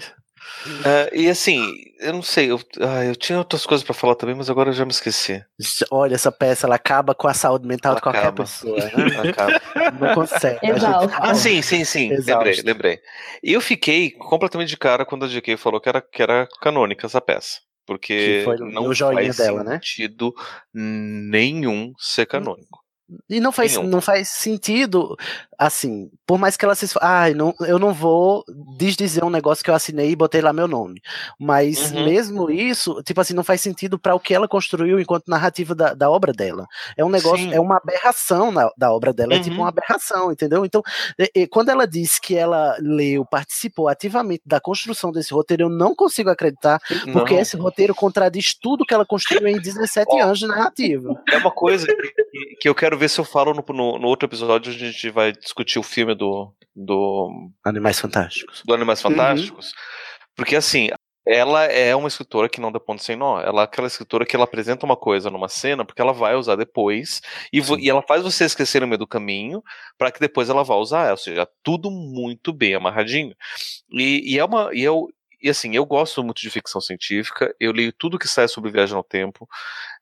[0.86, 4.36] É, e assim, eu não sei, eu, ah, eu tinha outras coisas para falar também,
[4.36, 5.44] mas agora eu já me esqueci.
[5.92, 8.44] Olha, essa peça ela acaba com a saúde mental Ela de qualquer acaba.
[8.44, 8.78] pessoa.
[8.78, 8.86] Né?
[9.30, 9.62] Acaba.
[10.00, 10.72] Não consegue.
[10.72, 11.14] A gente-.
[11.20, 12.12] Ah, sim, sim, sim.
[12.12, 12.32] Exausto.
[12.32, 13.00] Lembrei, lembrei.
[13.44, 17.06] E eu fiquei completamente de cara quando a JK falou que era, que era canônica
[17.06, 17.60] essa peça.
[17.86, 19.74] Porque não faz dela, né?
[19.74, 20.34] sentido
[20.74, 22.83] nenhum ser canônico.
[23.30, 23.90] E não faz, Nenhum.
[23.90, 25.16] não faz sentido,
[25.58, 28.44] assim, por mais que ela se Ai, não, eu não vou
[28.78, 31.02] desdizer um negócio que eu assinei e botei lá meu nome.
[31.40, 32.04] Mas Uhum.
[32.06, 35.94] mesmo isso, tipo assim, não faz sentido para o que ela construiu enquanto narrativa da,
[35.94, 36.66] da obra dela.
[36.98, 37.54] É um negócio, Sim.
[37.54, 39.62] é uma aberração na- da obra dela, é tipo Uhum.
[39.64, 40.66] uma aberração, entendeu?
[40.66, 40.82] Então,
[41.20, 45.70] e- e quando ela disse que ela leu, participou ativamente da construção desse roteiro, eu
[45.70, 46.80] não consigo acreditar,
[47.12, 47.42] porque Não.
[47.42, 51.22] esse roteiro contradiz tudo que ela construiu em 17 anos de narrativa.
[51.32, 54.28] É uma coisa que, que eu quero ver se eu falo no, no, no outro
[54.28, 58.62] episódio, onde a gente vai discutir o filme do, do, Animais Fantásticos.
[58.66, 59.74] do Animais Fantásticos.
[60.36, 60.90] Porque assim,
[61.26, 63.40] ela é uma escritora que não dá ponto sem nó.
[63.40, 66.56] Ela é aquela escritora que ela apresenta uma coisa numa cena porque ela vai usar
[66.56, 69.64] depois e, e ela faz você esquecer no meio do caminho
[69.98, 71.12] para que depois ela vá usar.
[71.12, 73.34] Ou seja, tudo muito bem amarradinho.
[73.92, 74.70] E, e é uma.
[74.74, 75.08] E eu,
[75.44, 78.96] e assim, eu gosto muito de ficção científica, eu leio tudo que sai sobre viagem
[78.96, 79.48] no tempo,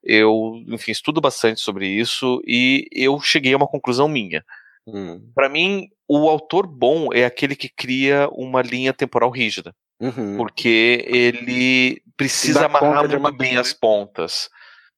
[0.03, 4.45] eu, enfim, estudo bastante sobre isso e eu cheguei a uma conclusão minha.
[4.85, 5.31] Hum.
[5.33, 10.35] Para mim, o autor bom é aquele que cria uma linha temporal rígida Uhum.
[10.35, 14.49] porque ele precisa amarrar muito uma bem as pontas.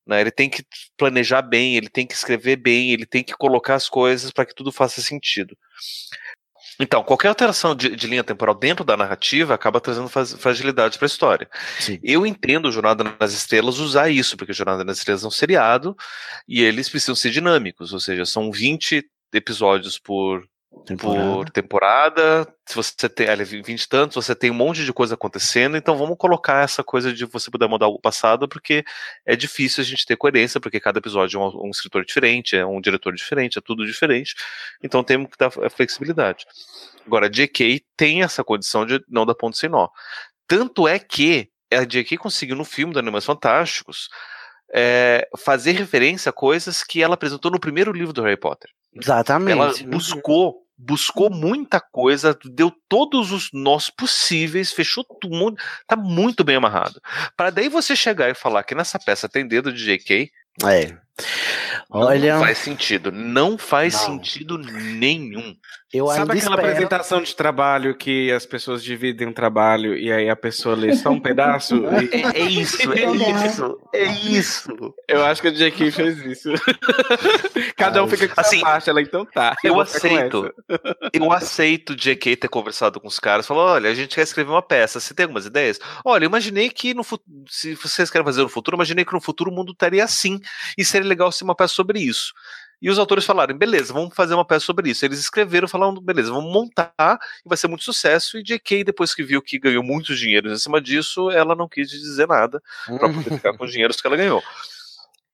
[0.07, 0.21] Né?
[0.21, 0.63] Ele tem que
[0.97, 4.55] planejar bem, ele tem que escrever bem, ele tem que colocar as coisas para que
[4.55, 5.57] tudo faça sentido.
[6.83, 11.07] Então, qualquer alteração de, de linha temporal dentro da narrativa acaba trazendo fragilidade para a
[11.07, 11.49] história.
[11.79, 11.97] Sim.
[12.03, 15.95] Eu entendo o Jornada nas Estrelas usar isso, porque Jornada nas Estrelas é um seriado
[16.45, 19.01] e eles precisam ser dinâmicos, ou seja, são 20
[19.33, 20.45] episódios por
[20.99, 22.47] por temporada.
[22.67, 25.97] Se você tem ali 20 e tantos, você tem um monte de coisa acontecendo, então
[25.97, 28.83] vamos colocar essa coisa de você poder mudar o passado, porque
[29.25, 32.65] é difícil a gente ter coerência, porque cada episódio é um, um escritor diferente, é
[32.65, 34.35] um diretor diferente, é tudo diferente.
[34.81, 36.45] Então temos que dar flexibilidade.
[37.05, 39.89] Agora, a JK tem essa condição de não dar ponto sem nó.
[40.47, 44.09] Tanto é que a JK conseguiu no filme do Animais Fantásticos
[44.73, 48.69] é, fazer referência a coisas que ela apresentou no primeiro livro do Harry Potter.
[48.95, 49.51] Exatamente.
[49.51, 55.55] Ela buscou, buscou muita coisa, deu todos os nós possíveis, fechou tudo,
[55.87, 57.01] tá muito bem amarrado.
[57.35, 60.31] Para daí você chegar e falar que nessa peça tem dedo de JK,
[60.63, 60.95] É.
[61.89, 63.99] Olha, não faz sentido, não faz Não.
[64.01, 65.55] sentido nenhum.
[65.93, 66.59] eu Sabe aquela espero...
[66.61, 71.11] apresentação de trabalho que as pessoas dividem um trabalho e aí a pessoa lê só
[71.11, 71.75] um pedaço?
[72.01, 73.05] E- É, é isso, é
[73.45, 74.93] isso, é isso.
[75.07, 76.49] Eu acho que a JK fez isso.
[77.77, 79.55] Cada um fica com Assim, sua parte, ela então tá.
[79.63, 80.53] Eu com aceito.
[81.13, 83.45] Eu aceito JK ter conversado com os caras.
[83.45, 84.99] Falou: olha, a gente quer escrever uma peça.
[84.99, 85.79] Você tem algumas ideias?
[86.03, 87.29] Olha, eu imaginei que no futuro.
[87.49, 90.39] Se vocês querem fazer no futuro, eu imaginei que no futuro o mundo estaria assim.
[90.77, 92.33] E seria legal ser uma peça sobre isso.
[92.81, 95.05] E os autores falaram: beleza, vamos fazer uma peça sobre isso.
[95.05, 96.93] Eles escreveram, falaram: beleza, vamos montar
[97.45, 98.37] e vai ser muito sucesso.
[98.37, 101.89] E JK, depois que viu que ganhou muito dinheiro em cima disso, ela não quis
[101.89, 104.43] dizer nada para poder ficar com os dinheiros que ela ganhou.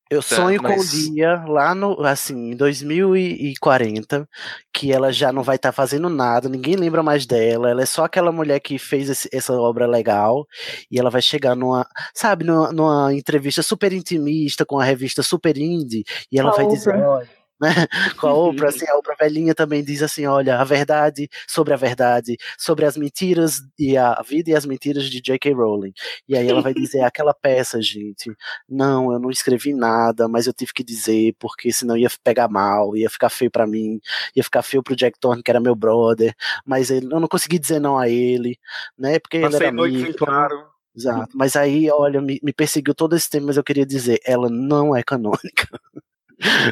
[0.09, 4.27] Eu sonho com o mas- dia lá no, assim, em 2040,
[4.73, 8.05] que ela já não vai estar fazendo nada, ninguém lembra mais dela, ela é só
[8.05, 10.47] aquela mulher que fez esse- essa obra legal,
[10.89, 15.57] e ela vai chegar numa, sabe, numa, numa entrevista super intimista com a revista Super
[15.57, 17.09] Indie, e ela A vai dizer, Oprah.
[17.09, 17.29] olha,
[17.59, 17.88] né?
[18.17, 21.77] Com a Oprah, assim, a Oprah velhinha também diz assim, olha, a verdade sobre a
[21.77, 25.53] verdade, sobre as mentiras e a vida e as mentiras de J.K.
[25.53, 25.93] Rowling.
[26.27, 28.31] E aí ela vai dizer, aquela peça, gente,
[28.67, 32.95] não, eu não escrevi nada, mas eu tive que dizer, porque senão ia pegar mal,
[32.95, 33.99] ia ficar feio para mim,
[34.35, 36.33] ia ficar feio pro Jack Thorne, que era meu brother,
[36.65, 38.57] mas ele, eu não consegui dizer não a ele,
[38.97, 40.13] né, porque ele era amigo.
[40.17, 40.69] Claro.
[40.95, 41.29] Exato.
[41.33, 44.95] Mas aí, olha, me, me perseguiu todo esse tempo, mas eu queria dizer, ela não
[44.95, 45.67] é canônica.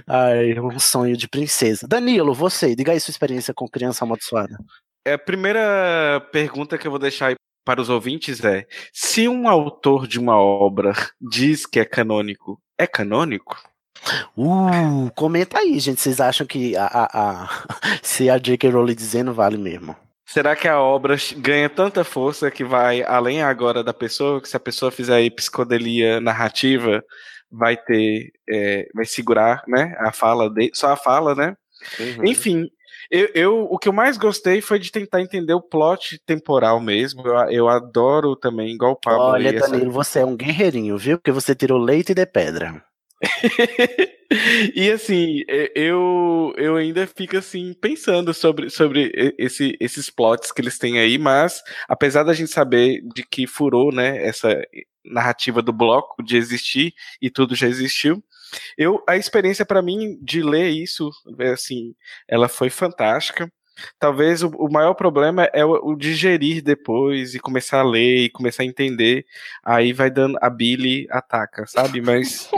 [0.08, 1.88] Ai, um sonho de princesa.
[1.88, 4.58] Danilo, você, diga aí sua experiência com criança amaldiçoada.
[5.06, 9.48] É, a primeira pergunta que eu vou deixar aí para os ouvintes é: se um
[9.48, 13.58] autor de uma obra diz que é canônico, é canônico?
[14.38, 16.00] Uh, comenta aí, gente.
[16.00, 17.50] Vocês acham que a, a, a
[18.02, 18.70] se a J.K.
[18.70, 19.96] Rowling dizendo vale mesmo?
[20.26, 24.58] Será que a obra ganha tanta força que vai além agora da pessoa, que se
[24.58, 27.02] a pessoa fizer aí psicodelia narrativa,
[27.51, 31.56] vai ter, é, vai segurar, né, a fala dele, só a fala, né?
[32.00, 32.26] Uhum.
[32.26, 32.69] Enfim,
[33.09, 37.26] eu, eu, o que eu mais gostei foi de tentar entender o plot temporal mesmo.
[37.26, 39.27] Eu, eu adoro também, igual o Pablo.
[39.27, 39.92] Olha, Danilo, essa...
[39.92, 41.17] você é um guerreirinho, viu?
[41.17, 42.84] Porque você tirou leite de pedra.
[44.76, 45.42] e assim,
[45.74, 51.17] eu, eu ainda fico assim pensando sobre, sobre esse, esses plots que eles têm aí,
[51.17, 54.61] mas apesar da gente saber de que furou, né, essa
[55.11, 58.24] narrativa do bloco de existir e tudo já existiu,
[58.77, 61.10] eu a experiência para mim de ler isso,
[61.53, 61.95] assim,
[62.27, 63.52] ela foi fantástica.
[64.00, 68.30] Talvez o, o maior problema é o, o, digerir depois e começar a ler e
[68.30, 69.24] começar a entender.
[69.64, 70.36] Aí vai dando.
[70.42, 72.02] A Billy ataca, sabe?
[72.02, 72.50] Mas.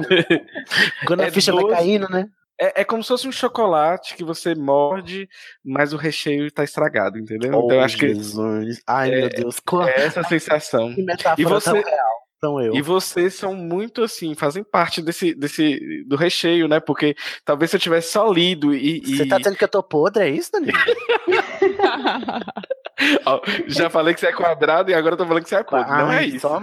[1.05, 2.29] Quando a é ficha doce, vai caindo, né?
[2.61, 5.29] É, é, como se fosse um chocolate que você morde,
[5.63, 7.57] mas o recheio tá estragado, entendeu?
[7.57, 8.77] Oh, então acho Jesus.
[8.77, 8.83] que.
[8.85, 9.57] Ai, é, meu Deus.
[9.87, 10.93] É essa sensação.
[10.95, 12.18] Que metáfora e você, real.
[12.39, 12.73] Então eu.
[12.73, 16.79] E vocês são muito assim, fazem parte desse, desse do recheio, né?
[16.79, 19.01] Porque talvez se eu tivesse só lido e.
[19.01, 20.77] Você tá dizendo que eu tô podre, é isso, Danilo?
[23.67, 25.91] Já falei que você é quadrado e agora eu tô falando que você é podre.
[25.91, 26.39] Não é isso.
[26.39, 26.61] Só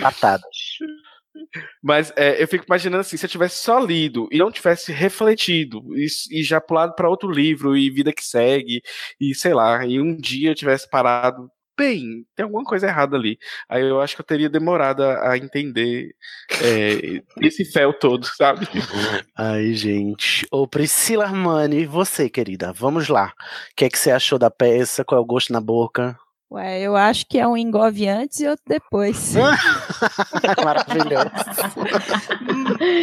[0.00, 0.44] patadas.
[1.82, 5.82] Mas é, eu fico imaginando assim, se eu tivesse só lido e não tivesse refletido
[5.96, 8.82] e, e já pulado para outro livro e vida que segue
[9.20, 11.50] e sei lá, e um dia eu tivesse parado
[11.80, 13.38] bem, tem alguma coisa errada ali.
[13.66, 16.14] Aí eu acho que eu teria demorado a, a entender
[16.62, 18.68] é, esse fel todo, sabe?
[19.34, 20.46] Ai, gente.
[20.50, 23.32] Ô, Priscila Armani, você, querida, vamos lá.
[23.72, 25.04] O que é que você achou da peça?
[25.04, 26.18] Qual é o gosto na boca?
[26.52, 29.34] Ué, eu acho que é um engove antes e outro depois.
[30.64, 31.30] Maravilhoso.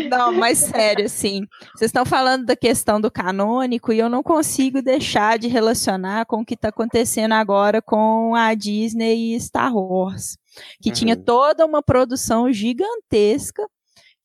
[0.09, 1.45] não, mas sério, assim.
[1.73, 6.41] Vocês estão falando da questão do canônico e eu não consigo deixar de relacionar com
[6.41, 10.37] o que está acontecendo agora com a Disney e Star Wars.
[10.81, 10.95] Que uhum.
[10.95, 13.65] tinha toda uma produção gigantesca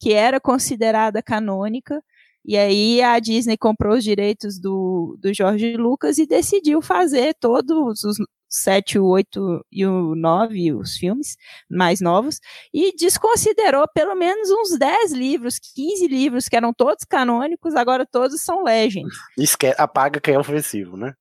[0.00, 2.02] que era considerada canônica.
[2.44, 8.02] E aí a Disney comprou os direitos do, do Jorge Lucas e decidiu fazer todos
[8.02, 8.16] os
[8.52, 11.36] 7, o 8 e o 9, os filmes
[11.70, 12.38] mais novos,
[12.72, 18.42] e desconsiderou pelo menos uns 10 livros, 15 livros, que eram todos canônicos, agora todos
[18.42, 19.16] são Legends.
[19.38, 21.14] Esque apaga quem é ofensivo, né?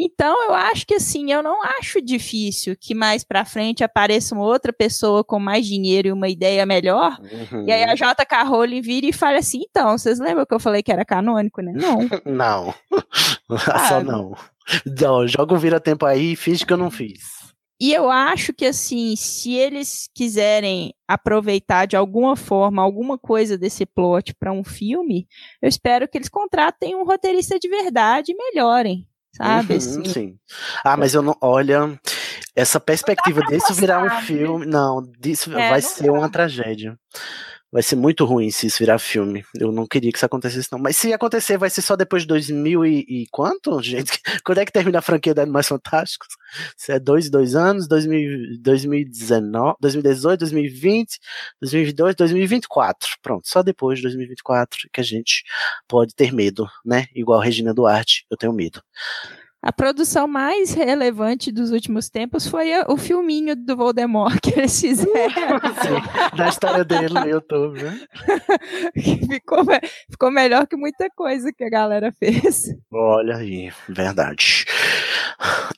[0.00, 4.44] Então, eu acho que assim, eu não acho difícil que mais pra frente apareça uma
[4.44, 7.66] outra pessoa com mais dinheiro e uma ideia melhor, uhum.
[7.66, 10.84] e aí a JK Rowling vira e fala assim, então, vocês lembram que eu falei
[10.84, 11.72] que era canônico, né?
[11.74, 11.98] Não.
[12.24, 12.74] não.
[13.88, 14.36] Só não.
[15.00, 17.38] Não, joga um vira-tempo aí e finge que eu não fiz.
[17.80, 23.86] E eu acho que, assim, se eles quiserem aproveitar de alguma forma alguma coisa desse
[23.86, 25.28] plot para um filme,
[25.62, 29.72] eu espero que eles contratem um roteirista de verdade e melhorem, sabe?
[29.72, 30.04] Uhum, assim.
[30.04, 30.38] Sim.
[30.84, 31.36] Ah, mas eu não.
[31.40, 31.98] Olha,
[32.54, 34.66] essa perspectiva disso virar um filme.
[34.66, 36.98] Não, disso é, vai não ser uma tragédia.
[37.70, 39.44] Vai ser muito ruim se isso virar filme.
[39.54, 40.78] Eu não queria que isso acontecesse, não.
[40.78, 44.18] Mas se acontecer, vai ser só depois de 2000 e, e quanto, gente?
[44.44, 46.28] Quando é que termina a franquia da Animais Fantásticos?
[46.76, 51.18] Se é dois, dois anos, 2000, 2019, 2018, 2020,
[51.60, 53.16] 2022, 2024.
[53.22, 55.44] Pronto, só depois de 2024 que a gente
[55.86, 57.06] pode ter medo, né?
[57.14, 58.82] Igual Regina Duarte, eu tenho medo.
[59.68, 65.60] A produção mais relevante dos últimos tempos foi o filminho do Voldemort que eles fizeram.
[65.84, 68.00] Sim, da história dele no YouTube, né?
[69.30, 69.58] ficou,
[70.10, 72.74] ficou melhor que muita coisa que a galera fez.
[72.90, 74.64] Olha aí, verdade.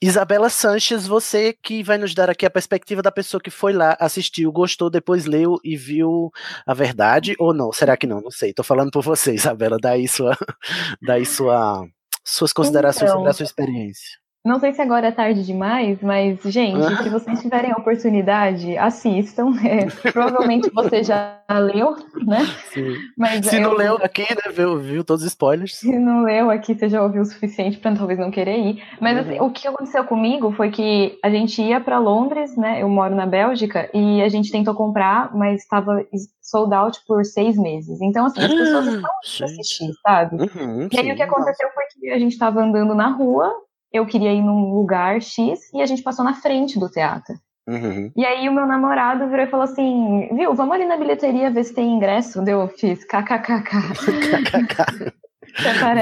[0.01, 3.97] Isabela Sanches, você que vai nos dar aqui a perspectiva da pessoa que foi lá,
[3.99, 6.31] assistiu, gostou, depois leu e viu
[6.65, 7.73] a verdade ou não?
[7.73, 8.21] Será que não?
[8.21, 8.55] Não sei.
[8.55, 9.79] Tô falando por você, Isabela.
[9.83, 10.39] Daí sua,
[11.03, 11.85] daí sua
[12.25, 14.19] suas considerações então, sobre a sua experiência.
[14.43, 19.51] Não sei se agora é tarde demais, mas, gente, se vocês tiverem a oportunidade, assistam.
[19.63, 21.95] É, provavelmente você já leu,
[22.27, 22.39] né?
[22.73, 22.95] Sim.
[23.19, 24.51] Mas Se não eu- leu aqui, né?
[24.53, 25.77] Viu, viu todos os spoilers.
[25.77, 28.83] Se não leu aqui, você já ouviu o suficiente para talvez não querer ir.
[29.01, 32.83] Mas assim, o que aconteceu comigo foi que a gente ia para Londres, né?
[32.83, 36.03] Eu moro na Bélgica e a gente tentou comprar, mas estava
[36.41, 38.01] sold out por seis meses.
[38.01, 39.11] Então, assim, as pessoas estão
[39.47, 40.37] assistir, sabe?
[40.37, 41.13] Uhum, E aí sim.
[41.13, 43.53] o que aconteceu foi que a gente estava andando na rua,
[43.93, 47.35] eu queria ir num lugar X e a gente passou na frente do teatro.
[47.69, 48.11] Uhum.
[48.17, 51.63] E aí o meu namorado virou e falou assim, viu, vamos ali na bilheteria ver
[51.65, 52.43] se tem ingresso.
[52.43, 53.71] Deu, eu fiz kkkk.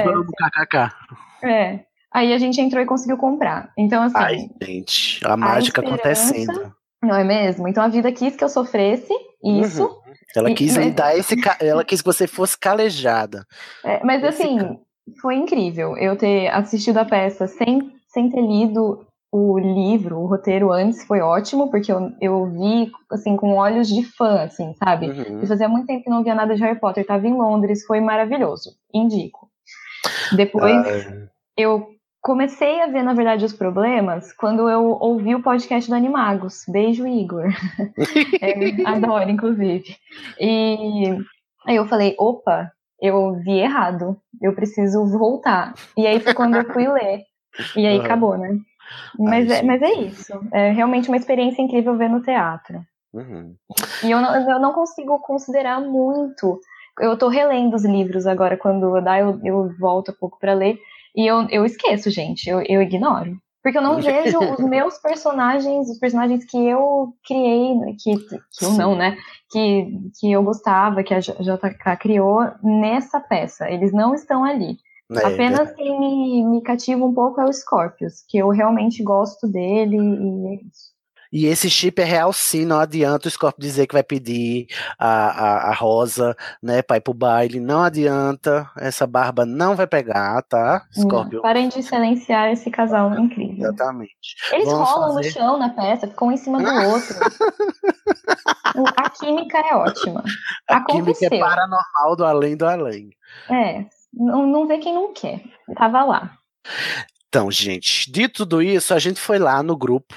[0.05, 0.89] Vamos, kkk.
[1.43, 1.79] É.
[2.11, 3.71] Aí a gente entrou e conseguiu comprar.
[3.77, 6.73] Então, assim, Ai, gente, a mágica esperança- acontecendo.
[7.03, 7.67] não é mesmo?
[7.67, 9.83] Então a vida quis que eu sofresse isso.
[9.85, 9.99] Uhum.
[10.35, 11.35] Ela E- quis mas- lhe dar esse.
[11.59, 13.45] Ela quis que você fosse calejada.
[13.83, 14.75] É, mas Esse assim, ca-
[15.21, 20.71] foi incrível eu ter assistido a peça sem, sem ter lido o livro, o roteiro
[20.71, 25.07] antes, foi ótimo, porque eu, eu vi, assim, com olhos de fã, assim, sabe?
[25.07, 25.43] Uhum.
[25.43, 27.99] E fazia muito tempo que não via nada de Harry Potter, tava em Londres, foi
[27.99, 29.47] maravilhoso, indico.
[30.35, 31.89] Depois Ah, eu
[32.21, 36.63] comecei a ver, na verdade, os problemas quando eu ouvi o podcast do Animagos.
[36.67, 37.49] Beijo, Igor.
[38.41, 39.95] É, adoro, inclusive.
[40.39, 41.17] E
[41.67, 42.71] aí eu falei, opa,
[43.01, 45.73] eu vi errado, eu preciso voltar.
[45.97, 47.23] E aí foi quando eu fui ler.
[47.75, 48.05] E aí Aham.
[48.05, 48.57] acabou, né?
[49.17, 50.33] Mas, é, mas é isso.
[50.51, 52.81] É realmente uma experiência incrível ver no teatro.
[53.13, 53.55] uhum.
[54.03, 56.59] E eu não, eu não consigo considerar muito.
[56.99, 60.77] Eu tô relendo os livros agora, quando dá, eu, eu volto um pouco pra ler.
[61.15, 63.37] E eu, eu esqueço, gente, eu, eu ignoro.
[63.61, 68.65] Porque eu não vejo os meus personagens, os personagens que eu criei, né, que, que
[68.65, 69.17] eu não, né?
[69.51, 69.87] Que,
[70.19, 73.69] que eu gostava, que a JK criou nessa peça.
[73.69, 74.77] Eles não estão ali.
[75.11, 79.47] É, Apenas quem me, me cativa um pouco é o Scorpius, que eu realmente gosto
[79.47, 80.98] dele e é isso.
[81.31, 84.65] E esse chip é real sim, não adianta o Scorpio dizer que vai pedir
[84.97, 89.85] a, a, a Rosa, né, pra ir pro baile, não adianta, essa barba não vai
[89.85, 91.41] pegar, tá, Scorpio?
[91.43, 93.57] Parem de silenciar esse casal incrível.
[93.59, 94.13] Exatamente.
[94.51, 97.15] Eles Vamos rolam fazer- no chão na peça, ficam um em cima do outro.
[98.97, 100.23] A química é ótima.
[100.67, 101.29] A química Aconteceu.
[101.31, 103.09] é paranormal do além do além.
[103.49, 105.41] É, não, não vê quem não quer.
[105.75, 106.31] Tava lá.
[107.27, 110.15] Então, gente, dito tudo isso, a gente foi lá no grupo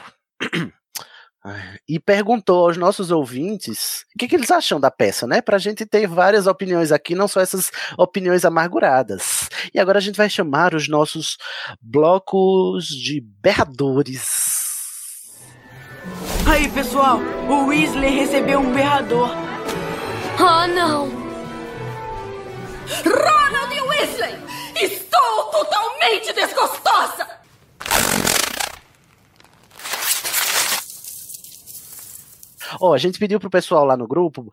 [1.88, 5.40] e perguntou aos nossos ouvintes o que, que eles acham da peça, né?
[5.40, 9.48] Pra gente ter várias opiniões aqui, não só essas opiniões amarguradas.
[9.74, 11.36] E agora a gente vai chamar os nossos
[11.80, 14.62] blocos de berradores.
[16.46, 19.30] Aí, pessoal, o Weasley recebeu um berrador.
[20.38, 21.08] Oh, não!
[23.04, 24.36] Ronald Weasley!
[24.80, 27.42] Estou totalmente desgostosa!
[32.80, 34.50] Ó, a gente pediu pro pessoal lá no grupo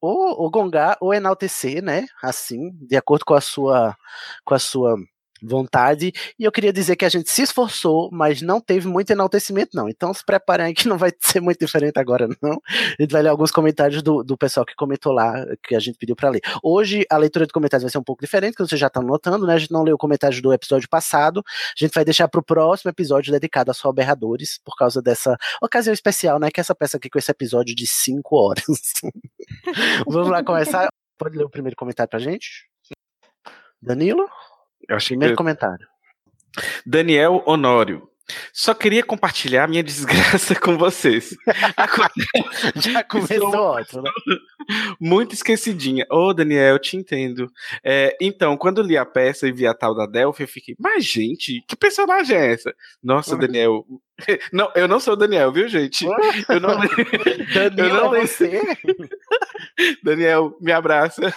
[0.00, 2.06] ou, ou gongar ou enaltecer, né?
[2.22, 3.96] Assim, de acordo com a sua
[4.44, 4.96] com a sua
[5.42, 6.12] vontade.
[6.38, 9.88] E eu queria dizer que a gente se esforçou, mas não teve muito enaltecimento, não.
[9.88, 12.60] Então se preparem aí que não vai ser muito diferente agora, não.
[12.98, 15.98] A gente vai ler alguns comentários do, do pessoal que comentou lá, que a gente
[15.98, 16.40] pediu para ler.
[16.62, 19.46] Hoje a leitura de comentários vai ser um pouco diferente, que vocês já estão notando,
[19.46, 19.54] né?
[19.54, 21.42] A gente não leu comentários do episódio passado.
[21.46, 25.36] A gente vai deixar para o próximo episódio dedicado a só berradores, por causa dessa
[25.60, 26.50] ocasião especial, né?
[26.50, 28.64] Que é essa peça aqui com esse episódio de 5 horas.
[30.06, 30.88] Vamos lá começar.
[31.18, 32.68] Pode ler o primeiro comentário pra gente?
[33.80, 34.28] Danilo?
[34.88, 35.38] Eu achei Primeiro que...
[35.38, 35.86] comentário.
[36.84, 38.08] Daniel Honório.
[38.52, 41.36] Só queria compartilhar minha desgraça com vocês.
[42.76, 44.10] Já começou ótimo, né?
[45.00, 46.06] Muito esquecidinha.
[46.10, 47.50] Ô, Daniel, eu te entendo.
[47.84, 51.04] É, então, quando li a peça e vi a tal da Delphi, eu fiquei, mas
[51.04, 52.74] gente, que personagem é essa?
[53.02, 53.84] Nossa, Daniel.
[54.52, 56.04] Não, eu não sou o Daniel, viu, gente?
[56.04, 56.76] Eu não,
[57.54, 58.28] Danilo, eu não lembro.
[58.28, 58.60] você?
[60.02, 61.32] Daniel, me abraça.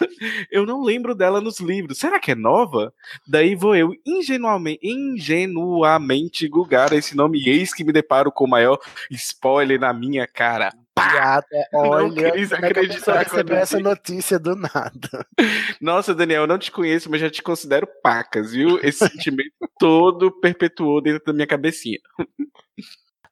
[0.51, 1.97] Eu não lembro dela nos livros.
[1.97, 2.93] Será que é nova?
[3.27, 8.49] Daí vou eu ingenuamente, ingenuamente gugar esse nome e eis que me deparo com o
[8.49, 8.77] maior
[9.09, 10.73] spoiler na minha cara.
[11.73, 15.27] Não olha, quis como é que acreditar recebeu essa notícia do nada.
[15.81, 18.79] Nossa, Daniel, eu não te conheço, mas já te considero pacas, viu?
[18.81, 21.99] Esse sentimento todo perpetuou dentro da minha cabecinha.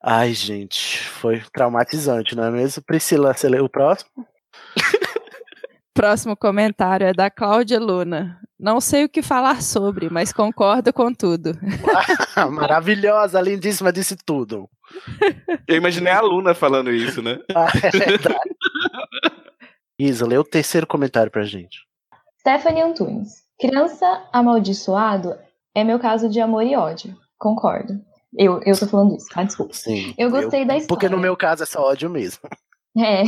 [0.01, 2.83] Ai, gente, foi traumatizante, não é mesmo?
[2.83, 4.27] Priscila, você leu o próximo?
[5.93, 8.39] Próximo comentário é da Cláudia Luna.
[8.59, 11.51] Não sei o que falar sobre, mas concordo com tudo.
[12.51, 14.69] Maravilhosa, lindíssima, disse tudo.
[15.67, 17.39] Eu imaginei a Luna falando isso, né?
[17.55, 18.39] Ah, é verdade.
[19.99, 21.79] Isa, lê o terceiro comentário pra gente.
[22.39, 23.43] Stephanie Antunes.
[23.59, 25.35] Criança amaldiçoado
[25.75, 27.15] é meu caso de amor e ódio.
[27.37, 27.93] Concordo.
[28.35, 29.43] Eu, eu tô falando isso, tá?
[29.43, 29.73] Desculpa.
[29.73, 30.13] Sim.
[30.17, 31.17] Eu gostei da Porque no história.
[31.17, 32.41] meu caso é só ódio mesmo.
[32.97, 33.23] É.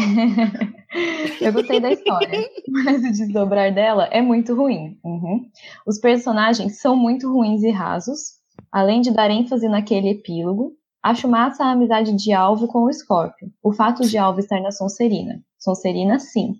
[1.41, 4.97] eu gostei da história, mas o desdobrar dela é muito ruim.
[5.03, 5.49] Uhum.
[5.85, 8.35] Os personagens são muito ruins e rasos,
[8.71, 10.73] além de dar ênfase naquele epílogo.
[11.01, 13.51] Acho massa a amizade de Alvo com o Scorpio.
[13.61, 15.39] O fato de Alvo estar na Sonserina.
[15.59, 16.55] Sonserina, sim.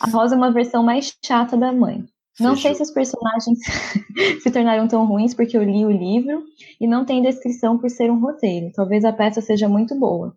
[0.00, 2.04] A Rosa é uma versão mais chata da mãe.
[2.38, 3.58] Não sei se os personagens
[4.42, 6.42] se tornaram tão ruins porque eu li o livro
[6.80, 8.72] e não tem descrição por ser um roteiro.
[8.74, 10.34] Talvez a peça seja muito boa.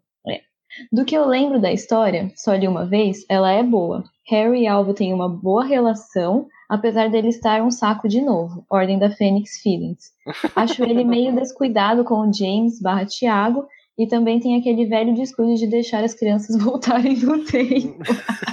[0.79, 0.95] É.
[0.95, 4.03] Do que eu lembro da história, só li uma vez, ela é boa.
[4.27, 8.65] Harry e Alvo têm uma boa relação, apesar dele estar um saco de novo.
[8.69, 10.11] Ordem da Fênix Feelings.
[10.55, 13.65] Acho ele meio descuidado com o James barra Thiago
[13.97, 18.03] e também tem aquele velho descuido de deixar as crianças voltarem no tempo.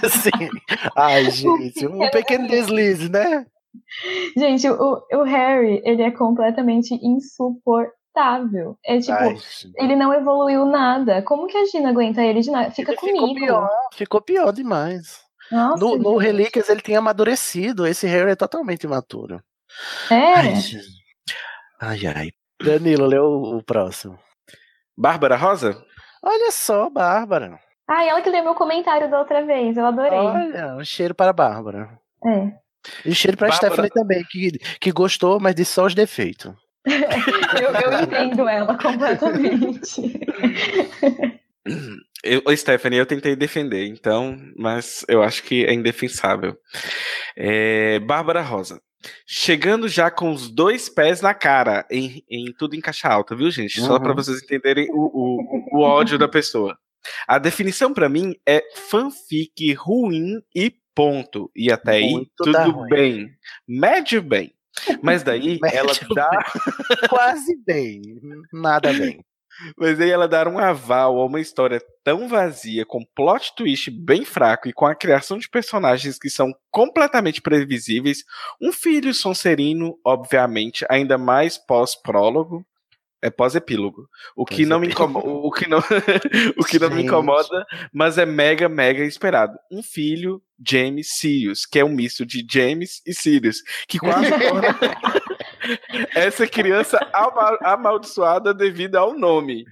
[0.09, 0.51] Sim.
[0.97, 3.47] Ai, gente, um pequeno deslize, né?
[4.37, 8.00] Gente, o, o Harry, ele é completamente insuportável.
[8.85, 9.37] É tipo, Ai,
[9.77, 11.23] ele não evoluiu nada.
[11.23, 12.71] Como que a Gina aguenta ele de nada?
[12.71, 13.35] Fica ficou comigo.
[13.35, 15.21] pior, ficou pior demais.
[15.51, 16.17] Nossa, no, no.
[16.17, 19.43] Relíquias ele tinha amadurecido, esse Harry é totalmente imaturo.
[20.11, 20.35] É.
[20.35, 20.55] Ai,
[21.81, 22.31] ai, ai.
[22.63, 24.19] Danilo, lê o, o próximo.
[24.97, 25.83] Bárbara Rosa?
[26.23, 27.59] Olha só, Bárbara.
[27.89, 30.19] Ah, ela que leu meu comentário da outra vez, eu adorei.
[30.19, 31.99] Olha, um cheiro para a Bárbara.
[32.25, 32.53] É.
[33.05, 35.95] E um cheiro para a Bárbara- Stephanie também, que, que gostou, mas disse só os
[35.95, 36.53] defeitos.
[36.87, 40.21] Eu, eu entendo ela completamente.
[42.23, 46.57] Eu, Stephanie, eu tentei defender, então, mas eu acho que é indefensável.
[47.37, 48.81] É, Bárbara Rosa.
[49.27, 53.51] Chegando já com os dois pés na cara, em, em tudo em caixa alta, viu,
[53.51, 53.81] gente?
[53.81, 54.01] Só Uhum.
[54.01, 54.99] para vocês entenderem o,
[55.79, 56.77] o, o ódio da pessoa.
[57.27, 61.51] A definição para mim é fanfic ruim e ponto.
[61.57, 62.89] E até aí, Muito da tudo ruim.
[62.91, 63.31] bem.
[63.67, 64.53] Médio bem.
[65.03, 66.31] Mas daí ela dá.
[67.09, 68.01] Quase bem,
[68.53, 69.21] nada bem.
[69.77, 74.25] Mas aí ela dar um aval a uma história tão vazia, com plot twist bem
[74.25, 78.25] fraco e com a criação de personagens que são completamente previsíveis,
[78.61, 82.65] um filho sonserino, obviamente, ainda mais pós-prólogo,
[83.23, 84.09] é pós-epílogo.
[84.35, 85.79] O que não me incomoda, o que não,
[86.57, 89.59] o que não me incomoda, mas é mega mega esperado.
[89.71, 94.77] Um filho James Sirius, que é um misto de James e Sirius, que quase torna
[96.15, 99.65] essa criança ama- amaldiçoada devido ao nome.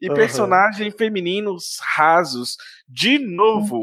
[0.00, 0.14] E Aham.
[0.14, 2.56] personagens femininos rasos,
[2.88, 3.80] de novo.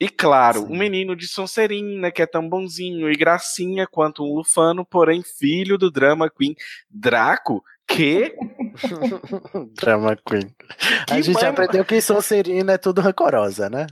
[0.00, 4.84] E claro, um menino de Sonserina, que é tão bonzinho e gracinha quanto um lufano,
[4.84, 6.54] porém filho do drama queen
[6.88, 8.34] Draco, que
[9.74, 10.54] Drama Queen.
[11.10, 13.86] A Que gente mãe- aprendeu que Sonserina é tudo rancorosa, né?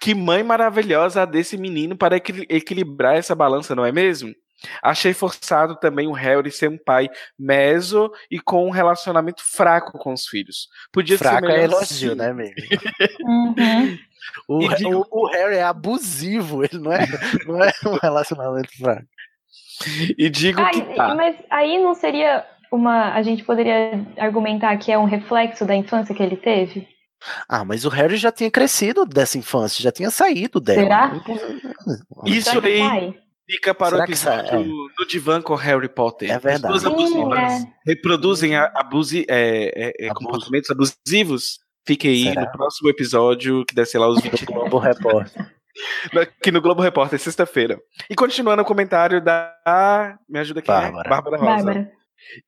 [0.00, 4.34] Que mãe maravilhosa a desse menino para equil- equilibrar essa balança, não é mesmo?
[4.82, 7.08] Achei forçado também o Harry ser um pai
[7.38, 10.68] meso e com um relacionamento fraco com os filhos.
[10.92, 12.16] Podia Fraco ser é elogio, sim.
[12.16, 12.54] né, mesmo?
[13.22, 13.98] Uhum.
[14.46, 17.06] O, digo- o, o Harry é abusivo, ele não é,
[17.44, 19.04] não é um relacionamento fraco.
[20.16, 21.14] E digo Ai, que tá.
[21.14, 23.12] Mas aí não seria uma.
[23.14, 26.86] A gente poderia argumentar que é um reflexo da infância que ele teve?
[27.48, 30.82] Ah, mas o Harry já tinha crescido dessa infância, já tinha saído dela.
[30.82, 31.12] Será?
[32.24, 33.20] Isso aí?
[33.48, 36.30] Fica para Será o episódio do divã com Harry Potter.
[36.30, 36.74] É verdade.
[36.74, 40.24] As duas abusivas Sim, reproduzem a- abusi é, é, é, Abuso.
[40.26, 41.60] comportamentos abusivos.
[41.86, 42.42] Fique aí Será?
[42.42, 45.50] no próximo episódio, que deve ser lá os 20 Globo Repórter.
[46.20, 47.78] aqui no Globo Repórter, sexta-feira.
[48.08, 49.52] E continuando o comentário da.
[50.28, 51.08] Me ajuda aqui, Bárbara.
[51.10, 51.64] Bárbara Rosa.
[51.64, 51.92] Bárbara.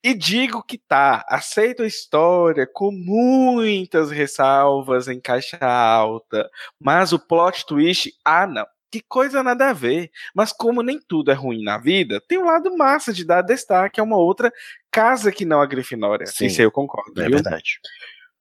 [0.01, 6.49] E digo que tá, aceito a história com muitas ressalvas em caixa alta,
[6.79, 8.65] mas o plot twist, ah não,
[8.99, 10.09] que coisa nada a ver.
[10.33, 13.99] Mas como nem tudo é ruim na vida, tem um lado massa de dar destaque
[13.99, 14.51] a uma outra
[14.91, 16.25] casa que não a Grifinória.
[16.25, 16.45] Sim.
[16.45, 17.33] Isso eu concordo, É viu?
[17.35, 17.79] verdade.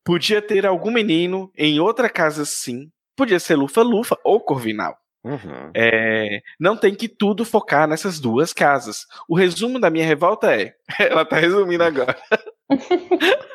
[0.04, 4.96] Podia ter algum menino em outra casa sim, podia ser Lufa-Lufa ou Corvinal.
[5.24, 5.70] Uhum.
[5.74, 9.06] É, não tem que tudo focar nessas duas casas.
[9.26, 10.74] O resumo da minha revolta é.
[11.00, 12.16] Ela tá resumindo agora.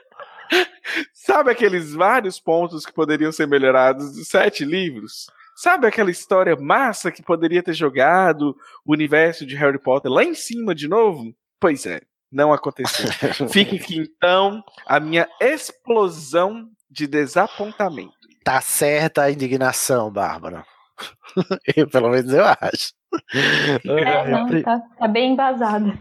[1.13, 5.27] Sabe aqueles vários pontos que poderiam ser melhorados dos sete livros?
[5.61, 8.55] Sabe aquela história massa que poderia ter jogado
[8.85, 11.33] o universo de Harry Potter lá em cima de novo?
[11.59, 11.99] Pois é,
[12.31, 13.05] não aconteceu.
[13.51, 18.13] Fica aqui então a minha explosão de desapontamento.
[18.43, 20.65] Tá certa a indignação, Bárbara.
[21.75, 22.93] Eu, pelo menos eu acho.
[23.85, 25.97] É, não, Pri- tá, tá bem embasada.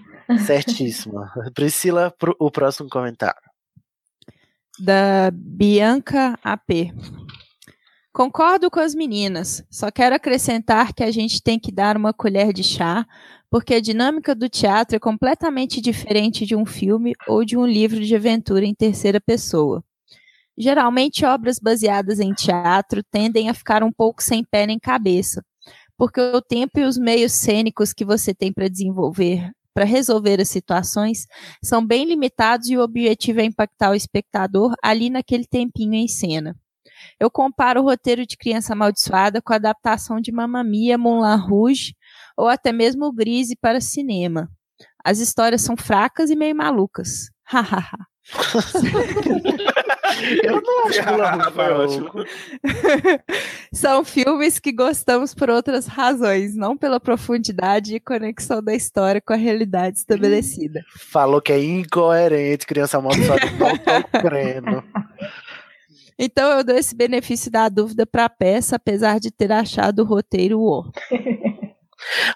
[0.46, 1.30] Certíssima.
[1.54, 3.40] Priscila, pro- o próximo comentário.
[4.78, 6.92] da Bianca AP.
[8.18, 12.52] Concordo com as meninas, só quero acrescentar que a gente tem que dar uma colher
[12.52, 13.06] de chá
[13.48, 18.04] porque a dinâmica do teatro é completamente diferente de um filme ou de um livro
[18.04, 19.84] de aventura em terceira pessoa.
[20.58, 25.40] Geralmente, obras baseadas em teatro tendem a ficar um pouco sem pé nem cabeça,
[25.96, 30.48] porque o tempo e os meios cênicos que você tem para desenvolver, para resolver as
[30.48, 31.24] situações,
[31.62, 36.56] são bem limitados e o objetivo é impactar o espectador ali naquele tempinho em cena.
[37.18, 41.94] Eu comparo o roteiro de Criança Amaldiçoada com a adaptação de Mamma Mia, Moulin Rouge
[42.36, 44.48] ou até mesmo o Grise para cinema.
[45.04, 47.30] As histórias são fracas e meio malucas.
[47.44, 48.06] Hahaha.
[50.42, 52.02] Eu não acho que Moulin Rouge Foi foi ótimo.
[52.02, 52.24] louco.
[53.72, 59.32] São filmes que gostamos por outras razões, não pela profundidade e conexão da história com
[59.32, 60.82] a realidade estabelecida.
[60.96, 64.84] Falou que é incoerente, criança amaldiçoada, não tô crendo.
[66.18, 70.04] Então eu dou esse benefício da dúvida para a peça, apesar de ter achado o
[70.04, 70.84] roteiro o.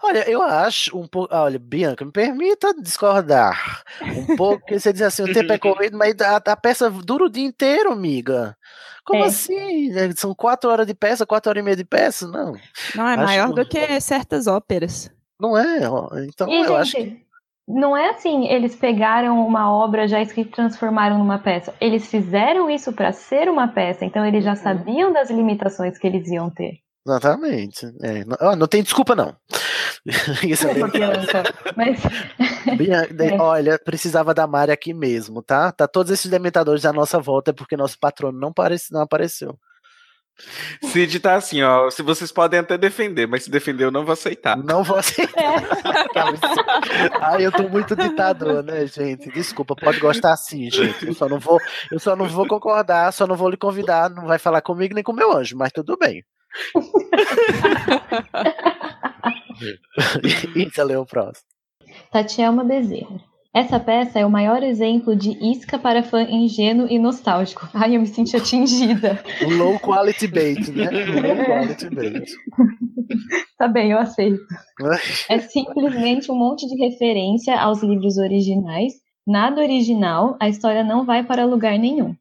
[0.03, 1.35] Olha, eu acho um pouco.
[1.35, 3.83] Olha, Bianca, me permita discordar
[4.17, 7.25] um pouco, porque você diz assim: o tempo é corrido, mas a, a peça dura
[7.25, 8.57] o dia inteiro, amiga.
[9.05, 9.27] Como É.
[9.29, 9.93] assim?
[9.97, 12.27] É, São quatro horas de peça, quatro horas e meia de peça?
[12.27, 12.53] Não,
[12.97, 15.11] Não é Acho maior que- do que certas óperas.
[15.41, 15.79] não é.
[16.27, 17.23] Então E, eu acho que.
[17.67, 21.75] Não é assim, eles pegaram uma obra já escrita e transformaram numa peça.
[21.81, 26.29] Eles fizeram isso para ser uma peça, então eles já sabiam das limitações que eles
[26.29, 26.79] iam ter.
[27.07, 27.87] Exatamente.
[28.03, 29.35] É, não, não tem desculpa, não.
[30.47, 30.75] Isso é.
[31.77, 32.01] Mas
[32.79, 33.39] de- É.
[33.41, 35.73] Olha, precisava da Mari aqui mesmo, tá?
[35.73, 39.59] Tá todos esses dementadores à nossa volta é porque nosso patrono não, parece, não apareceu.
[40.83, 41.91] Cid tá assim, ó.
[41.91, 44.57] Se vocês podem até defender, mas se defender eu não vou aceitar.
[44.57, 45.57] Não vou aceitar.
[46.17, 46.65] Absurdo.
[47.21, 49.31] Ai, eu tô muito ditador, né, gente?
[49.31, 51.07] Desculpa, pode gostar assim, gente.
[51.07, 54.27] Eu só não vou, eu só não vou concordar, só não vou lhe convidar, não
[54.27, 56.25] vai falar comigo nem com meu anjo, mas tudo bem.
[60.57, 61.47] Isso, leu o próximo.
[62.11, 63.32] Tatiana Bezerra.
[63.55, 67.69] Essa peça é o maior exemplo de isca para fã ingênuo e nostálgico.
[67.75, 69.23] Ai, eu me senti atingida.
[69.59, 70.89] Low quality bait, né?
[71.05, 72.25] Low quality bait.
[73.59, 74.41] Tá bem, eu aceito.
[75.29, 78.95] É simplesmente um monte de referência aos livros originais.
[79.27, 82.17] Nada original, a história não vai para lugar nenhum.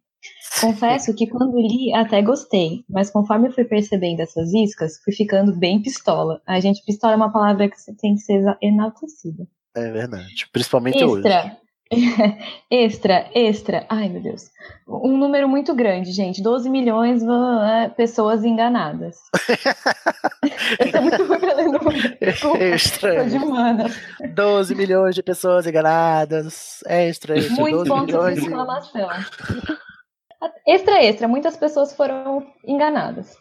[0.59, 5.57] Confesso que quando li até gostei, mas conforme eu fui percebendo essas iscas, fui ficando
[5.57, 6.41] bem pistola.
[6.45, 9.47] A gente, pistola é uma palavra que tem que ser enaltecida.
[9.75, 10.47] É verdade.
[10.51, 11.27] Principalmente hoje.
[11.27, 11.57] Extra.
[12.71, 13.85] extra, extra.
[13.89, 14.49] Ai, meu Deus.
[14.87, 16.41] Um número muito grande, gente.
[16.41, 17.27] 12 milhões de
[17.97, 19.17] pessoas enganadas.
[20.79, 23.25] Esse é muito ruim pra Extra.
[23.25, 23.93] de humanas.
[24.33, 26.79] 12 milhões de pessoas enganadas.
[26.87, 27.55] Extra, extra.
[27.55, 28.37] Muitos 12 pontos de milhões.
[28.37, 29.09] e- exclamação.
[30.67, 31.27] Extra, extra.
[31.27, 33.35] Muitas pessoas foram enganadas.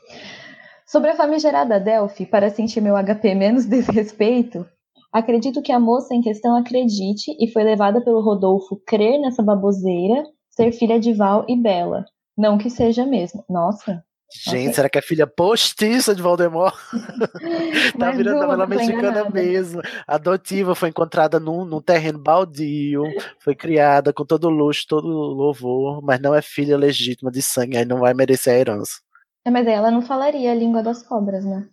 [0.87, 4.67] Sobre a famigerada Delphi, para sentir meu HP menos desrespeito,
[5.13, 10.25] acredito que a moça em questão acredite e foi levada pelo Rodolfo crer nessa baboseira,
[10.51, 12.05] ser filha de Val e Bela.
[12.37, 13.45] Não que seja mesmo.
[13.49, 14.03] Nossa.
[14.33, 14.75] Gente, Ok.
[14.75, 16.73] será que é filha postiça de Voldemort?
[17.99, 19.83] tá virando uma, novela mexicana mesmo.
[20.07, 23.03] Adotiva, foi encontrada num, num terreno baldio,
[23.41, 27.85] foi criada com todo luxo, todo louvor, mas não é filha legítima de sangue, aí
[27.85, 29.01] não vai merecer a herança.
[29.45, 31.67] É, mas aí ela não falaria a língua das cobras, né?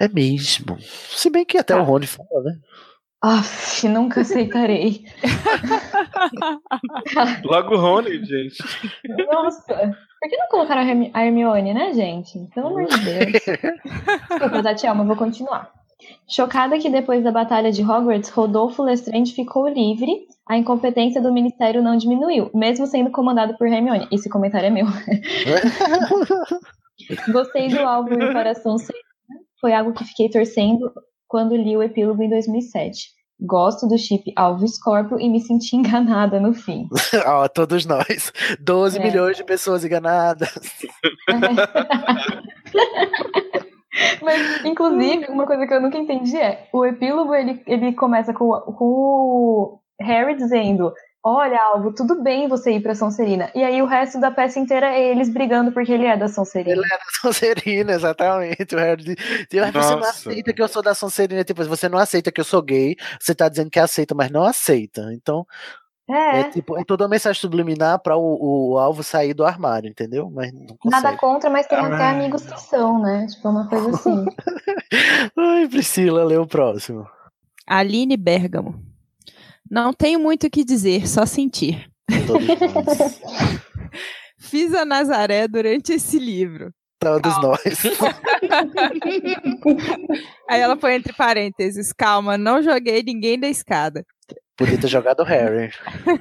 [0.00, 0.76] É mesmo.
[0.80, 1.80] Se bem que até Tá.
[1.80, 2.54] o Rony fala, né?
[3.22, 5.04] Aff, nunca aceitarei.
[7.44, 8.56] Logo o Rony, gente.
[9.32, 9.74] Nossa,
[10.20, 12.38] por que não colocaram a Hermi- a Hermione, né, gente?
[12.54, 13.32] Pelo amor de Deus.
[14.28, 15.70] Desculpa, Tatiana, vou continuar.
[16.28, 21.82] Chocada que depois da batalha de Hogwarts, Rodolfo Lestrange ficou livre, a incompetência do ministério
[21.82, 24.06] não diminuiu, mesmo sendo comandado por Hermione.
[24.12, 24.86] Esse comentário é meu.
[27.32, 29.02] Gostei do alvo ir para a Sonserina.
[29.60, 30.92] Foi algo que fiquei torcendo
[31.26, 33.12] quando li o epílogo em 2007.
[33.40, 36.88] Gosto do chip Alvo Scorpio e me senti enganada no fim.
[37.26, 38.32] Ó, todos nós.
[38.60, 39.02] 12 É.
[39.02, 40.54] milhões de pessoas enganadas.
[44.22, 48.50] Mas, inclusive, uma coisa que eu nunca entendi é: o epílogo ele, ele começa com,
[48.60, 50.92] com o Harry dizendo.
[51.26, 53.50] Olha, Alvo, tudo bem você ir pra Sonserina.
[53.54, 56.76] E aí o resto da peça inteira é eles brigando porque ele é da Sonserina.
[56.76, 58.74] Ele é da Sonserina, exatamente.
[58.74, 59.16] O Harry
[59.62, 61.42] "Ah, você não aceita que eu sou da Sonserina.
[61.42, 62.94] Tipo, você não aceita que eu sou gay.
[63.18, 65.14] Você tá dizendo que aceita, mas não aceita.
[65.14, 65.46] Então,
[66.06, 69.88] É, é, tipo, é toda uma mensagem subliminar pra o, o alvo sair do armário,
[69.88, 70.30] entendeu?
[70.30, 73.26] Mas não nada contra, mas tem até amigos que são, né?
[73.30, 74.26] Tipo, uma coisa assim.
[75.38, 77.08] Ai, Priscila, lê o próximo.
[77.66, 78.93] Aline Bergamo.
[79.74, 81.90] Não tenho muito o que dizer, só sentir.
[82.28, 82.46] Todos
[82.86, 83.20] nós.
[84.38, 86.72] Fiz a Nazaré durante esse livro.
[87.00, 87.58] Todos nós.
[90.48, 94.06] Aí ela põe entre parênteses, calma, não joguei ninguém da escada.
[94.56, 95.72] Podia ter jogado o Harry.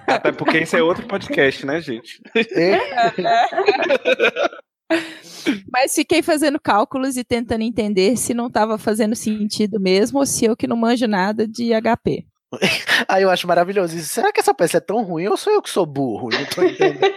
[0.07, 2.19] Até porque esse é outro podcast, né, gente?
[5.71, 10.45] Mas fiquei fazendo cálculos e tentando entender se não estava fazendo sentido mesmo ou se
[10.45, 12.25] eu que não manjo nada de HP.
[13.07, 14.09] Aí eu acho maravilhoso isso.
[14.09, 16.29] Será que essa peça é tão ruim ou sou eu que sou burro?
[16.29, 17.13] Não tô entendendo.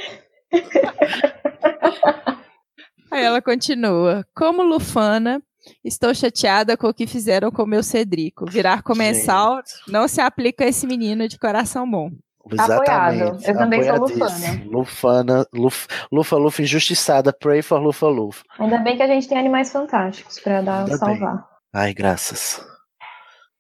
[3.11, 4.27] Aí ela continua.
[4.35, 5.43] Como Lufana,
[5.85, 8.45] estou chateada com o que fizeram com meu Cedrico.
[8.47, 12.11] Virar comensal não se aplica a esse menino de coração bom.
[12.59, 13.39] Apoiado.
[13.45, 14.71] Eu também sou Apoiadíssimo.
[14.71, 17.33] Lufana, Luf, Lufa Lufa injustiçada.
[17.33, 18.45] Pray for Lufa Lufa.
[18.59, 21.45] Ainda bem que a gente tem animais fantásticos pra dar Ainda salvar.
[21.73, 22.65] Ai, graças.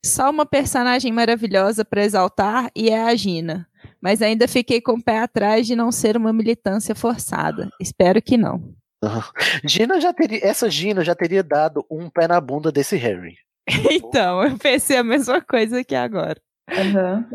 [0.06, 3.68] Só uma personagem maravilhosa para exaltar e é a Gina.
[4.00, 7.68] Mas ainda fiquei com o pé atrás de não ser uma militância forçada.
[7.80, 8.72] Espero que não.
[9.66, 13.34] Gina já teria, essa Gina já teria dado um pé na bunda desse Harry.
[13.90, 16.40] Então, eu pensei a mesma coisa aqui agora.
[16.70, 17.28] Aham.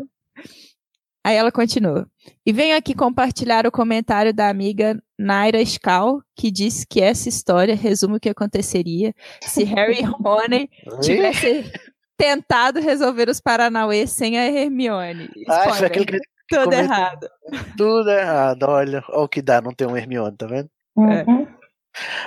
[1.24, 2.08] Aí ela continua.
[2.44, 7.76] E venho aqui compartilhar o comentário da amiga Naira Skal, que disse que essa história
[7.76, 10.68] resume o que aconteceria se Harry e Rony
[11.00, 11.70] tivessem
[12.16, 15.30] tentado resolver os Paranauê sem a Hermione.
[15.36, 16.18] Spoiler, aquele que
[16.48, 17.28] tudo errado.
[17.76, 18.62] tudo errado.
[18.64, 20.70] Olha, olha o que dá não ter um Hermione, tá vendo?
[20.96, 21.46] Uhum.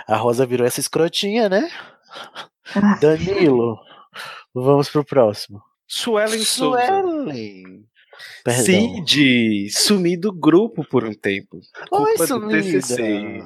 [0.08, 1.70] A Rosa virou essa escrotinha, né?
[2.76, 2.98] Ah.
[3.00, 3.80] Danilo.
[4.54, 5.62] Vamos pro próximo.
[5.88, 6.86] Suelen Souza.
[6.88, 7.86] Suelen.
[8.44, 8.64] Perdão.
[8.64, 11.60] Cid, sumi do grupo por um tempo.
[11.92, 12.62] Oi, Culpa do sumida.
[12.62, 13.44] TCC.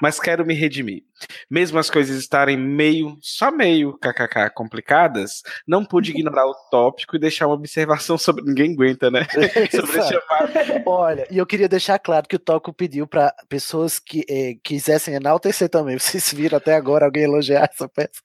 [0.00, 1.02] Mas quero me redimir.
[1.50, 7.18] Mesmo as coisas estarem meio, só meio, kkk, complicadas, não pude ignorar o tópico e
[7.18, 8.44] deixar uma observação sobre.
[8.44, 9.26] Ninguém aguenta, né?
[9.70, 10.82] sobre.
[10.86, 15.14] Olha, e eu queria deixar claro que o Toco pediu pra pessoas que eh, quisessem
[15.14, 15.98] enaltecer também.
[15.98, 18.20] Vocês viram até agora alguém elogiar essa peça?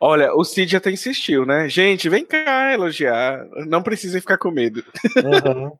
[0.00, 1.68] Olha, o Cid até insistiu, né?
[1.68, 3.44] Gente, vem cá elogiar.
[3.66, 4.82] Não precisem ficar com medo.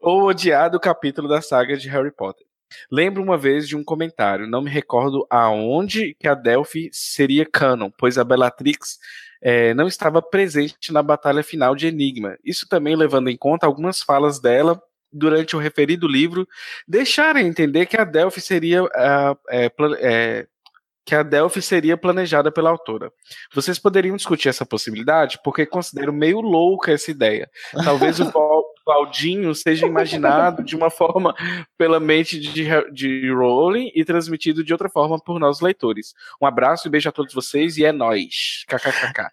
[0.00, 2.46] Ou odiar do capítulo da saga de Harry Potter.
[2.90, 7.90] Lembro uma vez de um comentário, não me recordo aonde que a Delphi seria canon,
[7.96, 8.98] pois a Bellatrix
[9.42, 12.36] eh, não estava presente na batalha final de Enigma.
[12.44, 14.80] Isso também levando em conta algumas falas dela
[15.12, 16.46] durante o referido livro,
[16.86, 18.82] deixaram entender que a Delphi seria
[19.76, 20.46] pla- eh,
[21.06, 23.12] que a Delphi seria planejada pela autora.
[23.54, 27.48] Vocês poderiam discutir essa possibilidade, porque considero meio louca essa ideia.
[27.84, 28.24] Talvez o
[28.86, 31.34] Valdinho seja imaginado de uma forma
[31.76, 36.14] pela mente de, de Rowling e transmitido de outra forma por nós leitores.
[36.40, 38.64] Um abraço e beijo a todos vocês e é nóis.
[38.68, 39.32] KKKK.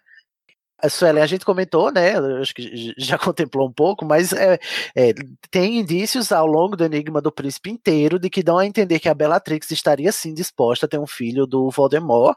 [0.84, 2.12] A Suelen, a gente comentou, né?
[2.40, 4.58] Acho que já contemplou um pouco, mas é,
[4.94, 5.14] é,
[5.50, 9.08] tem indícios ao longo do Enigma do Príncipe inteiro de que dão a entender que
[9.08, 12.36] a Bellatrix estaria sim disposta a ter um filho do Voldemort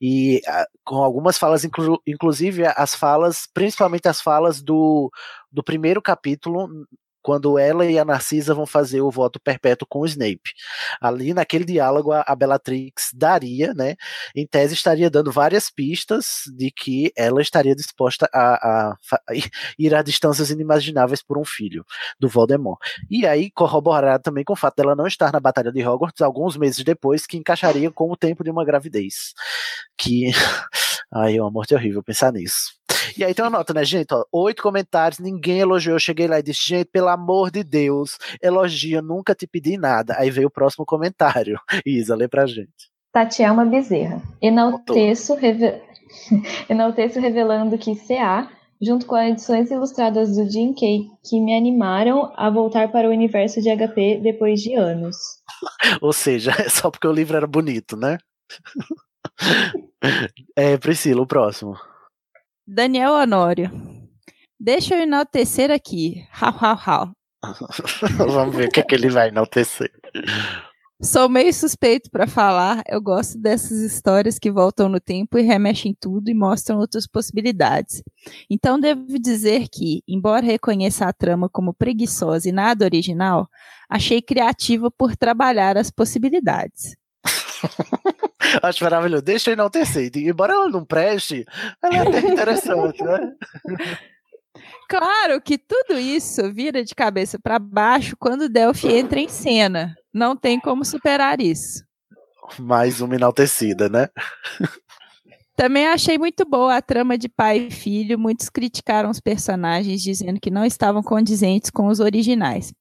[0.00, 5.10] e ah, com algumas falas, inclu- inclusive as falas, principalmente as falas do,
[5.50, 6.68] do primeiro capítulo,
[7.22, 10.52] quando ela e a Narcisa vão fazer o voto perpétuo com o Snape.
[11.00, 13.94] Ali naquele diálogo a, a Bellatrix daria, né?
[14.34, 19.22] Em tese estaria dando várias pistas de que ela estaria disposta a, a fa-
[19.78, 21.84] ir a distâncias inimagináveis por um filho
[22.18, 22.78] do Voldemort.
[23.10, 26.56] E aí corroborado também com o fato dela não estar na Batalha de Hogwarts alguns
[26.56, 29.32] meses depois, que encaixaria com o tempo de uma gravidez.
[29.96, 30.30] Que.
[31.14, 32.72] Ai, é uma morte horrível pensar nisso.
[33.16, 34.12] E aí tem uma nota, né, gente?
[34.12, 35.96] Ó, oito comentários, ninguém elogiou.
[35.96, 40.16] Eu cheguei lá e disse, gente, pelo amor de Deus, elogia, nunca te pedi nada.
[40.18, 41.58] Aí veio o próximo comentário.
[41.86, 42.90] Isa, lê pra gente.
[43.12, 44.22] Tatielma Bezerra.
[44.40, 45.80] Enalteço, reve...
[46.68, 48.48] Enalteço revelando que CA,
[48.80, 53.12] junto com as edições ilustradas do Jim Kay, que me animaram a voltar para o
[53.12, 55.16] universo de HP depois de anos.
[56.00, 58.18] Ou seja, é só porque o livro era bonito, né?
[60.56, 61.76] é, Priscila, o próximo.
[62.66, 63.70] Daniel Honório.
[64.58, 66.24] Deixa eu enaltecer aqui.
[66.40, 67.10] Hau, hau, hau.
[68.32, 69.90] Vamos ver o que, é que ele vai enaltecer.
[71.02, 72.80] Sou meio suspeito para falar.
[72.86, 78.04] Eu gosto dessas histórias que voltam no tempo e remexem tudo e mostram outras possibilidades.
[78.48, 83.48] Então devo dizer que, embora reconheça a trama como preguiçosa e nada original,
[83.90, 86.94] achei criativa por trabalhar as possibilidades.
[88.62, 89.22] Acho maravilhoso.
[89.22, 90.10] Deixa eu enaltecer.
[90.16, 91.44] Embora ela não preste,
[91.82, 93.32] ela é até interessante, né?
[94.88, 99.96] Claro que tudo isso vira de cabeça para baixo quando Delphi entra em cena.
[100.12, 101.82] Não tem como superar isso.
[102.58, 104.08] Mais uma enaltecida, né?
[105.62, 108.18] Também achei muito boa a trama de pai e filho.
[108.18, 112.74] Muitos criticaram os personagens, dizendo que não estavam condizentes com os originais.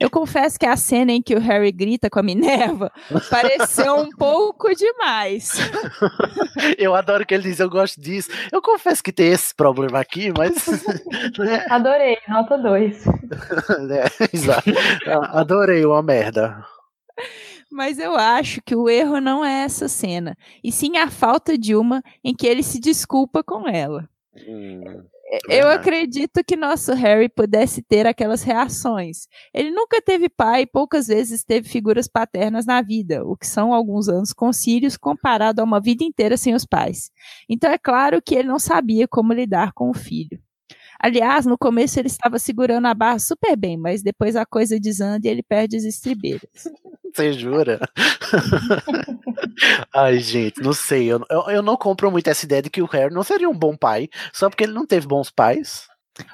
[0.00, 2.90] Eu confesso que a cena em que o Harry grita com a Minerva
[3.30, 5.52] pareceu um pouco demais.
[6.76, 8.30] Eu adoro que ele diz, eu gosto disso.
[8.50, 10.66] Eu confesso que tem esse problema aqui, mas.
[11.38, 13.04] né, Adorei, nota 2.
[13.86, 14.72] né, exato.
[15.30, 16.66] Adorei, uma merda.
[17.74, 21.74] Mas eu acho que o erro não é essa cena, e sim a falta de
[21.74, 24.08] uma em que ele se desculpa com ela.
[24.32, 25.02] Hum,
[25.48, 29.26] Eu acredito que nosso Harry pudesse ter aquelas reações.
[29.52, 33.74] Ele nunca teve pai e poucas vezes teve figuras paternas na vida, o que são
[33.74, 37.10] alguns anos com Sirius comparado a uma vida inteira sem os pais.
[37.48, 40.40] Então é claro que ele não sabia como lidar com o filho.
[41.00, 45.26] Aliás, no começo ele estava segurando a barra super bem, mas depois a coisa desanda
[45.26, 46.48] e ele perde as estribeiras.
[47.14, 47.78] Você jura?
[49.94, 51.12] Ai, gente, não sei.
[51.12, 53.56] Eu, eu, eu não compro muito essa ideia de que o Harry não seria um
[53.56, 55.86] bom pai, só porque ele não teve bons pais.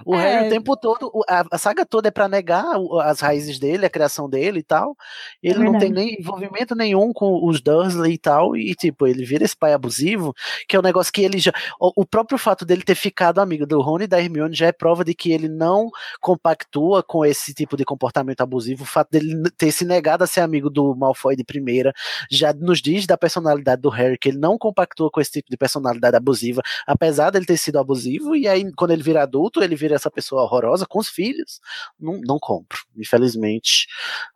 [0.05, 0.19] O É.
[0.23, 2.65] Harry o tempo todo, a, saga toda é pra negar
[3.03, 4.97] as raízes dele, a criação dele e tal.
[5.43, 8.57] Ele não tem nem envolvimento nenhum com os Dursley e tal.
[8.57, 10.35] E, tipo, ele vira esse pai abusivo,
[10.69, 11.53] que é um negócio que ele já.
[11.81, 14.73] O, o próprio fato dele ter ficado amigo do Rony e da Hermione já é
[14.73, 15.89] prova de que ele não
[16.21, 18.83] compactua com esse tipo de comportamento abusivo.
[18.83, 21.93] O fato dele ter se negado a ser amigo do Malfoy de primeira
[22.31, 25.57] já nos diz da personalidade do Harry que ele não compactua com esse tipo de
[25.57, 28.35] personalidade abusiva, apesar dele ter sido abusivo.
[28.37, 31.61] E aí, quando ele vira adulto, ele vira essa pessoa horrorosa com os filhos.
[31.99, 32.79] Não, não compro.
[32.97, 33.87] Infelizmente,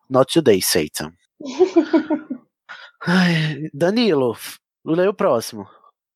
[0.08, 1.12] not today, Satan.
[3.06, 4.36] Ai, Danilo,
[4.84, 5.68] leia o próximo.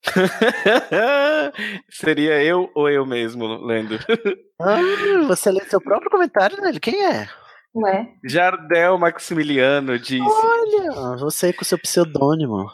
[1.91, 3.99] Seria eu ou eu mesmo lendo?
[4.61, 4.81] Ah,
[5.29, 6.81] você lê seu próprio comentário dele?
[6.81, 7.29] Quem é?
[7.73, 12.69] Ué, Jardel Maximiliano disse: Olha, você com seu pseudônimo.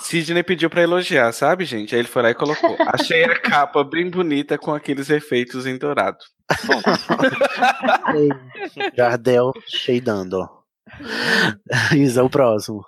[0.00, 1.94] Sidney pediu pra elogiar, sabe, gente?
[1.94, 2.76] Aí ele foi lá e colocou.
[2.88, 6.18] Achei a capa bem bonita com aqueles efeitos em dourado.
[8.14, 8.28] Ei,
[8.96, 10.48] Jardel cheidando.
[11.94, 12.84] Isa, o próximo.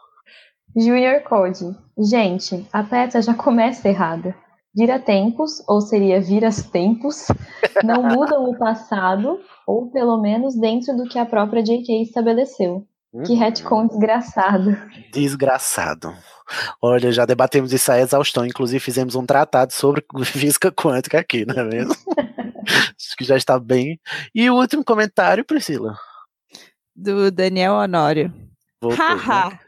[0.77, 1.77] Junior Code.
[1.99, 4.35] Gente, a Petra já começa errada.
[4.75, 7.27] Vira tempos, ou seria viras tempos,
[7.85, 12.03] não mudam o passado, ou pelo menos dentro do que a própria J.K.
[12.03, 12.87] estabeleceu.
[13.27, 14.75] Que retcon desgraçado.
[15.13, 16.15] Desgraçado.
[16.81, 18.47] Olha, já debatemos isso a exaustão.
[18.47, 21.95] Inclusive, fizemos um tratado sobre física quântica aqui, não é mesmo?
[22.67, 24.01] Acho que já está bem.
[24.35, 25.97] E o último comentário, Priscila.
[26.95, 28.33] Do Daniel Honório.
[28.81, 29.15] Voltou, né?
[29.15, 29.59] Haha.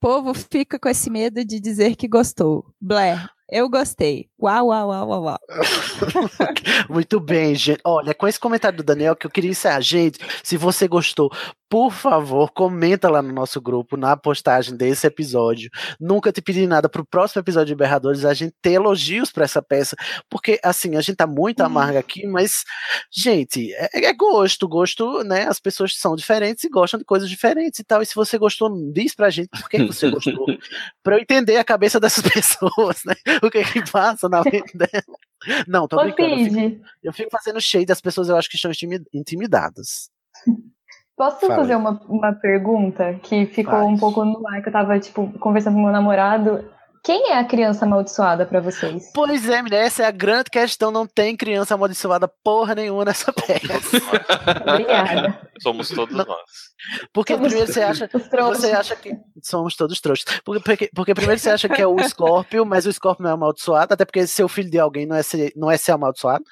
[0.00, 2.66] Povo fica com esse medo de dizer que gostou.
[2.78, 4.28] Blair, eu gostei.
[4.38, 5.38] Uau, uau, uau, uau, uau.
[6.90, 7.80] Muito bem, gente.
[7.84, 9.80] Olha, com esse comentário do Daniel que eu queria encerrar.
[9.80, 11.30] Gente, se você gostou,
[11.74, 15.68] por favor, comenta lá no nosso grupo, na postagem desse episódio.
[15.98, 19.60] Nunca te pedi nada pro próximo episódio de Berradores, a gente ter elogios pra essa
[19.60, 19.96] peça,
[20.30, 22.62] porque, assim, a gente tá muito amarga aqui, mas,
[23.12, 25.48] gente, é, é gosto, gosto, né?
[25.48, 28.70] As pessoas são diferentes e gostam de coisas diferentes e tal, e se você gostou,
[28.92, 30.46] diz pra gente por que você gostou,
[31.02, 33.16] pra eu entender a cabeça dessas pessoas, né?
[33.42, 35.18] O que é que passa na mente dela.
[35.66, 36.34] Não, tô Ô, brincando.
[36.34, 40.13] Eu fico, eu fico fazendo shade das pessoas, eu acho que estão intimi- intimidadas.
[41.16, 41.56] Posso Fala.
[41.56, 43.86] fazer uma, uma pergunta que ficou Faz.
[43.86, 46.70] um pouco no ar, que eu tava, tipo, conversando com meu namorado.
[47.04, 49.10] Quem é a criança amaldiçoada pra vocês?
[49.14, 50.90] Pois é, menina, essa é a grande questão.
[50.90, 53.98] Não tem criança amaldiçoada porra nenhuma nessa peça.
[54.66, 55.38] Obrigada.
[55.60, 56.24] Somos todos Não.
[56.24, 56.40] nós.
[57.12, 58.08] Porque Somos primeiro você acha.
[58.48, 60.40] Você acha que somos todos trouxas.
[60.42, 63.34] Porque, porque, porque primeiro você acha que é o Scorpio, mas o Scorpio não é
[63.34, 66.42] amaldiçoado, até porque ser o filho de alguém não é ser, não é ser amaldiçoado.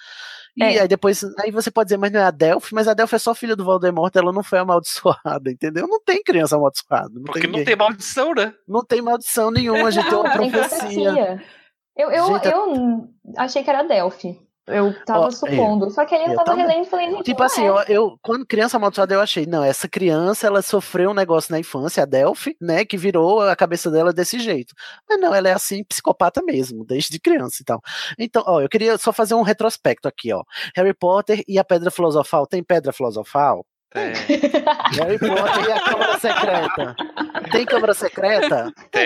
[0.56, 0.80] E É.
[0.82, 3.18] aí depois, aí você pode dizer, mas não é a Delphi, mas a Delphi é
[3.18, 5.86] só filha do Voldemort, ela não foi amaldiçoada, entendeu?
[5.88, 7.10] Não tem criança amaldiçoada.
[7.14, 8.54] Não Porque tem não tem maldição, né?
[8.68, 10.78] Não tem maldição nenhuma, a gente tem uma Tem profecia.
[10.78, 11.42] profecia.
[11.96, 14.38] Eu, eu, Gente, é eu achei que era Delphi.
[14.66, 15.90] Eu tava Ó, supondo.
[15.90, 17.68] Só que aí eu, eu tava relendo e falei, gente, Tipo assim, é.
[17.68, 21.58] eu, eu- quando criança amaldiçoada, eu achei, não, essa criança, ela sofreu um negócio na
[21.58, 24.72] infância, a Delphi, né, que virou a cabeça dela desse jeito.
[25.08, 27.80] Mas não, ela é assim, psicopata mesmo, desde criança e tal.
[28.18, 30.42] Então, ó, eu queria só fazer um retrospecto aqui, ó.
[30.76, 33.66] Harry Potter e a Pedra Filosofal, tem Pedra Filosofal?
[33.92, 34.12] Tem.
[34.96, 36.96] Harry Potter e a Câmara Secreta.
[37.50, 38.72] Tem Câmara Secreta?
[38.90, 39.02] Tem.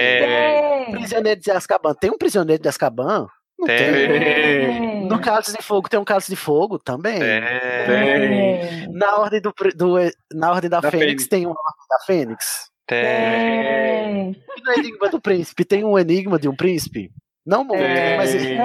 [0.86, 0.92] Tem.
[0.92, 3.26] Prisioneiro de Azkaban, tem um Prisioneiro de Azkaban?
[3.58, 5.06] Não Tem.
[5.06, 7.18] No Cálice de Fogo tem um Cálice de Fogo também.
[7.18, 7.40] Tem.
[7.86, 8.88] Tem.
[8.92, 9.96] Na ordem, do, do-
[10.34, 11.28] na ordem da, Da Fênix, Fênix.
[11.28, 12.70] tem uma ordem da Fênix.
[12.86, 13.04] Tem.
[13.04, 14.30] Tem.
[14.56, 17.10] E no Enigma do Príncipe tem um enigma de um príncipe?
[17.46, 18.16] Não muito, Tem.
[18.16, 18.56] mas, É.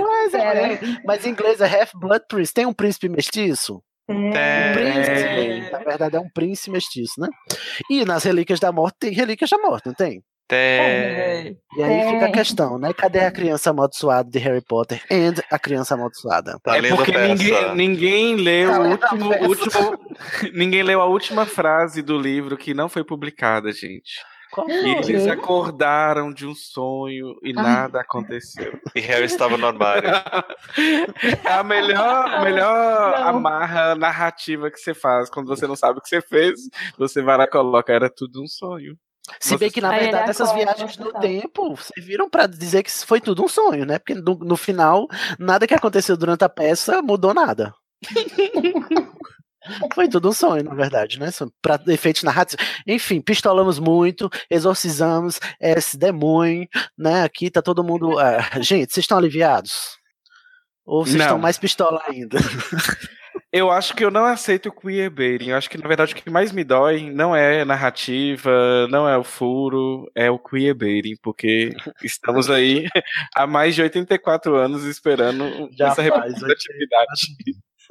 [0.00, 2.52] mas, é, mas em inglês é Half-Blood Prince.
[2.52, 3.82] Tem um príncipe mestiço?
[4.06, 4.32] Tem.
[4.74, 5.70] Príncipe.
[5.72, 7.28] Na verdade é um príncipe mestiço, né?
[7.90, 10.22] E nas Relíquias da Morte tem Relíquias da Morte, não tem?
[10.48, 11.58] Tem.
[11.76, 12.92] E aí fica a questão, né?
[12.94, 16.58] Cadê a criança amaldiçoada de Harry Potter e a criança amaldiçoada?
[16.62, 19.98] Tá É porque ninguém, ninguém leu Tá o último, último-
[20.54, 24.20] ninguém leu a última frase do livro que não foi publicada, gente.
[24.50, 25.12] E foi?
[25.12, 28.80] eles acordaram de um sonho e nada aconteceu.
[28.94, 30.08] E Harry estava no armário.
[31.44, 33.28] É a melhor, melhor Não.
[33.28, 36.58] amarra narrativa que você faz quando você não sabe o que você fez.
[36.96, 38.96] Você vai lá e coloca, era tudo um sonho.
[39.40, 41.20] Se bem que, na verdade, essas viagens no hospital.
[41.20, 43.98] tempo serviram pra dizer que foi tudo um sonho, né?
[43.98, 45.06] Porque no, no final,
[45.38, 47.74] nada que aconteceu durante a peça mudou nada.
[49.92, 51.30] Foi tudo um sonho, na verdade, né?
[51.60, 52.64] Pra efeitos narrativos.
[52.86, 56.66] Enfim, pistolamos muito, exorcizamos esse demônio,
[56.96, 57.22] né?
[57.22, 58.16] Aqui tá todo mundo.
[58.18, 59.98] ah, gente, vocês estão aliviados?
[60.86, 61.26] Ou vocês Não.
[61.26, 62.38] estão mais pistola ainda?
[63.50, 65.48] Eu acho que eu não aceito o queerbaiting.
[65.48, 69.08] Eu acho que, na verdade, o que mais me dói não é a narrativa, não
[69.08, 71.70] é o furo, é o queerbaiting, porque
[72.04, 72.86] estamos aí
[73.34, 77.06] há mais de 84 anos esperando Já essa representatividade.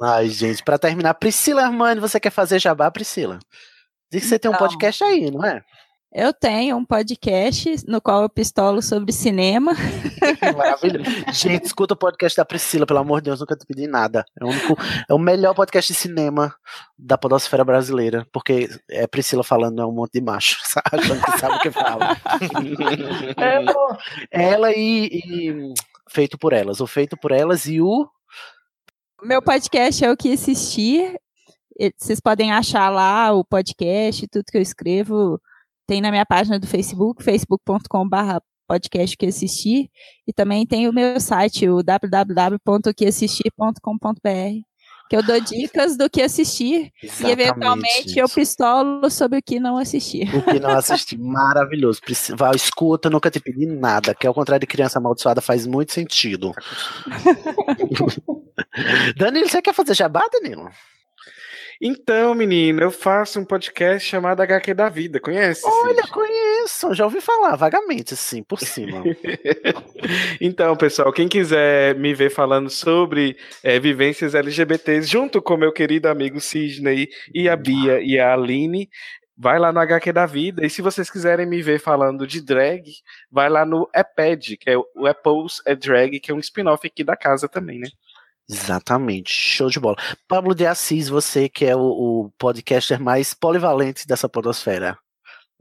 [0.00, 3.40] Ai, gente, pra terminar, Priscila Armani, você quer fazer jabá, Priscila?
[4.12, 4.66] Diz que você tem um Então.
[4.68, 5.60] podcast aí, não é?
[6.10, 9.72] Eu tenho um podcast no qual eu pistolo sobre cinema.
[10.56, 11.10] Maravilhoso.
[11.34, 14.24] Gente, escuta o podcast da Priscila, pelo amor de Deus, nunca te pedi nada.
[14.40, 16.54] É o, único, é o melhor podcast de cinema
[16.98, 21.06] da podosfera brasileira, porque é Priscila falando, é um monte de macho, sabe?
[21.38, 22.16] Sabe o que fala.
[23.36, 23.98] Amo.
[24.30, 25.74] Ela e, e
[26.08, 28.08] Feito por Elas, o Feito por Elas e o...
[29.22, 31.20] Meu podcast é o que assistir.
[31.98, 35.38] Vocês podem achar lá o podcast, tudo que eu escrevo.
[35.88, 39.90] Tem na minha página do Facebook, facebook.com.br podcast que assistir.
[40.26, 44.62] E também tem o meu site, o www.oqueassistir.com.br,
[45.08, 46.92] que eu dou dicas do que assistir.
[47.02, 50.28] E eventualmente eu pistolo sobre o que não assistir.
[50.36, 52.02] O que não assisti, maravilhoso.
[52.36, 56.52] Vai, escuta, nunca te pedi nada, que ao contrário de criança amaldiçoada faz muito sentido.
[59.16, 60.68] Danilo, você quer fazer jabá, Danilo?
[61.80, 65.20] Então, menino, eu faço um podcast chamado HQ da Vida.
[65.20, 65.62] Conhece?
[65.64, 66.10] Olha, Cid?
[66.10, 69.02] conheço, já ouvi falar vagamente, assim, por cima.
[70.40, 76.08] Então, pessoal, quem quiser me ver falando sobre eh, vivências LGBTs, junto com meu querido
[76.08, 78.88] amigo Sidney e a Bia e a Aline,
[79.36, 80.66] vai lá no HQ da Vida.
[80.66, 82.82] E se vocês quiserem me ver falando de drag,
[83.30, 87.04] vai lá no EPED, que é o Apples é Drag, que é um spin-off aqui
[87.04, 87.88] da casa também, né?
[88.50, 89.96] Exatamente, show de bola.
[90.26, 94.96] Pablo de Assis, você que é o, o podcaster mais polivalente dessa podosfera.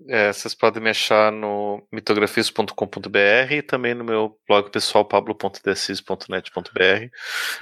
[0.07, 7.07] É, vocês podem me achar no mitografias.com.br e também no meu blog pessoal pablo.decis.net.br.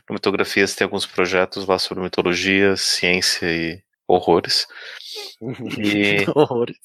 [0.10, 4.68] No Mitografias tem alguns projetos lá sobre mitologia, ciência e horrores.
[5.80, 6.76] E Horrores.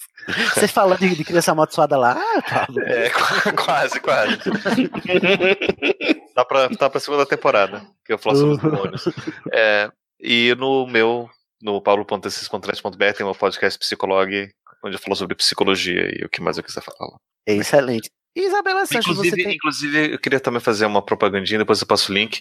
[0.55, 2.81] Você falando de, de criança amaldiçoada lá, ah, Pablo.
[2.85, 4.39] é, qu- quase, quase.
[6.41, 9.05] Tá pra, tá pra segunda temporada, que eu falo sobre os demônios.
[9.52, 11.28] É, e no meu,
[11.60, 14.51] no paulo.decis.net.br tem um podcast psicologue,
[14.83, 17.17] onde eu falo sobre psicologia e o que mais eu quiser falar.
[17.47, 18.10] É excelente.
[18.35, 19.55] Isabela Sanches, você Inclusive, tem.
[19.55, 22.41] inclusive, eu queria também fazer uma propagandinha, depois eu passo o link,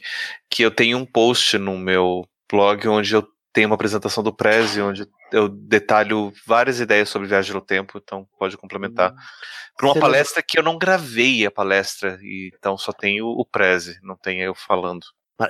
[0.50, 4.82] que eu tenho um post no meu blog onde eu tenho uma apresentação do Prezi,
[4.82, 9.14] onde eu detalho várias ideias sobre viagem no tempo, então pode complementar.
[9.76, 13.46] Para uma Você palestra que eu não gravei a palestra, e então só tenho o
[13.46, 15.06] Prezi, não tem eu falando.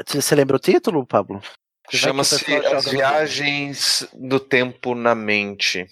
[0.07, 1.41] Você lembra o título, Pablo?
[1.91, 5.87] O Chama-se As Viagens do Tempo na Mente.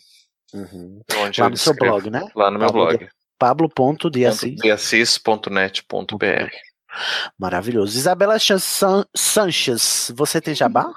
[0.53, 1.01] Uhum.
[1.19, 2.24] Onde Lá no seu blog, né?
[2.35, 3.09] Lá no meu Pablo blog.
[3.40, 4.59] Pablo.deassis.
[4.61, 6.49] Beacis.net.br.
[7.38, 7.98] Maravilhoso.
[7.98, 10.91] Isabela San- Sanches, você tem jabá?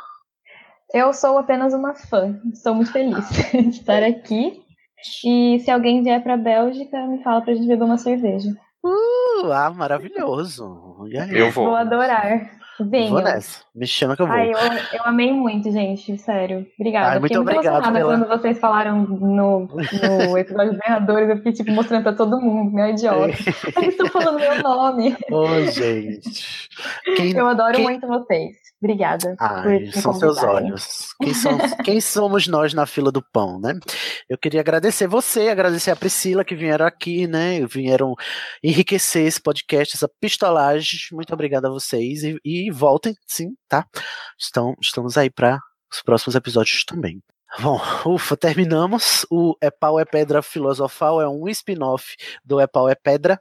[0.93, 2.39] Eu sou apenas uma fã.
[2.53, 4.61] Estou muito feliz de estar aqui.
[5.25, 8.51] E se alguém vier para Bélgica, me fala pra gente beber uma cerveja.
[8.85, 11.07] Uh, ah, maravilhoso.
[11.11, 11.39] E aí?
[11.39, 11.67] Eu vou.
[11.67, 12.51] Vou adorar.
[12.83, 13.11] Venham.
[13.11, 13.63] Vou nessa.
[13.75, 14.35] Me chama que eu vou.
[14.35, 16.67] Ai, eu, eu amei muito, gente, sério.
[16.79, 17.09] Obrigada.
[17.11, 21.29] Ai, muito fiquei muito obrigado emocionada pela- quando vocês falaram no, no episódio dos Ganhadores.
[21.29, 23.27] Eu fiquei, tipo, mostrando pra todo mundo, meu idiota.
[23.77, 25.15] Eles estão falando meu nome.
[25.31, 26.69] Ô, gente.
[27.17, 28.57] Quem, Eu adoro quem- muito vocês.
[28.83, 29.37] Obrigada.
[29.39, 31.09] Ai, são seus olhos.
[31.23, 33.75] Quem, são- quem somos nós na fila do pão, né?
[34.29, 37.61] Eu queria agradecer você, agradecer a Priscila que vieram aqui, né?
[37.67, 38.15] Vieram
[38.65, 40.99] enriquecer esse podcast, essa pistolagem.
[41.13, 43.85] Muito obrigado a vocês e, e voltem, sim, tá?
[44.39, 45.59] Estão, estamos aí para
[45.93, 47.23] os próximos episódios também.
[47.59, 49.27] Bom, ufa, terminamos.
[49.31, 53.39] O É Pau é Pedra Filosofal é um spin-off do É Pau é Pedra.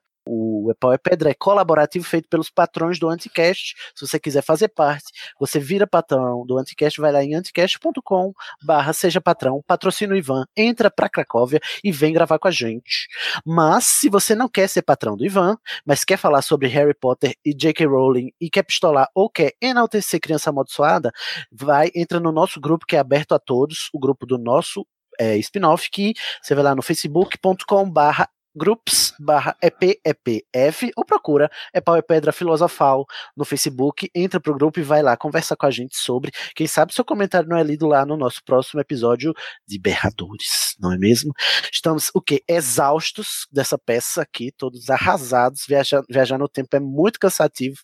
[0.71, 3.75] Epau é Pedra é colaborativo feito pelos patrões do Anticast.
[3.95, 8.93] Se você quiser fazer parte, você vira patrão do Anticast, vai lá em anticast.com barra
[8.93, 13.07] seja patrão, patrocina o Ivan, entra pra Cracóvia e vem gravar com a gente.
[13.45, 17.35] Mas se você não quer ser patrão do Ivan, mas quer falar sobre Harry Potter
[17.45, 17.85] e J.K.
[17.85, 21.11] Rowling e quer pistolar ou quer enaltecer criança amaldiçoada,
[21.51, 24.85] vai, entra no nosso grupo que é aberto a todos, o grupo do nosso
[25.19, 31.81] é, spin-off, que você vai lá no facebook.com barra groups barra EPEPF ou procura é
[31.81, 33.05] pau é pedra filosofal
[33.35, 36.93] no Facebook, entra pro grupo e vai lá conversar com a gente sobre, quem sabe
[36.93, 39.33] seu comentário não é lido lá no nosso próximo episódio
[39.67, 41.33] de Berradores, não é mesmo?
[41.71, 47.19] Estamos o que exaustos dessa peça aqui, todos arrasados, viajar, viajar no tempo é muito
[47.19, 47.77] cansativo,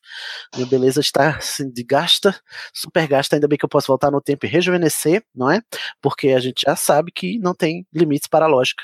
[0.56, 2.40] minha beleza está assim, de gasta,
[2.74, 5.62] super gasta, ainda bem que eu posso voltar no tempo e rejuvenescer, não é?
[6.02, 8.84] Porque a gente já sabe que não tem limites para a lógica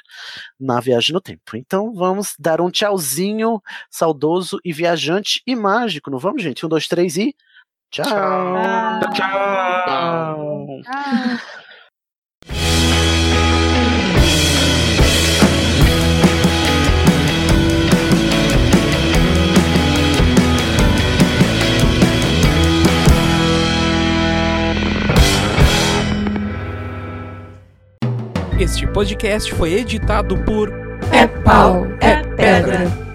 [0.60, 1.56] na viagem no tempo.
[1.56, 6.66] Então vamos dar um tchauzinho saudoso e viajante e mágico, não vamos, gente?
[6.66, 7.36] Um, dois, três e.
[7.90, 8.06] Tchau.
[9.14, 9.14] Tchau.
[9.14, 10.82] Tchau.
[28.60, 33.11] Este podcast foi editado por É pau, é pedra.